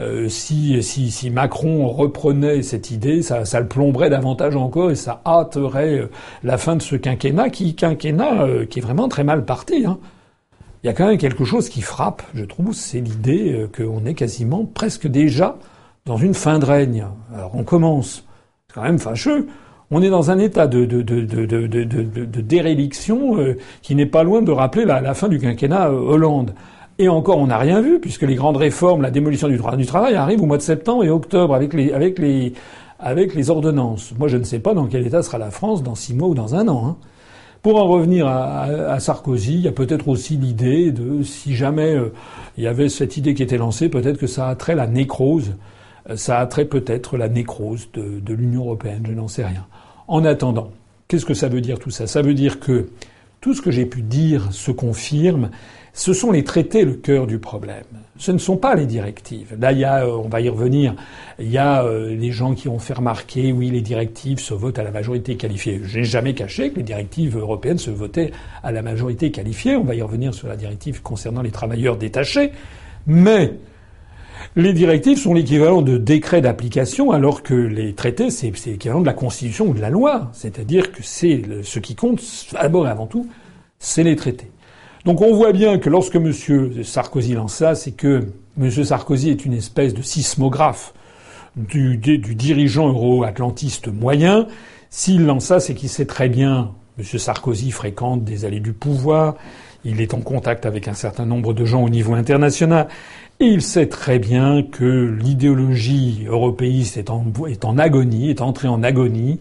euh, 0.00 0.28
si, 0.30 0.82
si, 0.82 1.10
si, 1.16 1.30
Macron 1.30 1.88
reprenait 1.88 2.62
cette 2.62 2.90
idée, 2.90 3.22
ça, 3.22 3.42
le 3.60 3.66
plomberait 3.66 4.10
davantage 4.10 4.56
encore 4.56 4.90
et 4.90 4.94
ça 4.94 5.20
hâterait 5.26 6.08
la 6.44 6.58
fin 6.58 6.76
de 6.76 6.82
ce 6.82 6.96
quinquennat, 6.96 7.50
qui 7.50 7.74
quinquennat 7.74 8.66
qui 8.70 8.78
est 8.78 8.82
vraiment 8.82 9.08
très 9.08 9.24
mal 9.24 9.44
parti. 9.44 9.84
Hein. 9.86 9.98
Il 10.82 10.86
y 10.86 10.90
a 10.90 10.92
quand 10.92 11.06
même 11.06 11.18
quelque 11.18 11.44
chose 11.44 11.68
qui 11.68 11.80
frappe, 11.80 12.22
je 12.34 12.44
trouve, 12.44 12.72
c'est 12.72 13.00
l'idée 13.00 13.66
qu'on 13.76 14.04
est 14.04 14.14
quasiment 14.14 14.64
presque 14.64 15.06
déjà 15.08 15.56
dans 16.04 16.16
une 16.16 16.34
fin 16.34 16.58
de 16.58 16.64
règne. 16.64 17.06
Alors 17.34 17.54
on 17.54 17.64
commence, 17.64 18.24
c'est 18.68 18.74
quand 18.74 18.82
même 18.82 18.98
fâcheux 18.98 19.48
on 19.90 20.02
est 20.02 20.10
dans 20.10 20.30
un 20.30 20.38
état 20.38 20.66
de, 20.66 20.84
de, 20.84 22.40
déréliction 22.40 23.38
euh, 23.38 23.56
qui 23.82 23.94
n'est 23.94 24.06
pas 24.06 24.22
loin 24.22 24.42
de 24.42 24.50
rappeler 24.50 24.84
la, 24.84 25.14
fin 25.14 25.28
du 25.28 25.38
quinquennat 25.38 25.88
euh, 25.88 25.92
Hollande. 25.92 26.54
Et 26.98 27.08
encore, 27.08 27.38
on 27.38 27.48
n'a 27.48 27.58
rien 27.58 27.80
vu, 27.82 28.00
puisque 28.00 28.22
les 28.22 28.36
grandes 28.36 28.56
réformes, 28.56 29.02
la 29.02 29.10
démolition 29.10 29.48
du, 29.48 29.58
du, 29.58 29.86
travail 29.86 30.14
arrivent 30.14 30.42
au 30.42 30.46
mois 30.46 30.56
de 30.56 30.62
septembre 30.62 31.04
et 31.04 31.10
octobre 31.10 31.54
avec 31.54 31.74
les, 31.74 31.92
avec 31.92 32.18
les, 32.18 32.54
avec 32.98 33.34
les 33.34 33.50
ordonnances. 33.50 34.14
Moi, 34.18 34.28
je 34.28 34.38
ne 34.38 34.44
sais 34.44 34.60
pas 34.60 34.72
dans 34.72 34.86
quel 34.86 35.06
état 35.06 35.22
sera 35.22 35.38
la 35.38 35.50
France 35.50 35.82
dans 35.82 35.94
six 35.94 36.14
mois 36.14 36.28
ou 36.28 36.34
dans 36.34 36.54
un 36.54 36.68
an. 36.68 36.86
Hein. 36.86 36.96
Pour 37.62 37.82
en 37.82 37.86
revenir 37.86 38.26
à, 38.28 38.98
Sarkozy, 39.00 39.54
il 39.54 39.60
y 39.60 39.68
a 39.68 39.72
peut-être 39.72 40.08
aussi 40.08 40.36
l'idée 40.36 40.92
de, 40.92 41.22
si 41.22 41.54
jamais 41.54 41.94
euh, 41.94 42.12
il 42.56 42.64
y 42.64 42.66
avait 42.66 42.88
cette 42.88 43.16
idée 43.16 43.34
qui 43.34 43.42
était 43.42 43.58
lancée, 43.58 43.88
peut-être 43.88 44.18
que 44.18 44.28
ça 44.28 44.48
a 44.48 44.54
trait 44.54 44.74
la 44.74 44.86
nécrose. 44.86 45.54
Ça 46.14 46.38
a 46.38 46.46
trait 46.46 46.66
peut-être 46.66 47.16
la 47.16 47.28
nécrose 47.28 47.88
de, 47.92 48.20
de 48.20 48.34
l'Union 48.34 48.62
européenne, 48.62 49.02
je 49.06 49.12
n'en 49.12 49.26
sais 49.26 49.44
rien. 49.44 49.66
En 50.06 50.24
attendant, 50.24 50.70
qu'est-ce 51.08 51.26
que 51.26 51.34
ça 51.34 51.48
veut 51.48 51.60
dire 51.60 51.80
tout 51.80 51.90
ça? 51.90 52.06
Ça 52.06 52.22
veut 52.22 52.34
dire 52.34 52.60
que 52.60 52.88
tout 53.40 53.54
ce 53.54 53.60
que 53.60 53.70
j'ai 53.70 53.86
pu 53.86 54.02
dire 54.02 54.52
se 54.52 54.70
confirme. 54.70 55.50
Ce 55.96 56.12
sont 56.12 56.30
les 56.30 56.44
traités 56.44 56.84
le 56.84 56.92
cœur 56.92 57.26
du 57.26 57.38
problème. 57.38 57.86
Ce 58.18 58.30
ne 58.30 58.36
sont 58.36 58.58
pas 58.58 58.74
les 58.74 58.84
directives. 58.84 59.56
Là, 59.58 59.72
il 59.72 59.78
y 59.78 59.84
a, 59.84 60.04
euh, 60.04 60.18
on 60.22 60.28
va 60.28 60.42
y 60.42 60.48
revenir, 60.50 60.94
il 61.38 61.50
y 61.50 61.56
a 61.56 61.84
euh, 61.84 62.14
les 62.14 62.32
gens 62.32 62.54
qui 62.54 62.68
ont 62.68 62.78
fait 62.78 62.92
remarquer, 62.92 63.50
oui, 63.50 63.70
les 63.70 63.80
directives 63.80 64.38
se 64.38 64.52
votent 64.52 64.78
à 64.78 64.82
la 64.82 64.90
majorité 64.90 65.36
qualifiée. 65.36 65.80
Je 65.82 65.98
n'ai 65.98 66.04
jamais 66.04 66.34
caché 66.34 66.70
que 66.70 66.76
les 66.76 66.82
directives 66.82 67.38
européennes 67.38 67.78
se 67.78 67.90
votaient 67.90 68.30
à 68.62 68.72
la 68.72 68.82
majorité 68.82 69.30
qualifiée. 69.30 69.74
On 69.74 69.84
va 69.84 69.94
y 69.94 70.02
revenir 70.02 70.34
sur 70.34 70.48
la 70.48 70.56
directive 70.56 71.00
concernant 71.00 71.40
les 71.40 71.50
travailleurs 71.50 71.96
détachés. 71.96 72.52
Mais 73.06 73.54
les 74.54 74.74
directives 74.74 75.18
sont 75.18 75.32
l'équivalent 75.32 75.80
de 75.80 75.96
décrets 75.96 76.42
d'application, 76.42 77.10
alors 77.10 77.42
que 77.42 77.54
les 77.54 77.94
traités, 77.94 78.28
c'est 78.28 78.52
l'équivalent 78.66 79.00
de 79.00 79.06
la 79.06 79.14
Constitution 79.14 79.68
ou 79.68 79.72
de 79.72 79.80
la 79.80 79.88
loi. 79.88 80.28
C'est-à-dire 80.34 80.92
que 80.92 81.02
c'est 81.02 81.40
ce 81.62 81.78
qui 81.78 81.94
compte, 81.94 82.20
d'abord 82.52 82.86
et 82.86 82.90
avant 82.90 83.06
tout, 83.06 83.26
c'est 83.78 84.02
les 84.02 84.14
traités. 84.14 84.50
Donc 85.06 85.20
on 85.20 85.32
voit 85.32 85.52
bien 85.52 85.78
que 85.78 85.88
lorsque 85.88 86.16
M. 86.16 86.32
Sarkozy 86.82 87.34
lance 87.34 87.54
ça, 87.54 87.76
c'est 87.76 87.92
que 87.92 88.24
M. 88.60 88.70
Sarkozy 88.70 89.30
est 89.30 89.44
une 89.44 89.52
espèce 89.52 89.94
de 89.94 90.02
sismographe 90.02 90.92
du, 91.54 91.96
dirigeant 91.96 92.88
euro-atlantiste 92.88 93.86
moyen. 93.86 94.48
S'il 94.90 95.24
lance 95.24 95.44
ça, 95.44 95.60
c'est 95.60 95.74
qu'il 95.74 95.90
sait 95.90 96.06
très 96.06 96.28
bien, 96.28 96.72
M. 96.98 97.04
Sarkozy 97.04 97.70
fréquente 97.70 98.24
des 98.24 98.44
allées 98.44 98.58
du 98.58 98.72
pouvoir, 98.72 99.36
il 99.84 100.00
est 100.00 100.12
en 100.12 100.20
contact 100.20 100.66
avec 100.66 100.88
un 100.88 100.94
certain 100.94 101.24
nombre 101.24 101.54
de 101.54 101.64
gens 101.64 101.84
au 101.84 101.88
niveau 101.88 102.14
international. 102.14 102.88
Et 103.38 103.44
il 103.44 103.62
sait 103.62 103.86
très 103.86 104.18
bien 104.18 104.64
que 104.64 105.16
l'idéologie 105.22 106.24
européiste 106.28 106.96
est 106.96 107.10
en 107.10 107.78
agonie, 107.78 108.30
est 108.30 108.40
entrée 108.40 108.66
en 108.66 108.82
agonie, 108.82 109.38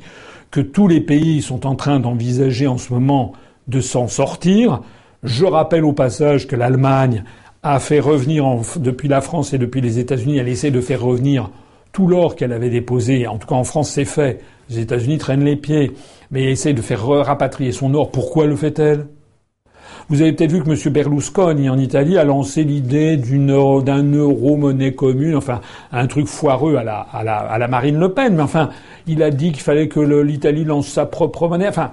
que 0.51 0.61
tous 0.61 0.87
les 0.87 1.01
pays 1.01 1.41
sont 1.41 1.65
en 1.65 1.73
train 1.73 1.99
d'envisager 1.99 2.67
en 2.67 2.77
ce 2.77 2.93
moment 2.93 3.33
de 3.67 3.81
s'en 3.81 4.07
sortir. 4.07 4.81
Je 5.25 5.43
rappelle 5.43 5.83
au 5.83 5.91
passage 5.91 6.47
que 6.47 6.55
l'Allemagne 6.55 7.23
a 7.63 7.79
fait 7.79 7.99
revenir 7.99 8.45
depuis 8.77 9.07
la 9.07 9.21
France 9.21 9.53
et 9.53 9.57
depuis 9.57 9.81
les 9.81 9.97
États-Unis, 9.97 10.37
elle 10.37 10.47
essaie 10.47 10.69
de 10.69 10.81
faire 10.81 11.01
revenir 11.01 11.49
tout 11.91 12.05
l'or 12.07 12.35
qu'elle 12.35 12.53
avait 12.53 12.69
déposé, 12.69 13.25
en 13.25 13.39
tout 13.39 13.47
cas 13.47 13.55
en 13.55 13.63
France 13.63 13.89
c'est 13.89 14.05
fait, 14.05 14.41
Les 14.69 14.79
États-Unis 14.79 15.17
traînent 15.17 15.43
les 15.43 15.55
pieds, 15.55 15.93
mais 16.29 16.51
essaye 16.51 16.75
de 16.75 16.81
faire 16.81 17.03
rapatrier 17.07 17.71
son 17.71 17.93
or. 17.95 18.11
Pourquoi 18.11 18.45
le 18.45 18.55
fait-elle? 18.55 19.07
Vous 20.09 20.21
avez 20.21 20.33
peut-être 20.33 20.51
vu 20.51 20.61
que 20.61 20.69
M. 20.69 20.93
Berlusconi 20.93 21.69
en 21.69 21.79
Italie 21.79 22.19
a 22.19 22.23
lancé 22.23 22.63
l'idée 22.63 23.17
d'un 23.17 24.03
euro 24.13 24.57
monnaie 24.57 24.93
commune, 24.93 25.35
enfin 25.35 25.61
un 25.91 26.05
truc 26.05 26.27
foireux 26.27 26.75
à 26.75 26.83
la, 26.83 26.99
à 26.99 27.23
la, 27.23 27.37
à 27.37 27.57
la 27.57 27.67
Marine 27.67 27.97
Le 27.97 28.09
Pen, 28.13 28.35
mais 28.35 28.43
enfin 28.43 28.69
il 29.07 29.23
a 29.23 29.31
dit 29.31 29.51
qu'il 29.51 29.63
fallait 29.63 29.87
que 29.87 29.99
l'Italie 29.99 30.65
lance 30.65 30.87
sa 30.87 31.07
propre 31.07 31.47
monnaie. 31.47 31.67
Enfin 31.67 31.89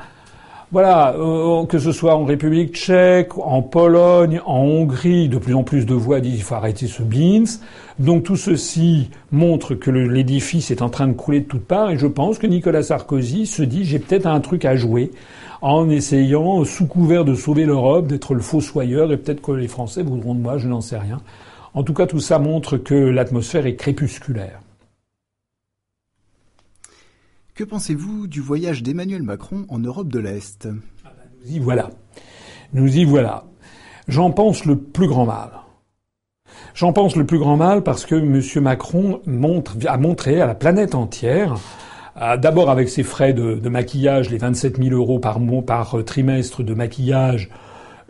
voilà, 0.73 1.15
euh, 1.19 1.67
que 1.67 1.79
ce 1.79 1.93
soit 1.93 2.17
en 2.17 2.25
République 2.25 2.75
tchèque, 2.75 3.37
en 3.37 3.61
Pologne, 3.61 4.41
en 4.47 4.61
Hongrie, 4.61 5.29
de 5.29 5.37
plus 5.37 5.55
en 5.55 5.65
plus 5.65 5.85
de 5.85 5.93
voix 5.93 6.21
disent 6.21 6.37
qu'il 6.37 6.43
faut 6.45 6.55
arrêter 6.55 6.87
ce 6.87 7.03
Beans. 7.03 7.61
Donc 7.99 8.23
tout 8.23 8.37
ceci 8.37 9.11
montre 9.33 9.75
que 9.75 9.91
l'édifice 9.91 10.71
est 10.71 10.81
en 10.81 10.89
train 10.89 11.09
de 11.09 11.13
couler 11.13 11.41
de 11.41 11.45
toutes 11.45 11.67
parts 11.67 11.91
et 11.91 11.99
je 11.99 12.07
pense 12.07 12.39
que 12.39 12.47
Nicolas 12.47 12.83
Sarkozy 12.83 13.45
se 13.45 13.63
dit 13.63 13.85
j'ai 13.85 13.99
peut-être 13.99 14.27
un 14.27 14.41
truc 14.41 14.65
à 14.65 14.75
jouer 14.75 15.11
en 15.61 15.91
essayant, 15.91 16.65
sous 16.65 16.87
couvert 16.87 17.27
de 17.27 17.35
sauver 17.35 17.67
l'Europe, 17.67 18.07
d'être 18.07 18.33
le 18.33 18.41
fossoyeur 18.41 19.13
et 19.13 19.19
peut-être 19.19 19.43
que 19.43 19.53
les 19.53 19.69
Français 19.69 20.03
voudront 20.03 20.35
de 20.35 20.41
moi, 20.41 20.57
je 20.57 20.69
n'en 20.69 20.81
sais 20.81 20.97
rien. 20.97 21.21
En 21.75 21.83
tout 21.83 21.93
cas, 21.93 22.07
tout 22.07 22.19
ça 22.19 22.39
montre 22.39 22.79
que 22.79 22.95
l'atmosphère 22.95 23.67
est 23.67 23.77
crépusculaire. 23.77 24.62
Que 27.63 27.67
pensez-vous 27.69 28.27
du 28.27 28.41
voyage 28.41 28.83
d'Emmanuel 28.83 29.23
Macron 29.23 29.67
en 29.69 29.79
Europe 29.79 30.09
de 30.09 30.19
l'Est? 30.19 30.67
Ah 31.05 31.13
ben, 31.17 31.31
Nous 31.45 31.55
y 31.55 31.59
voilà. 31.61 31.91
Nous 32.73 32.97
y 32.97 33.05
voilà. 33.05 33.45
J'en 34.09 34.33
pense 34.33 34.65
le 34.65 34.77
plus 34.77 35.07
grand 35.07 35.27
mal. 35.27 35.51
J'en 36.75 36.93
pense 36.93 37.15
le 37.15 37.25
plus 37.25 37.39
grand 37.39 37.57
mal 37.57 37.85
parce 37.85 38.05
que 38.05 38.17
M. 38.17 38.65
Macron 38.65 39.21
montre, 39.27 39.77
a 39.87 39.97
montré 39.97 40.41
à 40.41 40.47
la 40.47 40.57
planète 40.57 40.97
entière, 40.97 41.55
d'abord 42.17 42.69
avec 42.69 42.89
ses 42.89 43.05
frais 43.05 43.33
de, 43.33 43.69
maquillage, 43.69 44.29
les 44.31 44.39
27 44.39 44.83
000 44.83 44.97
euros 44.97 45.21
par, 45.21 45.39
mois, 45.39 45.63
par 45.63 45.97
euh, 45.97 46.03
trimestre 46.03 46.65
de 46.65 46.75
maquillage, 46.75 47.49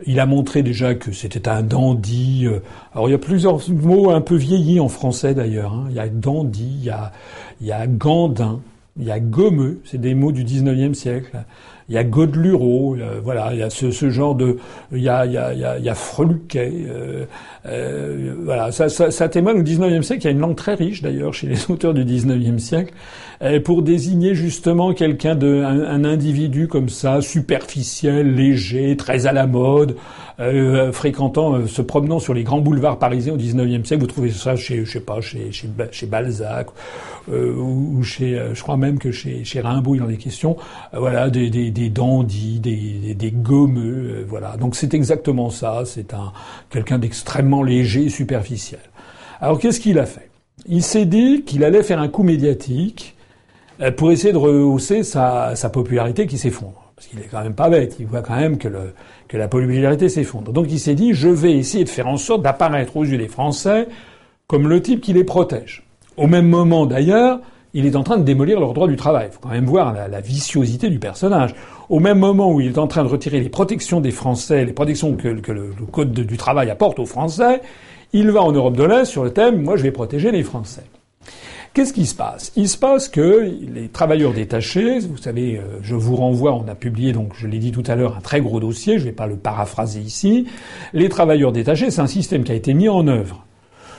il 0.07 0.19
a 0.19 0.25
montré 0.25 0.63
déjà 0.63 0.95
que 0.95 1.11
c'était 1.11 1.47
un 1.47 1.61
dandy. 1.61 2.47
Euh. 2.47 2.61
Alors 2.95 3.07
il 3.07 3.11
y 3.11 3.15
a 3.15 3.19
plusieurs 3.19 3.59
mots 3.69 4.09
un 4.09 4.21
peu 4.21 4.35
vieillis 4.35 4.79
en 4.79 4.89
français 4.89 5.35
d'ailleurs. 5.35 5.73
Hein. 5.73 5.85
Il 5.91 5.95
y 5.95 5.99
a 5.99 6.09
dandy, 6.09 6.89
il 7.61 7.67
y 7.67 7.71
a 7.71 7.85
gandin, 7.85 8.61
il 8.97 9.05
y 9.05 9.11
a 9.11 9.19
gommeux, 9.19 9.81
c'est 9.85 9.99
des 9.99 10.13
mots 10.13 10.31
du 10.31 10.43
19e 10.43 10.93
siècle. 10.93 11.43
Il 11.89 11.95
y 11.95 11.97
a 11.97 12.03
Godeluro, 12.03 12.95
voilà, 13.23 13.49
il 13.51 13.59
y 13.59 13.63
a 13.63 13.69
ce, 13.69 13.91
ce, 13.91 14.09
genre 14.09 14.35
de, 14.35 14.57
il 14.93 15.01
y 15.01 15.09
a, 15.09 15.25
il 15.25 15.33
y 15.33 15.37
a, 15.37 15.53
il 15.53 15.83
y 15.83 15.89
a, 15.89 15.95
Freluquet, 15.95 16.71
euh, 16.87 17.25
euh, 17.65 18.35
voilà, 18.45 18.71
ça, 18.71 18.87
ça, 18.87 19.11
ça, 19.11 19.27
témoigne 19.27 19.59
au 19.59 19.63
19e 19.63 20.01
siècle. 20.01 20.21
Il 20.21 20.25
y 20.25 20.27
a 20.29 20.31
une 20.31 20.39
langue 20.39 20.55
très 20.55 20.75
riche 20.75 21.01
d'ailleurs 21.01 21.33
chez 21.33 21.47
les 21.47 21.59
auteurs 21.69 21.93
du 21.93 22.05
19e 22.05 22.57
siècle 22.57 22.93
euh, 22.93 23.32
pour 23.63 23.81
désigner 23.81 24.35
justement 24.35 24.93
quelqu'un 24.93 25.35
de, 25.35 25.63
un, 25.63 26.05
individu 26.05 26.67
comme 26.67 26.89
ça, 26.89 27.21
superficiel, 27.21 28.35
léger, 28.35 28.95
très 28.95 29.27
à 29.27 29.33
la 29.33 29.47
mode, 29.47 29.97
euh, 30.39 30.91
fréquentant, 30.91 31.53
euh, 31.53 31.67
se 31.67 31.81
promenant 31.81 32.19
sur 32.19 32.33
les 32.33 32.43
grands 32.43 32.59
boulevards 32.59 32.97
parisiens 32.97 33.33
au 33.33 33.37
XIXe 33.37 33.87
siècle. 33.87 34.01
Vous 34.01 34.07
trouvez 34.07 34.31
ça 34.31 34.55
chez, 34.55 34.85
je 34.85 34.91
sais 34.91 34.99
pas, 34.99 35.21
chez, 35.21 35.51
chez, 35.51 35.67
chez 35.91 36.05
Balzac 36.05 36.67
euh, 37.31 37.53
ou, 37.55 38.01
chez, 38.01 38.41
je 38.53 38.61
crois 38.61 38.77
même 38.77 38.97
que 38.97 39.11
chez, 39.11 39.43
chez 39.43 39.61
Rimbaud, 39.61 39.95
il 39.95 40.03
en 40.03 40.09
est 40.09 40.17
question. 40.17 40.57
voilà, 40.93 41.29
des, 41.29 41.49
des, 41.49 41.69
des 41.69 41.89
dandys, 41.89 42.59
des, 42.59 43.13
des, 43.13 43.31
gommeux, 43.31 44.25
voilà. 44.27 44.57
Donc 44.57 44.75
c'est 44.75 44.93
exactement 44.93 45.49
ça. 45.49 45.83
C'est 45.85 46.13
un 46.13 46.31
quelqu'un 46.69 46.97
d'extrêmement 46.97 47.61
léger, 47.61 48.09
superficiel. 48.09 48.81
Alors 49.39 49.59
qu'est-ce 49.59 49.79
qu'il 49.79 49.99
a 49.99 50.05
fait? 50.05 50.29
Il 50.65 50.81
s'est 50.81 51.05
dit 51.05 51.43
qu'il 51.43 51.63
allait 51.63 51.83
faire 51.83 51.99
un 51.99 52.07
coup 52.07 52.23
médiatique 52.23 53.12
pour 53.97 54.11
essayer 54.11 54.33
de 54.33 54.37
rehausser 54.37 55.03
sa, 55.03 55.55
sa 55.55 55.69
popularité 55.69 56.27
qui 56.27 56.37
s'effondre. 56.37 56.91
Parce 56.95 57.07
qu'il 57.07 57.19
est 57.19 57.29
quand 57.29 57.41
même 57.41 57.55
pas 57.55 57.69
bête. 57.69 57.95
Il 57.99 58.05
voit 58.05 58.21
quand 58.21 58.35
même 58.35 58.57
que 58.57 58.67
le, 58.67 58.93
que 59.27 59.37
la 59.37 59.47
popularité 59.47 60.09
s'effondre. 60.09 60.53
Donc 60.53 60.67
il 60.69 60.79
s'est 60.79 60.95
dit, 60.95 61.13
je 61.13 61.29
vais 61.29 61.53
essayer 61.53 61.83
de 61.83 61.89
faire 61.89 62.07
en 62.07 62.17
sorte 62.17 62.41
d'apparaître 62.41 62.95
aux 62.97 63.03
yeux 63.03 63.17
des 63.17 63.27
Français 63.27 63.87
comme 64.47 64.67
le 64.67 64.81
type 64.81 65.01
qui 65.01 65.13
les 65.13 65.23
protège. 65.23 65.83
Au 66.17 66.27
même 66.27 66.47
moment 66.47 66.85
d'ailleurs, 66.85 67.39
il 67.73 67.87
est 67.87 67.95
en 67.95 68.03
train 68.03 68.17
de 68.17 68.23
démolir 68.23 68.59
leur 68.59 68.73
droit 68.73 68.87
du 68.87 68.95
travail. 68.95 69.29
Il 69.31 69.33
faut 69.33 69.39
quand 69.41 69.49
même 69.49 69.65
voir 69.65 69.93
la, 69.93 70.21
viciosité 70.21 70.89
du 70.89 70.99
personnage. 70.99 71.55
Au 71.89 71.99
même 71.99 72.19
moment 72.19 72.51
où 72.51 72.61
il 72.61 72.67
est 72.67 72.77
en 72.77 72.87
train 72.87 73.03
de 73.03 73.09
retirer 73.09 73.39
les 73.39 73.49
protections 73.49 73.99
des 73.99 74.11
Français, 74.11 74.63
les 74.63 74.73
protections 74.73 75.15
que, 75.15 75.27
le, 75.27 75.73
Code 75.91 76.11
du 76.11 76.37
travail 76.37 76.69
apporte 76.69 76.99
aux 76.99 77.05
Français, 77.05 77.61
il 78.13 78.29
va 78.29 78.43
en 78.43 78.51
Europe 78.51 78.77
de 78.77 78.83
l'Est 78.83 79.05
sur 79.05 79.23
le 79.23 79.33
thème, 79.33 79.63
moi 79.63 79.75
je 79.75 79.81
vais 79.81 79.91
protéger 79.91 80.31
les 80.31 80.43
Français. 80.43 80.83
Qu'est-ce 81.73 81.93
qui 81.93 82.05
se 82.05 82.13
passe? 82.13 82.51
Il 82.55 82.69
se 82.69 82.77
passe 82.77 83.09
que 83.09 83.51
les 83.73 83.87
travailleurs 83.87 84.33
détachés, 84.33 84.99
vous 84.99 85.17
savez, 85.17 85.57
euh, 85.57 85.79
je 85.81 85.95
vous 85.95 86.15
renvoie, 86.15 86.53
on 86.53 86.67
a 86.67 86.75
publié, 86.75 87.13
donc 87.13 87.31
je 87.35 87.47
l'ai 87.47 87.57
dit 87.57 87.71
tout 87.71 87.81
à 87.87 87.95
l'heure, 87.95 88.15
un 88.15 88.21
très 88.21 88.41
gros 88.41 88.59
dossier, 88.59 88.99
je 88.99 89.05
ne 89.05 89.09
vais 89.09 89.15
pas 89.15 89.25
le 89.25 89.37
paraphraser 89.37 89.99
ici. 89.99 90.45
Les 90.93 91.09
travailleurs 91.09 91.51
détachés, 91.51 91.89
c'est 91.89 92.01
un 92.01 92.05
système 92.05 92.43
qui 92.43 92.51
a 92.51 92.55
été 92.55 92.75
mis 92.75 92.89
en 92.89 93.07
œuvre 93.07 93.43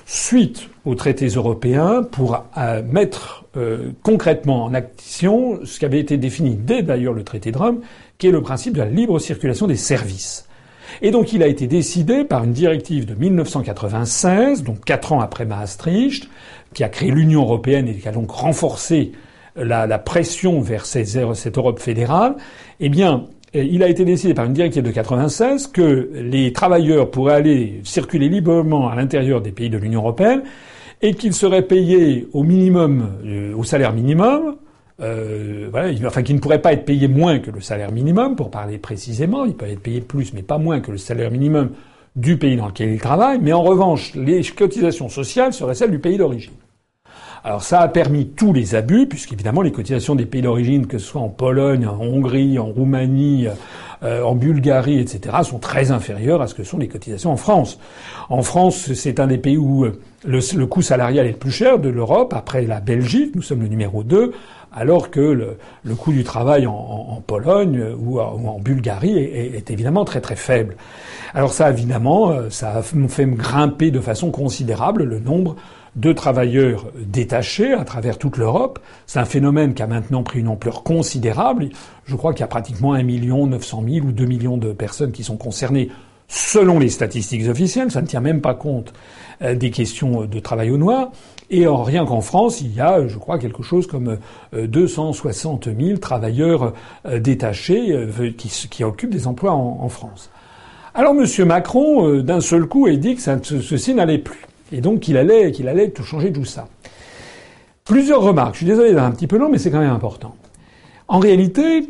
suite 0.07 0.69
aux 0.85 0.95
traités 0.95 1.27
européens 1.29 2.05
pour 2.05 2.45
euh, 2.57 2.83
mettre 2.85 3.45
euh, 3.57 3.91
concrètement 4.05 4.65
en 4.65 4.75
action 4.75 5.59
ce 5.65 5.81
qui 5.81 5.85
avait 5.85 5.99
été 5.99 6.17
défini 6.17 6.55
dès 6.55 6.83
d'ailleurs 6.83 7.15
le 7.15 7.25
traité 7.25 7.51
de 7.51 7.59
Rome, 7.59 7.81
qui 8.19 8.29
est 8.29 8.33
le 8.33 8.43
principe 8.43 8.75
de 8.75 8.81
la 8.81 8.89
libre 8.89 9.19
circulation 9.19 9.67
des 9.67 9.77
services. 9.77 10.47
Et 11.03 11.11
donc 11.11 11.33
il 11.33 11.43
a 11.43 11.47
été 11.47 11.67
décidé 11.67 12.25
par 12.25 12.45
une 12.45 12.53
directive 12.53 13.07
de 13.07 13.15
1996, 13.15 14.63
donc 14.63 14.85
quatre 14.85 15.13
ans 15.13 15.21
après 15.21 15.45
Maastricht, 15.45 16.29
qui 16.75 16.85
a 16.85 16.89
créé 16.89 17.11
l'Union 17.11 17.43
européenne 17.43 17.89
et 17.89 17.95
qui 17.95 18.09
a 18.09 18.13
donc 18.13 18.31
renforcé 18.31 19.13
la, 19.57 19.87
la 19.87 19.99
pression 19.99 20.61
vers 20.61 20.85
ces, 20.85 21.05
cette 21.35 21.59
Europe 21.59 21.79
fédérale, 21.79 22.37
eh 22.81 22.89
bien, 22.89 23.25
il 23.55 23.83
a 23.85 23.89
été 23.89 24.05
décidé 24.05 24.35
par 24.35 24.47
une 24.47 24.53
directive 24.53 24.83
de 24.83 24.91
96 24.91 25.69
que 25.69 26.11
les 26.15 26.53
travailleurs 26.53 27.11
pourraient 27.11 27.35
aller 27.35 27.81
circuler 27.85 28.29
librement 28.29 28.89
à 28.89 28.97
l'intérieur 28.97 29.41
des 29.41 29.53
pays 29.53 29.71
de 29.71 29.79
l'Union 29.79 30.01
européenne 30.01 30.43
et 31.03 31.15
qu'ils 31.15 31.35
seraient 31.35 31.63
payés 31.63 32.27
au 32.33 32.43
minimum, 32.43 33.11
euh, 33.25 33.55
au 33.55 33.63
salaire 33.63 33.93
minimum, 33.93 34.57
euh, 35.01 35.69
voilà, 35.71 35.93
enfin 36.07 36.23
qu'ils 36.23 36.37
ne 36.37 36.41
pourraient 36.41 36.63
pas 36.63 36.73
être 36.73 36.85
payés 36.85 37.09
moins 37.09 37.39
que 37.39 37.51
le 37.51 37.61
salaire 37.61 37.93
minimum, 37.93 38.37
pour 38.37 38.51
parler 38.51 38.79
précisément, 38.79 39.45
ils 39.45 39.55
peuvent 39.55 39.71
être 39.71 39.83
payés 39.83 40.01
plus, 40.01 40.33
mais 40.33 40.43
pas 40.43 40.59
moins 40.59 40.81
que 40.81 40.91
le 40.91 40.99
salaire 40.99 41.31
minimum 41.31 41.71
du 42.17 42.39
pays 42.39 42.57
dans 42.57 42.67
lequel 42.67 42.93
ils 42.93 43.01
travaillent, 43.01 43.41
mais 43.41 43.53
en 43.53 43.63
revanche, 43.63 44.15
les 44.15 44.43
cotisations 44.45 45.09
sociales 45.09 45.53
seraient 45.53 45.75
celles 45.75 45.91
du 45.91 45.99
pays 45.99 46.17
d'origine. 46.17 46.53
Alors 47.47 47.63
ça 47.63 47.81
a 47.81 47.89
permis 47.89 48.29
tous 48.29 48.55
les 48.55 48.75
abus, 48.75 49.07
puisqu'évidemment 49.07 49.61
les 49.61 49.71
cotisations 49.71 50.15
des 50.15 50.25
pays 50.25 50.41
d'origine, 50.41 50.87
que 50.87 50.97
ce 50.97 51.05
soit 51.05 51.21
en 51.21 51.29
Pologne, 51.29 51.87
en 51.87 52.01
Hongrie, 52.01 52.59
en 52.59 52.65
Roumanie, 52.65 53.49
euh, 54.03 54.23
en 54.23 54.35
Bulgarie, 54.35 54.99
etc., 54.99 55.37
sont 55.43 55.59
très 55.59 55.91
inférieures 55.91 56.41
à 56.41 56.47
ce 56.47 56.55
que 56.55 56.65
sont 56.65 56.79
les 56.79 56.89
cotisations 56.89 57.33
en 57.33 57.37
France. 57.37 57.79
En 58.31 58.41
France, 58.41 58.95
c'est 58.95 59.21
un 59.21 59.27
des 59.27 59.37
pays 59.37 59.59
où 59.59 59.85
euh, 59.85 60.01
le, 60.25 60.65
coût 60.65 60.81
salarial 60.81 61.27
est 61.27 61.33
le 61.33 61.37
plus 61.37 61.51
cher 61.51 61.79
de 61.79 61.91
l'Europe, 61.91 62.33
après 62.35 62.63
la 62.63 62.81
Belgique, 62.81 63.35
nous 63.35 63.43
sommes 63.43 63.61
le 63.61 63.69
numéro 63.69 64.05
2, 64.05 64.33
alors 64.73 65.11
que 65.11 65.21
le, 65.21 65.95
coût 65.97 66.13
du 66.13 66.25
travail 66.25 66.67
en, 66.67 67.23
Pologne 67.27 67.85
ou, 67.99 68.21
en 68.21 68.59
Bulgarie 68.59 69.19
est, 69.19 69.55
est, 69.55 69.71
évidemment 69.71 70.07
très 70.07 70.23
très 70.23 70.35
faible. 70.35 70.77
Alors 71.35 71.53
ça, 71.53 71.69
évidemment, 71.69 72.31
euh, 72.31 72.49
ça 72.49 72.79
a 72.79 72.83
fait 72.83 73.27
grimper 73.27 73.91
de 73.91 74.01
façon 74.01 74.31
considérable 74.31 75.05
le 75.05 75.21
nombre 75.21 75.57
de 75.97 76.13
travailleurs 76.13 76.87
détachés 76.99 77.73
à 77.73 77.85
travers 77.85 78.19
toute 78.19 78.37
l'Europe. 78.37 78.79
C'est 79.07 79.21
un 79.21 79.25
phénomène 79.25 79.75
qui 79.75 79.83
a 79.83 79.87
maintenant 79.87 80.23
pris 80.23 80.41
une 80.41 80.49
ampleur 80.49 80.83
considérable. 80.83 81.69
Je 82.05 82.17
crois 82.17 82.33
qu'il 82.33 82.41
y 82.41 82.45
a 82.45 82.49
pratiquement 82.49 82.95
1 82.95 83.03
million 83.03 83.47
900 83.47 83.85
000 83.89 84.07
ou 84.07 84.13
2 84.13 84.25
millions 84.25 84.57
de 84.57 84.73
personnes 84.73 85.13
qui 85.13 85.23
sont 85.23 85.37
concernées 85.37 85.91
selon 86.27 86.79
les 86.79 86.89
statistiques 86.89 87.49
officielles. 87.49 87.91
Ça 87.91 88.03
ne 88.03 88.07
tient 88.07 88.21
même 88.21 88.41
pas 88.41 88.55
compte 88.55 88.93
euh, 89.43 89.55
des 89.55 89.71
questions 89.71 90.25
de 90.25 90.39
travail 90.41 90.71
au 90.71 90.79
noir. 90.79 91.13
Et 91.51 91.67
rien 91.67 92.07
qu'en 92.07 92.23
France, 92.23 92.63
il 92.63 92.75
y 92.75 92.81
a, 92.81 93.07
je 93.07 93.19
crois, 93.19 93.39
quelque 93.39 93.63
chose 93.63 93.87
comme 93.87 94.19
260 94.53 95.69
euh, 95.69 95.75
000 95.79 95.99
travailleurs 95.99 96.73
euh, 97.07 97.21
détachés 97.21 97.95
qui, 98.37 98.83
occupent 98.83 99.11
des 99.11 99.27
emplois 99.27 99.53
en, 99.53 99.89
France. 99.89 100.31
Alors 100.95 101.15
M. 101.15 101.47
Macron, 101.47 102.21
d'un 102.21 102.41
seul 102.41 102.67
coup, 102.67 102.87
a 102.87 102.97
dit 102.97 103.15
que 103.15 103.21
ceci 103.21 103.95
n'allait 103.95 104.19
plus 104.19 104.47
et 104.75 104.81
donc 104.81 105.01
qu'il 105.01 105.17
allait, 105.17 105.53
qu'il 105.53 105.69
allait 105.69 105.91
tout 105.91 106.03
changer 106.03 106.33
tout 106.33 106.45
ça. 106.45 106.69
Plusieurs 107.85 108.23
remarques. 108.23 108.55
Je 108.55 108.59
suis 108.59 108.67
désolé 108.67 108.91
d'être 108.91 109.03
un 109.03 109.13
petit 109.13 109.29
peu 109.29 109.39
long, 109.39 109.49
mais 109.49 109.59
c'est 109.59 109.71
quand 109.71 109.81
même 109.81 109.91
important. 109.91 110.35
En 111.07 111.21
réalité, 111.21 111.87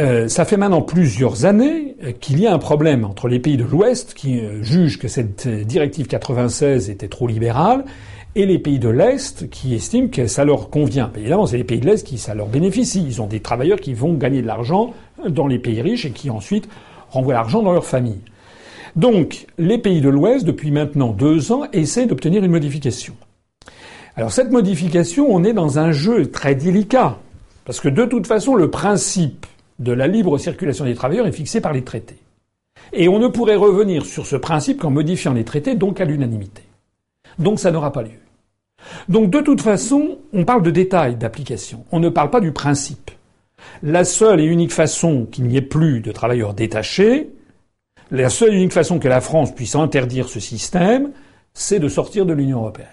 euh, 0.00 0.28
ça 0.28 0.46
fait 0.46 0.56
maintenant 0.56 0.80
plusieurs 0.80 1.44
années 1.44 1.96
euh, 2.02 2.12
qu'il 2.12 2.40
y 2.40 2.46
a 2.46 2.54
un 2.54 2.58
problème 2.58 3.04
entre 3.04 3.28
les 3.28 3.38
pays 3.38 3.58
de 3.58 3.64
l'Ouest 3.64 4.14
qui 4.14 4.40
euh, 4.40 4.62
jugent 4.62 4.98
que 4.98 5.08
cette 5.08 5.46
directive 5.46 6.06
96 6.06 6.88
était 6.88 7.08
trop 7.08 7.26
libérale 7.26 7.84
et 8.34 8.46
les 8.46 8.58
pays 8.58 8.78
de 8.78 8.88
l'Est 8.88 9.50
qui 9.50 9.74
estiment 9.74 10.08
que 10.08 10.26
ça 10.26 10.46
leur 10.46 10.70
convient. 10.70 11.10
Évidemment, 11.18 11.44
c'est 11.44 11.58
les 11.58 11.64
pays 11.64 11.80
de 11.80 11.86
l'Est 11.86 12.06
qui 12.06 12.16
ça 12.16 12.34
leur 12.34 12.46
bénéficie. 12.46 13.04
Ils 13.06 13.20
ont 13.20 13.26
des 13.26 13.40
travailleurs 13.40 13.80
qui 13.80 13.92
vont 13.92 14.14
gagner 14.14 14.40
de 14.40 14.46
l'argent 14.46 14.94
dans 15.28 15.46
les 15.46 15.58
pays 15.58 15.82
riches 15.82 16.06
et 16.06 16.12
qui 16.12 16.30
ensuite 16.30 16.66
renvoient 17.10 17.34
l'argent 17.34 17.62
dans 17.62 17.72
leur 17.72 17.84
famille. 17.84 18.22
Donc, 18.96 19.46
les 19.58 19.78
pays 19.78 20.00
de 20.00 20.08
l'Ouest, 20.08 20.44
depuis 20.44 20.70
maintenant 20.70 21.12
deux 21.12 21.52
ans, 21.52 21.64
essaient 21.72 22.06
d'obtenir 22.06 22.44
une 22.44 22.50
modification. 22.50 23.14
Alors 24.14 24.32
cette 24.32 24.50
modification, 24.50 25.26
on 25.30 25.42
est 25.42 25.54
dans 25.54 25.78
un 25.78 25.92
jeu 25.92 26.30
très 26.30 26.54
délicat, 26.54 27.18
Parce 27.64 27.80
que 27.80 27.88
de 27.88 28.04
toute 28.04 28.26
façon, 28.26 28.54
le 28.54 28.70
principe 28.70 29.46
de 29.78 29.92
la 29.92 30.06
libre 30.06 30.36
circulation 30.36 30.84
des 30.84 30.94
travailleurs 30.94 31.26
est 31.26 31.32
fixé 31.32 31.60
par 31.60 31.72
les 31.72 31.82
traités. 31.82 32.18
Et 32.92 33.08
on 33.08 33.18
ne 33.18 33.28
pourrait 33.28 33.56
revenir 33.56 34.04
sur 34.04 34.26
ce 34.26 34.36
principe 34.36 34.80
qu'en 34.80 34.90
modifiant 34.90 35.32
les 35.32 35.44
traités, 35.44 35.74
donc 35.74 36.00
à 36.00 36.04
l'unanimité. 36.04 36.62
Donc 37.38 37.58
ça 37.58 37.70
n'aura 37.70 37.92
pas 37.92 38.02
lieu. 38.02 38.20
Donc 39.08 39.30
de 39.30 39.40
toute 39.40 39.62
façon, 39.62 40.18
on 40.32 40.44
parle 40.44 40.62
de 40.62 40.70
détails 40.70 41.16
d'application. 41.16 41.84
On 41.90 42.00
ne 42.00 42.10
parle 42.10 42.30
pas 42.30 42.40
du 42.40 42.52
principe. 42.52 43.10
La 43.82 44.04
seule 44.04 44.40
et 44.40 44.44
unique 44.44 44.72
façon 44.72 45.26
qu'il 45.30 45.44
n'y 45.44 45.56
ait 45.56 45.62
plus 45.62 46.00
de 46.00 46.12
travailleurs 46.12 46.52
détachés, 46.52 47.30
la 48.12 48.28
seule 48.28 48.52
et 48.52 48.56
unique 48.56 48.72
façon 48.72 48.98
que 48.98 49.08
la 49.08 49.20
France 49.20 49.54
puisse 49.54 49.74
interdire 49.74 50.28
ce 50.28 50.38
système, 50.38 51.10
c'est 51.54 51.80
de 51.80 51.88
sortir 51.88 52.26
de 52.26 52.32
l'Union 52.32 52.58
européenne. 52.58 52.88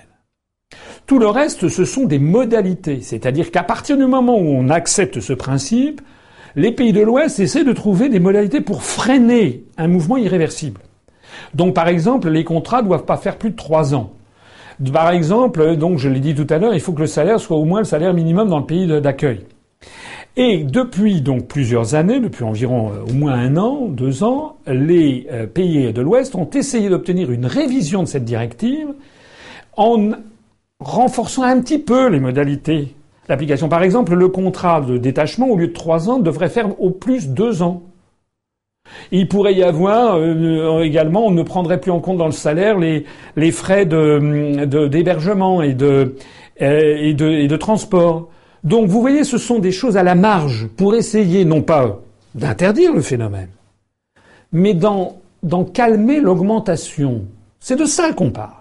Tout 1.06 1.20
le 1.20 1.28
reste, 1.28 1.68
ce 1.68 1.86
sont 1.86 2.06
des 2.06 2.20
modalités. 2.20 3.02
C'est-à-dire 3.02 3.52
qu'à 3.52 3.64
partir 3.64 3.98
du 3.98 4.06
moment 4.06 4.38
où 4.38 4.48
on 4.48 4.70
accepte 4.70 5.20
ce 5.20 5.34
principe, 5.34 6.02
les 6.56 6.72
pays 6.72 6.94
de 6.94 7.02
l'Ouest 7.02 7.40
essaient 7.40 7.64
de 7.64 7.74
trouver 7.74 8.10
des 8.10 8.20
modalités 8.20 8.62
pour 8.62 8.84
freiner 8.84 9.64
un 9.78 9.88
mouvement 9.88 10.18
irréversible. 10.18 10.82
Donc, 11.54 11.74
par 11.74 11.88
exemple, 11.88 12.30
les 12.30 12.44
contrats 12.44 12.82
ne 12.82 12.88
doivent 12.88 13.06
pas 13.06 13.18
faire 13.18 13.38
plus 13.38 13.52
de 13.52 13.56
trois 13.56 13.94
ans. 13.94 14.14
Par 14.94 15.10
exemple, 15.12 15.76
donc, 15.76 15.98
je 15.98 16.08
l'ai 16.08 16.20
dit 16.20 16.36
tout 16.36 16.48
à 16.50 16.58
l'heure, 16.58 16.74
il 16.74 16.80
faut 16.80 16.94
que 16.94 17.02
le 17.02 17.08
salaire 17.08 17.40
soit 17.40 17.58
au 17.58 17.66
moins 17.66 17.80
le 17.80 17.86
salaire 17.86 18.14
minimum 18.14 18.48
dans 18.48 18.60
le 18.60 18.66
pays 18.66 18.88
d'accueil. 18.88 19.42
Et 20.38 20.64
depuis 20.64 21.22
donc 21.22 21.48
plusieurs 21.48 21.96
années, 21.96 22.20
depuis 22.20 22.44
environ 22.44 22.92
euh, 22.92 23.10
au 23.10 23.14
moins 23.14 23.34
un 23.34 23.58
an, 23.58 23.88
deux 23.88 24.24
ans, 24.24 24.58
les 24.68 25.28
euh, 25.32 25.48
pays 25.48 25.92
de 25.92 26.02
l'Ouest 26.02 26.36
ont 26.36 26.50
essayé 26.50 26.90
d'obtenir 26.90 27.32
une 27.32 27.46
révision 27.46 28.04
de 28.04 28.08
cette 28.08 28.26
directive 28.26 28.88
en 29.76 30.12
renforçant 30.80 31.44
un 31.44 31.60
petit 31.62 31.80
peu 31.80 32.08
les 32.10 32.20
modalités 32.20 32.96
d'application. 33.28 33.70
Par 33.70 33.84
exemple, 33.84 34.14
le 34.14 34.28
contrat 34.30 34.82
de 34.82 34.98
détachement, 34.98 35.48
au 35.48 35.58
lieu 35.58 35.68
de 35.68 35.74
trois 35.74 36.10
ans, 36.10 36.20
devrait 36.20 36.50
faire 36.50 36.80
au 36.82 36.90
plus 36.90 37.30
deux 37.30 37.62
ans. 37.62 37.84
Il 39.12 39.28
pourrait 39.28 39.54
y 39.54 39.64
avoir 39.64 40.16
euh, 40.16 40.82
également, 40.82 41.28
on 41.28 41.32
ne 41.32 41.44
prendrait 41.44 41.80
plus 41.80 41.92
en 41.92 42.00
compte 42.00 42.18
dans 42.18 42.26
le 42.26 42.32
salaire 42.32 42.78
les, 42.78 43.04
frais 43.52 43.86
d'hébergement 43.86 45.60
de, 45.60 45.66
et, 45.66 45.74
de, 45.74 46.16
et, 46.58 47.14
de, 47.14 47.30
et 47.30 47.48
de 47.48 47.58
transport. 47.58 48.30
Donc 48.64 48.88
vous 48.88 49.02
voyez, 49.02 49.24
ce 49.24 49.38
sont 49.38 49.60
des 49.60 49.72
choses 49.72 49.98
à 49.98 50.04
la 50.04 50.16
marge 50.16 50.68
pour 50.78 50.96
essayer 50.96 51.46
non 51.46 51.62
pas 51.62 52.00
d'interdire 52.36 52.94
le 52.94 53.02
phénomène, 53.02 53.50
mais 54.52 54.74
d'en 54.74 55.64
calmer 55.74 56.20
l'augmentation. 56.20 57.24
C'est 57.60 57.78
de 57.78 57.86
ça 57.86 58.14
qu'on 58.14 58.32
parle. 58.32 58.54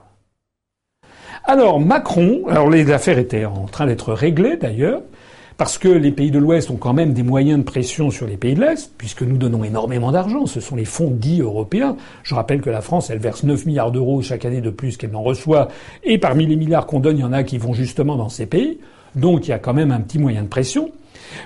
Alors 1.44 1.80
Macron, 1.80 2.42
alors 2.49 2.68
les 2.68 2.90
affaires 2.90 3.18
étaient 3.18 3.44
en 3.44 3.66
train 3.66 3.86
d'être 3.86 4.12
réglées 4.12 4.57
d'ailleurs, 4.57 5.03
parce 5.57 5.76
que 5.76 5.88
les 5.88 6.12
pays 6.12 6.30
de 6.30 6.38
l'Ouest 6.38 6.70
ont 6.70 6.76
quand 6.76 6.92
même 6.92 7.12
des 7.12 7.24
moyens 7.24 7.59
de 7.59 7.64
pression 7.64 8.11
sur 8.12 8.28
les 8.28 8.36
pays 8.36 8.55
de 8.55 8.61
l'Est, 8.61 8.92
puisque 8.96 9.22
nous 9.22 9.36
donnons 9.36 9.64
énormément 9.64 10.12
d'argent. 10.12 10.46
Ce 10.46 10.61
sont 10.61 10.76
les 10.76 10.84
fonds 10.84 11.11
dits 11.11 11.40
européens. 11.40 11.96
Je 12.22 12.36
rappelle 12.36 12.61
que 12.61 12.70
la 12.70 12.80
France, 12.80 13.11
elle 13.11 13.18
verse 13.18 13.42
9 13.42 13.66
milliards 13.66 13.90
d'euros 13.90 14.22
chaque 14.22 14.44
année 14.44 14.61
de 14.61 14.70
plus 14.70 14.96
qu'elle 14.96 15.11
n'en 15.11 15.22
reçoit, 15.22 15.66
et 16.05 16.18
parmi 16.18 16.46
les 16.46 16.55
milliards 16.55 16.86
qu'on 16.86 17.01
donne, 17.01 17.16
il 17.16 17.22
y 17.22 17.24
en 17.24 17.32
a 17.32 17.42
qui 17.42 17.59
vont 17.59 17.72
justement 17.72 18.14
dans 18.14 18.28
ces 18.28 18.46
pays. 18.46 18.78
Donc 19.19 19.47
il 19.47 19.51
y 19.51 19.55
a 19.55 19.59
quand 19.59 19.75
même 19.75 19.91
un 19.91 20.01
petit 20.01 20.19
moyen 20.19 20.43
de 20.43 20.49
pression. 20.49 20.91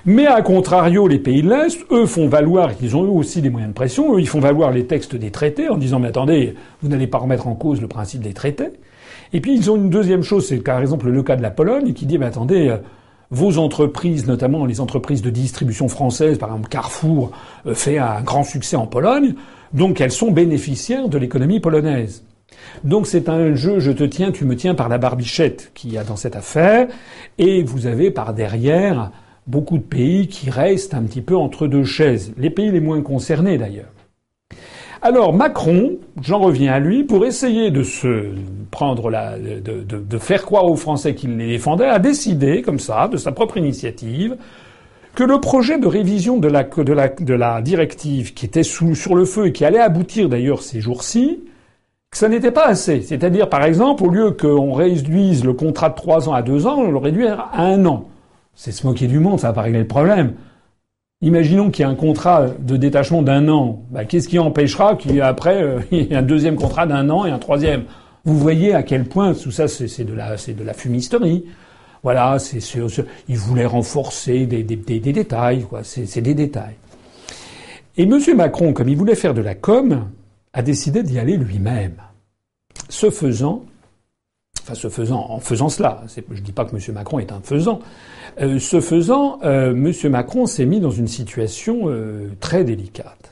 Mais 0.05 0.27
à 0.27 0.41
contrario, 0.41 1.07
les 1.07 1.19
pays 1.19 1.41
de 1.41 1.49
l'Est, 1.49 1.79
eux, 1.91 2.05
font 2.05 2.27
valoir 2.27 2.75
qu'ils 2.77 2.95
ont 2.95 3.03
eux 3.03 3.09
aussi 3.09 3.41
des 3.41 3.49
moyens 3.49 3.71
de 3.71 3.75
pression. 3.75 4.15
Eux, 4.15 4.21
ils 4.21 4.27
font 4.27 4.39
valoir 4.39 4.71
les 4.71 4.85
textes 4.85 5.15
des 5.15 5.31
traités 5.31 5.69
en 5.69 5.77
disant, 5.77 5.99
mais 5.99 6.07
attendez, 6.07 6.55
vous 6.81 6.89
n'allez 6.89 7.07
pas 7.07 7.17
remettre 7.17 7.47
en 7.47 7.55
cause 7.55 7.81
le 7.81 7.87
principe 7.87 8.21
des 8.21 8.33
traités. 8.33 8.69
Et 9.33 9.41
puis 9.41 9.55
ils 9.55 9.71
ont 9.71 9.75
une 9.75 9.89
deuxième 9.89 10.21
chose, 10.21 10.47
c'est 10.47 10.57
par 10.57 10.79
exemple 10.79 11.09
le 11.09 11.23
cas 11.23 11.35
de 11.35 11.41
la 11.41 11.49
Pologne, 11.49 11.93
qui 11.93 12.05
dit, 12.05 12.17
mais 12.17 12.27
attendez, 12.27 12.69
euh, 12.69 12.77
vos 13.31 13.57
entreprises, 13.57 14.27
notamment 14.27 14.65
les 14.65 14.79
entreprises 14.79 15.23
de 15.23 15.31
distribution 15.31 15.87
françaises, 15.87 16.37
par 16.37 16.49
exemple 16.49 16.69
Carrefour, 16.69 17.31
euh, 17.65 17.73
fait 17.73 17.97
un 17.97 18.21
grand 18.21 18.43
succès 18.43 18.75
en 18.75 18.85
Pologne, 18.85 19.33
donc 19.73 19.99
elles 20.01 20.11
sont 20.11 20.31
bénéficiaires 20.31 21.09
de 21.09 21.17
l'économie 21.17 21.59
polonaise. 21.59 22.23
Donc 22.83 23.07
c'est 23.07 23.29
un 23.29 23.55
jeu 23.55 23.79
je 23.79 23.91
te 23.91 24.03
tiens, 24.03 24.31
tu 24.31 24.45
me 24.45 24.55
tiens 24.55 24.75
par 24.75 24.89
la 24.89 24.97
barbichette 24.97 25.71
qu'il 25.73 25.93
y 25.93 25.97
a 25.97 26.03
dans 26.03 26.15
cette 26.15 26.35
affaire, 26.35 26.87
et 27.37 27.63
vous 27.63 27.87
avez 27.87 28.11
par 28.11 28.33
derrière 28.33 29.11
beaucoup 29.47 29.77
de 29.77 29.83
pays 29.83 30.27
qui 30.27 30.49
restent 30.49 30.93
un 30.93 31.03
petit 31.03 31.21
peu 31.21 31.35
entre 31.35 31.67
deux 31.67 31.83
chaises, 31.83 32.33
les 32.37 32.49
pays 32.49 32.71
les 32.71 32.79
moins 32.79 33.01
concernés 33.01 33.57
d'ailleurs. 33.57 33.91
Alors 35.05 35.33
Macron, 35.33 35.97
j'en 36.21 36.39
reviens 36.39 36.71
à 36.71 36.79
lui, 36.79 37.03
pour 37.03 37.25
essayer 37.25 37.71
de 37.71 37.83
se 37.83 38.29
prendre 38.71 39.09
la, 39.09 39.37
de, 39.37 40.17
faire 40.17 40.43
croire 40.43 40.65
aux 40.65 40.77
Français 40.77 41.13
qu'il 41.13 41.35
les 41.35 41.47
défendait, 41.47 41.87
a 41.87 41.99
décidé, 41.99 42.61
comme 42.61 42.79
ça, 42.79 43.09
de 43.09 43.17
sa 43.17 43.33
propre 43.33 43.57
initiative, 43.57 44.37
que 45.13 45.25
le 45.25 45.41
projet 45.41 45.77
de 45.77 45.87
révision 45.87 46.37
de 46.37 46.47
la, 46.47 47.61
directive 47.61 48.33
qui 48.33 48.45
était 48.45 48.63
sur 48.63 49.13
le 49.13 49.25
feu 49.25 49.47
et 49.47 49.51
qui 49.51 49.65
allait 49.65 49.77
aboutir 49.77 50.29
d'ailleurs 50.29 50.61
ces 50.61 50.79
jours-ci, 50.79 51.41
que 52.13 52.19
ça 52.19 52.29
n'était 52.29 52.51
pas 52.51 52.67
assez. 52.67 53.01
C'est-à-dire, 53.01 53.49
par 53.49 53.63
exemple, 53.63 54.03
au 54.03 54.09
lieu 54.09 54.31
qu'on 54.31 54.71
réduise 54.73 55.43
le 55.43 55.53
contrat 55.53 55.89
de 55.89 55.95
trois 55.95 56.29
ans 56.29 56.33
à 56.33 56.43
deux 56.43 56.67
ans, 56.67 56.77
on 56.77 56.91
le 56.91 56.97
réduit 56.97 57.27
à 57.27 57.49
un 57.55 57.83
an. 57.85 58.05
C'est 58.53 58.71
se 58.71 58.85
moquer 58.85 59.07
du 59.07 59.17
monde, 59.17 59.39
ça 59.39 59.47
va 59.47 59.53
pas 59.53 59.61
régler 59.63 59.79
le 59.79 59.87
problème. 59.87 60.33
Imaginons 61.21 61.71
qu'il 61.71 61.81
y 61.81 61.85
a 61.85 61.89
un 61.89 61.95
contrat 61.95 62.47
de 62.59 62.77
détachement 62.77 63.23
d'un 63.23 63.49
an. 63.49 63.81
Bah, 63.89 64.05
qu'est-ce 64.05 64.27
qui 64.27 64.37
empêchera 64.37 64.95
qu'il 64.95 65.13
y 65.15 65.17
ait 65.17 65.21
après 65.21 65.63
euh, 65.63 65.79
un 66.11 66.21
deuxième 66.21 66.55
contrat 66.55 66.85
d'un 66.85 67.09
an 67.09 67.25
et 67.25 67.31
un 67.31 67.39
troisième? 67.39 67.85
Vous 68.25 68.37
voyez 68.37 68.75
à 68.75 68.83
quel 68.83 69.05
point 69.05 69.33
tout 69.33 69.51
ça 69.51 69.67
c'est 69.67 70.03
de 70.03 70.13
la 70.13 70.73
fumisterie. 70.73 71.45
Voilà, 72.03 72.37
c'est 72.37 72.59
il 73.27 73.37
voulait 73.37 73.65
renforcer 73.65 74.45
des, 74.45 74.61
des, 74.61 74.75
des, 74.75 75.13
détails, 75.13 75.63
quoi. 75.63 75.81
C'est 75.83 76.21
des 76.21 76.35
détails. 76.35 76.75
Et 77.97 78.03
M. 78.03 78.19
Macron, 78.35 78.73
comme 78.73 78.89
il 78.89 78.97
voulait 78.97 79.15
faire 79.15 79.33
de 79.33 79.41
la 79.41 79.55
com, 79.55 80.05
a 80.53 80.61
décidé 80.61 81.03
d'y 81.03 81.19
aller 81.19 81.37
lui-même. 81.37 81.95
Ce 82.89 83.09
faisant, 83.09 83.65
enfin 84.61 84.75
ce 84.75 84.89
faisant, 84.89 85.25
en 85.29 85.39
faisant 85.39 85.69
cela, 85.69 86.03
je 86.15 86.21
ne 86.21 86.45
dis 86.45 86.51
pas 86.51 86.65
que 86.65 86.75
M. 86.75 86.81
Macron 86.93 87.19
est 87.19 87.31
un 87.31 87.41
faisant, 87.41 87.79
euh, 88.39 88.59
ce 88.59 88.79
faisant, 88.79 89.39
euh, 89.43 89.71
M. 89.71 89.91
Macron 90.11 90.45
s'est 90.45 90.65
mis 90.65 90.79
dans 90.79 90.91
une 90.91 91.07
situation 91.07 91.83
euh, 91.85 92.29
très 92.39 92.63
délicate. 92.63 93.31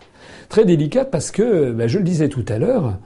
Très 0.49 0.65
délicate 0.65 1.11
parce 1.11 1.32
que, 1.32 1.72
ben, 1.72 1.88
je 1.88 1.97
le 1.97 2.03
disais 2.03 2.28
tout 2.28 2.45
à 2.47 2.57
l'heure, 2.57 2.97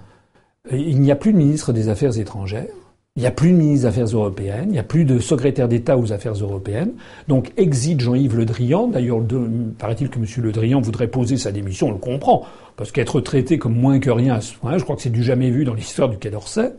il 0.72 1.00
n'y 1.00 1.12
a 1.12 1.16
plus 1.16 1.32
de 1.32 1.38
ministre 1.38 1.74
des 1.74 1.90
Affaires 1.90 2.18
étrangères. 2.18 2.74
Il 3.18 3.22
n'y 3.22 3.28
a 3.28 3.32
plus 3.32 3.54
de 3.54 3.56
ministre 3.56 3.84
des 3.84 3.86
Affaires 3.86 4.14
européennes, 4.14 4.66
il 4.66 4.72
n'y 4.72 4.78
a 4.78 4.84
plus 4.84 5.06
de 5.06 5.20
secrétaire 5.20 5.70
d'État 5.70 5.98
aux 5.98 6.12
Affaires 6.12 6.34
européennes. 6.34 6.92
Donc 7.30 7.54
exit 7.56 7.98
Jean-Yves 7.98 8.36
Le 8.36 8.44
Drian. 8.44 8.90
D'ailleurs, 8.90 9.22
paraît-il 9.78 10.10
que 10.10 10.20
M. 10.20 10.26
Le 10.44 10.52
Drian 10.52 10.82
voudrait 10.82 11.08
poser 11.08 11.38
sa 11.38 11.54
démission, 11.54 11.88
on 11.88 11.92
le 11.94 11.98
comprend, 11.98 12.44
parce 12.76 12.92
qu'être 12.92 13.22
traité 13.22 13.58
comme 13.58 13.74
moins 13.74 14.00
que 14.00 14.10
rien 14.10 14.34
à 14.34 14.42
ce 14.42 14.54
point, 14.54 14.78
je 14.78 14.84
crois 14.84 14.98
que 14.98 15.02
c'est 15.02 15.10
du 15.10 15.24
jamais 15.24 15.50
vu 15.50 15.64
dans 15.64 15.74
l'histoire 15.74 16.10
du 16.10 16.18
Quai 16.18 16.30
d'Orsay. 16.30 16.74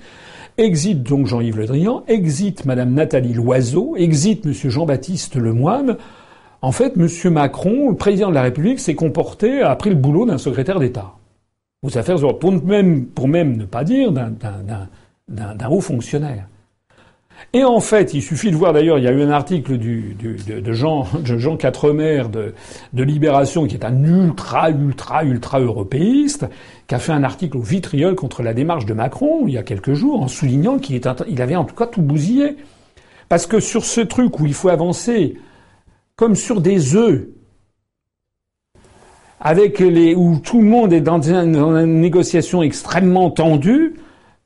Exit 0.58 1.02
donc 1.02 1.26
Jean-Yves 1.26 1.56
Le 1.56 1.64
Drian, 1.64 2.04
exit 2.06 2.66
Madame 2.66 2.92
Nathalie 2.92 3.32
Loiseau, 3.32 3.96
exit 3.96 4.44
Monsieur 4.44 4.68
Jean-Baptiste 4.68 5.36
Lemoine. 5.36 5.96
En 6.60 6.72
fait, 6.72 6.96
Monsieur 6.96 7.30
Macron, 7.30 7.88
le 7.88 7.96
président 7.96 8.28
de 8.28 8.34
la 8.34 8.42
République, 8.42 8.80
s'est 8.80 8.94
comporté, 8.94 9.62
a 9.62 9.74
pris 9.74 9.88
le 9.88 9.96
boulot 9.96 10.26
d'un 10.26 10.36
secrétaire 10.36 10.80
d'État 10.80 11.14
aux 11.82 11.96
affaires 11.96 12.16
pour 12.38 12.52
même, 12.52 13.06
pour 13.06 13.28
même 13.28 13.56
ne 13.56 13.64
pas 13.64 13.84
dire 13.84 14.12
d'un 14.12 14.34
haut 15.28 15.80
fonctionnaire. 15.80 16.46
Et 17.52 17.64
en 17.64 17.80
fait, 17.80 18.14
il 18.14 18.22
suffit 18.22 18.50
de 18.50 18.56
voir 18.56 18.72
d'ailleurs, 18.72 18.98
il 18.98 19.04
y 19.04 19.08
a 19.08 19.12
eu 19.12 19.22
un 19.22 19.30
article 19.30 19.78
de, 19.78 20.72
Jean, 20.72 21.06
de 21.18 21.38
Jean 21.38 21.56
Quatremer 21.56 22.24
de, 22.32 22.54
de 22.92 23.02
Libération, 23.02 23.66
qui 23.66 23.74
est 23.74 23.84
un 23.84 24.04
ultra, 24.04 24.70
ultra, 24.70 25.24
ultra 25.24 25.60
européiste, 25.60 26.46
qui 26.86 26.94
a 26.94 26.98
fait 26.98 27.12
un 27.12 27.24
article 27.24 27.58
au 27.58 27.62
vitriol 27.62 28.14
contre 28.14 28.42
la 28.42 28.54
démarche 28.54 28.86
de 28.86 28.94
Macron 28.94 29.46
il 29.46 29.54
y 29.54 29.58
a 29.58 29.62
quelques 29.62 29.94
jours, 29.94 30.22
en 30.22 30.28
soulignant 30.28 30.78
qu'il 30.78 31.00
il 31.28 31.42
avait 31.42 31.56
en 31.56 31.64
tout 31.64 31.74
cas 31.74 31.86
tout 31.86 32.02
bousillé. 32.02 32.56
Parce 33.28 33.46
que 33.46 33.60
sur 33.60 33.84
ce 33.84 34.00
truc 34.00 34.38
où 34.40 34.46
il 34.46 34.54
faut 34.54 34.68
avancer 34.68 35.36
comme 36.14 36.36
sur 36.36 36.60
des 36.60 36.96
œufs, 36.96 37.26
avec 39.40 39.78
les, 39.80 40.14
où 40.14 40.38
tout 40.38 40.60
le 40.60 40.66
monde 40.66 40.92
est 40.92 41.00
dans 41.02 41.20
une 41.20 42.00
négociation 42.00 42.62
extrêmement 42.62 43.30
tendue, 43.30 43.94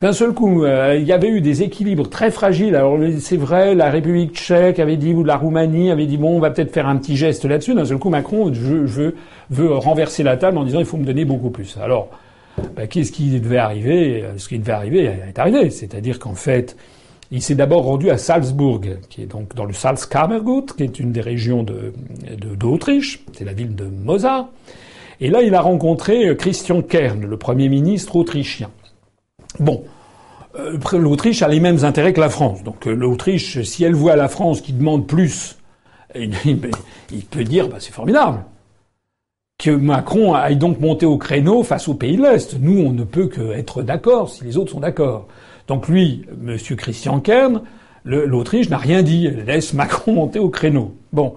d'un 0.02 0.14
seul 0.14 0.32
coup, 0.32 0.64
euh, 0.64 0.96
il 0.98 1.06
y 1.06 1.12
avait 1.12 1.28
eu 1.28 1.42
des 1.42 1.62
équilibres 1.62 2.08
très 2.08 2.30
fragiles. 2.30 2.74
Alors 2.74 2.98
c'est 3.18 3.36
vrai, 3.36 3.74
la 3.74 3.90
République 3.90 4.34
tchèque 4.34 4.78
avait 4.78 4.96
dit, 4.96 5.12
ou 5.12 5.24
la 5.24 5.36
Roumanie 5.36 5.90
avait 5.90 6.06
dit, 6.06 6.16
bon, 6.16 6.36
on 6.36 6.40
va 6.40 6.50
peut-être 6.50 6.72
faire 6.72 6.88
un 6.88 6.96
petit 6.96 7.16
geste 7.16 7.44
là-dessus. 7.44 7.74
D'un 7.74 7.84
seul 7.84 7.98
coup, 7.98 8.08
Macron 8.08 8.50
je, 8.50 8.86
je, 8.86 9.12
veut 9.50 9.74
renverser 9.74 10.22
la 10.22 10.38
table 10.38 10.56
en 10.56 10.64
disant, 10.64 10.78
il 10.78 10.86
faut 10.86 10.96
me 10.96 11.04
donner 11.04 11.26
beaucoup 11.26 11.50
plus. 11.50 11.76
Alors, 11.76 12.08
bah, 12.76 12.86
qu'est-ce 12.86 13.12
qui 13.12 13.38
devait 13.38 13.58
arriver? 13.58 14.24
Ce 14.38 14.48
qui 14.48 14.58
devait 14.58 14.72
arriver 14.72 15.04
est 15.28 15.38
arrivé. 15.38 15.68
C'est-à-dire 15.68 16.18
qu'en 16.18 16.34
fait, 16.34 16.78
il 17.30 17.42
s'est 17.42 17.54
d'abord 17.54 17.82
rendu 17.82 18.08
à 18.08 18.16
Salzbourg, 18.16 18.80
qui 19.10 19.20
est 19.20 19.26
donc 19.26 19.54
dans 19.54 19.66
le 19.66 19.74
Salzkammergut, 19.74 20.64
qui 20.78 20.82
est 20.82 20.98
une 20.98 21.12
des 21.12 21.20
régions 21.20 21.62
de, 21.62 21.92
d'Autriche. 22.56 23.22
C'est 23.34 23.44
la 23.44 23.52
ville 23.52 23.74
de 23.74 23.84
Mozart. 23.84 24.48
Et 25.20 25.28
là, 25.28 25.42
il 25.42 25.54
a 25.54 25.60
rencontré 25.60 26.34
Christian 26.38 26.80
Kern, 26.80 27.26
le 27.26 27.36
premier 27.36 27.68
ministre 27.68 28.16
autrichien. 28.16 28.70
Bon, 29.58 29.84
euh, 30.58 30.78
l'Autriche 30.92 31.42
a 31.42 31.48
les 31.48 31.60
mêmes 31.60 31.84
intérêts 31.84 32.12
que 32.12 32.20
la 32.20 32.28
France. 32.28 32.62
Donc 32.62 32.86
euh, 32.86 32.94
l'Autriche, 32.94 33.62
si 33.62 33.84
elle 33.84 33.94
voit 33.94 34.16
la 34.16 34.28
France 34.28 34.60
qui 34.60 34.72
demande 34.72 35.06
plus 35.06 35.56
il, 36.14 36.58
peut 37.30 37.44
dire, 37.44 37.68
bah, 37.68 37.76
c'est 37.78 37.92
formidable. 37.92 38.44
Que 39.58 39.70
Macron 39.70 40.34
aille 40.34 40.56
donc 40.56 40.80
monter 40.80 41.06
au 41.06 41.18
créneau 41.18 41.62
face 41.62 41.86
aux 41.88 41.94
pays 41.94 42.16
de 42.16 42.22
l'Est. 42.22 42.56
Nous, 42.58 42.80
on 42.80 42.90
ne 42.90 43.04
peut 43.04 43.26
que 43.26 43.52
être 43.52 43.82
d'accord 43.82 44.28
si 44.28 44.42
les 44.44 44.56
autres 44.56 44.72
sont 44.72 44.80
d'accord. 44.80 45.28
Donc 45.68 45.86
lui, 45.86 46.24
Monsieur 46.40 46.74
Christian 46.74 47.20
Kern, 47.20 47.62
l'Autriche 48.04 48.70
n'a 48.70 48.78
rien 48.78 49.02
dit. 49.02 49.26
Elle 49.26 49.44
laisse 49.44 49.72
Macron 49.72 50.14
monter 50.14 50.38
au 50.38 50.48
créneau. 50.48 50.94
Bon. 51.12 51.34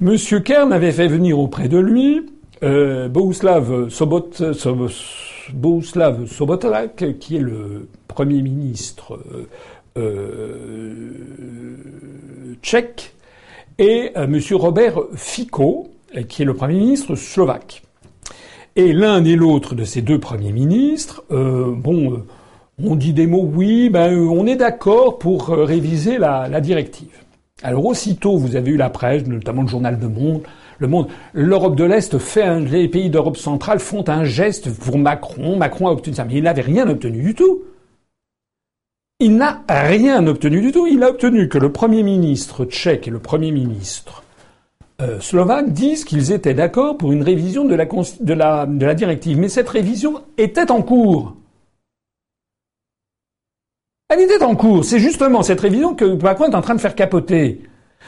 Monsieur 0.00 0.40
Kern 0.40 0.72
avait 0.72 0.92
fait 0.92 1.08
venir 1.08 1.38
auprès 1.38 1.68
de 1.68 1.78
lui 1.78 2.26
euh, 2.62 3.08
Bohuslav 3.08 3.88
Sobot, 3.88 4.30
Sobotlak, 6.26 7.18
qui 7.18 7.36
est 7.36 7.40
le 7.40 7.88
premier 8.08 8.40
ministre 8.42 9.18
euh, 9.32 9.48
euh, 9.98 11.76
tchèque, 12.62 13.14
et 13.78 14.12
euh, 14.16 14.24
M. 14.24 14.40
Robert 14.52 15.00
Fico, 15.14 15.90
qui 16.28 16.42
est 16.42 16.46
le 16.46 16.54
Premier 16.54 16.78
ministre 16.78 17.14
slovaque. 17.14 17.82
Et 18.74 18.92
l'un 18.94 19.22
et 19.24 19.36
l'autre 19.36 19.74
de 19.74 19.84
ces 19.84 20.00
deux 20.02 20.18
premiers 20.18 20.52
ministres, 20.52 21.24
bon, 21.30 22.22
on 22.82 22.94
dit 22.94 23.12
des 23.12 23.26
mots, 23.26 23.50
oui, 23.54 23.90
ben, 23.90 24.16
on 24.18 24.46
est 24.46 24.56
d'accord 24.56 25.18
pour 25.18 25.48
réviser 25.48 26.18
la, 26.18 26.60
directive. 26.60 27.22
Alors 27.62 27.84
aussitôt, 27.86 28.36
vous 28.38 28.54
avez 28.56 28.70
eu 28.70 28.76
la 28.76 28.90
presse, 28.90 29.26
notamment 29.26 29.62
le 29.62 29.68
journal 29.68 29.98
de 29.98 30.06
Monde, 30.06 30.42
Le 30.78 30.88
Monde, 30.88 31.08
l'Europe 31.32 31.76
de 31.76 31.84
l'Est 31.84 32.18
fait 32.18 32.60
les 32.60 32.88
pays 32.88 33.10
d'Europe 33.10 33.36
centrale 33.36 33.80
font 33.80 34.04
un 34.08 34.24
geste 34.24 34.70
pour 34.78 34.98
Macron. 34.98 35.56
Macron 35.56 35.88
a 35.88 35.92
obtenu 35.92 36.14
ça, 36.14 36.24
mais 36.24 36.34
il 36.34 36.42
n'avait 36.42 36.62
rien 36.62 36.88
obtenu 36.88 37.22
du 37.22 37.34
tout. 37.34 37.62
Il 39.18 39.36
n'a 39.36 39.62
rien 39.68 40.26
obtenu 40.26 40.60
du 40.60 40.72
tout. 40.72 40.86
Il 40.86 41.02
a 41.02 41.08
obtenu 41.08 41.48
que 41.48 41.58
le 41.58 41.72
Premier 41.72 42.02
ministre 42.02 42.66
tchèque 42.66 43.08
et 43.08 43.10
le 43.10 43.18
Premier 43.18 43.50
ministre 43.50 44.22
euh, 45.00 45.20
slovaque 45.20 45.72
disent 45.72 46.04
qu'ils 46.04 46.32
étaient 46.32 46.54
d'accord 46.54 46.98
pour 46.98 47.12
une 47.12 47.22
révision 47.22 47.64
de 47.64 47.74
la 48.34 48.94
directive. 48.94 49.38
Mais 49.38 49.48
cette 49.48 49.70
révision 49.70 50.22
était 50.36 50.70
en 50.70 50.82
cours. 50.82 51.34
Elle 54.08 54.20
était 54.20 54.42
en 54.42 54.54
cours. 54.54 54.84
C'est 54.84 55.00
justement 55.00 55.42
cette 55.42 55.60
révision 55.60 55.94
que 55.94 56.04
Macron 56.04 56.50
est 56.50 56.54
en 56.54 56.62
train 56.62 56.74
de 56.74 56.80
faire 56.80 56.94
capoter. 56.94 57.62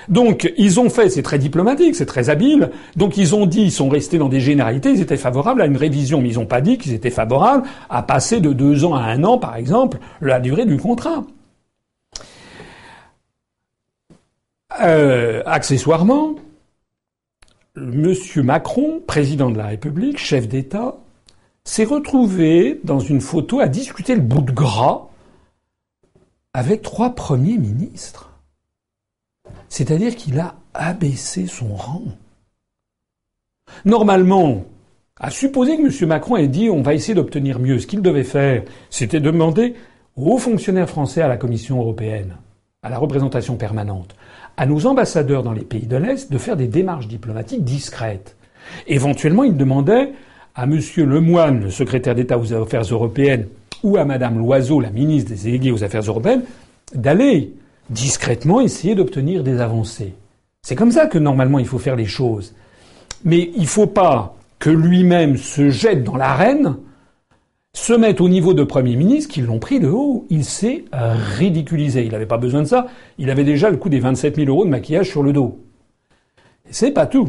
Donc 0.09 0.53
ils 0.57 0.81
ont 0.81 0.91
fait, 0.91 1.11
c'est 1.11 1.23
très 1.23 1.39
diplomatique, 1.39 1.95
c'est 1.95 2.07
très 2.07 2.31
habile. 2.31 2.71
Donc 2.97 3.17
ils 3.17 3.35
ont 3.35 3.47
dit, 3.47 3.63
ils 3.63 3.73
sont 3.73 3.89
restés 3.89 4.19
dans 4.19 4.29
des 4.29 4.41
généralités, 4.41 4.91
ils 4.91 5.01
étaient 5.01 5.17
favorables 5.17 5.63
à 5.63 5.67
une 5.67 5.77
révision, 5.77 6.21
mais 6.21 6.31
ils 6.31 6.37
n'ont 6.37 6.47
pas 6.47 6.61
dit 6.61 6.79
qu'ils 6.79 6.95
étaient 6.95 7.11
favorables 7.11 7.65
à 7.91 8.03
passer 8.03 8.41
de 8.41 8.53
deux 8.53 8.85
ans 8.85 8.95
à 8.95 9.03
un 9.03 9.25
an, 9.25 9.39
par 9.39 9.57
exemple, 9.57 9.99
la 10.21 10.41
durée 10.41 10.67
du 10.67 10.77
contrat. 10.77 11.25
Euh, 14.81 15.43
accessoirement, 15.47 16.37
Monsieur 17.77 18.43
Macron, 18.43 19.01
président 19.07 19.51
de 19.51 19.59
la 19.59 19.67
République, 19.67 20.19
chef 20.19 20.49
d'État, 20.49 20.97
s'est 21.65 21.85
retrouvé 21.85 22.81
dans 22.85 23.01
une 23.01 23.21
photo 23.21 23.61
à 23.61 23.69
discuter 23.69 24.15
le 24.15 24.21
bout 24.21 24.41
de 24.41 24.53
gras 24.53 25.09
avec 26.55 26.83
trois 26.83 27.15
premiers 27.15 27.59
ministres. 27.59 28.28
C'est-à-dire 29.69 30.17
qu'il 30.17 30.39
a 30.41 30.55
abaissé 30.75 31.47
son 31.47 31.75
rang. 31.75 32.03
Normalement, 33.85 34.65
à 35.21 35.31
supposer 35.31 35.77
que 35.77 35.83
M. 35.83 36.09
Macron 36.09 36.37
ait 36.37 36.49
dit 36.49 36.71
on 36.71 36.83
va 36.83 36.95
essayer 36.95 37.15
d'obtenir 37.15 37.59
mieux, 37.59 37.79
ce 37.79 37.87
qu'il 37.87 38.03
devait 38.03 38.25
faire, 38.25 38.63
c'était 38.91 39.21
demander 39.21 39.75
aux 40.17 40.39
fonctionnaires 40.39 40.89
français 40.89 41.23
à 41.23 41.29
la 41.29 41.37
Commission 41.37 41.79
européenne, 41.81 42.37
à 42.83 42.91
la 42.91 42.99
représentation 42.99 43.57
permanente, 43.57 44.15
à 44.57 44.67
nos 44.67 44.87
ambassadeurs 44.87 45.43
dans 45.43 45.53
les 45.53 45.65
pays 45.65 45.87
de 45.87 45.97
l'Est 45.97 46.33
de 46.33 46.39
faire 46.39 46.57
des 46.57 46.67
démarches 46.67 47.09
diplomatiques 47.09 47.65
discrètes. 47.65 48.37
Éventuellement, 48.87 49.45
il 49.45 49.57
demandait 49.57 50.13
à 50.55 50.65
M. 50.65 50.81
Lemoine, 50.97 51.61
le 51.65 51.71
secrétaire 51.71 52.15
d'État 52.15 52.39
aux 52.39 52.53
Affaires 52.53 52.83
européennes, 52.83 53.47
ou 53.85 53.97
à 53.97 54.05
Mme 54.05 54.39
Loiseau, 54.39 54.81
la 54.81 54.91
ministre 54.91 55.31
des 55.31 55.43
délégués 55.43 55.71
aux 55.71 55.85
Affaires 55.85 56.03
européennes, 56.03 56.43
d'aller 56.95 57.53
discrètement 57.91 58.61
essayer 58.61 58.95
d'obtenir 58.95 59.43
des 59.43 59.61
avancées. 59.61 60.15
C'est 60.63 60.75
comme 60.75 60.93
ça 60.93 61.07
que 61.07 61.19
normalement 61.19 61.59
il 61.59 61.67
faut 61.67 61.79
faire 61.79 61.97
les 61.97 62.07
choses. 62.07 62.55
Mais 63.25 63.51
il 63.55 63.63
ne 63.63 63.67
faut 63.67 63.87
pas 63.87 64.37
que 64.59 64.71
lui-même 64.71 65.37
se 65.37 65.71
jette 65.71 66.05
dans 66.05 66.17
l'arène, 66.17 66.77
se 67.75 67.93
mette 67.93 68.21
au 68.21 68.29
niveau 68.29 68.55
de 68.55 68.65
Premier 68.65 68.97
ministre 68.97 69.33
qui 69.33 69.41
l'ont 69.41 69.59
pris 69.59 69.79
de 69.79 69.89
haut. 69.89 70.27
Il 70.31 70.45
s'est 70.45 70.85
ridiculisé. 70.93 72.05
Il 72.05 72.13
n'avait 72.13 72.27
pas 72.27 72.39
besoin 72.39 72.63
de 72.63 72.67
ça. 72.67 72.89
Il 73.19 73.31
avait 73.31 73.45
déjà 73.45 73.71
le 73.71 73.77
coût 73.77 73.89
des 73.89 74.01
27 74.01 74.37
000 74.37 74.49
euros 74.49 74.65
de 74.65 74.71
maquillage 74.71 75.09
sur 75.09 75.23
le 75.23 75.33
dos. 75.33 75.61
Et 76.69 76.73
c'est 76.73 76.91
pas 76.91 77.07
tout. 77.07 77.29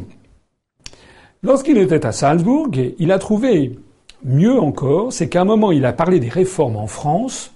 Lorsqu'il 1.43 1.77
était 1.77 2.05
à 2.05 2.11
Salzbourg, 2.11 2.69
il 2.97 3.11
a 3.11 3.19
trouvé 3.19 3.79
mieux 4.25 4.59
encore, 4.59 5.13
c'est 5.13 5.29
qu'à 5.29 5.41
un 5.41 5.45
moment 5.45 5.71
il 5.71 5.85
a 5.85 5.93
parlé 5.93 6.19
des 6.19 6.27
réformes 6.27 6.75
en 6.75 6.87
France 6.87 7.53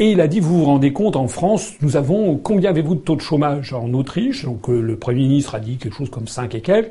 et 0.00 0.12
il 0.12 0.20
a 0.22 0.28
dit, 0.28 0.40
vous 0.40 0.60
vous 0.60 0.64
rendez 0.64 0.94
compte, 0.94 1.14
en 1.14 1.28
France, 1.28 1.74
nous 1.82 1.96
avons, 1.96 2.38
combien 2.38 2.70
avez-vous 2.70 2.94
de 2.94 3.00
taux 3.00 3.16
de 3.16 3.20
chômage 3.20 3.74
en 3.74 3.92
Autriche? 3.92 4.46
Donc 4.46 4.70
euh, 4.70 4.80
le 4.80 4.96
Premier 4.96 5.20
ministre 5.20 5.54
a 5.54 5.60
dit 5.60 5.76
quelque 5.76 5.94
chose 5.94 6.08
comme 6.08 6.26
5 6.26 6.54
et 6.54 6.62
quelques. 6.62 6.90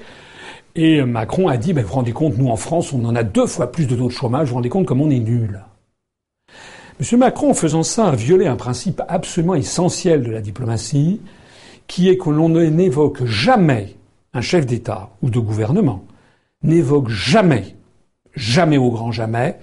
Et 0.75 1.01
Macron 1.01 1.47
a 1.47 1.57
dit, 1.57 1.73
ben, 1.73 1.81
vous 1.81 1.87
vous 1.87 1.95
rendez 1.95 2.11
compte, 2.11 2.37
nous 2.37 2.49
en 2.49 2.55
France, 2.55 2.93
on 2.93 3.03
en 3.05 3.15
a 3.15 3.23
deux 3.23 3.47
fois 3.47 3.71
plus 3.71 3.87
de 3.87 3.95
taux 3.95 4.07
de 4.07 4.13
chômage, 4.13 4.43
vous 4.43 4.49
vous 4.49 4.55
rendez 4.57 4.69
compte 4.69 4.85
comme 4.85 5.01
on 5.01 5.09
est 5.09 5.19
nul. 5.19 5.59
Monsieur 6.99 7.17
Macron, 7.17 7.49
en 7.49 7.53
faisant 7.55 7.81
ça, 7.81 8.09
a 8.09 8.15
violé 8.15 8.45
un 8.45 8.55
principe 8.55 9.01
absolument 9.07 9.55
essentiel 9.55 10.21
de 10.21 10.29
la 10.29 10.41
diplomatie, 10.41 11.19
qui 11.87 12.09
est 12.09 12.17
que 12.17 12.29
l'on 12.29 12.49
n'évoque 12.49 13.25
jamais 13.25 13.95
un 14.33 14.41
chef 14.41 14.67
d'État 14.67 15.09
ou 15.23 15.31
de 15.31 15.39
gouvernement, 15.39 16.05
n'évoque 16.61 17.09
jamais, 17.09 17.75
jamais 18.35 18.77
au 18.77 18.91
grand 18.91 19.11
jamais, 19.11 19.57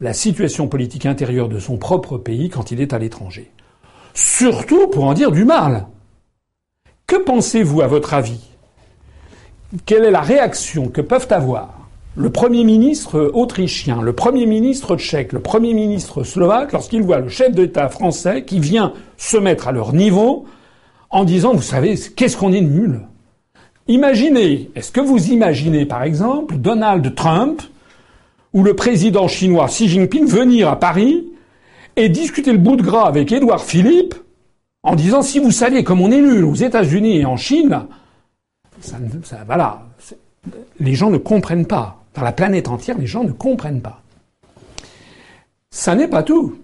la 0.00 0.12
situation 0.12 0.68
politique 0.68 1.06
intérieure 1.06 1.48
de 1.48 1.58
son 1.58 1.76
propre 1.76 2.18
pays 2.18 2.48
quand 2.48 2.70
il 2.70 2.80
est 2.80 2.92
à 2.92 2.98
l'étranger. 2.98 3.50
Surtout 4.14 4.88
pour 4.88 5.04
en 5.04 5.14
dire 5.14 5.32
du 5.32 5.44
mal. 5.44 5.86
Que 7.06 7.16
pensez-vous, 7.16 7.80
à 7.80 7.86
votre 7.86 8.14
avis? 8.14 8.40
Quelle 9.86 10.04
est 10.04 10.10
la 10.10 10.20
réaction 10.20 10.88
que 10.88 11.00
peuvent 11.00 11.28
avoir 11.30 11.88
le 12.16 12.30
Premier 12.30 12.64
ministre 12.64 13.30
autrichien, 13.32 14.02
le 14.02 14.12
Premier 14.12 14.46
ministre 14.46 14.96
tchèque, 14.96 15.32
le 15.32 15.40
Premier 15.40 15.72
ministre 15.72 16.24
slovaque 16.24 16.72
lorsqu'ils 16.72 17.02
voient 17.02 17.20
le 17.20 17.28
chef 17.28 17.52
d'État 17.52 17.88
français 17.88 18.44
qui 18.44 18.58
vient 18.58 18.92
se 19.16 19.36
mettre 19.36 19.68
à 19.68 19.72
leur 19.72 19.92
niveau 19.92 20.46
en 21.10 21.24
disant, 21.24 21.54
vous 21.54 21.62
savez, 21.62 21.96
qu'est-ce 22.16 22.36
qu'on 22.36 22.52
est 22.52 22.60
nul? 22.60 23.02
Imaginez, 23.86 24.70
est-ce 24.74 24.90
que 24.90 25.00
vous 25.00 25.30
imaginez 25.30 25.86
par 25.86 26.02
exemple 26.02 26.56
Donald 26.56 27.14
Trump 27.14 27.62
ou 28.52 28.62
le 28.62 28.74
président 28.74 29.28
chinois 29.28 29.66
Xi 29.66 29.88
Jinping 29.88 30.26
venir 30.26 30.68
à 30.68 30.78
Paris 30.78 31.26
et 31.96 32.08
discuter 32.08 32.52
le 32.52 32.58
bout 32.58 32.76
de 32.76 32.82
gras 32.82 33.06
avec 33.06 33.32
Édouard 33.32 33.62
Philippe 33.62 34.14
en 34.82 34.94
disant 34.94 35.22
si 35.22 35.38
vous 35.38 35.50
saviez 35.50 35.84
comme 35.84 36.00
on 36.00 36.10
est 36.10 36.20
nul 36.20 36.44
aux 36.44 36.54
États-Unis 36.54 37.18
et 37.18 37.24
en 37.24 37.36
Chine, 37.36 37.86
ça, 38.80 38.96
ça, 39.24 39.38
voilà, 39.46 39.82
les 40.80 40.94
gens 40.94 41.10
ne 41.10 41.18
comprennent 41.18 41.66
pas. 41.66 42.02
Dans 42.14 42.22
la 42.22 42.32
planète 42.32 42.68
entière, 42.68 42.98
les 42.98 43.06
gens 43.06 43.24
ne 43.24 43.32
comprennent 43.32 43.82
pas. 43.82 44.02
Ça 45.70 45.94
n'est 45.94 46.08
pas 46.08 46.22
tout. 46.22 46.56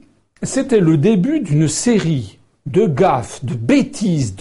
C'était 0.43 0.81
le 0.81 0.97
début 0.97 1.41
d'une 1.41 1.69
série 1.69 2.39
de 2.67 2.87
gaffes, 2.87 3.45
de 3.45 3.55
bêtises, 3.55 4.35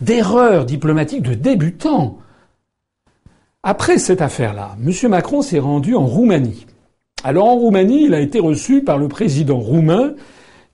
d'erreurs 0.00 0.64
diplomatiques 0.64 1.22
de 1.22 1.34
débutants 1.34 2.18
après 3.64 3.96
cette 3.96 4.20
affaire-là, 4.20 4.76
M. 4.84 4.92
Macron 5.08 5.40
s'est 5.40 5.58
rendu 5.58 5.96
en 5.96 6.04
Roumanie. 6.04 6.66
Alors 7.24 7.46
en 7.46 7.56
Roumanie, 7.56 8.04
il 8.04 8.14
a 8.14 8.20
été 8.20 8.38
reçu 8.38 8.84
par 8.84 8.98
le 8.98 9.08
président 9.08 9.58
roumain 9.58 10.12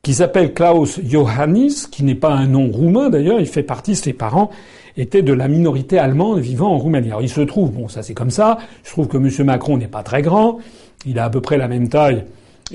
qui 0.02 0.12
s'appelle 0.12 0.52
Klaus 0.52 0.98
Iohannis, 0.98 1.86
qui 1.88 2.02
n'est 2.02 2.16
pas 2.16 2.32
un 2.32 2.48
nom 2.48 2.68
roumain 2.68 3.08
d'ailleurs, 3.08 3.38
il 3.38 3.46
fait 3.46 3.62
partie, 3.62 3.94
ses 3.94 4.12
parents 4.12 4.50
étaient 4.96 5.22
de 5.22 5.32
la 5.32 5.46
minorité 5.46 5.98
allemande 5.98 6.40
vivant 6.40 6.72
en 6.72 6.78
Roumanie. 6.78 7.08
Alors 7.08 7.22
il 7.22 7.28
se 7.28 7.42
trouve, 7.42 7.70
bon 7.70 7.86
ça 7.86 8.02
c'est 8.02 8.14
comme 8.14 8.30
ça, 8.30 8.58
je 8.82 8.90
trouve 8.90 9.06
que 9.06 9.18
M. 9.18 9.46
Macron 9.46 9.76
n'est 9.76 9.86
pas 9.86 10.02
très 10.02 10.22
grand, 10.22 10.58
il 11.06 11.20
a 11.20 11.26
à 11.26 11.30
peu 11.30 11.40
près 11.40 11.58
la 11.58 11.68
même 11.68 11.88
taille 11.88 12.24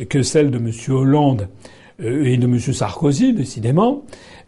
que 0.10 0.24
celle 0.24 0.50
de 0.50 0.58
M. 0.58 0.72
Hollande 0.90 1.50
euh, 2.02 2.24
et 2.24 2.38
de 2.38 2.46
M. 2.46 2.60
Sarkozy, 2.60 3.34
décidément. 3.34 4.04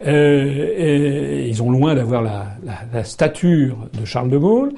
Euh, 0.06 1.44
ils 1.48 1.62
ont 1.62 1.70
loin 1.70 1.94
d'avoir 1.94 2.22
la, 2.22 2.46
la, 2.92 3.04
stature 3.04 3.76
de 3.98 4.04
Charles 4.04 4.30
de 4.30 4.38
Gaulle. 4.38 4.72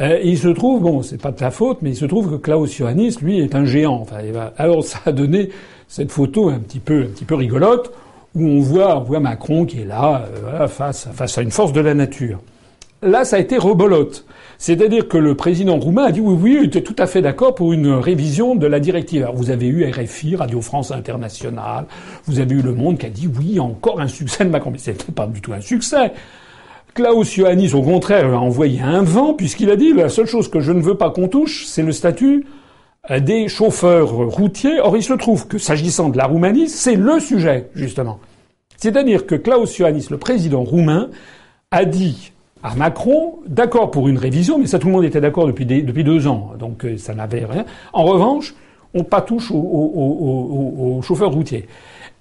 Euh, 0.00 0.18
il 0.24 0.36
se 0.36 0.48
trouve, 0.48 0.82
bon, 0.82 1.02
c'est 1.02 1.20
pas 1.20 1.30
de 1.30 1.38
sa 1.38 1.50
faute, 1.50 1.78
mais 1.82 1.90
il 1.90 1.96
se 1.96 2.06
trouve 2.06 2.30
que 2.30 2.36
Klaus 2.36 2.76
Iohannis, 2.78 3.18
lui, 3.22 3.38
est 3.38 3.54
un 3.54 3.64
géant. 3.64 4.00
Enfin, 4.02 4.16
alors 4.56 4.82
ça 4.82 4.98
a 5.06 5.12
donné 5.12 5.50
cette 5.86 6.10
photo 6.10 6.48
un 6.48 6.58
petit 6.58 6.80
peu, 6.80 7.02
un 7.02 7.06
petit 7.06 7.24
peu 7.24 7.36
rigolote, 7.36 7.92
où 8.34 8.44
on 8.44 8.60
voit, 8.60 8.98
on 8.98 9.04
voit 9.04 9.20
Macron 9.20 9.64
qui 9.64 9.82
est 9.82 9.84
là, 9.84 10.26
euh, 10.26 10.38
voilà, 10.42 10.66
face, 10.66 11.08
face 11.12 11.38
à 11.38 11.42
une 11.42 11.52
force 11.52 11.72
de 11.72 11.80
la 11.80 11.94
nature. 11.94 12.40
Là, 13.00 13.24
ça 13.24 13.36
a 13.36 13.38
été 13.38 13.56
rebolote. 13.56 14.24
C'est-à-dire 14.66 15.08
que 15.08 15.18
le 15.18 15.34
président 15.34 15.78
roumain 15.78 16.04
a 16.04 16.10
dit 16.10 16.22
oui, 16.22 16.38
oui, 16.40 16.58
il 16.58 16.68
était 16.68 16.80
tout 16.80 16.96
à 16.96 17.06
fait 17.06 17.20
d'accord 17.20 17.54
pour 17.54 17.74
une 17.74 17.92
révision 17.92 18.54
de 18.54 18.66
la 18.66 18.80
directive. 18.80 19.20
Alors 19.20 19.34
vous 19.34 19.50
avez 19.50 19.66
eu 19.66 19.84
RFI, 19.84 20.36
Radio 20.36 20.62
France 20.62 20.90
Internationale, 20.90 21.84
vous 22.24 22.40
avez 22.40 22.54
eu 22.54 22.62
Le 22.62 22.72
Monde 22.72 22.96
qui 22.96 23.04
a 23.04 23.10
dit 23.10 23.28
oui, 23.28 23.60
encore 23.60 24.00
un 24.00 24.08
succès 24.08 24.42
de 24.42 24.48
Macron. 24.48 24.70
Mais 24.70 24.78
c'était 24.78 25.12
pas 25.12 25.26
du 25.26 25.42
tout 25.42 25.52
un 25.52 25.60
succès. 25.60 26.14
Klaus 26.94 27.36
Iohannis, 27.36 27.74
au 27.74 27.82
contraire, 27.82 28.32
a 28.32 28.38
envoyé 28.38 28.80
un 28.80 29.02
vent 29.02 29.34
puisqu'il 29.34 29.68
a 29.68 29.76
dit 29.76 29.92
la 29.92 30.08
seule 30.08 30.24
chose 30.24 30.48
que 30.48 30.60
je 30.60 30.72
ne 30.72 30.80
veux 30.80 30.96
pas 30.96 31.10
qu'on 31.10 31.28
touche, 31.28 31.66
c'est 31.66 31.82
le 31.82 31.92
statut 31.92 32.46
euh, 33.10 33.20
des 33.20 33.48
chauffeurs 33.48 34.12
routiers. 34.12 34.80
Or, 34.80 34.96
il 34.96 35.02
se 35.02 35.12
trouve 35.12 35.46
que 35.46 35.58
s'agissant 35.58 36.08
de 36.08 36.16
la 36.16 36.24
Roumanie, 36.24 36.70
c'est 36.70 36.96
le 36.96 37.20
sujet, 37.20 37.68
justement. 37.74 38.18
C'est-à-dire 38.78 39.26
que 39.26 39.34
Klaus 39.34 39.76
Iohannis, 39.76 40.06
le 40.10 40.16
président 40.16 40.62
roumain, 40.62 41.10
a 41.70 41.84
dit 41.84 42.32
à 42.64 42.74
Macron, 42.74 43.40
d'accord 43.46 43.90
pour 43.90 44.08
une 44.08 44.16
révision, 44.16 44.58
mais 44.58 44.66
ça 44.66 44.78
tout 44.78 44.86
le 44.86 44.94
monde 44.94 45.04
était 45.04 45.20
d'accord 45.20 45.46
depuis, 45.46 45.66
depuis 45.66 46.02
deux 46.02 46.26
ans, 46.26 46.52
donc 46.58 46.86
euh, 46.86 46.96
ça 46.96 47.14
n'avait 47.14 47.44
rien. 47.44 47.66
En 47.92 48.04
revanche, 48.04 48.54
on 48.94 49.04
pas 49.04 49.20
touche 49.20 49.50
aux, 49.50 49.56
aux 49.56 51.02
chauffeurs 51.02 51.30
routiers. 51.30 51.66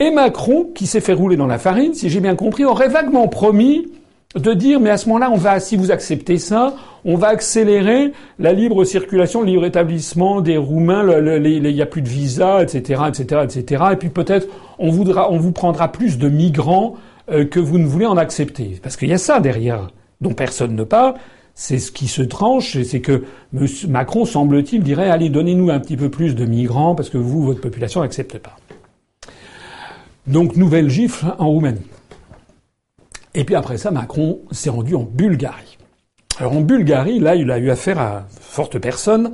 Et 0.02 0.12
Macron, 0.12 0.68
qui 0.76 0.86
s'est 0.86 1.00
fait 1.00 1.14
rouler 1.14 1.38
dans 1.38 1.48
la 1.48 1.58
farine, 1.58 1.94
si 1.94 2.10
j'ai 2.10 2.20
bien 2.20 2.36
compris, 2.36 2.66
aurait 2.66 2.90
vaguement 2.90 3.30
promis 3.30 3.88
de 4.36 4.54
dire 4.54 4.80
mais 4.80 4.90
à 4.90 4.98
ce 4.98 5.08
moment-là 5.10 5.30
on 5.32 5.38
va 5.38 5.60
si 5.60 5.76
vous 5.76 5.92
acceptez 5.92 6.40
ça 6.40 6.74
on 7.06 7.18
va 7.18 7.28
accélérer 7.28 8.14
la 8.40 8.52
libre 8.52 8.84
circulation 8.84 9.42
le 9.42 9.46
libre 9.48 9.66
établissement 9.66 10.42
des 10.42 10.58
roumains 10.58 11.08
il 11.46 11.62
n'y 11.62 11.82
a 11.84 11.86
plus 11.86 12.02
de 12.02 12.10
visa 12.10 12.64
etc 12.64 13.04
etc 13.10 13.42
etc 13.44 13.84
et 13.92 13.96
puis 13.96 14.10
peut-être 14.10 14.48
on 14.80 14.90
voudra 14.90 15.32
on 15.32 15.38
vous 15.38 15.52
prendra 15.52 15.92
plus 15.92 16.18
de 16.18 16.30
migrants 16.30 16.96
euh, 17.32 17.46
que 17.46 17.60
vous 17.60 17.78
ne 17.78 17.86
voulez 17.86 18.08
en 18.08 18.18
accepter 18.18 18.80
parce 18.82 18.98
qu'il 18.98 19.10
y 19.10 19.14
a 19.14 19.20
ça 19.20 19.40
derrière 19.40 19.90
dont 20.24 20.34
personne 20.34 20.76
ne 20.76 20.84
parle 20.84 21.14
c'est 21.56 21.78
ce 21.78 21.92
qui 21.92 22.08
se 22.08 22.24
tranche 22.24 22.82
c'est 22.82 23.02
que 23.02 23.24
Macron 23.88 24.26
semble-t-il 24.26 24.82
dirait 24.82 25.10
allez 25.10 25.30
donnez-nous 25.30 25.70
un 25.70 25.80
petit 25.80 25.98
peu 25.98 26.10
plus 26.10 26.34
de 26.36 26.46
migrants 26.46 26.96
parce 26.96 27.10
que 27.10 27.18
vous 27.20 27.44
votre 27.44 27.62
population 27.62 28.02
n'accepte 28.02 28.40
pas 28.40 28.58
donc 30.26 30.56
nouvelle 30.56 30.90
gifle 30.90 31.36
en 31.38 31.50
Roumanie 31.50 31.86
et 33.36 33.44
puis 33.46 33.56
après 33.56 33.78
ça, 33.78 33.92
Macron 33.92 34.42
s'est 34.52 34.70
rendu 34.70 34.96
en 34.96 35.04
Bulgarie. 35.04 35.78
Alors 36.38 36.54
en 36.54 36.62
Bulgarie, 36.62 37.20
là, 37.20 37.36
il 37.36 37.50
a 37.52 37.58
eu 37.58 37.70
affaire 37.70 38.00
à 38.00 38.26
forte 38.30 38.78
personne. 38.80 39.34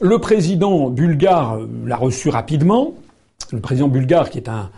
Le 0.00 0.18
président 0.18 0.90
bulgare 0.90 1.58
l'a 1.84 1.96
reçu 1.96 2.28
rapidement. 2.28 2.94
Le 3.52 3.60
président 3.60 3.88
bulgare, 3.88 4.30
qui 4.30 4.38
est 4.38 4.48
un, 4.48 4.70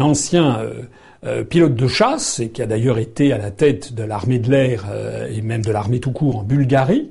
ancien 0.00 0.58
euh, 0.58 0.82
euh, 1.24 1.44
pilote 1.44 1.74
de 1.74 1.86
chasse 1.88 2.40
et 2.40 2.50
qui 2.50 2.62
a 2.62 2.66
d'ailleurs 2.66 2.98
été 2.98 3.32
à 3.32 3.38
la 3.38 3.50
tête 3.50 3.94
de 3.94 4.02
l'armée 4.02 4.38
de 4.38 4.50
l'air 4.50 4.86
euh, 4.90 5.28
et 5.30 5.42
même 5.42 5.62
de 5.62 5.72
l'armée 5.72 6.00
tout 6.00 6.12
court 6.12 6.38
en 6.38 6.42
Bulgarie. 6.42 7.10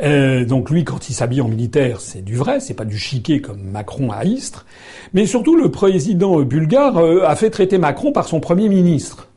donc 0.00 0.70
lui, 0.70 0.84
quand 0.84 1.08
il 1.10 1.12
s'habille 1.12 1.42
en 1.42 1.48
militaire, 1.48 2.00
c'est 2.00 2.22
du 2.22 2.36
vrai, 2.36 2.60
c'est 2.60 2.74
pas 2.74 2.86
du 2.86 2.98
chiquet 2.98 3.40
comme 3.40 3.62
Macron 3.62 4.10
à 4.10 4.24
Istres. 4.24 4.64
Mais 5.12 5.26
surtout, 5.26 5.56
le 5.56 5.70
président 5.70 6.40
bulgare 6.40 6.96
a 6.98 7.36
fait 7.36 7.50
traiter 7.50 7.76
Macron 7.76 8.12
par 8.12 8.26
son 8.26 8.40
premier 8.40 8.68
ministre. 8.68 9.28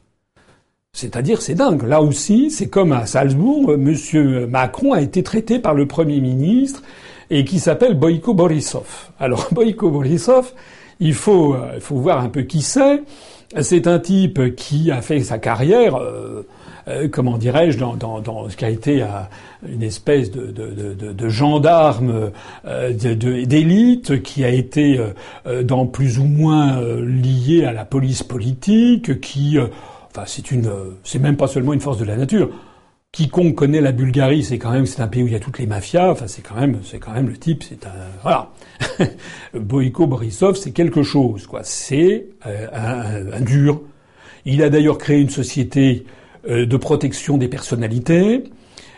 C'est-à-dire, 0.95 1.41
c'est 1.41 1.55
dingue. 1.55 1.81
Là 1.87 2.03
aussi, 2.03 2.51
c'est 2.51 2.67
comme 2.67 2.91
à 2.91 3.07
Salzbourg, 3.07 3.77
Monsieur 3.79 4.45
Macron 4.45 4.93
a 4.93 5.01
été 5.01 5.23
traité 5.23 5.57
par 5.57 5.73
le 5.73 5.87
Premier 5.87 6.19
ministre 6.21 6.83
et 7.31 7.45
qui 7.45 7.59
s'appelle 7.59 7.95
Boyko 7.95 8.35
Borisov. 8.35 9.09
Alors, 9.19 9.47
Boyko 9.51 9.89
Borisov, 9.89 10.53
il 10.99 11.15
faut, 11.15 11.55
euh, 11.55 11.71
il 11.75 11.81
faut 11.81 11.95
voir 11.95 12.23
un 12.23 12.29
peu 12.29 12.43
qui 12.43 12.61
c'est. 12.61 13.01
C'est 13.61 13.87
un 13.87 13.99
type 13.99 14.55
qui 14.55 14.89
a 14.91 15.01
fait 15.01 15.19
sa 15.21 15.37
carrière, 15.37 15.95
euh, 15.95 16.45
euh, 16.87 17.07
comment 17.07 17.37
dirais-je, 17.37 17.77
dans, 17.77 18.49
ce 18.49 18.57
qui 18.57 18.65
a 18.65 18.69
été 18.69 19.05
une 19.67 19.83
espèce 19.83 20.31
de, 20.31 20.51
de 20.51 21.29
gendarme 21.29 22.31
d'élite, 22.65 24.23
qui 24.23 24.43
a 24.43 24.49
été 24.49 24.99
dans 25.63 25.85
plus 25.85 26.19
ou 26.19 26.25
moins 26.25 26.81
lié 26.81 27.65
à 27.65 27.73
la 27.73 27.85
police 27.85 28.23
politique, 28.23 29.21
qui 29.21 29.57
Enfin, 30.15 30.25
c'est 30.27 30.51
une, 30.51 30.69
c'est 31.03 31.17
même 31.17 31.37
pas 31.37 31.47
seulement 31.47 31.73
une 31.73 31.79
force 31.79 31.97
de 31.97 32.05
la 32.05 32.15
nature. 32.15 32.49
Quiconque 33.13 33.53
connaît 33.53 33.79
la 33.79 33.91
Bulgarie, 33.91 34.43
c'est 34.43 34.57
quand 34.57 34.71
même, 34.71 34.87
c'est 34.87 34.99
un 34.99 35.07
pays 35.07 35.21
où 35.21 35.27
il 35.27 35.33
y 35.33 35.35
a 35.35 35.39
toutes 35.39 35.59
les 35.59 35.67
mafias. 35.67 36.09
Enfin, 36.09 36.25
c'est 36.25 36.41
quand 36.41 36.55
même, 36.55 36.79
c'est 36.83 36.97
quand 36.97 37.11
même 37.11 37.27
le 37.27 37.37
type. 37.37 37.63
C'est 37.63 37.85
un, 37.85 37.91
voilà. 38.23 38.49
Boïko 39.53 40.07
Borisov, 40.07 40.55
c'est 40.55 40.71
quelque 40.71 41.03
chose, 41.03 41.45
quoi. 41.45 41.61
C'est 41.63 42.25
euh, 42.47 43.29
un, 43.31 43.39
dur. 43.41 43.81
Il 44.45 44.63
a 44.63 44.71
d'ailleurs 44.71 44.97
créé 44.97 45.21
une 45.21 45.29
société 45.29 46.05
euh, 46.49 46.65
de 46.65 46.75
protection 46.75 47.37
des 47.37 47.47
personnalités. 47.47 48.45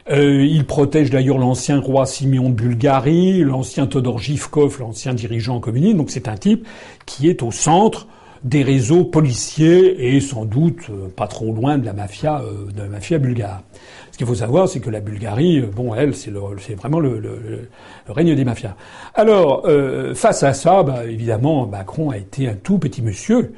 Euh, 0.09 0.45
il 0.45 0.66
protège 0.66 1.09
d'ailleurs 1.09 1.38
l'ancien 1.38 1.82
roi 1.82 2.05
Simeon 2.05 2.49
de 2.49 2.55
Bulgarie, 2.55 3.43
l'ancien 3.43 3.86
Todor 3.86 4.20
Givkov, 4.20 4.80
l'ancien 4.80 5.13
dirigeant 5.13 5.59
communiste. 5.59 5.97
Donc 5.97 6.09
c'est 6.09 6.30
un 6.30 6.38
type 6.38 6.66
qui 7.05 7.28
est 7.28 7.43
au 7.43 7.51
centre 7.51 8.07
des 8.46 8.62
réseaux 8.62 9.04
policiers 9.04 10.16
et 10.16 10.22
sans 10.22 10.46
doute 10.46 10.89
euh, 10.91 11.10
pas 11.14 11.28
trop 11.28 11.52
loin 11.52 11.80
de 11.80 11.86
la 11.86 11.93
mafia, 11.93 12.41
euh, 12.41 12.72
de 12.72 12.84
la 12.84 12.88
mafia 12.88 13.18
bulgare. 13.18 13.64
Ce 14.12 14.18
qu'il 14.18 14.28
faut 14.28 14.36
savoir, 14.36 14.70
c'est 14.70 14.80
que 14.80 14.91
la 14.91 15.00
Bulgarie, 15.02 15.60
euh, 15.60 15.66
bon, 15.66 15.96
elle, 15.96 16.14
c'est, 16.14 16.30
vraiment 16.76 17.00
le, 17.00 17.68
règne 18.08 18.36
des 18.36 18.46
mafias. 18.46 18.76
Alors, 19.16 19.68
face 20.14 20.43
à 20.43 20.54
ça, 20.54 20.84
bah, 20.84 21.06
évidemment, 21.06 21.66
Macron 21.66 22.12
a 22.12 22.18
été 22.18 22.48
un 22.48 22.54
tout 22.54 22.78
petit 22.78 23.02
monsieur 23.02 23.54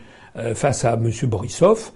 face 0.54 0.86
à 0.86 0.94
M. 0.94 1.12
Borisov. 1.24 1.92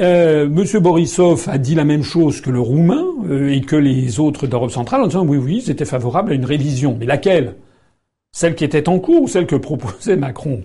Euh, 0.00 0.46
M. 0.46 0.80
Borisov 0.80 1.46
a 1.48 1.58
dit 1.58 1.74
la 1.74 1.84
même 1.84 2.02
chose 2.02 2.40
que 2.40 2.50
le 2.50 2.60
Roumain 2.60 3.04
et 3.48 3.60
que 3.60 3.76
les 3.76 4.18
autres 4.18 4.46
d'Europe 4.46 4.70
centrale 4.70 5.02
en 5.02 5.06
disant 5.06 5.26
oui, 5.26 5.36
oui, 5.36 5.62
ils 5.64 5.70
étaient 5.70 5.84
favorables 5.84 6.32
à 6.32 6.34
une 6.34 6.46
révision. 6.46 6.96
Mais 6.98 7.06
laquelle? 7.06 7.56
Celle 8.32 8.54
qui 8.54 8.64
était 8.64 8.88
en 8.88 8.98
cours 8.98 9.22
ou 9.22 9.28
celle 9.28 9.46
que 9.46 9.56
proposait 9.56 10.16
Macron 10.16 10.62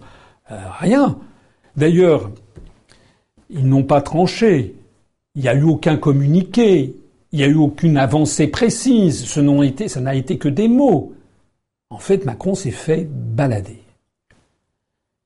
Rien. 0.80 1.18
D'ailleurs, 1.78 2.32
ils 3.50 3.68
n'ont 3.68 3.84
pas 3.84 4.02
tranché. 4.02 4.76
Il 5.36 5.44
n'y 5.44 5.48
a 5.48 5.54
eu 5.54 5.64
aucun 5.64 5.96
communiqué. 5.96 6.96
Il 7.32 7.40
n'y 7.40 7.46
a 7.46 7.48
eu 7.48 7.56
aucune 7.56 7.98
avancée 7.98 8.48
précise. 8.48 9.26
Ce 9.26 9.64
été, 9.64 9.88
ça 9.88 10.02
n'a 10.02 10.16
été 10.16 10.38
que 10.38 10.50
des 10.50 10.68
mots. 10.68 11.14
En 11.90 12.00
fait, 12.00 12.26
Macron 12.26 12.56
s'est 12.56 12.72
fait 12.72 13.08
balader. 13.10 13.80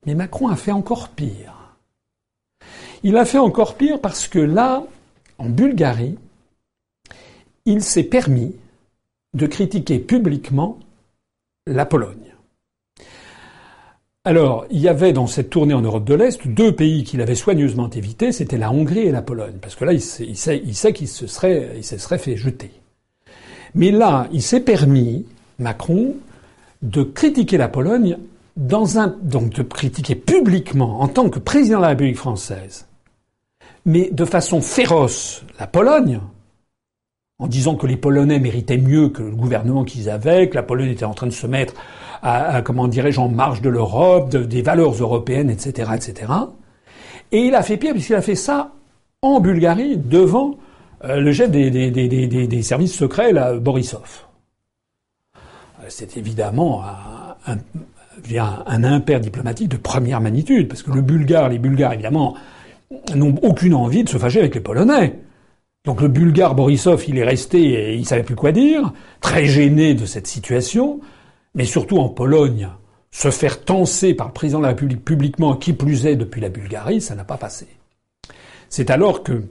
Mais 0.05 0.13
Macron 0.13 0.49
a 0.49 0.55
fait 0.55 0.71
encore 0.71 1.09
pire. 1.09 1.77
Il 3.03 3.17
a 3.17 3.25
fait 3.25 3.37
encore 3.37 3.75
pire 3.75 3.99
parce 4.01 4.27
que 4.27 4.39
là, 4.39 4.83
en 5.37 5.49
Bulgarie, 5.49 6.17
il 7.65 7.81
s'est 7.81 8.03
permis 8.03 8.55
de 9.33 9.47
critiquer 9.47 9.99
publiquement 9.99 10.77
la 11.65 11.85
Pologne. 11.85 12.30
Alors, 14.23 14.65
il 14.69 14.79
y 14.79 14.87
avait 14.87 15.13
dans 15.13 15.25
cette 15.25 15.49
tournée 15.49 15.73
en 15.73 15.81
Europe 15.81 16.03
de 16.03 16.13
l'Est 16.13 16.47
deux 16.47 16.75
pays 16.75 17.03
qu'il 17.03 17.21
avait 17.21 17.33
soigneusement 17.33 17.89
évité, 17.89 18.31
c'était 18.31 18.59
la 18.59 18.71
Hongrie 18.71 19.07
et 19.07 19.11
la 19.11 19.23
Pologne, 19.23 19.55
parce 19.59 19.73
que 19.73 19.83
là, 19.83 19.93
il 19.93 20.01
sait, 20.01 20.93
qu'il 20.93 21.07
se 21.07 21.25
serait, 21.25 21.81
se 21.81 21.97
serait 21.97 22.19
fait 22.19 22.37
jeter. 22.37 22.69
Mais 23.73 23.89
là, 23.89 24.27
il 24.31 24.43
s'est 24.43 24.59
permis, 24.59 25.25
Macron, 25.57 26.13
de 26.83 27.01
critiquer 27.01 27.57
la 27.57 27.67
Pologne 27.67 28.19
dans 28.57 28.99
un, 28.99 29.07
donc 29.23 29.53
de 29.53 29.63
critiquer 29.63 30.13
publiquement 30.13 31.01
en 31.01 31.07
tant 31.07 31.29
que 31.31 31.39
président 31.39 31.77
de 31.77 31.83
la 31.83 31.89
République 31.89 32.17
française, 32.17 32.85
mais 33.87 34.11
de 34.11 34.25
façon 34.25 34.61
féroce 34.61 35.43
la 35.59 35.65
Pologne, 35.65 36.19
en 37.39 37.47
disant 37.47 37.73
que 37.73 37.87
les 37.87 37.97
Polonais 37.97 38.37
méritaient 38.37 38.77
mieux 38.77 39.09
que 39.09 39.23
le 39.23 39.35
gouvernement 39.35 39.83
qu'ils 39.83 40.11
avaient, 40.11 40.47
que 40.47 40.55
la 40.55 40.61
Pologne 40.61 40.89
était 40.89 41.05
en 41.05 41.15
train 41.15 41.25
de 41.25 41.31
se 41.31 41.47
mettre 41.47 41.73
à, 42.21 42.61
comment 42.61 42.87
dirais-je, 42.87 43.19
en 43.19 43.29
marge 43.29 43.61
de 43.61 43.69
l'Europe, 43.69 44.35
des 44.35 44.61
valeurs 44.61 44.93
européennes, 44.93 45.49
etc., 45.49 45.91
etc. 45.95 46.31
Et 47.31 47.39
il 47.39 47.55
a 47.55 47.63
fait 47.63 47.77
pire 47.77 47.93
puisqu'il 47.93 48.15
a 48.15 48.21
fait 48.21 48.35
ça 48.35 48.71
en 49.21 49.39
Bulgarie 49.39 49.97
devant 49.97 50.57
euh, 51.03 51.19
le 51.19 51.33
chef 51.33 51.49
des, 51.49 52.61
services 52.61 52.93
secrets, 52.93 53.31
là, 53.31 53.53
Borisov. 53.53 54.25
Euh, 55.35 55.85
c'est 55.89 56.17
évidemment 56.17 56.83
un, 57.47 57.57
un, 58.67 59.19
diplomatique 59.19 59.69
de 59.69 59.77
première 59.77 60.21
magnitude, 60.21 60.67
parce 60.67 60.83
que 60.83 60.91
le 60.91 61.01
Bulgare, 61.01 61.49
les 61.49 61.59
Bulgares, 61.59 61.93
évidemment, 61.93 62.35
n'ont 63.15 63.35
aucune 63.41 63.73
envie 63.73 64.03
de 64.03 64.09
se 64.09 64.17
fâcher 64.17 64.39
avec 64.39 64.53
les 64.53 64.61
Polonais. 64.61 65.19
Donc 65.85 66.01
le 66.01 66.07
Bulgare 66.07 66.53
Borisov, 66.53 67.03
il 67.07 67.17
est 67.17 67.23
resté 67.23 67.59
et 67.59 67.95
il 67.95 68.05
savait 68.05 68.21
plus 68.21 68.35
quoi 68.35 68.51
dire, 68.51 68.93
très 69.21 69.45
gêné 69.45 69.95
de 69.95 70.05
cette 70.05 70.27
situation 70.27 70.99
mais 71.55 71.65
surtout 71.65 71.97
en 71.97 72.09
Pologne, 72.09 72.69
se 73.11 73.29
faire 73.29 73.63
tenser 73.63 74.13
par 74.13 74.27
le 74.27 74.33
président 74.33 74.59
de 74.59 74.63
la 74.63 74.69
République 74.69 75.03
publiquement, 75.03 75.55
qui 75.55 75.73
plus 75.73 76.05
est 76.05 76.15
depuis 76.15 76.41
la 76.41 76.49
Bulgarie, 76.49 77.01
ça 77.01 77.15
n'a 77.15 77.25
pas 77.25 77.37
passé. 77.37 77.67
C'est 78.69 78.89
alors 78.89 79.21
que 79.21 79.43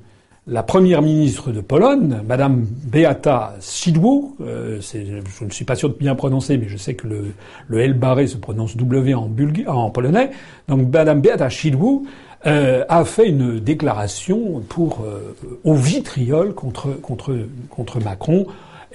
la 0.46 0.62
première 0.62 1.02
ministre 1.02 1.52
de 1.52 1.60
Pologne, 1.60 2.22
Madame 2.26 2.66
Beata 2.66 3.54
Szydło, 3.60 4.36
euh, 4.40 4.80
je 4.80 5.44
ne 5.44 5.50
suis 5.50 5.66
pas 5.66 5.76
sûr 5.76 5.90
de 5.90 5.94
bien 5.94 6.14
prononcer, 6.14 6.56
mais 6.56 6.68
je 6.68 6.78
sais 6.78 6.94
que 6.94 7.06
le, 7.06 7.78
L 7.78 7.94
barré 7.94 8.26
se 8.26 8.38
prononce 8.38 8.76
W 8.76 9.14
en, 9.14 9.30
en 9.66 9.90
polonais, 9.90 10.30
donc 10.66 10.90
Madame 10.90 11.20
Beata 11.20 11.50
Szydło 11.50 12.04
euh, 12.46 12.84
a 12.88 13.04
fait 13.04 13.28
une 13.28 13.60
déclaration 13.60 14.62
pour 14.66 15.02
euh, 15.04 15.36
au 15.62 15.74
vitriol 15.74 16.54
contre 16.54 16.98
contre 17.02 17.36
contre 17.68 18.02
Macron 18.02 18.46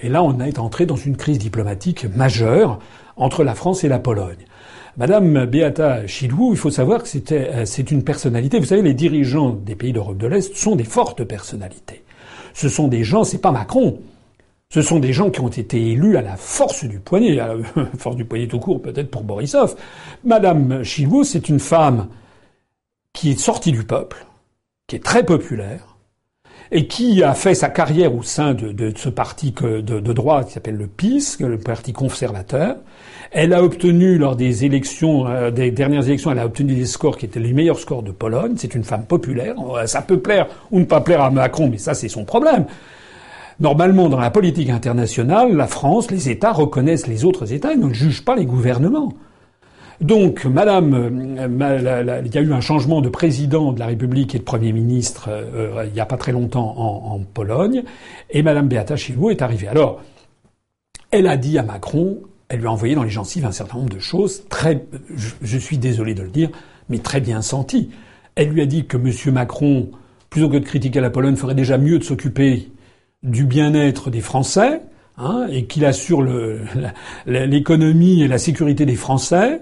et 0.01 0.09
là, 0.09 0.23
on 0.23 0.39
est 0.39 0.59
entré 0.59 0.85
dans 0.85 0.95
une 0.95 1.17
crise 1.17 1.37
diplomatique 1.37 2.05
majeure 2.15 2.79
entre 3.15 3.43
la 3.43 3.55
France 3.55 3.83
et 3.83 3.87
la 3.87 3.99
Pologne. 3.99 4.45
Madame 4.97 5.45
Beata 5.45 6.07
Chidou, 6.07 6.51
il 6.51 6.57
faut 6.57 6.69
savoir 6.69 7.03
que 7.03 7.33
euh, 7.33 7.65
c'est 7.65 7.91
une 7.91 8.03
personnalité. 8.03 8.59
Vous 8.59 8.65
savez, 8.65 8.81
les 8.81 8.93
dirigeants 8.93 9.49
des 9.49 9.75
pays 9.75 9.91
d'Europe 9.91 10.17
de 10.17 10.27
l'Est 10.27 10.55
sont 10.55 10.75
des 10.75 10.85
fortes 10.85 11.23
personnalités. 11.23 12.03
Ce 12.53 12.69
sont 12.69 12.87
des 12.87 13.03
gens, 13.03 13.25
c'est 13.25 13.39
pas 13.39 13.51
Macron. 13.51 13.99
Ce 14.69 14.81
sont 14.81 14.99
des 14.99 15.13
gens 15.13 15.29
qui 15.29 15.41
ont 15.41 15.49
été 15.49 15.91
élus 15.91 16.17
à 16.17 16.21
la 16.21 16.37
force 16.37 16.85
du 16.85 16.99
poignet, 16.99 17.39
à 17.39 17.55
la 17.55 17.85
force 17.97 18.15
du 18.15 18.25
poignet 18.25 18.47
tout 18.47 18.59
court 18.59 18.81
peut-être 18.81 19.11
pour 19.11 19.23
Borisov. 19.23 19.75
Madame 20.23 20.83
Chilou, 20.83 21.23
c'est 21.23 21.49
une 21.49 21.59
femme 21.59 22.07
qui 23.13 23.31
est 23.31 23.39
sortie 23.39 23.71
du 23.71 23.83
peuple, 23.83 24.25
qui 24.87 24.95
est 24.95 25.03
très 25.03 25.25
populaire, 25.25 25.94
et 26.71 26.87
qui 26.87 27.23
a 27.23 27.33
fait 27.33 27.55
sa 27.55 27.69
carrière 27.69 28.15
au 28.15 28.23
sein 28.23 28.53
de, 28.53 28.93
ce 28.95 29.09
parti 29.09 29.51
de, 29.51 29.81
de 29.81 30.13
droite 30.13 30.47
qui 30.47 30.53
s'appelle 30.53 30.77
le 30.77 30.87
PIS, 30.87 31.37
le 31.39 31.57
parti 31.57 31.93
conservateur. 31.93 32.75
Elle 33.31 33.53
a 33.53 33.63
obtenu 33.63 34.17
lors 34.17 34.35
des 34.35 34.65
élections, 34.65 35.27
euh, 35.27 35.51
des 35.51 35.71
dernières 35.71 36.07
élections, 36.07 36.31
elle 36.31 36.39
a 36.39 36.45
obtenu 36.45 36.73
des 36.73 36.85
scores 36.85 37.17
qui 37.17 37.25
étaient 37.25 37.39
les 37.39 37.53
meilleurs 37.53 37.79
scores 37.79 38.03
de 38.03 38.11
Pologne. 38.11 38.53
C'est 38.55 38.75
une 38.75 38.83
femme 38.83 39.05
populaire. 39.05 39.55
Ça 39.85 40.01
peut 40.01 40.19
plaire 40.19 40.47
ou 40.71 40.79
ne 40.79 40.85
pas 40.85 41.01
plaire 41.01 41.21
à 41.21 41.29
Macron, 41.29 41.67
mais 41.69 41.77
ça 41.77 41.93
c'est 41.93 42.07
son 42.07 42.23
problème. 42.25 42.65
Normalement, 43.59 44.09
dans 44.09 44.19
la 44.19 44.31
politique 44.31 44.69
internationale, 44.69 45.55
la 45.55 45.67
France, 45.67 46.11
les 46.11 46.29
États 46.29 46.51
reconnaissent 46.51 47.07
les 47.07 47.23
autres 47.23 47.53
États 47.53 47.73
et 47.73 47.77
ne 47.77 47.93
jugent 47.93 48.25
pas 48.25 48.35
les 48.35 48.45
gouvernements. 48.45 49.13
Donc, 50.01 50.45
Madame, 50.45 50.93
euh, 50.93 52.21
il 52.25 52.33
y 52.33 52.37
a 52.37 52.41
eu 52.41 52.53
un 52.53 52.61
changement 52.61 53.01
de 53.01 53.09
président 53.09 53.71
de 53.71 53.79
la 53.79 53.87
République 53.87 54.35
et 54.35 54.39
de 54.39 54.43
Premier 54.43 54.73
ministre 54.73 55.29
euh, 55.29 55.85
il 55.87 55.93
n'y 55.93 55.99
a 55.99 56.05
pas 56.05 56.17
très 56.17 56.31
longtemps 56.31 56.75
en, 56.77 57.19
Pologne, 57.19 57.83
et 58.29 58.43
Madame 58.43 58.67
Beata 58.67 58.97
Szydło 58.97 59.31
est 59.31 59.41
arrivée. 59.41 59.67
Alors, 59.67 60.01
elle 61.11 61.27
a 61.27 61.37
dit 61.37 61.57
à 61.57 61.63
Macron, 61.63 62.19
elle 62.49 62.59
lui 62.59 62.67
a 62.67 62.71
envoyé 62.71 62.95
dans 62.95 63.03
les 63.03 63.09
gencives 63.09 63.45
un 63.45 63.51
certain 63.51 63.77
nombre 63.77 63.93
de 63.93 63.99
choses 63.99 64.43
très, 64.49 64.85
je, 65.15 65.29
je 65.41 65.57
suis 65.57 65.77
désolé 65.77 66.13
de 66.13 66.23
le 66.23 66.29
dire, 66.29 66.49
mais 66.89 66.99
très 66.99 67.21
bien 67.21 67.41
senties. 67.41 67.89
Elle 68.35 68.49
lui 68.49 68.61
a 68.61 68.65
dit 68.65 68.85
que 68.85 68.97
Monsieur 68.97 69.31
Macron, 69.31 69.89
plutôt 70.29 70.49
que 70.49 70.57
de 70.57 70.65
critiquer 70.65 70.99
la 70.99 71.09
Pologne, 71.09 71.35
ferait 71.35 71.55
déjà 71.55 71.77
mieux 71.77 71.99
de 71.99 72.03
s'occuper 72.03 72.69
du 73.23 73.45
bien-être 73.45 74.09
des 74.09 74.21
Français, 74.21 74.81
hein, 75.17 75.47
et 75.49 75.65
qu'il 75.65 75.85
assure 75.85 76.23
l'économie 77.25 78.21
et 78.21 78.27
la 78.27 78.37
sécurité 78.37 78.85
des 78.85 78.95
Français, 78.95 79.61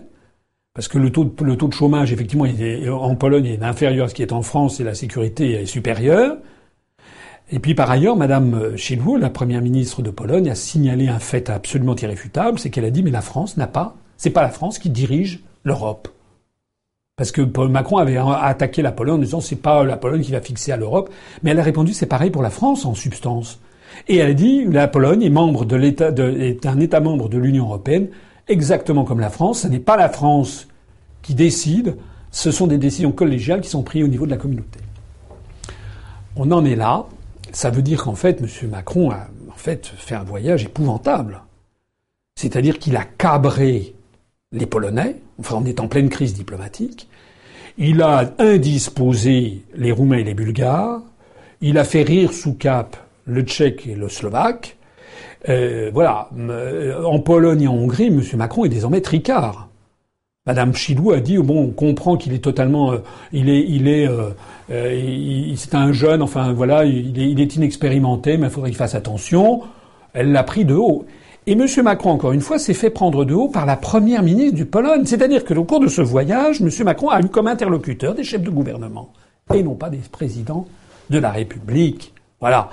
parce 0.73 0.87
que 0.87 0.97
le 0.97 1.11
taux 1.11 1.25
de, 1.25 1.43
le 1.43 1.55
taux 1.55 1.67
de 1.67 1.73
chômage, 1.73 2.11
effectivement, 2.11 2.45
en 2.45 3.15
Pologne 3.15 3.45
est 3.45 3.63
inférieur 3.63 4.05
à 4.05 4.09
ce 4.09 4.15
qui 4.15 4.23
est 4.23 4.33
en 4.33 4.41
France 4.41 4.79
et 4.79 4.83
la 4.83 4.95
sécurité 4.95 5.51
est 5.51 5.65
supérieure. 5.65 6.37
Et 7.51 7.59
puis 7.59 7.75
par 7.75 7.91
ailleurs, 7.91 8.15
Madame 8.15 8.75
Chilou, 8.75 9.17
la 9.17 9.29
première 9.29 9.61
ministre 9.61 10.01
de 10.01 10.09
Pologne, 10.09 10.49
a 10.49 10.55
signalé 10.55 11.07
un 11.07 11.19
fait 11.19 11.49
absolument 11.49 11.95
irréfutable, 11.95 12.57
c'est 12.57 12.71
qu'elle 12.71 12.85
a 12.85 12.89
dit 12.89 13.03
mais 13.03 13.11
la 13.11 13.21
France 13.21 13.57
n'a 13.57 13.67
pas, 13.67 13.95
c'est 14.17 14.31
pas 14.31 14.41
la 14.41 14.49
France 14.49 14.79
qui 14.79 14.89
dirige 14.89 15.41
l'Europe. 15.63 16.07
Parce 17.15 17.31
que 17.31 17.43
Paul 17.43 17.69
Macron 17.69 17.97
avait 17.97 18.17
attaqué 18.17 18.81
la 18.81 18.91
Pologne 18.91 19.17
en 19.17 19.19
disant 19.19 19.41
c'est 19.41 19.57
pas 19.57 19.83
la 19.83 19.97
Pologne 19.97 20.21
qui 20.21 20.31
va 20.31 20.41
fixer 20.41 20.71
à 20.71 20.77
l'Europe, 20.77 21.11
mais 21.43 21.51
elle 21.51 21.59
a 21.59 21.63
répondu 21.63 21.93
c'est 21.93 22.07
pareil 22.07 22.31
pour 22.31 22.41
la 22.41 22.49
France 22.49 22.85
en 22.85 22.95
substance. 22.95 23.59
Et 24.07 24.17
elle 24.17 24.31
a 24.31 24.33
dit 24.33 24.65
la 24.65 24.87
Pologne 24.87 25.21
est 25.21 25.29
membre 25.29 25.65
de 25.65 25.75
l'État 25.75 26.09
est 26.09 26.65
un 26.65 26.79
État 26.79 26.99
membre 27.01 27.29
de 27.29 27.37
l'Union 27.37 27.65
européenne 27.65 28.07
exactement 28.47 29.05
comme 29.05 29.19
la 29.19 29.29
France. 29.29 29.61
Ce 29.61 29.67
n'est 29.67 29.79
pas 29.79 29.97
la 29.97 30.09
France 30.09 30.67
qui 31.21 31.33
décide, 31.33 31.97
ce 32.31 32.51
sont 32.51 32.67
des 32.67 32.77
décisions 32.77 33.11
collégiales 33.11 33.61
qui 33.61 33.69
sont 33.69 33.83
prises 33.83 34.03
au 34.03 34.07
niveau 34.07 34.25
de 34.25 34.31
la 34.31 34.37
communauté. 34.37 34.79
On 36.35 36.51
en 36.51 36.65
est 36.65 36.75
là. 36.75 37.05
Ça 37.51 37.69
veut 37.69 37.83
dire 37.83 38.03
qu'en 38.03 38.15
fait, 38.15 38.41
M. 38.41 38.69
Macron 38.69 39.11
a 39.11 39.27
en 39.49 39.55
fait 39.55 39.85
fait 39.85 40.15
un 40.15 40.23
voyage 40.23 40.65
épouvantable. 40.65 41.41
C'est-à-dire 42.35 42.79
qu'il 42.79 42.97
a 42.97 43.05
cabré 43.05 43.93
les 44.51 44.65
Polonais, 44.65 45.17
enfin 45.39 45.57
on 45.61 45.65
est 45.65 45.79
en 45.79 45.87
pleine 45.87 46.09
crise 46.09 46.33
diplomatique, 46.33 47.07
il 47.77 48.01
a 48.01 48.33
indisposé 48.39 49.63
les 49.75 49.91
Roumains 49.91 50.17
et 50.17 50.23
les 50.23 50.33
Bulgares, 50.33 51.01
il 51.61 51.77
a 51.77 51.83
fait 51.83 52.03
rire 52.03 52.33
sous 52.33 52.53
cap 52.53 52.97
le 53.25 53.41
Tchèque 53.41 53.87
et 53.87 53.95
le 53.95 54.09
Slovaque. 54.09 54.77
Euh, 55.49 55.91
voilà, 55.93 56.29
euh, 56.37 57.03
en 57.03 57.19
Pologne 57.19 57.61
et 57.63 57.67
en 57.67 57.75
Hongrie, 57.75 58.07
M. 58.07 58.21
Macron 58.35 58.65
est 58.65 58.69
désormais 58.69 59.01
tricard. 59.01 59.69
Madame 60.45 60.73
Chilou 60.73 61.11
a 61.11 61.19
dit 61.19 61.37
bon, 61.37 61.63
on 61.63 61.71
comprend 61.71 62.17
qu'il 62.17 62.33
est 62.33 62.43
totalement, 62.43 62.93
euh, 62.93 62.97
il 63.31 63.49
est, 63.49 63.65
il 63.67 63.87
est, 63.87 64.09
c'est 65.55 65.75
un 65.75 65.91
jeune, 65.91 66.21
enfin 66.21 66.53
voilà, 66.53 66.85
il 66.85 67.19
est, 67.19 67.29
il 67.29 67.39
est 67.39 67.55
inexpérimenté, 67.55 68.37
mais 68.37 68.47
il 68.47 68.49
faudrait 68.49 68.69
qu'il 68.69 68.77
fasse 68.77 68.95
attention. 68.95 69.61
Elle 70.13 70.31
l'a 70.31 70.43
pris 70.43 70.65
de 70.65 70.75
haut. 70.75 71.05
Et 71.45 71.53
M. 71.53 71.65
Macron, 71.83 72.11
encore 72.11 72.31
une 72.31 72.41
fois, 72.41 72.57
s'est 72.57 72.73
fait 72.73 72.89
prendre 72.89 73.25
de 73.25 73.33
haut 73.33 73.49
par 73.49 73.65
la 73.65 73.75
première 73.75 74.23
ministre 74.23 74.55
du 74.55 74.65
Pologne. 74.65 75.05
C'est-à-dire 75.05 75.43
que 75.43 75.53
au 75.53 75.65
cours 75.65 75.81
de 75.81 75.87
ce 75.87 76.01
voyage, 76.01 76.61
M. 76.61 76.69
Macron 76.85 77.09
a 77.09 77.19
eu 77.21 77.27
comme 77.27 77.47
interlocuteur 77.47 78.15
des 78.15 78.23
chefs 78.23 78.41
de 78.41 78.49
gouvernement 78.49 79.11
et 79.53 79.61
non 79.61 79.75
pas 79.75 79.89
des 79.89 79.97
présidents 79.97 80.65
de 81.09 81.19
la 81.19 81.31
République. 81.31 82.13
Voilà. 82.39 82.69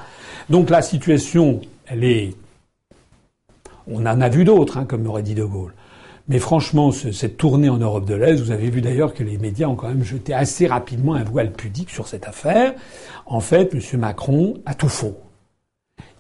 Donc 0.49 0.71
la 0.71 0.83
situation, 0.83 1.61
elle 1.87 2.05
est... 2.05 2.35
On 3.91 4.07
en 4.07 4.21
a 4.21 4.29
vu 4.29 4.45
d'autres, 4.45 4.79
hein, 4.79 4.85
comme 4.85 5.07
aurait 5.07 5.23
dit 5.23 5.35
De 5.35 5.45
Gaulle. 5.45 5.75
Mais 6.29 6.39
franchement, 6.39 6.93
cette 6.93 7.37
tournée 7.37 7.69
en 7.69 7.79
Europe 7.79 8.05
de 8.05 8.15
l'Est, 8.15 8.37
vous 8.37 8.53
avez 8.53 8.71
vu 8.71 8.81
d'ailleurs 8.81 9.15
que 9.15 9.25
les 9.25 9.37
médias 9.37 9.67
ont 9.67 9.75
quand 9.75 9.89
même 9.89 10.05
jeté 10.05 10.33
assez 10.33 10.69
rapidement 10.69 11.15
un 11.15 11.25
voile 11.25 11.51
pudique 11.51 11.91
sur 11.91 12.07
cette 12.07 12.29
affaire. 12.29 12.75
En 13.27 13.41
fait, 13.41 13.75
M. 13.75 13.99
Macron 13.99 14.55
a 14.65 14.75
tout 14.75 14.89
faux. 14.89 15.17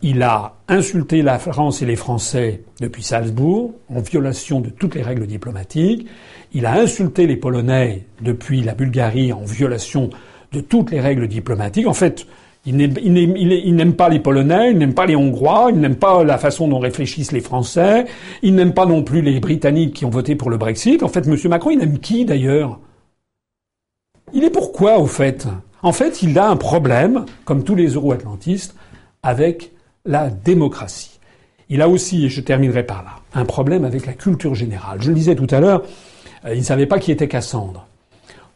Il 0.02 0.22
a 0.22 0.56
insulté 0.66 1.22
la 1.22 1.38
France 1.38 1.82
et 1.82 1.86
les 1.86 1.94
Français 1.94 2.64
depuis 2.80 3.02
Salzbourg, 3.02 3.72
en 3.88 4.00
violation 4.00 4.60
de 4.60 4.70
toutes 4.70 4.94
les 4.94 5.02
règles 5.02 5.26
diplomatiques. 5.26 6.08
Il 6.52 6.66
a 6.66 6.72
insulté 6.72 7.26
les 7.26 7.36
Polonais 7.36 8.06
depuis 8.20 8.62
la 8.62 8.74
Bulgarie, 8.74 9.32
en 9.32 9.44
violation 9.44 10.10
de 10.52 10.60
toutes 10.60 10.90
les 10.90 11.00
règles 11.00 11.28
diplomatiques. 11.28 11.86
En 11.86 11.94
fait, 11.94 12.26
il 12.66 12.76
n'aime 12.76 13.94
pas 13.94 14.08
les 14.08 14.20
Polonais, 14.20 14.70
il 14.70 14.78
n'aime 14.78 14.92
pas 14.92 15.06
les 15.06 15.16
Hongrois, 15.16 15.68
il 15.70 15.80
n'aime 15.80 15.96
pas 15.96 16.24
la 16.24 16.36
façon 16.36 16.68
dont 16.68 16.78
réfléchissent 16.78 17.32
les 17.32 17.40
Français, 17.40 18.04
il 18.42 18.54
n'aime 18.54 18.74
pas 18.74 18.86
non 18.86 19.02
plus 19.02 19.22
les 19.22 19.40
Britanniques 19.40 19.94
qui 19.94 20.04
ont 20.04 20.10
voté 20.10 20.34
pour 20.34 20.50
le 20.50 20.58
Brexit. 20.58 21.02
En 21.02 21.08
fait, 21.08 21.26
M. 21.26 21.36
Macron, 21.48 21.70
il 21.70 21.82
aime 21.82 21.98
qui 21.98 22.24
d'ailleurs? 22.24 22.78
Il 24.32 24.44
est 24.44 24.50
pourquoi, 24.50 24.98
au 24.98 25.06
fait? 25.06 25.48
En 25.82 25.92
fait, 25.92 26.22
il 26.22 26.38
a 26.38 26.48
un 26.48 26.56
problème, 26.56 27.24
comme 27.44 27.64
tous 27.64 27.74
les 27.74 27.94
euro-atlantistes, 27.94 28.74
avec 29.22 29.72
la 30.04 30.28
démocratie. 30.28 31.18
Il 31.68 31.82
a 31.82 31.88
aussi, 31.88 32.26
et 32.26 32.28
je 32.28 32.40
terminerai 32.40 32.84
par 32.84 33.02
là, 33.02 33.10
un 33.34 33.44
problème 33.44 33.84
avec 33.84 34.04
la 34.04 34.12
culture 34.12 34.54
générale. 34.54 35.00
Je 35.00 35.08
le 35.08 35.14
disais 35.14 35.34
tout 35.34 35.46
à 35.50 35.60
l'heure, 35.60 35.82
euh, 36.44 36.54
il 36.54 36.58
ne 36.58 36.64
savait 36.64 36.86
pas 36.86 36.98
qui 36.98 37.10
était 37.10 37.28
Cassandre. 37.28 37.86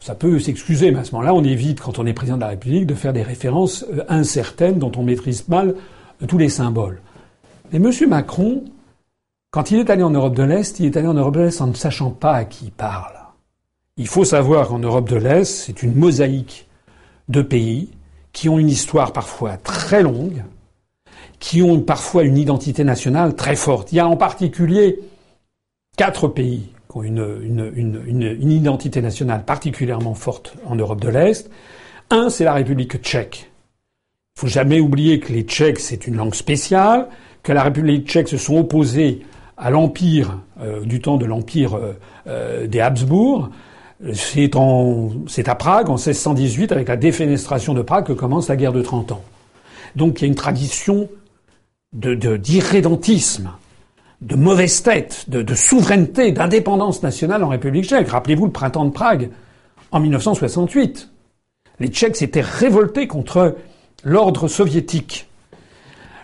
Ça 0.05 0.13
peut 0.13 0.37
s'excuser, 0.37 0.91
mais 0.91 0.99
à 0.99 1.03
ce 1.03 1.13
moment-là, 1.13 1.33
on 1.33 1.43
évite, 1.43 1.81
quand 1.81 1.97
on 1.97 2.05
est 2.05 2.13
président 2.13 2.35
de 2.35 2.41
la 2.41 2.49
République, 2.49 2.85
de 2.85 2.93
faire 2.93 3.11
des 3.11 3.23
références 3.23 3.83
euh, 3.91 4.03
incertaines 4.07 4.77
dont 4.77 4.91
on 4.97 5.01
maîtrise 5.01 5.47
mal 5.47 5.73
euh, 6.21 6.27
tous 6.27 6.37
les 6.37 6.49
symboles. 6.49 7.01
Mais 7.71 7.79
M. 7.79 7.91
Macron, 8.07 8.65
quand 9.49 9.71
il 9.71 9.79
est 9.79 9.89
allé 9.89 10.03
en 10.03 10.11
Europe 10.11 10.35
de 10.35 10.43
l'Est, 10.43 10.79
il 10.79 10.85
est 10.85 10.95
allé 10.95 11.07
en 11.07 11.15
Europe 11.15 11.33
de 11.33 11.39
l'Est 11.39 11.59
en 11.59 11.65
ne 11.65 11.73
sachant 11.73 12.11
pas 12.11 12.33
à 12.33 12.45
qui 12.45 12.65
il 12.65 12.71
parle. 12.71 13.15
Il 13.97 14.07
faut 14.07 14.25
savoir 14.25 14.67
qu'en 14.67 14.77
Europe 14.77 15.09
de 15.09 15.15
l'Est, 15.15 15.45
c'est 15.45 15.81
une 15.81 15.95
mosaïque 15.95 16.67
de 17.27 17.41
pays 17.41 17.89
qui 18.31 18.47
ont 18.47 18.59
une 18.59 18.69
histoire 18.69 19.11
parfois 19.11 19.57
très 19.57 20.03
longue, 20.03 20.43
qui 21.39 21.63
ont 21.63 21.81
parfois 21.81 22.25
une 22.25 22.37
identité 22.37 22.83
nationale 22.83 23.35
très 23.35 23.55
forte. 23.55 23.91
Il 23.91 23.95
y 23.95 23.99
a 24.01 24.07
en 24.07 24.17
particulier 24.17 24.99
quatre 25.97 26.27
pays 26.27 26.74
une, 27.03 28.51
identité 28.51 29.01
nationale 29.01 29.43
particulièrement 29.45 30.13
forte 30.13 30.53
en 30.65 30.75
Europe 30.75 31.01
de 31.01 31.09
l'Est. 31.09 31.49
Un, 32.09 32.29
c'est 32.29 32.43
la 32.43 32.53
République 32.53 32.97
tchèque. 33.01 33.51
Il 34.37 34.41
faut 34.41 34.47
jamais 34.47 34.79
oublier 34.79 35.19
que 35.19 35.31
les 35.31 35.43
Tchèques, 35.43 35.79
c'est 35.79 36.07
une 36.07 36.17
langue 36.17 36.35
spéciale, 36.35 37.07
que 37.41 37.53
la 37.53 37.63
République 37.63 38.05
tchèque 38.05 38.27
se 38.27 38.37
sont 38.37 38.57
opposés 38.57 39.21
à 39.55 39.69
l'Empire 39.69 40.39
euh, 40.59 40.83
du 40.83 40.99
temps 40.99 41.15
de 41.15 41.25
l'Empire 41.25 41.75
euh, 41.75 41.93
euh, 42.27 42.67
des 42.67 42.81
Habsbourg. 42.81 43.49
C'est, 44.13 44.51
c'est 45.27 45.47
à 45.47 45.55
Prague, 45.55 45.89
en 45.89 45.95
1618, 45.95 46.73
avec 46.73 46.89
la 46.89 46.97
défenestration 46.97 47.73
de 47.73 47.81
Prague, 47.81 48.07
que 48.07 48.13
commence 48.13 48.49
la 48.49 48.57
guerre 48.57 48.73
de 48.73 48.81
30 48.81 49.13
ans. 49.13 49.23
Donc 49.95 50.19
il 50.19 50.23
y 50.23 50.25
a 50.25 50.27
une 50.27 50.35
tradition 50.35 51.07
de, 51.93 52.35
d'irrédentisme, 52.35 53.51
de, 54.21 54.35
mauvaise 54.35 54.81
tête, 54.83 55.25
de, 55.29 55.55
souveraineté, 55.55 56.31
d'indépendance 56.31 57.03
nationale 57.03 57.43
en 57.43 57.49
République 57.49 57.85
tchèque. 57.85 58.09
Rappelez-vous 58.09 58.45
le 58.45 58.51
printemps 58.51 58.85
de 58.85 58.91
Prague 58.91 59.29
en 59.91 59.99
1968. 59.99 61.09
Les 61.79 61.87
Tchèques 61.87 62.15
s'étaient 62.15 62.41
révoltés 62.41 63.07
contre 63.07 63.55
l'ordre 64.03 64.47
soviétique. 64.47 65.27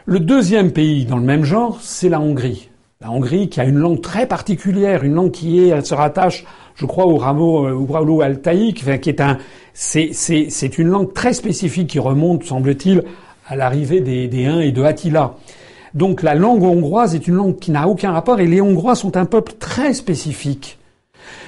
Le 0.05 0.19
deuxième 0.19 0.71
pays 0.71 1.05
dans 1.05 1.17
le 1.17 1.23
même 1.23 1.43
genre, 1.43 1.79
c'est 1.81 2.09
la 2.09 2.19
Hongrie. 2.19 2.69
La 3.01 3.11
Hongrie 3.11 3.49
qui 3.49 3.59
a 3.59 3.65
une 3.65 3.77
langue 3.77 4.01
très 4.01 4.27
particulière, 4.27 5.03
une 5.03 5.15
langue 5.15 5.31
qui 5.31 5.59
est, 5.59 5.69
elle 5.69 5.85
se 5.85 5.93
rattache, 5.93 6.45
je 6.75 6.85
crois, 6.85 7.05
au 7.05 7.17
rameau, 7.17 7.67
euh, 7.67 7.73
au 7.73 7.85
rameau 7.85 8.21
altaïque, 8.21 8.83
qui 9.01 9.09
est 9.09 9.21
un, 9.21 9.37
c'est 9.73 10.77
une 10.77 10.87
langue 10.87 11.13
très 11.13 11.33
spécifique 11.33 11.87
qui 11.89 11.99
remonte, 11.99 12.43
semble-t-il, 12.43 13.03
à 13.47 13.55
l'arrivée 13.55 14.01
des, 14.01 14.27
des 14.27 14.45
Huns 14.45 14.61
et 14.61 14.71
de 14.71 14.83
Attila. 14.83 15.35
Donc 15.93 16.23
la 16.23 16.35
langue 16.35 16.63
hongroise 16.63 17.15
est 17.15 17.27
une 17.27 17.35
langue 17.35 17.59
qui 17.59 17.71
n'a 17.71 17.87
aucun 17.87 18.11
rapport 18.11 18.39
et 18.39 18.47
les 18.47 18.61
Hongrois 18.61 18.95
sont 18.95 19.17
un 19.17 19.25
peuple 19.25 19.53
très 19.59 19.93
spécifique. 19.93 20.77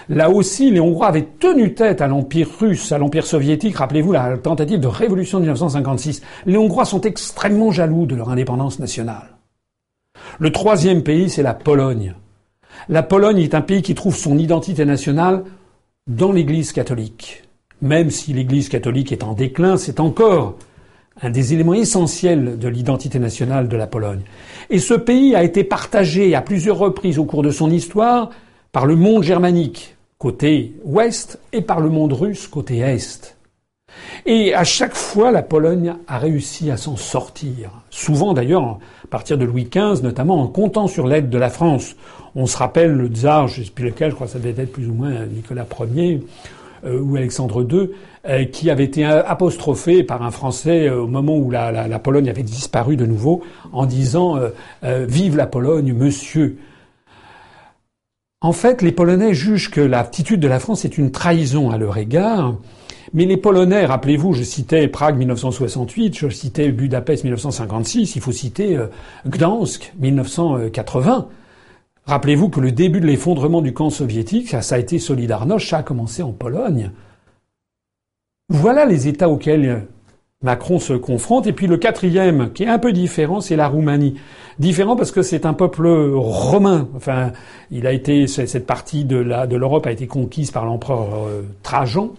Là 0.09 0.29
aussi, 0.29 0.69
les 0.69 0.79
Hongrois 0.79 1.07
avaient 1.07 1.27
tenu 1.39 1.73
tête 1.73 2.01
à 2.01 2.07
l'Empire 2.07 2.49
russe, 2.59 2.91
à 2.91 2.97
l'Empire 2.97 3.25
soviétique. 3.25 3.77
Rappelez-vous 3.77 4.11
la 4.11 4.37
tentative 4.37 4.79
de 4.79 4.87
révolution 4.87 5.39
de 5.39 5.43
1956. 5.43 6.21
Les 6.45 6.57
Hongrois 6.57 6.85
sont 6.85 7.01
extrêmement 7.01 7.71
jaloux 7.71 8.05
de 8.05 8.15
leur 8.15 8.29
indépendance 8.29 8.79
nationale. 8.79 9.37
Le 10.39 10.51
troisième 10.51 11.03
pays, 11.03 11.29
c'est 11.29 11.43
la 11.43 11.53
Pologne. 11.53 12.15
La 12.89 13.03
Pologne 13.03 13.39
est 13.39 13.55
un 13.55 13.61
pays 13.61 13.81
qui 13.81 13.95
trouve 13.95 14.15
son 14.15 14.37
identité 14.37 14.83
nationale 14.83 15.43
dans 16.07 16.33
l'Église 16.33 16.73
catholique. 16.73 17.43
Même 17.81 18.09
si 18.09 18.33
l'Église 18.33 18.69
catholique 18.69 19.11
est 19.11 19.23
en 19.23 19.33
déclin, 19.33 19.77
c'est 19.77 19.99
encore 19.99 20.55
un 21.21 21.29
des 21.29 21.53
éléments 21.53 21.73
essentiels 21.73 22.57
de 22.57 22.67
l'identité 22.67 23.19
nationale 23.19 23.67
de 23.67 23.77
la 23.77 23.87
Pologne. 23.87 24.21
Et 24.69 24.79
ce 24.79 24.93
pays 24.93 25.35
a 25.35 25.43
été 25.43 25.63
partagé 25.63 26.35
à 26.35 26.41
plusieurs 26.41 26.77
reprises 26.77 27.19
au 27.19 27.25
cours 27.25 27.43
de 27.43 27.51
son 27.51 27.69
histoire 27.69 28.29
par 28.71 28.85
le 28.85 28.95
monde 28.95 29.23
germanique, 29.23 29.95
côté 30.17 30.73
ouest, 30.83 31.39
et 31.51 31.61
par 31.61 31.79
le 31.79 31.89
monde 31.89 32.13
russe, 32.13 32.47
côté 32.47 32.79
est. 32.79 33.37
Et 34.25 34.53
à 34.53 34.63
chaque 34.63 34.95
fois, 34.95 35.31
la 35.31 35.43
Pologne 35.43 35.95
a 36.07 36.17
réussi 36.17 36.71
à 36.71 36.77
s'en 36.77 36.95
sortir. 36.95 37.69
Souvent 37.89 38.33
d'ailleurs, 38.33 38.79
à 39.03 39.07
partir 39.09 39.37
de 39.37 39.45
Louis 39.45 39.69
XV, 39.69 40.01
notamment 40.01 40.41
en 40.41 40.47
comptant 40.47 40.87
sur 40.87 41.07
l'aide 41.07 41.29
de 41.29 41.37
la 41.37 41.49
France. 41.49 41.95
On 42.35 42.47
se 42.47 42.57
rappelle 42.57 42.93
le 42.93 43.07
tsar, 43.07 43.47
je 43.47 43.59
ne 43.59 43.65
sais 43.65 43.71
plus 43.71 43.85
lequel, 43.85 44.09
je 44.09 44.15
crois 44.15 44.27
que 44.27 44.33
ça 44.33 44.39
devait 44.39 44.63
être 44.63 44.71
plus 44.71 44.87
ou 44.87 44.93
moins 44.93 45.25
Nicolas 45.25 45.67
Ier 45.93 46.21
euh, 46.85 46.99
ou 46.99 47.15
Alexandre 47.15 47.67
II, 47.69 47.91
qui 48.51 48.69
avait 48.69 48.85
été 48.85 49.03
apostrophé 49.03 50.03
par 50.03 50.23
un 50.23 50.31
Français 50.31 50.87
euh, 50.87 51.01
au 51.01 51.07
moment 51.07 51.37
où 51.37 51.51
la, 51.51 51.71
la, 51.87 51.99
Pologne 51.99 52.29
avait 52.29 52.43
disparu 52.43 52.95
de 52.95 53.05
nouveau, 53.05 53.43
en 53.71 53.85
disant 53.85 54.39
Vive 54.81 55.35
la 55.35 55.47
Pologne, 55.47 55.93
monsieur. 55.93 56.57
En 58.41 58.51
fait, 58.51 58.81
les 58.81 58.91
Polonais 58.91 59.33
jugent 59.33 59.71
que 59.71 59.81
l'attitude 59.81 60.39
de 60.39 60.47
la 60.47 60.59
France 60.59 60.85
est 60.85 60.97
une 60.97 61.11
trahison 61.11 61.69
à 61.69 61.77
leur 61.77 61.97
égard. 61.97 62.55
Mais 63.13 63.25
les 63.25 63.37
Polonais, 63.37 63.85
rappelez-vous, 63.85 64.33
je 64.33 64.43
citais 64.43 64.87
Prague 64.87 65.17
1968, 65.17 66.17
je 66.17 66.29
citais 66.29 66.71
Budapest 66.71 67.23
1956, 67.23 68.15
il 68.15 68.21
faut 68.21 68.31
citer 68.31 68.77
Gdansk 69.27 69.93
1980. 69.99 71.27
Rappelez-vous 72.05 72.49
que 72.49 72.59
le 72.59 72.71
début 72.71 72.99
de 72.99 73.05
l'effondrement 73.05 73.61
du 73.61 73.73
camp 73.73 73.89
soviétique, 73.89 74.49
ça, 74.61 74.75
a 74.75 74.77
été 74.77 74.99
Solidarność, 74.99 75.69
ça 75.69 75.77
a 75.77 75.83
commencé 75.83 76.21
en 76.21 76.33
Pologne. 76.33 76.91
Voilà 78.49 78.85
les 78.85 79.07
États 79.07 79.29
auxquels 79.29 79.87
Macron 80.43 80.77
se 80.79 80.93
confronte. 80.93 81.47
Et 81.47 81.53
puis 81.53 81.67
le 81.67 81.77
quatrième, 81.77 82.51
qui 82.53 82.63
est 82.63 82.67
un 82.67 82.79
peu 82.79 82.91
différent, 82.91 83.41
c'est 83.41 83.55
la 83.55 83.67
Roumanie. 83.67 84.15
Différent 84.59 84.95
parce 84.95 85.11
que 85.11 85.21
c'est 85.21 85.45
un 85.45 85.53
peuple 85.53 85.87
romain. 85.87 86.89
Enfin, 86.95 87.31
il 87.71 87.87
a 87.87 87.93
été 87.93 88.27
cette 88.27 88.67
partie 88.67 89.05
de 89.05 89.17
l'Europe 89.17 89.87
a 89.87 89.91
été 89.91 90.07
conquise 90.07 90.51
par 90.51 90.65
l'empereur 90.65 91.27
euh, 91.27 91.41
Trajan 91.63 92.11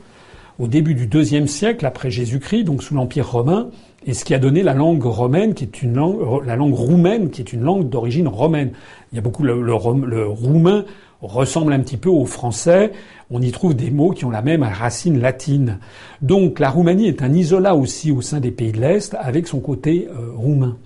au 0.58 0.68
début 0.68 0.94
du 0.94 1.06
deuxième 1.06 1.48
siècle 1.48 1.84
après 1.84 2.10
Jésus-Christ, 2.10 2.64
donc 2.64 2.82
sous 2.82 2.94
l'Empire 2.94 3.28
romain 3.28 3.70
et 4.06 4.14
ce 4.14 4.24
qui 4.24 4.34
a 4.34 4.38
donné 4.38 4.62
la 4.62 4.74
langue 4.74 5.02
romaine, 5.02 5.54
qui 5.54 5.64
est 5.64 5.82
une 5.82 5.94
langue, 5.94 6.44
la 6.44 6.56
langue 6.56 6.74
roumaine, 6.74 7.30
qui 7.30 7.40
est 7.40 7.52
une 7.52 7.62
langue 7.62 7.88
d'origine 7.88 8.28
romaine. 8.28 8.72
Il 9.12 9.16
y 9.16 9.18
a 9.18 9.22
beaucoup 9.22 9.42
le, 9.42 9.74
roumain 9.74 10.84
ressemble 11.26 11.72
un 11.72 11.80
petit 11.80 11.96
peu 11.96 12.08
au 12.08 12.26
français. 12.26 12.92
On 13.30 13.40
y 13.40 13.50
trouve 13.50 13.74
des 13.74 13.90
mots 13.90 14.10
qui 14.10 14.24
ont 14.24 14.30
la 14.30 14.42
même 14.42 14.62
racine 14.62 15.20
latine. 15.20 15.78
Donc 16.22 16.58
la 16.58 16.70
Roumanie 16.70 17.08
est 17.08 17.22
un 17.22 17.32
isolat 17.32 17.74
aussi 17.74 18.12
au 18.12 18.20
sein 18.20 18.40
des 18.40 18.50
pays 18.50 18.72
de 18.72 18.80
l'Est, 18.80 19.16
avec 19.18 19.46
son 19.46 19.60
côté 19.60 20.08
euh, 20.10 20.32
roumain. 20.34 20.76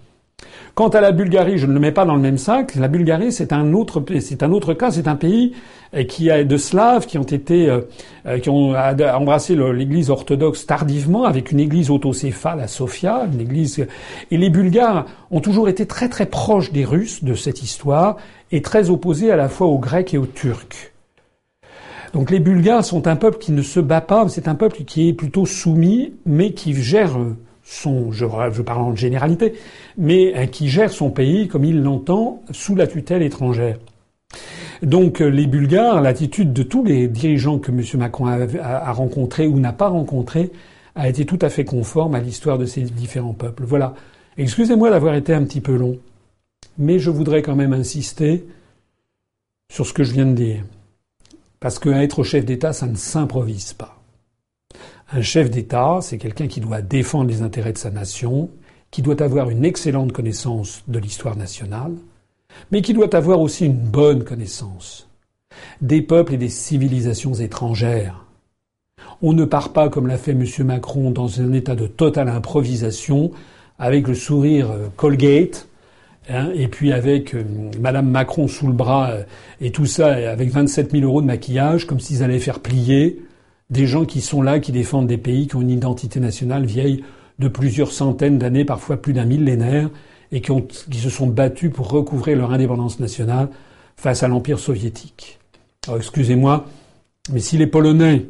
Quant 0.79 0.91
à 0.91 1.01
la 1.01 1.11
Bulgarie, 1.11 1.59
je 1.59 1.67
ne 1.67 1.73
le 1.73 1.81
mets 1.81 1.91
pas 1.91 2.05
dans 2.05 2.15
le 2.15 2.21
même 2.21 2.39
sac. 2.39 2.77
La 2.77 2.87
Bulgarie, 2.87 3.33
c'est 3.33 3.53
un 3.53 3.73
autre, 3.73 4.01
c'est 4.21 4.45
un 4.45 4.53
autre 4.53 4.75
cas. 4.75 4.93
C'est 4.93 5.09
un 5.09 5.17
pays 5.17 5.55
euh, 5.93 6.05
qui 6.05 6.31
a 6.31 6.45
de 6.45 6.57
Slaves 6.57 7.07
qui 7.07 7.19
ont 7.19 7.25
été, 7.25 7.69
euh, 7.69 7.81
euh, 8.27 8.39
qui 8.39 8.49
ont 8.49 8.77
embrassé 8.77 9.57
l'Église 9.57 10.09
orthodoxe 10.09 10.67
tardivement, 10.67 11.25
avec 11.25 11.51
une 11.51 11.59
Église 11.59 11.91
autocéphale 11.91 12.61
à 12.61 12.69
Sofia, 12.69 13.27
une 13.33 13.41
Église. 13.41 13.89
Et 14.31 14.37
les 14.37 14.51
Bulgares 14.51 15.07
ont 15.33 15.41
toujours 15.41 15.69
été 15.69 15.85
très 15.85 16.09
très 16.09 16.27
proches 16.27 16.71
des 16.71 16.85
Russes 16.85 17.25
de 17.25 17.35
cette 17.35 17.61
histoire 17.61 18.17
et 18.53 18.63
très 18.63 18.89
opposés 18.89 19.33
à 19.33 19.37
la 19.37 19.49
fois 19.49 19.67
aux 19.67 19.81
Grecs 19.81 20.15
et 20.15 20.19
aux 20.19 20.27
Turcs. 20.27 20.93
Donc 22.13 22.31
les 22.31 22.39
Bulgares 22.39 22.85
sont 22.85 23.09
un 23.09 23.17
peuple 23.17 23.39
qui 23.39 23.51
ne 23.51 23.63
se 23.63 23.81
bat 23.81 24.01
pas, 24.01 24.29
c'est 24.29 24.47
un 24.47 24.55
peuple 24.55 24.85
qui 24.85 25.09
est 25.09 25.13
plutôt 25.13 25.45
soumis, 25.45 26.13
mais 26.25 26.53
qui 26.53 26.73
gère 26.73 27.19
son, 27.69 28.13
je, 28.13 28.25
je 28.53 28.63
parle 28.63 28.83
en 28.83 28.97
généralité, 28.97 29.53
mais 29.99 30.35
euh, 30.35 30.47
qui 30.47 30.69
gère 30.69 30.91
son 30.91 31.11
pays 31.11 31.49
comme 31.49 31.65
il 31.65 31.83
l'entend 31.83 32.43
sous 32.51 32.75
la 32.75 32.87
tutelle 32.87 33.23
étrangère. 33.23 33.79
Donc 34.83 35.21
euh, 35.21 35.29
les 35.29 35.47
Bulgares, 35.47 36.01
l'attitude 36.01 36.53
de 36.53 36.63
tous 36.63 36.83
les 36.83 37.09
dirigeants 37.09 37.59
que 37.59 37.71
M. 37.71 37.83
Macron 37.95 38.27
a, 38.27 38.93
rencontrés 38.93 39.47
ou 39.47 39.61
n'a 39.61 39.73
pas 39.73 39.89
rencontrés 39.89 40.51
a 40.95 41.09
été 41.09 41.27
tout 41.27 41.39
à 41.43 41.51
fait 41.51 41.65
conforme 41.65 42.15
à 42.15 42.21
l'histoire 42.21 42.59
de 42.59 42.65
ces 42.65 42.83
différents 42.83 43.35
peuples. 43.35 43.65
Voilà. 43.65 43.95
Excusez-moi 44.37 44.91
d'avoir 44.91 45.15
été 45.15 45.35
un 45.35 45.45
petit 45.45 45.61
peu 45.61 45.77
long, 45.77 45.99
mais 46.79 46.99
je 46.99 47.11
voudrais 47.11 47.43
quand 47.43 47.55
même 47.55 47.73
insister 47.73 48.47
sur 49.71 49.87
ce 49.87 49.93
que 49.93 50.05
je 50.05 50.13
viens 50.13 50.27
de 50.27 50.33
dire. 50.33 50.65
Parce 51.61 51.79
qu'être 51.79 52.23
chef 52.25 52.45
d'État, 52.45 52.73
ça 52.73 52.87
ne 52.87 52.97
s'improvise 52.97 53.75
pas. 53.75 53.98
Un 55.11 55.23
chef 55.23 55.51
d'État, 55.51 56.01
c'est 56.03 56.19
quelqu'un 56.19 56.49
qui 56.49 56.61
doit 56.61 56.83
défendre 56.83 57.31
les 57.31 57.41
intérêts 57.41 57.73
de 57.73 57.79
sa 57.79 57.91
nation, 57.91 58.51
qui 58.91 59.01
doit 59.01 59.23
avoir 59.23 59.49
une 59.49 59.65
excellente 59.65 60.13
connaissance 60.13 60.83
de 60.87 60.99
l'histoire 60.99 61.35
nationale, 61.35 61.95
mais 62.71 62.83
qui 62.83 62.93
doit 62.93 63.15
avoir 63.17 63.41
aussi 63.41 63.65
une 63.65 63.79
bonne 63.79 64.25
connaissance 64.25 65.09
des 65.81 66.03
peuples 66.03 66.35
et 66.35 66.37
des 66.37 66.51
civilisations 66.51 67.33
étrangères. 67.35 68.27
On 69.23 69.33
ne 69.33 69.47
part 69.47 69.73
pas, 69.73 69.89
comme 69.89 70.07
l'a 70.07 70.19
fait 70.19 70.33
M. 70.33 70.45
Macron, 70.65 71.11
dans 71.11 71.41
un 71.41 71.53
état 71.55 71.75
de 71.75 71.87
totale 71.87 72.29
improvisation, 72.29 73.31
avec 73.79 74.07
le 74.07 74.15
sourire 74.15 74.71
euh, 74.71 74.89
Colgate, 74.95 75.69
hein, 76.29 76.51
et 76.55 76.69
puis 76.69 76.93
avec 76.93 77.35
euh, 77.35 77.45
Madame 77.81 78.11
Macron 78.11 78.47
sous 78.47 78.67
le 78.67 78.73
bras, 78.75 79.11
euh, 79.11 79.23
et 79.61 79.73
tout 79.73 79.87
ça 79.87 80.09
avec 80.13 80.51
27 80.51 80.93
000 80.93 81.05
euros 81.05 81.23
de 81.23 81.27
maquillage, 81.27 81.87
comme 81.87 81.99
s'ils 81.99 82.23
allaient 82.23 82.39
faire 82.39 82.61
plier 82.61 83.23
des 83.71 83.87
gens 83.87 84.05
qui 84.05 84.21
sont 84.21 84.43
là, 84.43 84.61
qui 84.61 84.73
défendent 84.73 85.07
des 85.07 85.19
pays 85.19 85.47
qui 85.47 85.57
ont 85.57 85.61
une 85.61 85.71
identité 85.71 86.21
nationale 86.21 86.65
vieille 86.65 87.05
de 87.39 87.49
plusieurs 87.49 87.93
centaines 87.93 88.39
d'années, 88.39 88.65
parfois 88.65 88.97
plus 88.97 89.13
d'un 89.13 89.25
millénaire, 89.25 89.91
et 90.33 90.41
qui, 90.41 90.99
se 90.99 91.11
sont 91.11 91.27
battus 91.27 91.71
pour 91.73 91.91
recouvrir 91.91 92.37
leur 92.37 92.53
indépendance 92.53 93.01
nationale 93.01 93.49
face 93.97 94.23
à 94.23 94.29
l'Empire 94.29 94.59
soviétique. 94.59 95.39
Excusez-moi, 95.95 96.67
mais 97.33 97.41
si 97.41 97.57
les 97.57 97.67
Polonais 97.67 98.27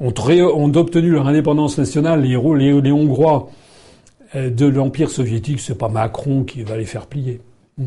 ont, 0.00 0.12
ont, 0.18 0.74
obtenu 0.74 1.10
leur 1.10 1.28
indépendance 1.28 1.78
nationale, 1.78 2.22
les, 2.22 2.36
les, 2.36 2.80
les 2.80 2.92
Hongrois 2.92 3.50
euh, 4.34 4.50
de 4.50 4.66
l'Empire 4.66 5.10
soviétique, 5.10 5.60
c'est 5.60 5.78
pas 5.78 5.88
Macron 5.88 6.44
qui 6.44 6.62
va 6.62 6.76
les 6.76 6.84
faire 6.84 7.06
plier. 7.06 7.40
Hmm. 7.78 7.86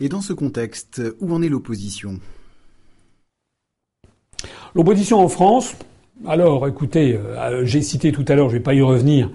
Et 0.00 0.08
dans 0.08 0.20
ce 0.20 0.32
contexte, 0.32 1.00
où 1.20 1.32
en 1.32 1.42
est 1.42 1.48
l'opposition? 1.48 2.18
L'opposition 4.74 5.18
en 5.18 5.28
France, 5.28 5.74
alors 6.26 6.68
écoutez, 6.68 7.14
euh, 7.14 7.64
j'ai 7.64 7.82
cité 7.82 8.12
tout 8.12 8.24
à 8.28 8.34
l'heure, 8.34 8.48
je 8.48 8.54
ne 8.54 8.58
vais 8.58 8.62
pas 8.62 8.74
y 8.74 8.82
revenir, 8.82 9.30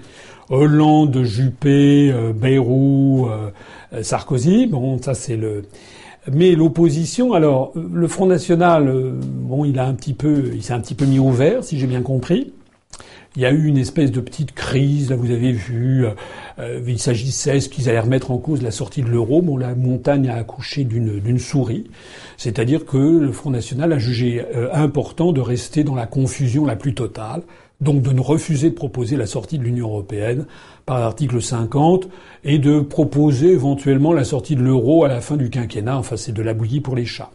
Hollande, 0.50 1.24
Juppé, 1.24 2.12
euh, 2.12 2.34
euh, 2.44 4.04
Sarkozy, 4.04 4.68
bon 4.68 5.02
ça 5.02 5.14
c'est 5.14 5.36
le... 5.36 5.64
Mais 6.32 6.56
l'opposition, 6.56 7.34
alors 7.34 7.72
le 7.76 8.08
Front 8.08 8.26
National, 8.26 8.92
bon 9.24 9.64
il 9.64 9.80
a 9.80 9.86
un 9.86 9.94
petit 9.94 10.14
peu, 10.14 10.52
il 10.54 10.62
s'est 10.62 10.74
un 10.74 10.82
petit 10.82 10.96
peu 10.96 11.06
mis 11.06 11.20
au 11.20 11.30
vert, 11.30 11.64
si 11.64 11.80
j'ai 11.80 11.88
bien 11.88 12.02
compris. 12.02 12.54
Il 13.38 13.44
y 13.44 13.46
a 13.46 13.52
eu 13.52 13.68
une 13.68 13.78
espèce 13.78 14.12
de 14.12 14.20
petite 14.20 14.52
crise, 14.54 15.12
là 15.12 15.16
vous 15.16 15.30
avez 15.30 15.52
vu, 15.52 16.08
il 16.88 16.98
s'agissait, 16.98 17.58
est-ce 17.58 17.70
qu'ils 17.70 17.88
allaient 17.88 18.00
remettre 18.00 18.32
en 18.32 18.40
cause 18.40 18.64
la 18.64 18.72
sortie 18.72 19.04
de 19.04 19.10
l'euro 19.10 19.44
Bon, 19.44 19.58
la 19.58 19.76
montagne 19.76 20.28
a 20.28 20.34
accouché 20.34 20.86
d'une 20.86 21.38
souris. 21.38 21.86
C'est-à-dire 22.38 22.84
que 22.84 22.98
le 22.98 23.32
Front 23.32 23.52
National 23.52 23.94
a 23.94 24.00
jugé 24.00 24.44
euh, 24.56 24.70
important 24.74 25.34
de 25.34 25.42
rester 25.42 25.84
dans 25.84 25.94
la 25.94 26.08
confusion 26.08 26.66
la 26.66 26.76
plus 26.76 26.96
totale, 26.96 27.44
donc 27.80 28.02
de 28.02 28.12
ne 28.12 28.22
refuser 28.22 28.72
de 28.72 28.76
proposer 28.76 29.18
la 29.18 29.28
sortie 29.28 29.60
de 29.60 29.64
l'Union 29.64 29.88
européenne 29.90 30.48
par 30.88 31.00
l'article 31.00 31.40
50 31.40 32.08
et 32.44 32.58
de 32.58 32.80
proposer 32.80 33.52
éventuellement 33.52 34.14
la 34.14 34.24
sortie 34.24 34.56
de 34.56 34.64
l'euro 34.64 35.04
à 35.06 35.10
la 35.10 35.22
fin 35.22 35.38
du 35.38 35.52
quinquennat. 35.52 35.96
Enfin, 35.96 36.18
c'est 36.18 36.32
de 36.32 36.42
la 36.42 36.56
bouillie 36.56 36.82
pour 36.82 36.96
les 36.96 37.06
chats. 37.06 37.30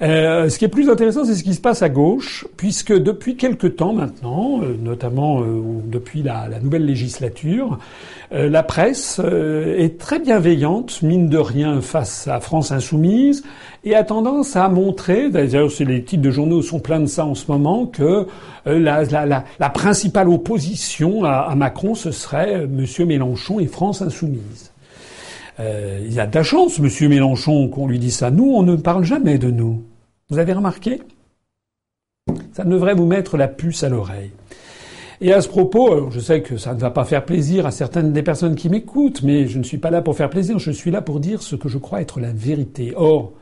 Euh, 0.00 0.48
ce 0.48 0.58
qui 0.58 0.64
est 0.64 0.68
plus 0.68 0.88
intéressant, 0.88 1.24
c'est 1.24 1.34
ce 1.34 1.44
qui 1.44 1.54
se 1.54 1.60
passe 1.60 1.82
à 1.82 1.88
gauche, 1.88 2.46
puisque 2.56 2.92
depuis 2.92 3.36
quelque 3.36 3.66
temps 3.66 3.92
maintenant, 3.92 4.60
euh, 4.62 4.76
notamment 4.80 5.42
euh, 5.42 5.60
depuis 5.84 6.22
la, 6.22 6.48
nouvelle 6.62 6.86
législature, 6.86 7.78
la 8.34 8.62
presse 8.62 9.20
est 9.20 9.98
très 9.98 10.18
bienveillante, 10.18 11.02
mine 11.02 11.28
de 11.28 11.36
rien, 11.36 11.82
face 11.82 12.26
à 12.28 12.40
France 12.40 12.72
Insoumise, 12.72 13.44
et 13.84 13.94
a 13.94 14.04
tendance 14.04 14.56
à 14.56 14.70
montrer, 14.70 15.28
d'ailleurs 15.28 15.68
les 15.80 16.02
titres 16.02 16.22
de 16.22 16.30
journaux 16.30 16.62
sont 16.62 16.80
pleins 16.80 17.00
de 17.00 17.06
ça 17.06 17.26
en 17.26 17.34
ce 17.34 17.52
moment, 17.52 17.84
que 17.84 18.26
la, 18.64 19.44
principale 19.74 20.30
opposition 20.30 21.24
à, 21.24 21.40
à 21.40 21.54
Macron, 21.54 21.94
ce 21.94 22.10
serait 22.10 22.62
M. 22.62 22.86
Mélenchon 23.06 23.60
et 23.60 23.66
France 23.66 24.00
Insoumise. 24.00 24.71
Euh, 25.60 26.00
il 26.04 26.12
y 26.12 26.20
a 26.20 26.26
de 26.26 26.34
la 26.34 26.42
chance, 26.42 26.78
Monsieur 26.78 27.08
Mélenchon, 27.08 27.68
qu'on 27.68 27.86
lui 27.86 27.98
dise 27.98 28.16
ça. 28.16 28.30
Nous, 28.30 28.50
on 28.50 28.62
ne 28.62 28.76
parle 28.76 29.04
jamais 29.04 29.38
de 29.38 29.50
nous. 29.50 29.82
Vous 30.30 30.38
avez 30.38 30.52
remarqué? 30.52 31.02
Ça 32.52 32.64
devrait 32.64 32.94
vous 32.94 33.06
mettre 33.06 33.36
la 33.36 33.48
puce 33.48 33.82
à 33.82 33.88
l'oreille. 33.88 34.30
Et 35.20 35.32
à 35.32 35.40
ce 35.40 35.48
propos, 35.48 36.10
je 36.10 36.18
sais 36.18 36.42
que 36.42 36.56
ça 36.56 36.74
ne 36.74 36.80
va 36.80 36.90
pas 36.90 37.04
faire 37.04 37.24
plaisir 37.24 37.64
à 37.64 37.70
certaines 37.70 38.12
des 38.12 38.22
personnes 38.22 38.56
qui 38.56 38.68
m'écoutent, 38.68 39.22
mais 39.22 39.46
je 39.46 39.58
ne 39.58 39.62
suis 39.62 39.78
pas 39.78 39.90
là 39.90 40.02
pour 40.02 40.16
faire 40.16 40.30
plaisir, 40.30 40.58
je 40.58 40.72
suis 40.72 40.90
là 40.90 41.00
pour 41.00 41.20
dire 41.20 41.42
ce 41.42 41.54
que 41.54 41.68
je 41.68 41.78
crois 41.78 42.00
être 42.00 42.18
la 42.18 42.32
vérité. 42.32 42.92
Or, 42.96 43.32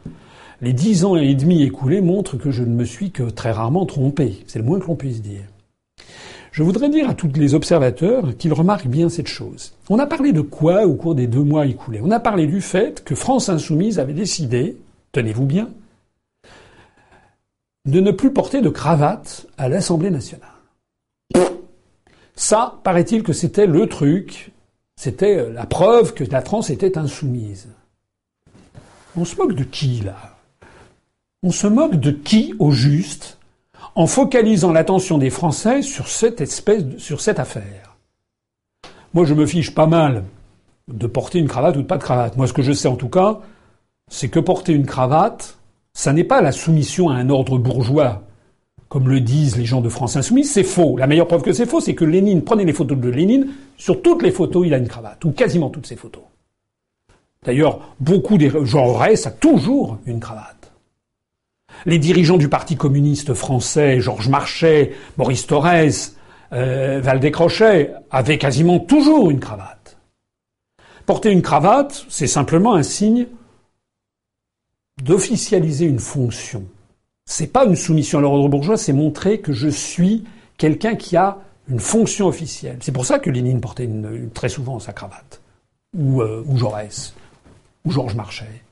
les 0.61 0.75
dix 0.75 1.05
ans 1.07 1.17
et 1.17 1.35
demi 1.35 1.63
écoulés 1.63 2.03
montrent 2.03 2.37
que 2.37 2.51
je 2.51 2.65
ne 2.65 2.75
me 2.75 2.85
suis 2.85 3.13
que 3.13 3.23
très 3.23 3.51
rarement 3.51 3.87
trompé. 3.87 4.45
C'est 4.47 4.59
le 4.59 4.65
moins 4.65 4.79
que 4.79 4.89
l'on 4.89 4.95
puisse 4.95 5.23
dire. 5.23 5.45
Je 6.53 6.65
voudrais 6.65 6.89
dire 6.89 7.09
à 7.09 7.15
tous 7.15 7.31
les 7.35 7.55
observateurs 7.55 8.37
qu'ils 8.37 8.53
remarquent 8.53 8.89
bien 8.89 9.09
cette 9.09 9.29
chose. 9.29 9.73
On 9.89 9.99
a 9.99 10.07
parlé 10.07 10.33
de 10.33 10.41
quoi 10.41 10.85
au 10.85 10.95
cours 10.95 11.15
des 11.15 11.29
deux 11.29 11.43
mois 11.43 11.67
écoulés? 11.67 12.01
On 12.03 12.11
a 12.11 12.19
parlé 12.19 12.47
du 12.47 12.61
fait 12.61 13.05
que 13.05 13.15
France 13.15 13.49
Insoumise 13.49 14.01
avait 14.01 14.15
décidé, 14.15 14.77
tenez-vous 15.13 15.45
bien, 15.45 15.71
de 17.87 18.01
ne 18.01 18.11
plus 18.11 18.33
porter 18.33 18.63
de 18.63 18.69
cravate 18.69 19.47
à 19.59 19.69
l'Assemblée 19.69 20.11
nationale. 20.11 20.49
Ça, 22.35 22.81
paraît-il 22.83 23.23
que 23.23 23.33
c'était 23.33 23.67
le 23.67 23.87
truc, 23.87 24.53
c'était 24.97 25.39
euh, 25.39 25.53
la 25.53 25.67
preuve 25.67 26.15
que 26.15 26.25
la 26.25 26.41
France 26.41 26.71
était 26.71 26.99
insoumise. 26.99 27.69
On 29.17 29.25
se 29.25 29.37
moque 29.37 29.55
de 29.55 29.65
qui, 29.65 30.01
là? 30.01 30.39
On 31.43 31.51
se 31.51 31.67
moque 31.67 31.97
de 31.97 32.11
qui, 32.11 32.55
au 32.59 32.71
juste, 32.71 33.39
en 33.95 34.07
focalisant 34.07 34.73
l'attention 34.73 35.19
des 35.19 35.31
Français 35.31 35.83
sur 35.83 36.09
cette 36.09 36.41
espèce, 36.41 36.85
cette 37.19 37.39
affaire 37.39 37.97
Moi, 39.15 39.25
je 39.25 39.35
me 39.35 39.47
fiche 39.47 39.75
pas 39.75 39.87
mal 39.87 40.25
de 40.89 41.07
porter 41.07 41.39
une 41.39 41.49
cravate 41.49 41.77
ou 41.77 41.83
de 41.83 41.87
pas 41.87 41.99
de 41.99 42.03
cravate. 42.03 42.37
Moi, 42.37 42.47
ce 42.47 42.53
que 42.53 42.63
je 42.63 42.73
sais 42.73 42.89
en 42.89 42.97
tout 42.97 43.09
cas, 43.09 43.41
c'est 44.09 44.29
que 44.29 44.41
porter 44.41 44.73
une 44.73 44.87
cravate, 44.87 45.59
ça 45.93 46.13
n'est 46.13 46.25
pas 46.25 46.41
la 46.41 46.53
soumission 46.53 47.09
à 47.09 47.15
un 47.15 47.31
ordre 47.31 47.59
bourgeois 47.59 48.23
comme 48.91 49.09
le 49.09 49.21
disent 49.21 49.57
les 49.57 49.65
gens 49.65 49.81
de 49.81 49.89
France 49.89 50.17
Insoumise, 50.17 50.51
c'est 50.51 50.65
faux. 50.65 50.97
La 50.99 51.07
meilleure 51.07 51.29
preuve 51.29 51.43
que 51.43 51.53
c'est 51.53 51.65
faux, 51.65 51.81
c'est 51.81 51.95
que 51.95 52.05
Lénine, 52.05 52.43
prenez 52.43 52.65
les 52.65 52.73
photos 52.73 52.99
de 52.99 53.09
Lénine, 53.09 53.47
sur 53.79 54.03
toutes 54.03 54.21
les 54.21 54.33
photos, 54.33 54.67
il 54.67 54.75
a 54.75 54.79
une 54.79 54.89
cravate, 54.89 55.25
ou 55.25 55.31
quasiment 55.31 55.71
toutes 55.71 55.87
ces 55.87 55.95
photos. 55.95 56.25
D'ailleurs, 57.45 57.95
beaucoup 58.01 58.37
des 58.37 58.51
Jean 58.51 58.65
Jaurès 58.65 59.27
a 59.29 59.31
toujours 59.31 59.99
une 60.07 60.19
cravate. 60.19 60.60
Les 61.87 61.99
dirigeants 61.99 62.37
du 62.37 62.49
Parti 62.49 62.77
communiste 62.77 63.35
français, 63.35 64.01
Georges 64.01 64.29
Marchais, 64.29 64.93
Maurice 65.17 65.47
Thorez, 65.47 65.91
euh, 66.53 67.01
Valdécrochet, 67.03 67.93
avaient 68.11 68.39
quasiment 68.39 68.79
toujours 68.79 69.31
une 69.31 69.41
cravate. 69.41 69.97
Porter 71.07 71.31
une 71.31 71.43
cravate, 71.43 72.05
c'est 72.09 72.27
simplement 72.27 72.75
un 72.75 72.83
signe 72.83 73.27
d'officialiser 75.03 75.87
une 75.87 75.99
fonction. 75.99 76.65
C'est 77.25 77.47
pas 77.47 77.65
une 77.65 77.77
soumission 77.77 78.19
à 78.19 78.23
l'ordre 78.23 78.49
bourgeois, 78.49 78.77
c'est 78.77 78.93
montrer 78.93 79.41
que 79.41 79.53
je 79.53 79.69
suis 79.69 80.25
quelqu'un 80.59 80.97
qui 80.97 81.17
a 81.17 81.39
une 81.69 81.81
fonction 81.81 82.27
officielle. 82.27 82.79
C'est 82.81 82.93
pour 82.93 83.07
ça 83.07 83.19
que 83.19 83.31
Lénine 83.31 83.61
portait 83.61 83.89
très 84.35 84.49
souvent 84.49 84.79
sa 84.79 84.93
cravate. 84.93 85.41
Ou, 85.97 86.21
euh, 86.21 86.45
ou 86.47 86.57
Jaurès. 86.57 87.15
Ou 87.85 87.93
Georges 87.93 88.15
Marchais. 88.15 88.63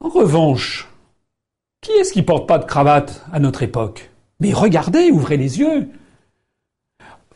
En 0.00 0.10
revanche, 0.10 0.88
qui 1.80 1.90
est-ce 1.92 2.12
qui 2.12 2.22
porte 2.22 2.46
pas 2.46 2.58
de 2.58 2.64
cravate 2.64 3.24
à 3.32 3.40
notre 3.40 3.64
époque? 3.64 4.10
Mais 4.38 4.52
regardez, 4.52 5.10
ouvrez 5.10 5.36
les 5.36 5.58
yeux. 5.58 5.88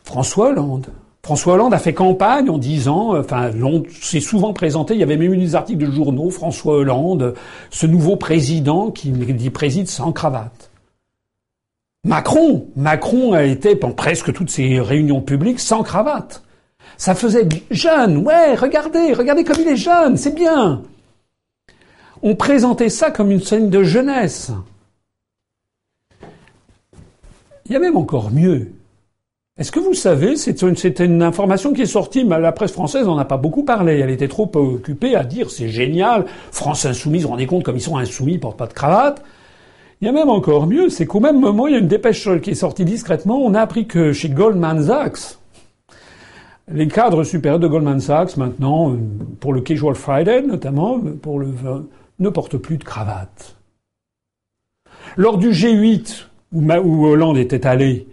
François 0.03 0.49
Hollande. 0.49 0.87
François 1.23 1.55
Hollande 1.55 1.73
a 1.73 1.79
fait 1.79 1.93
campagne 1.93 2.49
en 2.49 2.57
disant, 2.57 3.17
enfin, 3.17 3.51
s'est 4.01 4.21
souvent 4.21 4.53
présenté, 4.53 4.93
il 4.93 4.99
y 5.01 5.03
avait 5.03 5.17
même 5.17 5.33
eu 5.33 5.37
des 5.37 5.55
articles 5.55 5.85
de 5.85 5.91
journaux, 5.91 6.29
François 6.29 6.75
Hollande, 6.75 7.33
ce 7.69 7.85
nouveau 7.85 8.15
président 8.15 8.91
qui 8.91 9.11
dit 9.11 9.49
préside 9.49 9.89
sans 9.89 10.13
cravate. 10.13 10.71
Macron, 12.05 12.67
Macron 12.75 13.33
a 13.33 13.43
été 13.43 13.75
pendant 13.75 13.93
presque 13.93 14.33
toutes 14.33 14.49
ses 14.49 14.79
réunions 14.79 15.21
publiques 15.21 15.59
sans 15.61 15.83
cravate. 15.83 16.43
Ça 16.97 17.15
faisait 17.15 17.47
jeune, 17.71 18.17
ouais, 18.17 18.55
regardez, 18.55 19.13
regardez 19.13 19.43
comme 19.43 19.59
il 19.59 19.67
est 19.67 19.77
jeune, 19.77 20.15
c'est 20.15 20.35
bien. 20.35 20.81
On 22.25 22.35
présentait 22.35 22.87
ça 22.87 23.11
comme 23.11 23.31
une 23.31 23.41
scène 23.41 23.69
de 23.69 23.83
jeunesse. 23.83 24.53
Il 27.65 27.73
y 27.73 27.75
a 27.75 27.79
même 27.79 27.97
encore 27.97 28.31
mieux. 28.31 28.71
Est-ce 29.59 29.73
que 29.73 29.81
vous 29.81 29.93
savez, 29.93 30.37
c'était 30.37 31.05
une, 31.05 31.21
information 31.21 31.73
qui 31.73 31.81
est 31.81 31.85
sortie, 31.85 32.23
mais 32.23 32.39
la 32.39 32.53
presse 32.53 32.71
française 32.71 33.05
n'en 33.05 33.17
a 33.17 33.25
pas 33.25 33.35
beaucoup 33.35 33.63
parlé. 33.63 33.99
Elle 33.99 34.09
était 34.09 34.29
trop 34.29 34.49
occupée 34.55 35.17
à 35.17 35.25
dire 35.25 35.51
c'est 35.51 35.67
génial, 35.67 36.25
France 36.51 36.85
insoumise, 36.85 37.25
rendez 37.25 37.45
compte 37.45 37.63
comme 37.63 37.75
ils 37.75 37.81
sont 37.81 37.97
insoumis, 37.97 38.33
ils 38.33 38.39
portent 38.39 38.57
pas 38.57 38.67
de 38.67 38.73
cravate. 38.73 39.21
Il 39.99 40.05
y 40.05 40.09
a 40.09 40.13
même 40.13 40.29
encore 40.29 40.65
mieux, 40.65 40.87
c'est 40.87 41.05
qu'au 41.05 41.19
même 41.19 41.39
moment, 41.41 41.67
il 41.67 41.73
y 41.73 41.75
a 41.75 41.79
une 41.79 41.87
dépêche 41.87 42.29
qui 42.39 42.51
est 42.51 42.55
sortie 42.55 42.85
discrètement, 42.85 43.37
on 43.37 43.53
a 43.53 43.59
appris 43.59 43.85
que 43.85 44.13
chez 44.13 44.29
Goldman 44.29 44.81
Sachs, 44.85 45.37
les 46.71 46.87
cadres 46.87 47.25
supérieurs 47.25 47.59
de 47.59 47.67
Goldman 47.67 47.99
Sachs, 47.99 48.37
maintenant, 48.37 48.95
pour 49.41 49.51
le 49.51 49.59
Casual 49.59 49.95
Friday 49.95 50.41
notamment, 50.41 50.99
pour 51.21 51.39
le 51.39 51.47
ne 52.19 52.29
portent 52.29 52.57
plus 52.57 52.77
de 52.77 52.83
cravate. 52.83 53.55
Lors 55.17 55.37
du 55.37 55.51
G8, 55.51 56.25
où 56.51 57.05
Hollande 57.05 57.37
était 57.37 57.65
allé, 57.65 58.07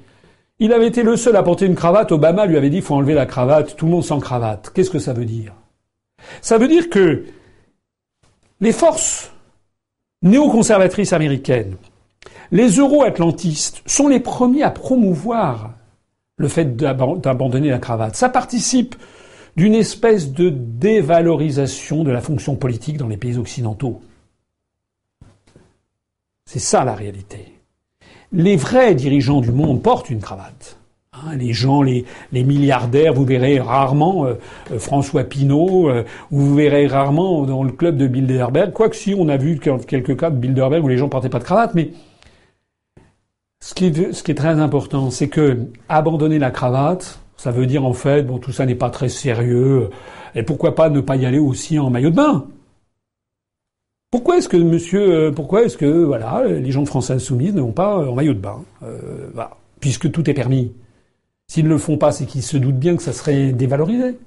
il 0.58 0.72
avait 0.72 0.88
été 0.88 1.02
le 1.02 1.16
seul 1.16 1.36
à 1.36 1.42
porter 1.42 1.66
une 1.66 1.74
cravate. 1.74 2.12
Obama 2.12 2.44
lui 2.44 2.56
avait 2.56 2.70
dit 2.70 2.82
faut 2.82 2.94
enlever 2.94 3.14
la 3.14 3.26
cravate. 3.26 3.76
Tout 3.76 3.86
le 3.86 3.92
monde 3.92 4.04
sans 4.04 4.20
cravate. 4.20 4.70
Qu'est-ce 4.74 4.90
que 4.90 4.98
ça 4.98 5.14
veut 5.14 5.24
dire? 5.24 5.54
Ça 6.42 6.58
veut 6.58 6.68
dire 6.68 6.90
que 6.90 7.24
les 8.60 8.72
forces 8.72 9.32
néoconservatrices 10.22 11.14
américaines, 11.14 11.76
les 12.52 12.76
euro-atlantistes, 12.76 13.82
sont 13.86 14.08
les 14.08 14.20
premiers 14.20 14.62
à 14.62 14.70
promouvoir 14.70 15.72
le 16.36 16.48
fait 16.48 16.76
d'abandonner 16.76 17.70
la 17.70 17.78
cravate. 17.78 18.16
Ça 18.16 18.28
participe 18.28 18.96
d'une 19.56 19.74
espèce 19.74 20.32
de 20.32 20.48
dévalorisation 20.48 22.04
de 22.04 22.10
la 22.10 22.20
fonction 22.20 22.56
politique 22.56 22.96
dans 22.96 23.08
les 23.08 23.16
pays 23.16 23.38
occidentaux. 23.38 24.00
C'est 26.46 26.58
ça 26.58 26.84
la 26.84 26.94
réalité 26.94 27.60
les 28.32 28.56
vrais 28.56 28.94
dirigeants 28.94 29.40
du 29.40 29.52
monde 29.52 29.82
portent 29.82 30.10
une 30.10 30.20
cravate. 30.20 30.76
Hein, 31.12 31.36
les 31.36 31.52
gens, 31.52 31.82
les, 31.82 32.04
milliardaires, 32.32 33.12
vous 33.12 33.24
verrez 33.24 33.58
rarement 33.58 34.26
euh, 34.26 34.34
euh, 34.70 34.78
François 34.78 35.24
Pinault, 35.24 35.88
euh, 35.88 36.04
vous 36.30 36.54
verrez 36.54 36.86
rarement 36.86 37.42
dans 37.42 37.64
le 37.64 37.72
club 37.72 37.96
de 37.96 38.06
Bilderberg, 38.06 38.72
quoique 38.72 38.96
si 38.96 39.14
on 39.16 39.28
a 39.28 39.36
vu 39.36 39.58
quelques 39.58 40.16
cas 40.16 40.30
de 40.30 40.36
Bilderberg 40.36 40.84
où 40.84 40.88
les 40.88 40.96
gens 40.96 41.08
portaient 41.08 41.28
pas 41.28 41.40
de 41.40 41.44
cravate, 41.44 41.74
mais 41.74 41.90
ce 43.60 43.74
qui 43.74 43.92
ce 44.12 44.22
qui 44.22 44.30
est 44.30 44.36
très 44.36 44.60
important, 44.60 45.10
c'est 45.10 45.28
que 45.28 45.66
abandonner 45.88 46.38
la 46.38 46.50
cravate, 46.50 47.20
ça 47.40 47.50
veut 47.50 47.64
dire 47.64 47.86
en 47.86 47.94
fait, 47.94 48.22
bon, 48.22 48.36
tout 48.36 48.52
ça 48.52 48.66
n'est 48.66 48.74
pas 48.74 48.90
très 48.90 49.08
sérieux, 49.08 49.88
et 50.34 50.42
pourquoi 50.42 50.74
pas 50.74 50.90
ne 50.90 51.00
pas 51.00 51.16
y 51.16 51.24
aller 51.24 51.38
aussi 51.38 51.78
en 51.78 51.88
maillot 51.88 52.10
de 52.10 52.16
bain? 52.16 52.46
Pourquoi 54.10 54.36
est-ce 54.36 54.48
que 54.50 54.58
monsieur, 54.58 55.00
euh, 55.00 55.32
pourquoi 55.32 55.62
est-ce 55.62 55.78
que 55.78 56.04
voilà, 56.04 56.44
les 56.46 56.70
gens 56.70 56.82
de 56.82 56.88
France 56.88 57.10
Insoumise 57.10 57.54
ne 57.54 57.62
vont 57.62 57.72
pas 57.72 57.96
en 57.96 58.14
maillot 58.14 58.34
de 58.34 58.40
bain? 58.40 58.62
Euh, 58.82 59.30
Puisque 59.80 60.12
tout 60.12 60.28
est 60.28 60.34
permis. 60.34 60.72
S'ils 61.50 61.64
ne 61.64 61.70
le 61.70 61.78
font 61.78 61.96
pas, 61.96 62.12
c'est 62.12 62.26
qu'ils 62.26 62.42
se 62.42 62.58
doutent 62.58 62.78
bien 62.78 62.94
que 62.94 63.02
ça 63.02 63.14
serait 63.14 63.52
dévalorisé. 63.52 64.18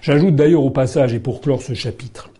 J'ajoute 0.00 0.36
d'ailleurs 0.36 0.64
au 0.64 0.70
passage, 0.70 1.12
et 1.12 1.20
pour 1.20 1.42
clore 1.42 1.60
ce 1.60 1.74
chapitre, 1.74 2.30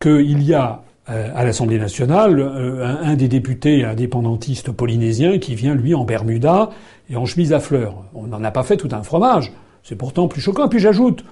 qu'il 0.00 0.42
y 0.42 0.54
a 0.54 0.82
euh, 1.10 1.30
à 1.34 1.44
l'Assemblée 1.44 1.78
nationale 1.78 2.40
un, 2.40 3.16
des 3.16 3.28
députés 3.28 3.84
indépendantistes 3.84 4.72
polynésiens 4.72 5.38
qui 5.38 5.54
vient, 5.54 5.74
lui, 5.74 5.94
en 5.94 6.04
Bermuda 6.04 6.70
et 7.10 7.16
en 7.16 7.24
chemise 7.24 7.52
à 7.52 7.60
fleurs. 7.60 8.04
On 8.14 8.26
n'en 8.26 8.42
a 8.44 8.50
pas 8.50 8.62
fait 8.62 8.76
tout 8.76 8.88
un 8.92 9.02
fromage. 9.02 9.52
C'est 9.82 9.96
pourtant 9.96 10.28
plus 10.28 10.40
choquant. 10.40 10.68
Puis 10.68 10.78
j'ajoute, 10.78 11.24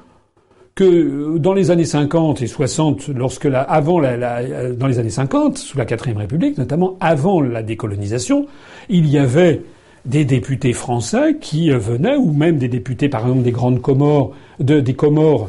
que 0.77 0.85
euh, 0.85 1.39
dans 1.39 1.55
les 1.55 1.73
années 1.73 1.85
50 1.85 2.43
et 2.43 2.47
60, 2.47 3.09
lorsque 3.09 3.47
la, 3.47 3.63
avant 3.63 3.99
la, 3.99 4.13
euh, 4.13 4.75
dans 4.75 4.87
les 4.87 5.01
années 5.01 5.11
50, 5.11 5.59
sous 5.59 5.77
la 5.77 5.87
quatrième 5.87 6.19
République, 6.19 6.57
notamment 6.59 6.97
avant 7.01 7.41
la 7.41 7.63
décolonisation, 7.65 8.47
il 8.89 9.09
y 9.09 9.19
avait 9.19 9.63
des 10.05 10.25
députés 10.25 10.75
français 10.75 11.39
qui 11.41 11.73
euh, 11.73 11.79
venaient, 11.79 12.15
ou 12.15 12.31
même 12.33 12.59
des 12.59 12.69
députés, 12.69 13.09
par 13.09 13.23
exemple, 13.23 13.43
des 13.43 13.53
grandes 13.53 13.81
Comores, 13.81 14.33
de, 14.61 14.79
des 14.79 14.95
Comores, 14.95 15.49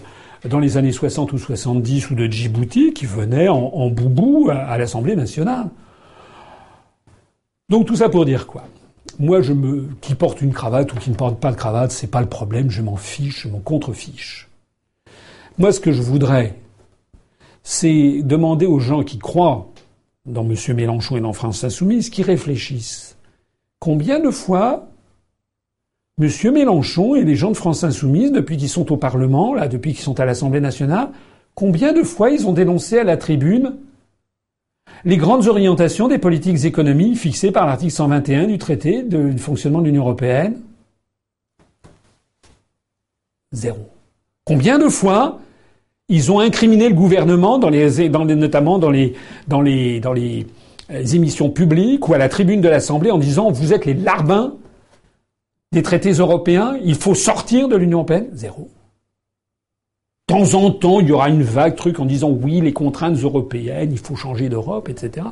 dans 0.49 0.59
les 0.59 0.77
années 0.77 0.93
60 0.93 1.33
ou 1.33 1.37
70, 1.37 2.09
ou 2.09 2.15
de 2.15 2.25
Djibouti, 2.25 2.93
qui 2.93 3.05
venaient 3.05 3.49
en, 3.49 3.57
en 3.57 3.89
boubou 3.89 4.49
à, 4.49 4.77
l'Assemblée 4.77 5.15
nationale. 5.15 5.67
Donc 7.69 7.85
tout 7.85 7.97
ça 7.97 8.07
pour 8.07 8.23
dire 8.23 8.47
quoi? 8.47 8.63
Moi, 9.19 9.41
qui 10.01 10.13
porte 10.13 10.41
une 10.41 10.53
cravate 10.53 10.93
ou 10.93 10.97
qui 10.97 11.09
ne 11.09 11.15
porte 11.15 11.39
pas 11.39 11.51
de 11.51 11.57
cravate, 11.57 11.91
c'est 11.91 12.11
pas 12.11 12.21
le 12.21 12.27
problème. 12.27 12.69
Je 12.69 12.81
m'en 12.81 12.97
fiche, 12.97 13.43
je 13.43 13.47
m'en 13.47 13.59
contrefiche. 13.59 14.47
Moi, 15.57 15.71
ce 15.71 15.79
que 15.79 15.91
je 15.91 16.01
voudrais, 16.03 16.55
c'est 17.63 18.21
demander 18.23 18.67
aux 18.67 18.79
gens 18.79 19.03
qui 19.03 19.17
croient 19.17 19.69
dans 20.27 20.47
M. 20.47 20.55
Mélenchon 20.75 21.17
et 21.17 21.21
dans 21.21 21.33
France 21.33 21.63
Insoumise, 21.63 22.09
qui 22.09 22.21
réfléchissent. 22.21 23.17
Combien 23.79 24.19
de 24.19 24.29
fois 24.29 24.87
Monsieur 26.19 26.51
Mélenchon 26.51 27.15
et 27.15 27.23
les 27.23 27.35
gens 27.35 27.51
de 27.51 27.57
France 27.57 27.83
Insoumise, 27.83 28.31
depuis 28.31 28.57
qu'ils 28.57 28.69
sont 28.69 28.91
au 28.91 28.97
Parlement, 28.97 29.53
là, 29.53 29.67
depuis 29.67 29.93
qu'ils 29.93 30.03
sont 30.03 30.19
à 30.19 30.25
l'Assemblée 30.25 30.61
nationale, 30.61 31.09
combien 31.55 31.93
de 31.93 32.03
fois 32.03 32.29
ils 32.29 32.47
ont 32.47 32.53
dénoncé 32.53 32.99
à 32.99 33.03
la 33.03 33.17
tribune 33.17 33.77
les 35.05 35.17
grandes 35.17 35.47
orientations 35.47 36.07
des 36.07 36.17
politiques 36.17 36.65
économiques 36.65 37.17
fixées 37.17 37.51
par 37.51 37.65
l'article 37.65 37.91
121 37.91 38.47
du 38.47 38.57
traité 38.57 39.03
de 39.03 39.37
fonctionnement 39.37 39.79
de 39.79 39.85
l'Union 39.85 40.03
européenne 40.03 40.57
Zéro. 43.51 43.89
Combien 44.45 44.77
de 44.77 44.89
fois 44.89 45.39
ils 46.09 46.31
ont 46.31 46.39
incriminé 46.39 46.87
le 46.87 46.95
gouvernement, 46.95 47.59
notamment 47.59 48.79
dans 48.79 48.89
les, 48.89 49.13
dans, 49.47 49.61
les, 49.61 49.99
dans 49.99 50.13
les 50.13 50.47
euh, 50.91 51.05
émissions 51.05 51.49
publiques 51.49 52.07
ou 52.07 52.13
à 52.13 52.17
la 52.17 52.29
tribune 52.29 52.61
de 52.61 52.69
l'Assemblée 52.69 53.11
en 53.11 53.17
disant 53.17 53.51
vous 53.51 53.73
êtes 53.73 53.85
les 53.85 53.93
larbins 53.93 54.53
des 55.73 55.83
traités 55.83 56.13
européens, 56.13 56.77
il 56.83 56.95
faut 56.95 57.13
sortir 57.13 57.67
de 57.67 57.75
l'Union 57.75 57.99
européenne 57.99 58.27
Zéro. 58.33 58.69
Temps 60.27 60.55
en 60.55 60.71
temps, 60.71 60.99
il 60.99 61.07
y 61.07 61.11
aura 61.13 61.29
une 61.29 61.41
vague 61.41 61.75
truc 61.75 61.99
en 61.99 62.05
disant 62.05 62.29
oui, 62.29 62.59
les 62.59 62.73
contraintes 62.73 63.17
européennes, 63.17 63.91
il 63.93 63.97
faut 63.97 64.17
changer 64.17 64.49
d'Europe, 64.49 64.89
etc. 64.89 65.25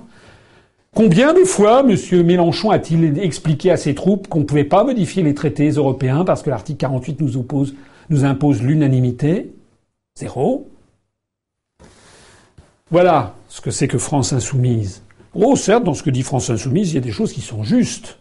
Combien 0.95 1.33
de 1.33 1.43
fois 1.43 1.81
M. 1.81 2.23
Mélenchon 2.23 2.71
a-t-il 2.71 3.19
expliqué 3.19 3.69
à 3.71 3.75
ses 3.75 3.93
troupes 3.93 4.29
qu'on 4.29 4.39
ne 4.39 4.45
pouvait 4.45 4.63
pas 4.63 4.85
modifier 4.85 5.21
les 5.21 5.33
traités 5.33 5.69
européens 5.71 6.23
parce 6.23 6.41
que 6.41 6.49
l'article 6.49 6.77
48 6.77 7.19
nous, 7.19 7.45
nous 8.09 8.23
impose 8.23 8.63
l'unanimité? 8.63 9.51
Zéro. 10.17 10.69
Voilà 12.89 13.35
ce 13.49 13.59
que 13.59 13.71
c'est 13.71 13.89
que 13.89 13.97
France 13.97 14.31
Insoumise. 14.31 15.03
Oh, 15.33 15.57
certes, 15.57 15.83
dans 15.83 15.93
ce 15.93 16.03
que 16.03 16.09
dit 16.09 16.23
France 16.23 16.49
Insoumise, 16.49 16.91
il 16.91 16.95
y 16.95 16.99
a 16.99 17.01
des 17.01 17.11
choses 17.11 17.33
qui 17.33 17.41
sont 17.41 17.63
justes. 17.65 18.17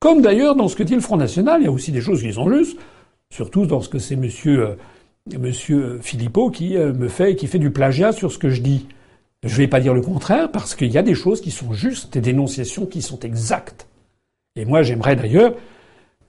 Comme 0.00 0.22
d'ailleurs 0.22 0.56
dans 0.56 0.68
ce 0.68 0.76
que 0.76 0.82
dit 0.82 0.94
le 0.94 1.02
Front 1.02 1.18
National, 1.18 1.60
il 1.60 1.64
y 1.64 1.68
a 1.68 1.72
aussi 1.72 1.92
des 1.92 2.00
choses 2.00 2.22
qui 2.22 2.32
sont 2.32 2.50
justes. 2.50 2.78
Surtout 3.30 3.66
dans 3.66 3.82
ce 3.82 3.90
que 3.90 3.98
c'est 3.98 4.16
monsieur, 4.16 4.60
euh, 4.60 4.74
monsieur 5.38 5.98
Philippot 6.02 6.50
qui 6.50 6.76
euh, 6.76 6.92
me 6.92 7.08
fait, 7.08 7.36
qui 7.36 7.46
fait 7.46 7.58
du 7.58 7.70
plagiat 7.70 8.12
sur 8.12 8.30
ce 8.32 8.38
que 8.38 8.50
je 8.50 8.60
dis. 8.60 8.86
Je 9.42 9.52
ne 9.52 9.56
vais 9.58 9.68
pas 9.68 9.80
dire 9.80 9.94
le 9.94 10.00
contraire 10.00 10.50
parce 10.50 10.74
qu'il 10.74 10.90
y 10.90 10.98
a 10.98 11.02
des 11.02 11.14
choses 11.14 11.40
qui 11.40 11.50
sont 11.50 11.72
justes, 11.72 12.12
des 12.12 12.20
dénonciations 12.20 12.86
qui 12.86 13.02
sont 13.02 13.20
exactes. 13.20 13.86
Et 14.56 14.64
moi, 14.64 14.82
j'aimerais 14.82 15.16
d'ailleurs 15.16 15.54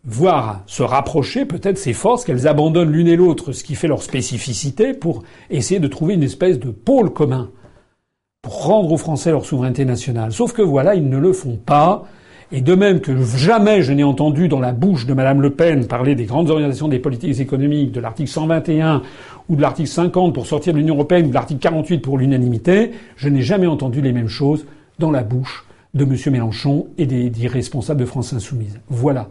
voir 0.03 0.63
se 0.67 0.83
rapprocher 0.83 1.45
peut-être 1.45 1.77
ces 1.77 1.93
forces, 1.93 2.23
qu'elles 2.23 2.47
abandonnent 2.47 2.91
l'une 2.91 3.07
et 3.07 3.15
l'autre, 3.15 3.51
ce 3.51 3.63
qui 3.63 3.75
fait 3.75 3.87
leur 3.87 4.03
spécificité, 4.03 4.93
pour 4.93 5.23
essayer 5.49 5.79
de 5.79 5.87
trouver 5.87 6.13
une 6.13 6.23
espèce 6.23 6.59
de 6.59 6.69
pôle 6.69 7.11
commun, 7.11 7.51
pour 8.41 8.65
rendre 8.65 8.91
aux 8.91 8.97
Français 8.97 9.31
leur 9.31 9.45
souveraineté 9.45 9.85
nationale. 9.85 10.31
Sauf 10.31 10.53
que 10.53 10.61
voilà, 10.61 10.95
ils 10.95 11.09
ne 11.09 11.17
le 11.17 11.33
font 11.33 11.57
pas. 11.57 12.05
Et 12.51 12.61
de 12.61 12.75
même 12.75 13.01
que 13.01 13.21
jamais 13.21 13.81
je 13.81 13.91
n'ai 13.91 14.05
entendu 14.05 14.47
dans 14.47 14.59
la 14.59 14.71
bouche 14.71 15.05
de 15.05 15.13
Madame 15.13 15.41
Le 15.41 15.49
Pen 15.49 15.85
parler 15.85 16.15
des 16.15 16.25
grandes 16.25 16.49
orientations 16.49 16.87
des 16.87 16.99
politiques 16.99 17.39
économiques, 17.41 17.91
de 17.91 17.99
l'article 17.99 18.29
121 18.29 19.01
ou 19.49 19.55
de 19.57 19.61
l'article 19.61 19.89
50 19.89 20.33
pour 20.33 20.47
sortir 20.47 20.73
de 20.73 20.77
l'Union 20.77 20.95
européenne 20.95 21.25
ou 21.25 21.29
de 21.29 21.33
l'article 21.33 21.59
48 21.59 21.99
pour 21.99 22.17
l'unanimité, 22.17 22.91
je 23.17 23.27
n'ai 23.27 23.41
jamais 23.41 23.67
entendu 23.67 24.01
les 24.01 24.13
mêmes 24.13 24.29
choses 24.29 24.65
dans 24.97 25.11
la 25.11 25.23
bouche 25.23 25.65
de 25.93 26.05
M. 26.05 26.15
Mélenchon 26.31 26.87
et 26.97 27.05
des, 27.05 27.29
des 27.29 27.47
responsables 27.47 27.99
de 27.99 28.05
France 28.05 28.31
Insoumise. 28.31 28.79
Voilà. 28.87 29.27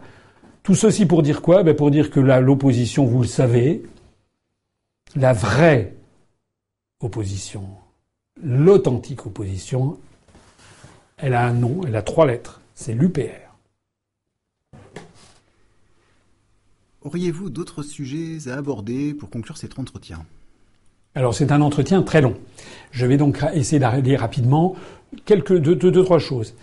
Tout 0.61 0.75
ceci 0.75 1.05
pour 1.05 1.23
dire 1.23 1.41
quoi? 1.41 1.63
Ben 1.63 1.75
Pour 1.75 1.89
dire 1.89 2.11
que 2.11 2.19
l'opposition, 2.19 3.05
vous 3.05 3.21
le 3.21 3.27
savez, 3.27 3.83
la 5.15 5.33
vraie 5.33 5.95
opposition, 6.99 7.63
l'authentique 8.43 9.25
opposition, 9.25 9.97
elle 11.17 11.33
a 11.33 11.45
un 11.45 11.53
nom, 11.53 11.81
elle 11.87 11.95
a 11.95 12.01
trois 12.01 12.27
lettres, 12.27 12.61
c'est 12.77 12.93
l'UPR. 12.93 13.57
Auriez-vous 17.01 17.49
d'autres 17.49 17.81
sujets 17.81 18.49
à 18.49 18.55
aborder 18.55 19.13
pour 19.13 19.29
conclure 19.29 19.57
cet 19.57 19.79
entretien? 19.79 20.25
Alors 21.15 21.33
c'est 21.33 21.51
un 21.51 21.61
entretien 21.61 22.03
très 22.03 22.21
long. 22.21 22.35
Je 22.91 23.07
vais 23.07 23.17
donc 23.17 23.43
essayer 23.53 23.79
d'arrêter 23.79 24.15
rapidement 24.15 24.75
quelques 25.25 25.57
deux, 25.57 25.75
deux, 25.75 25.89
deux, 25.89 26.03
trois 26.03 26.19
choses. 26.19 26.53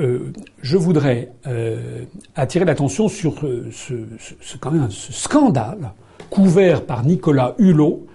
Euh, 0.00 0.32
je 0.60 0.76
voudrais 0.76 1.30
euh, 1.46 2.04
attirer 2.34 2.64
l'attention 2.64 3.08
sur 3.08 3.46
euh, 3.46 3.68
ce, 3.70 3.94
ce, 4.18 4.56
quand 4.56 4.72
même 4.72 4.90
ce 4.90 5.12
scandale 5.12 5.92
couvert 6.30 6.84
par 6.84 7.04
Nicolas 7.04 7.54
Hulot, 7.58 8.06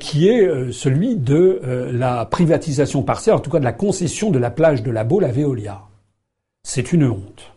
qui 0.00 0.26
est 0.26 0.72
celui 0.72 1.16
de 1.16 1.60
la 1.92 2.24
privatisation 2.24 3.02
partielle, 3.02 3.34
en 3.34 3.40
tout 3.40 3.50
cas 3.50 3.58
de 3.58 3.64
la 3.64 3.74
concession 3.74 4.30
de 4.30 4.38
la 4.38 4.50
plage 4.50 4.82
de 4.82 4.90
la 4.90 5.04
Baule 5.04 5.24
à 5.24 5.30
Veolia. 5.30 5.85
C'est 6.68 6.92
une 6.92 7.04
honte. 7.04 7.52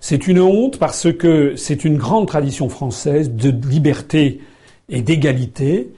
C'est 0.00 0.26
une 0.26 0.40
honte 0.40 0.78
parce 0.78 1.12
que 1.12 1.54
c'est 1.54 1.84
une 1.84 1.98
grande 1.98 2.26
tradition 2.26 2.70
française 2.70 3.30
de 3.30 3.50
liberté 3.68 4.40
et 4.88 5.02
d'égalité 5.02 5.92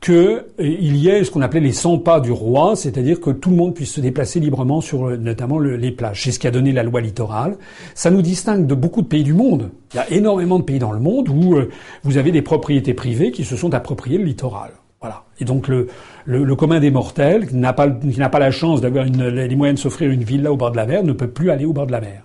qu'il 0.00 0.14
euh, 0.14 0.42
y 0.58 1.08
ait 1.08 1.22
ce 1.22 1.30
qu'on 1.30 1.40
appelait 1.40 1.60
les 1.60 1.70
100 1.70 1.98
pas 1.98 2.18
du 2.18 2.32
roi, 2.32 2.74
c'est-à-dire 2.74 3.20
que 3.20 3.30
tout 3.30 3.50
le 3.50 3.56
monde 3.56 3.74
puisse 3.74 3.92
se 3.92 4.00
déplacer 4.00 4.40
librement 4.40 4.80
sur 4.80 5.06
euh, 5.06 5.16
notamment 5.16 5.60
les 5.60 5.92
plages. 5.92 6.24
C'est 6.24 6.32
ce 6.32 6.40
qui 6.40 6.48
a 6.48 6.50
donné 6.50 6.72
la 6.72 6.82
loi 6.82 7.00
littorale. 7.00 7.58
Ça 7.94 8.10
nous 8.10 8.22
distingue 8.22 8.66
de 8.66 8.74
beaucoup 8.74 9.00
de 9.00 9.06
pays 9.06 9.22
du 9.22 9.32
monde. 9.32 9.70
Il 9.94 9.98
y 9.98 10.00
a 10.00 10.10
énormément 10.10 10.58
de 10.58 10.64
pays 10.64 10.80
dans 10.80 10.92
le 10.92 11.00
monde 11.00 11.28
où 11.28 11.54
euh, 11.54 11.70
vous 12.02 12.16
avez 12.16 12.32
des 12.32 12.42
propriétés 12.42 12.92
privées 12.92 13.30
qui 13.30 13.44
se 13.44 13.54
sont 13.54 13.72
appropriées 13.72 14.18
le 14.18 14.24
littoral. 14.24 14.72
Voilà. 15.00 15.24
Et 15.38 15.46
donc 15.46 15.68
le, 15.68 15.88
le, 16.26 16.54
commun 16.56 16.78
des 16.78 16.90
mortels, 16.90 17.48
qui 17.48 17.56
n'a 17.56 17.72
pas, 17.72 17.88
pas 17.88 18.38
la 18.38 18.50
chance 18.50 18.82
d'avoir 18.82 19.06
les 19.06 19.56
moyens 19.56 19.78
de 19.78 19.82
s'offrir 19.82 20.10
une 20.10 20.24
villa 20.24 20.52
au 20.52 20.56
bord 20.56 20.72
de 20.72 20.76
la 20.76 20.84
mer, 20.84 21.02
ne 21.04 21.12
peut 21.12 21.30
plus 21.30 21.50
aller 21.50 21.64
au 21.64 21.72
bord 21.72 21.86
de 21.86 21.92
la 21.92 22.02
mer. 22.02 22.22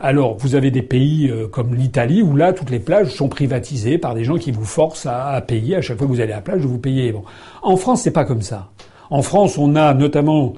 Alors, 0.00 0.36
vous 0.36 0.54
avez 0.54 0.70
des 0.70 0.82
pays 0.82 1.30
euh, 1.30 1.48
comme 1.48 1.74
l'Italie 1.74 2.20
où 2.20 2.36
là, 2.36 2.52
toutes 2.52 2.68
les 2.68 2.78
plages 2.78 3.14
sont 3.14 3.28
privatisées 3.28 3.96
par 3.96 4.14
des 4.14 4.24
gens 4.24 4.36
qui 4.36 4.52
vous 4.52 4.66
forcent 4.66 5.06
à, 5.06 5.40
payer. 5.40 5.76
À 5.76 5.80
chaque 5.80 5.96
fois 5.96 6.06
que 6.06 6.12
vous 6.12 6.20
allez 6.20 6.32
à 6.32 6.36
la 6.36 6.42
plage, 6.42 6.60
vous 6.62 6.78
payez. 6.78 7.12
Bon. 7.12 7.22
En 7.62 7.76
France, 7.78 8.02
c'est 8.02 8.10
pas 8.10 8.26
comme 8.26 8.42
ça. 8.42 8.70
En 9.08 9.22
France, 9.22 9.56
on 9.56 9.74
a 9.76 9.94
notamment 9.94 10.52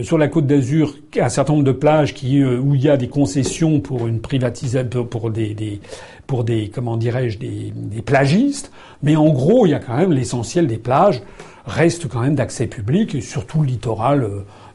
sur 0.00 0.16
la 0.16 0.28
côte 0.28 0.46
d'Azur 0.46 0.94
un 1.20 1.28
certain 1.28 1.52
nombre 1.52 1.64
de 1.64 1.72
plages 1.72 2.14
qui, 2.14 2.40
euh, 2.40 2.58
où 2.58 2.74
il 2.74 2.82
y 2.82 2.88
a 2.88 2.96
des 2.96 3.08
concessions 3.08 3.80
pour 3.80 4.06
une 4.06 4.20
privatisation, 4.20 5.04
pour 5.04 5.30
des, 5.30 5.54
des, 5.54 5.80
pour 6.26 6.44
des, 6.44 6.68
comment 6.68 6.96
dirais-je, 6.96 7.38
des, 7.38 7.72
des 7.74 8.02
plagistes. 8.02 8.72
Mais 9.02 9.16
en 9.16 9.28
gros, 9.28 9.66
il 9.66 9.70
y 9.70 9.74
a 9.74 9.80
quand 9.80 9.96
même 9.96 10.12
l'essentiel 10.12 10.66
des 10.66 10.78
plages 10.78 11.22
reste 11.66 12.08
quand 12.08 12.20
même 12.20 12.34
d'accès 12.34 12.66
public, 12.66 13.14
et 13.14 13.20
surtout 13.20 13.60
le 13.60 13.68
littoral 13.68 14.28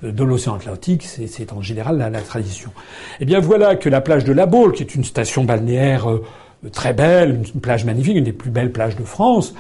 de 0.04 0.24
l'océan 0.24 0.56
Atlantique, 0.56 1.04
c'est 1.04 1.54
en 1.54 1.62
général 1.62 1.98
la, 1.98 2.22
tradition. 2.22 2.72
Eh 3.20 3.26
bien 3.26 3.40
voilà 3.40 3.76
que 3.76 3.90
la 3.90 4.02
plage 4.02 4.24
de 4.24 4.34
la 4.34 4.46
Baule, 4.46 4.74
qui 4.74 4.84
est 4.84 4.96
une 4.96 5.04
station 5.04 5.44
balnéaire 5.44 6.10
euh, 6.10 6.24
très 6.72 6.94
belle, 6.94 7.42
une 7.54 7.62
plage 7.62 7.86
magnifique, 7.86 8.18
une 8.18 8.24
des 8.24 8.34
plus 8.34 8.52
belles 8.52 8.72
plages 8.72 8.96
de 8.96 9.04
France, 9.04 9.54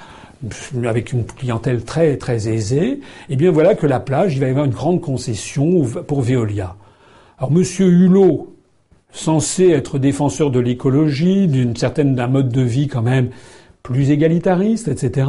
avec 0.86 1.14
une 1.14 1.26
clientèle 1.26 1.84
très 1.84 2.18
très 2.18 2.48
aisée, 2.48 3.00
eh 3.30 3.36
bien 3.36 3.52
voilà 3.52 3.76
que 3.76 3.88
la 3.88 4.00
plage, 4.00 4.36
il 4.36 4.40
va 4.40 4.48
y 4.48 4.50
avoir 4.50 4.66
une 4.66 4.72
grande 4.72 5.02
concession 5.02 5.84
pour 6.08 6.22
Veolia. 6.22 6.76
Alors 7.38 7.52
Monsieur 7.52 7.88
Hulot, 7.88 8.54
censé 9.12 9.70
être 9.70 10.00
défenseur 10.00 10.52
de 10.52 10.60
l'écologie, 10.60 11.48
d'une 11.48 11.76
certaine 11.76 12.16
d'un 12.16 12.28
mode 12.28 12.50
de 12.50 12.62
vie 12.62 12.88
quand 12.88 13.02
même 13.02 13.30
plus 13.84 14.12
égalitariste, 14.12 14.88
etc., 14.90 15.28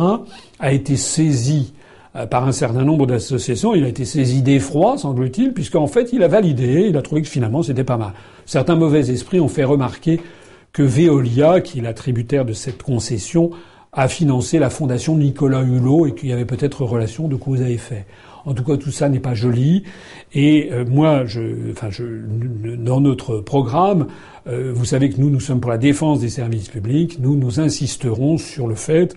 a 0.58 0.72
été 0.72 0.96
saisi 0.96 1.72
euh, 2.16 2.26
par 2.26 2.46
un 2.46 2.52
certain 2.52 2.84
nombre 2.84 3.06
d'associations. 3.06 3.74
Il 3.74 3.84
a 3.84 3.88
été 3.88 4.04
saisi 4.04 4.42
d'effroi, 4.42 4.98
semble-t-il, 4.98 5.52
puisqu'en 5.52 5.86
fait, 5.86 6.12
il 6.12 6.22
a 6.22 6.28
validé, 6.28 6.86
il 6.88 6.96
a 6.96 7.02
trouvé 7.02 7.22
que 7.22 7.28
finalement, 7.28 7.62
c'était 7.62 7.84
pas 7.84 7.96
mal. 7.96 8.12
Certains 8.46 8.74
mauvais 8.74 9.10
esprits 9.10 9.40
ont 9.40 9.48
fait 9.48 9.64
remarquer 9.64 10.20
que 10.72 10.82
Veolia, 10.82 11.60
qui 11.60 11.78
est 11.78 11.82
la 11.82 11.94
tributaire 11.94 12.44
de 12.44 12.52
cette 12.52 12.82
concession, 12.82 13.50
a 13.98 14.06
financé 14.06 14.60
la 14.60 14.70
fondation 14.70 15.16
Nicolas 15.16 15.62
Hulot 15.62 16.06
et 16.06 16.14
qu'il 16.14 16.28
y 16.28 16.32
avait 16.32 16.44
peut-être 16.44 16.84
relation 16.84 17.26
de 17.26 17.34
cause 17.34 17.62
à 17.62 17.68
effet. 17.68 18.06
En 18.46 18.54
tout 18.54 18.62
cas, 18.62 18.76
tout 18.76 18.92
ça 18.92 19.08
n'est 19.08 19.18
pas 19.18 19.34
joli. 19.34 19.82
Et 20.32 20.68
euh, 20.70 20.84
moi, 20.88 21.24
je, 21.26 21.72
enfin, 21.72 21.90
je, 21.90 22.04
dans 22.76 23.00
notre 23.00 23.38
programme, 23.38 24.06
euh, 24.46 24.72
vous 24.72 24.84
savez 24.84 25.10
que 25.10 25.20
nous, 25.20 25.30
nous 25.30 25.40
sommes 25.40 25.60
pour 25.60 25.72
la 25.72 25.78
défense 25.78 26.20
des 26.20 26.28
services 26.28 26.68
publics. 26.68 27.18
Nous, 27.18 27.36
nous 27.36 27.58
insisterons 27.58 28.38
sur 28.38 28.68
le 28.68 28.76
fait 28.76 29.16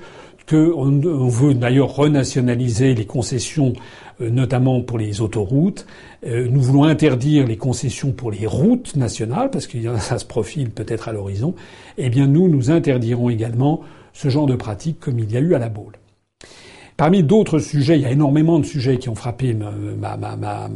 qu'on 0.49 1.05
on 1.05 1.27
veut 1.27 1.53
d'ailleurs 1.53 1.95
renationaliser 1.95 2.95
les 2.95 3.05
concessions, 3.05 3.73
euh, 4.19 4.31
notamment 4.31 4.81
pour 4.81 4.97
les 4.97 5.21
autoroutes. 5.21 5.85
Euh, 6.25 6.47
nous 6.49 6.61
voulons 6.61 6.85
interdire 6.85 7.45
les 7.45 7.57
concessions 7.57 8.11
pour 8.11 8.31
les 8.31 8.47
routes 8.47 8.95
nationales, 8.95 9.51
parce 9.51 9.67
que 9.67 9.77
ça 9.99 10.17
se 10.17 10.25
profile 10.25 10.71
peut-être 10.71 11.07
à 11.07 11.13
l'horizon. 11.13 11.53
Eh 11.99 12.09
bien, 12.09 12.25
nous, 12.25 12.49
nous 12.49 12.71
interdirons 12.71 13.29
également 13.29 13.81
ce 14.13 14.29
genre 14.29 14.47
de 14.47 14.55
pratique 14.55 14.99
comme 14.99 15.19
il 15.19 15.31
y 15.31 15.37
a 15.37 15.39
eu 15.39 15.53
à 15.53 15.59
la 15.59 15.69
Baule. 15.69 15.93
Parmi 16.97 17.23
d'autres 17.23 17.57
sujets, 17.57 17.95
il 17.95 18.01
y 18.01 18.05
a 18.05 18.11
énormément 18.11 18.59
de 18.59 18.65
sujets 18.65 18.97
qui 18.97 19.09
ont 19.09 19.15
frappé 19.15 19.55
ma, 19.55 20.17
ma, 20.17 20.35
ma, 20.35 20.69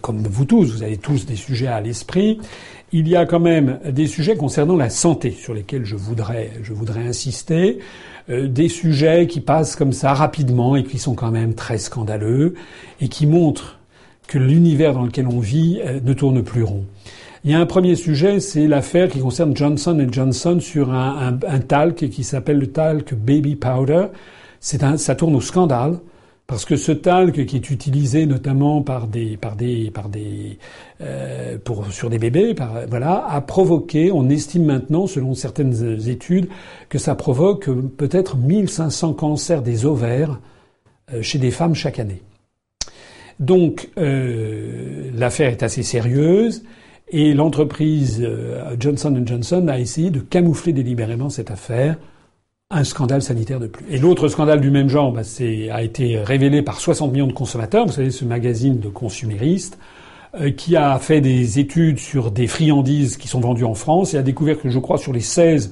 comme 0.00 0.18
vous 0.18 0.44
tous, 0.44 0.70
vous 0.70 0.82
avez 0.84 0.96
tous 0.96 1.26
des 1.26 1.34
sujets 1.34 1.66
à 1.66 1.80
l'esprit. 1.80 2.38
Il 2.92 3.08
y 3.08 3.16
a 3.16 3.26
quand 3.26 3.40
même 3.40 3.80
des 3.90 4.06
sujets 4.06 4.36
concernant 4.36 4.76
la 4.76 4.90
santé 4.90 5.32
sur 5.32 5.54
lesquels 5.54 5.84
je 5.84 5.96
voudrais, 5.96 6.52
je 6.62 6.72
voudrais 6.72 7.00
insister. 7.00 7.80
Euh, 8.30 8.46
des 8.46 8.68
sujets 8.68 9.26
qui 9.26 9.40
passent 9.40 9.74
comme 9.74 9.92
ça 9.92 10.14
rapidement 10.14 10.76
et 10.76 10.84
qui 10.84 10.98
sont 10.98 11.14
quand 11.14 11.32
même 11.32 11.54
très 11.54 11.78
scandaleux 11.78 12.54
et 13.00 13.08
qui 13.08 13.26
montrent 13.26 13.80
que 14.28 14.38
l'univers 14.38 14.92
dans 14.94 15.02
lequel 15.02 15.26
on 15.26 15.40
vit 15.40 15.80
euh, 15.84 15.98
ne 16.00 16.12
tourne 16.12 16.44
plus 16.44 16.62
rond. 16.62 16.84
Il 17.44 17.50
y 17.50 17.54
a 17.54 17.58
un 17.58 17.66
premier 17.66 17.96
sujet, 17.96 18.38
c'est 18.38 18.68
l'affaire 18.68 19.08
qui 19.08 19.18
concerne 19.18 19.56
Johnson 19.56 20.06
Johnson 20.08 20.60
sur 20.60 20.92
un, 20.92 21.32
talc 21.66 22.08
qui 22.08 22.22
s'appelle 22.22 22.58
le 22.58 22.68
talc 22.68 23.14
Baby 23.14 23.56
Powder. 23.56 24.06
Un, 24.80 24.96
ça 24.96 25.16
tourne 25.16 25.34
au 25.34 25.40
scandale 25.40 25.98
parce 26.46 26.64
que 26.64 26.76
ce 26.76 26.92
talc 26.92 27.44
qui 27.46 27.56
est 27.56 27.70
utilisé 27.70 28.26
notamment 28.26 28.80
par 28.82 29.08
des 29.08 29.36
par 29.36 29.56
euh, 31.00 31.58
pour 31.64 31.90
sur 31.90 32.10
des 32.10 32.18
bébés 32.18 32.54
voilà 32.88 33.26
a 33.26 33.40
provoqué 33.40 34.12
on 34.12 34.28
estime 34.28 34.64
maintenant 34.66 35.08
selon 35.08 35.34
certaines 35.34 36.08
études 36.08 36.48
que 36.90 36.98
ça 36.98 37.16
provoque 37.16 37.68
peut-être 37.96 38.36
1500 38.36 39.14
cancers 39.14 39.62
des 39.62 39.84
ovaires 39.84 40.38
euh, 41.12 41.22
chez 41.22 41.38
des 41.38 41.50
femmes 41.50 41.74
chaque 41.74 41.98
année. 41.98 42.22
Donc 43.40 43.88
euh, 43.98 45.10
l'affaire 45.14 45.50
est 45.50 45.64
assez 45.64 45.82
sérieuse 45.82 46.62
et 47.12 47.34
l'entreprise 47.34 48.20
euh, 48.22 48.74
Johnson 48.80 49.22
Johnson 49.24 49.68
a 49.68 49.78
essayé 49.78 50.10
de 50.10 50.20
camoufler 50.20 50.72
délibérément 50.72 51.28
cette 51.28 51.50
affaire 51.50 51.96
un 52.70 52.84
scandale 52.84 53.20
sanitaire 53.20 53.60
de 53.60 53.66
plus. 53.66 53.84
Et 53.90 53.98
l'autre 53.98 54.28
scandale 54.28 54.62
du 54.62 54.70
même 54.70 54.88
genre 54.88 55.12
bah, 55.12 55.20
a 55.70 55.82
été 55.82 56.18
révélé 56.18 56.62
par 56.62 56.80
60 56.80 57.12
millions 57.12 57.26
de 57.26 57.34
consommateurs, 57.34 57.84
vous 57.84 57.92
savez, 57.92 58.10
ce 58.10 58.24
magazine 58.24 58.80
de 58.80 58.88
consuméristes, 58.88 59.78
euh, 60.40 60.50
qui 60.50 60.74
a 60.74 60.98
fait 60.98 61.20
des 61.20 61.58
études 61.58 61.98
sur 61.98 62.30
des 62.30 62.46
friandises 62.46 63.18
qui 63.18 63.28
sont 63.28 63.40
vendues 63.40 63.66
en 63.66 63.74
France 63.74 64.14
et 64.14 64.16
a 64.16 64.22
découvert 64.22 64.58
que, 64.58 64.70
je 64.70 64.78
crois, 64.78 64.96
sur 64.96 65.12
les 65.12 65.20
16 65.20 65.70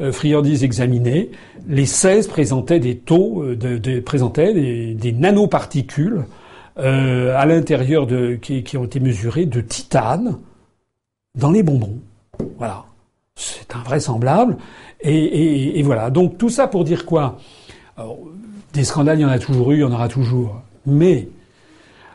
euh, 0.00 0.10
friandises 0.10 0.64
examinées, 0.64 1.30
les 1.68 1.86
16 1.86 2.26
présentaient 2.26 2.80
des 2.80 2.96
taux, 2.96 3.44
présentaient 4.04 4.52
des, 4.52 5.12
nanoparticules 5.12 6.24
à 6.76 7.46
l'intérieur 7.46 8.06
de 8.06 8.36
qui, 8.40 8.62
qui 8.64 8.78
ont 8.78 8.84
été 8.84 8.98
mesurées 8.98 9.44
de 9.44 9.60
titane 9.60 10.38
dans 11.34 11.50
les 11.50 11.62
bonbons. 11.62 11.98
Voilà. 12.58 12.84
C'est 13.36 13.74
invraisemblable. 13.74 14.56
Et, 15.00 15.82
voilà. 15.82 16.10
Donc 16.10 16.38
tout 16.38 16.50
ça 16.50 16.66
pour 16.66 16.84
dire 16.84 17.06
quoi? 17.06 17.38
Des 18.72 18.84
scandales, 18.84 19.18
il 19.18 19.22
y 19.22 19.24
en 19.24 19.30
a 19.30 19.38
toujours 19.38 19.72
eu, 19.72 19.76
il 19.76 19.80
y 19.80 19.84
en 19.84 19.92
aura 19.92 20.08
toujours. 20.08 20.60
Mais 20.86 21.28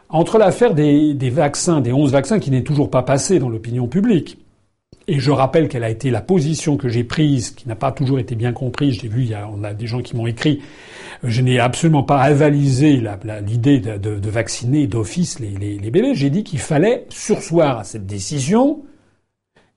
entre 0.09 0.37
l'affaire 0.37 0.73
des, 0.73 1.29
vaccins, 1.29 1.81
des 1.81 1.91
11 1.91 2.11
vaccins 2.11 2.39
qui 2.39 2.51
n'est 2.51 2.63
toujours 2.63 2.89
pas 2.89 3.01
passé 3.01 3.39
dans 3.39 3.49
l'opinion 3.49 3.87
publique, 3.87 4.37
et 5.07 5.19
je 5.19 5.29
rappelle 5.29 5.67
quelle 5.67 5.83
a 5.83 5.89
été 5.89 6.09
la 6.09 6.21
position 6.21 6.77
que 6.77 6.89
j'ai 6.89 7.03
prise, 7.03 7.51
qui 7.51 7.67
n'a 7.67 7.75
pas 7.75 7.91
toujours 7.91 8.17
été 8.17 8.33
bien 8.33 8.53
comprise. 8.53 8.99
J'ai 9.01 9.07
vu, 9.07 9.21
il 9.21 9.29
y 9.29 9.33
a, 9.35 9.47
on 9.47 9.63
a 9.63 9.73
des 9.73 9.85
gens 9.85 10.01
qui 10.01 10.15
m'ont 10.15 10.25
écrit. 10.25 10.61
Je 11.23 11.41
n'ai 11.41 11.59
absolument 11.59 12.01
pas 12.01 12.21
avalisé 12.21 13.03
l'idée 13.45 13.79
de, 13.79 14.29
vacciner 14.29 14.87
d'office 14.87 15.39
les 15.39 15.91
bébés. 15.91 16.15
J'ai 16.15 16.31
dit 16.31 16.43
qu'il 16.43 16.59
fallait 16.59 17.05
sursoir 17.09 17.79
à 17.79 17.83
cette 17.83 18.07
décision 18.07 18.83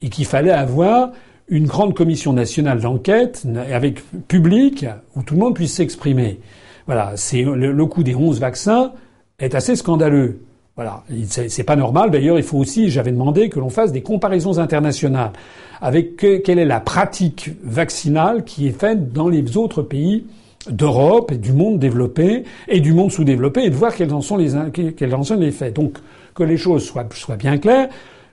et 0.03 0.09
qu'il 0.09 0.27
fallait 0.27 0.51
avoir 0.51 1.11
une 1.49 1.67
grande 1.67 1.95
commission 1.95 2.33
nationale 2.33 2.81
d'enquête 2.81 3.47
avec 3.73 4.03
public 4.29 4.87
où 5.17 5.23
tout 5.23 5.35
le 5.35 5.41
monde 5.41 5.55
puisse 5.55 5.75
s'exprimer. 5.75 6.41
Voilà, 6.87 7.13
c'est 7.17 7.43
le, 7.43 7.87
coût 7.87 8.03
des 8.03 8.15
11 8.15 8.39
vaccins 8.41 8.93
est 9.39 9.55
assez 9.55 9.77
scandaleux. 9.77 10.41
Voilà, 10.77 11.03
c'est 11.27 11.65
pas 11.65 11.75
normal. 11.75 12.11
D'ailleurs, 12.11 12.39
il 12.39 12.45
faut 12.45 12.59
aussi, 12.59 12.89
j'avais 12.89 13.11
demandé 13.11 13.49
que 13.49 13.59
l'on 13.59 13.69
fasse 13.69 13.91
des 13.91 14.03
comparaisons 14.03 14.59
internationales 14.59 15.33
avec 15.81 16.17
quelle 16.17 16.59
est 16.59 16.65
la 16.65 16.81
pratique 16.81 17.51
vaccinale 17.65 18.45
qui 18.45 18.69
est 18.69 18.79
faite 18.79 19.13
dans 19.13 19.29
les 19.29 19.57
autres 19.57 19.83
pays 19.83 20.25
d'Europe 20.71 21.33
et 21.33 21.37
du 21.37 21.53
monde 21.53 21.79
développé 21.79 22.45
et 22.69 22.81
du 22.81 22.93
monde 22.93 23.11
sous-développé 23.11 23.65
et 23.65 23.71
de 23.71 23.75
voir 23.75 23.95
quels 23.95 24.13
en 24.13 24.21
sont 24.21 24.37
les 24.37 24.53
quels 24.97 25.15
en 25.15 25.23
sont 25.23 25.37
les 25.37 25.51
faits. 25.51 25.75
Donc 25.75 25.99
que 26.35 26.43
les 26.43 26.57
choses 26.57 26.85
soient, 26.85 27.09
soient 27.13 27.37
bien 27.37 27.59
claires 27.59 27.89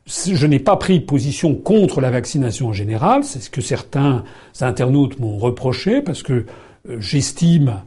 je 0.06 0.45
n'ai 0.45 0.60
pas 0.60 0.76
pris 0.76 0.99
position 0.99 1.56
contre 1.56 1.99
la 1.99 2.11
vaccination 2.11 2.68
en 2.68 2.73
général, 2.73 3.23
c'est 3.23 3.40
ce 3.40 3.49
que 3.49 3.61
certains 3.61 4.23
internautes 4.61 5.19
m'ont 5.19 5.38
reproché, 5.38 6.02
parce 6.02 6.22
que 6.22 6.45
euh, 6.90 6.98
j'estime 6.99 7.82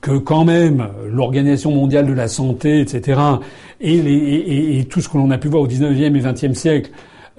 que 0.00 0.18
quand 0.18 0.44
même 0.44 0.88
l'Organisation 1.08 1.72
mondiale 1.72 2.06
de 2.06 2.12
la 2.12 2.28
santé, 2.28 2.80
etc., 2.80 3.20
et, 3.80 4.86
tout 4.88 5.00
ce 5.00 5.08
que 5.08 5.18
l'on 5.18 5.30
a 5.30 5.38
pu 5.38 5.48
voir 5.48 5.62
au 5.62 5.68
19e 5.68 6.16
et 6.16 6.20
20e 6.20 6.54
siècle, 6.54 6.90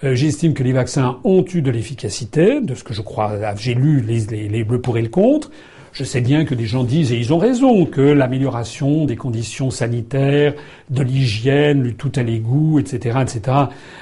euh, 0.03 0.15
j'estime 0.15 0.53
que 0.53 0.63
les 0.63 0.73
vaccins 0.73 1.19
ont 1.23 1.45
eu 1.53 1.61
de 1.61 1.71
l'efficacité, 1.71 2.59
de 2.61 2.75
ce 2.75 2.83
que 2.83 2.93
je 2.93 3.01
crois, 3.01 3.33
j'ai 3.55 3.73
lu 3.73 4.01
les, 4.01 4.19
les, 4.25 4.49
les 4.49 4.63
le 4.63 4.81
pour 4.81 4.97
et 4.97 5.01
le 5.01 5.09
contre. 5.09 5.49
Je 5.97 6.03
sais 6.03 6.21
bien 6.21 6.45
que 6.45 6.53
des 6.53 6.67
gens 6.67 6.83
disent, 6.83 7.11
et 7.11 7.17
ils 7.17 7.33
ont 7.33 7.39
raison, 7.39 7.87
que 7.87 8.01
l'amélioration 8.01 9.05
des 9.05 9.15
conditions 9.15 9.71
sanitaires, 9.71 10.53
de 10.91 11.01
l'hygiène, 11.01 11.93
tout 11.93 12.11
à 12.15 12.21
l'égout, 12.21 12.77
etc., 12.77 13.17
etc., 13.23 13.57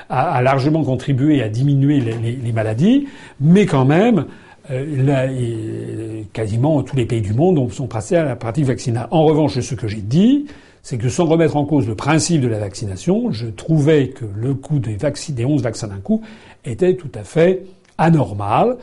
a, 0.10 0.42
largement 0.42 0.84
contribué 0.84 1.42
à 1.42 1.48
diminuer 1.48 2.02
les, 2.02 2.52
maladies, 2.52 3.08
mais 3.40 3.66
quand 3.66 3.86
même, 3.86 4.26
euh, 4.72 6.24
quasiment 6.34 6.84
tous 6.84 6.98
les 6.98 7.06
pays 7.06 7.22
du 7.22 7.34
monde 7.34 7.72
sont 7.72 7.88
passés 7.88 8.18
à 8.18 8.26
la 8.26 8.36
pratique 8.36 8.66
vaccinale. 8.66 9.08
En 9.12 9.24
revanche, 9.24 9.58
ce 9.58 9.74
que 9.74 9.88
j'ai 9.88 10.02
dit, 10.02 10.48
c'est 10.84 10.98
que 10.98 11.08
sans 11.08 11.24
remettre 11.24 11.56
en 11.56 11.64
cause 11.64 11.88
le 11.88 11.96
principe 11.96 12.42
de 12.42 12.50
la 12.50 12.60
vaccination, 12.60 13.32
je 13.32 13.48
trouvais 13.48 14.10
que 14.10 14.26
le 14.36 14.54
coût 14.54 14.80
des, 14.80 14.98
des 15.30 15.46
11 15.46 15.62
vaccins 15.62 15.88
d'un 15.88 16.02
coup 16.02 16.22
était 16.66 16.96
tout 16.96 17.12
à 17.16 17.24
fait 17.24 17.64
anormal 17.98 18.76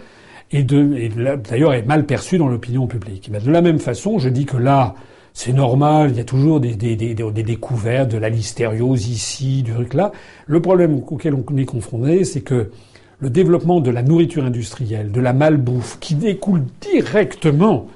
et, 0.53 0.63
d'ailleurs 0.65 1.75
est 1.75 1.87
mal 1.87 2.05
perçu 2.05 2.39
dans 2.39 2.49
l'opinion 2.49 2.87
publique. 2.87 3.31
de 3.31 3.51
la 3.51 3.63
même 3.63 3.79
façon, 3.79 4.19
je 4.19 4.29
dis 4.29 4.45
que 4.45 4.57
là, 4.57 4.95
c'est 5.35 5.53
normal, 5.53 6.11
il 6.11 6.17
y 6.19 6.21
a 6.21 6.25
toujours 6.25 6.61
des, 6.61 6.75
découvertes 6.75 8.11
de 8.11 8.19
la 8.19 8.29
listériose 8.29 9.09
ici, 9.09 9.63
du 9.63 9.73
truc 9.73 9.95
là. 9.95 10.13
Le 10.47 10.61
problème 10.61 10.95
auquel 10.95 11.35
on 11.35 11.57
est 11.57 11.65
confronté, 11.65 12.25
c'est 12.25 12.43
que 12.43 12.71
le 13.19 13.31
développement 13.31 13.81
de 13.81 13.91
la 13.91 14.03
nourriture 14.03 14.45
industrielle, 14.45 15.11
de 15.11 15.21
la 15.21 15.33
malbouffe, 15.33 15.99
qui 16.01 16.17
découle 16.17 16.65
directement 16.81 17.87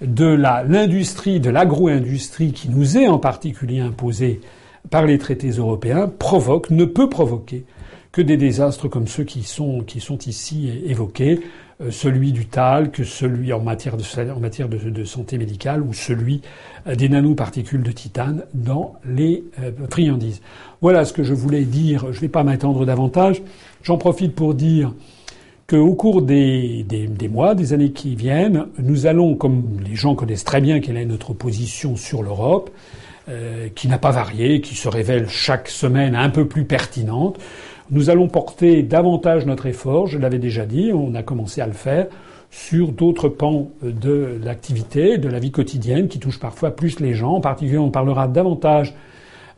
de 0.00 0.26
l'industrie, 0.26 1.38
de 1.38 1.50
l'agro-industrie 1.50 2.52
qui 2.52 2.68
nous 2.68 2.98
est 2.98 3.06
en 3.06 3.18
particulier 3.18 3.80
imposée 3.80 4.40
par 4.90 5.06
les 5.06 5.18
traités 5.18 5.50
européens, 5.50 6.10
provoque, 6.18 6.70
ne 6.70 6.84
peut 6.84 7.08
provoquer 7.08 7.64
que 8.10 8.20
des 8.20 8.36
désastres 8.36 8.88
comme 8.88 9.06
ceux 9.06 9.24
qui 9.24 9.42
sont 9.42 9.84
ici 10.26 10.70
évoqués. 10.86 11.40
Euh, 11.80 11.90
celui 11.90 12.30
du 12.30 12.46
talc, 12.46 13.00
celui 13.04 13.52
en 13.52 13.60
matière 13.60 13.96
de, 13.96 15.04
santé 15.04 15.38
médicale 15.38 15.82
ou 15.82 15.92
celui 15.92 16.40
euh, 16.86 16.94
des 16.94 17.08
nanoparticules 17.08 17.82
de 17.82 17.90
titane 17.90 18.44
dans 18.54 18.94
les 19.04 19.44
euh, 19.60 19.72
friandises. 19.90 20.40
Voilà 20.80 21.04
ce 21.04 21.12
que 21.12 21.24
je 21.24 21.34
voulais 21.34 21.64
dire. 21.64 22.12
Je 22.12 22.18
ne 22.18 22.20
vais 22.20 22.28
pas 22.28 22.44
m'attendre 22.44 22.86
davantage. 22.86 23.42
J'en 23.82 23.98
profite 23.98 24.36
pour 24.36 24.54
dire 24.54 24.92
qu'au 25.66 25.94
cours 25.94 26.22
des, 26.22 26.84
des, 26.84 27.28
mois, 27.28 27.56
des 27.56 27.72
années 27.72 27.90
qui 27.90 28.14
viennent, 28.14 28.66
nous 28.78 29.06
allons, 29.06 29.34
comme 29.34 29.80
les 29.84 29.96
gens 29.96 30.14
connaissent 30.14 30.44
très 30.44 30.60
bien 30.60 30.78
quelle 30.78 30.96
est 30.96 31.06
notre 31.06 31.32
position 31.32 31.96
sur 31.96 32.22
l'Europe, 32.22 32.70
qui 33.74 33.88
n'a 33.88 33.96
pas 33.96 34.10
varié, 34.10 34.60
qui 34.60 34.74
se 34.74 34.86
révèle 34.86 35.30
chaque 35.30 35.70
semaine 35.70 36.14
un 36.14 36.28
peu 36.28 36.46
plus 36.46 36.66
pertinente, 36.66 37.38
nous 37.90 38.10
allons 38.10 38.28
porter 38.28 38.82
davantage 38.82 39.46
notre 39.46 39.66
effort, 39.66 40.06
je 40.06 40.18
l'avais 40.18 40.38
déjà 40.38 40.66
dit, 40.66 40.92
on 40.94 41.14
a 41.14 41.22
commencé 41.22 41.60
à 41.60 41.66
le 41.66 41.72
faire, 41.72 42.06
sur 42.50 42.92
d'autres 42.92 43.28
pans 43.28 43.70
de 43.82 44.38
l'activité, 44.42 45.18
de 45.18 45.28
la 45.28 45.40
vie 45.40 45.50
quotidienne, 45.50 46.08
qui 46.08 46.20
touchent 46.20 46.38
parfois 46.38 46.70
plus 46.70 47.00
les 47.00 47.12
gens. 47.12 47.32
En 47.32 47.40
particulier, 47.40 47.78
on 47.78 47.90
parlera 47.90 48.28
davantage 48.28 48.94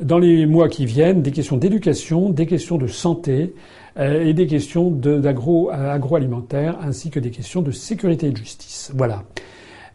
dans 0.00 0.18
les 0.18 0.46
mois 0.46 0.68
qui 0.68 0.86
viennent 0.86 1.22
des 1.22 1.30
questions 1.30 1.56
d'éducation, 1.56 2.30
des 2.30 2.46
questions 2.46 2.78
de 2.78 2.86
santé 2.86 3.54
euh, 3.98 4.24
et 4.24 4.34
des 4.34 4.46
questions 4.46 4.90
d'agro, 4.90 5.70
agroalimentaire, 5.70 6.78
ainsi 6.82 7.10
que 7.10 7.20
des 7.20 7.30
questions 7.30 7.62
de 7.62 7.70
sécurité 7.70 8.28
et 8.28 8.30
de 8.30 8.36
justice. 8.36 8.92
Voilà. 8.94 9.24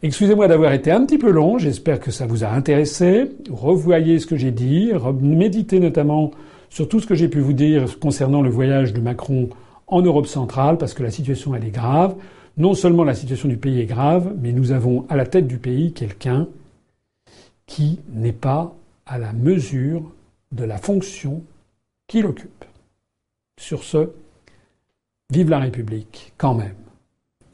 Excusez-moi 0.04 0.48
d'avoir 0.48 0.72
été 0.72 0.90
un 0.90 1.04
petit 1.04 1.18
peu 1.18 1.30
long, 1.30 1.58
j'espère 1.58 2.00
que 2.00 2.10
ça 2.10 2.26
vous 2.26 2.42
a 2.42 2.48
intéressé. 2.48 3.30
Revoyez 3.50 4.18
ce 4.18 4.26
que 4.26 4.36
j'ai 4.36 4.50
dit, 4.50 4.90
méditez 5.20 5.78
notamment 5.78 6.32
sur 6.72 6.88
tout 6.88 7.00
ce 7.00 7.06
que 7.06 7.14
j'ai 7.14 7.28
pu 7.28 7.40
vous 7.40 7.52
dire 7.52 7.98
concernant 7.98 8.40
le 8.40 8.48
voyage 8.48 8.94
de 8.94 9.00
Macron 9.02 9.50
en 9.88 10.00
Europe 10.00 10.26
centrale, 10.26 10.78
parce 10.78 10.94
que 10.94 11.02
la 11.02 11.10
situation, 11.10 11.54
elle 11.54 11.66
est 11.66 11.70
grave. 11.70 12.16
Non 12.56 12.72
seulement 12.72 13.04
la 13.04 13.14
situation 13.14 13.46
du 13.46 13.58
pays 13.58 13.78
est 13.78 13.86
grave, 13.86 14.34
mais 14.40 14.52
nous 14.52 14.72
avons 14.72 15.04
à 15.10 15.16
la 15.16 15.26
tête 15.26 15.46
du 15.46 15.58
pays 15.58 15.92
quelqu'un 15.92 16.48
qui 17.66 18.00
n'est 18.08 18.32
pas 18.32 18.74
à 19.04 19.18
la 19.18 19.34
mesure 19.34 20.02
de 20.52 20.64
la 20.64 20.78
fonction 20.78 21.42
qu'il 22.06 22.24
occupe. 22.24 22.64
Sur 23.60 23.84
ce, 23.84 24.08
vive 25.30 25.50
la 25.50 25.58
République 25.58 26.32
quand 26.38 26.54
même, 26.54 26.72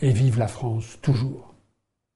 et 0.01 0.13
vive 0.13 0.39
la 0.39 0.47
France 0.47 0.97
toujours. 1.03 1.48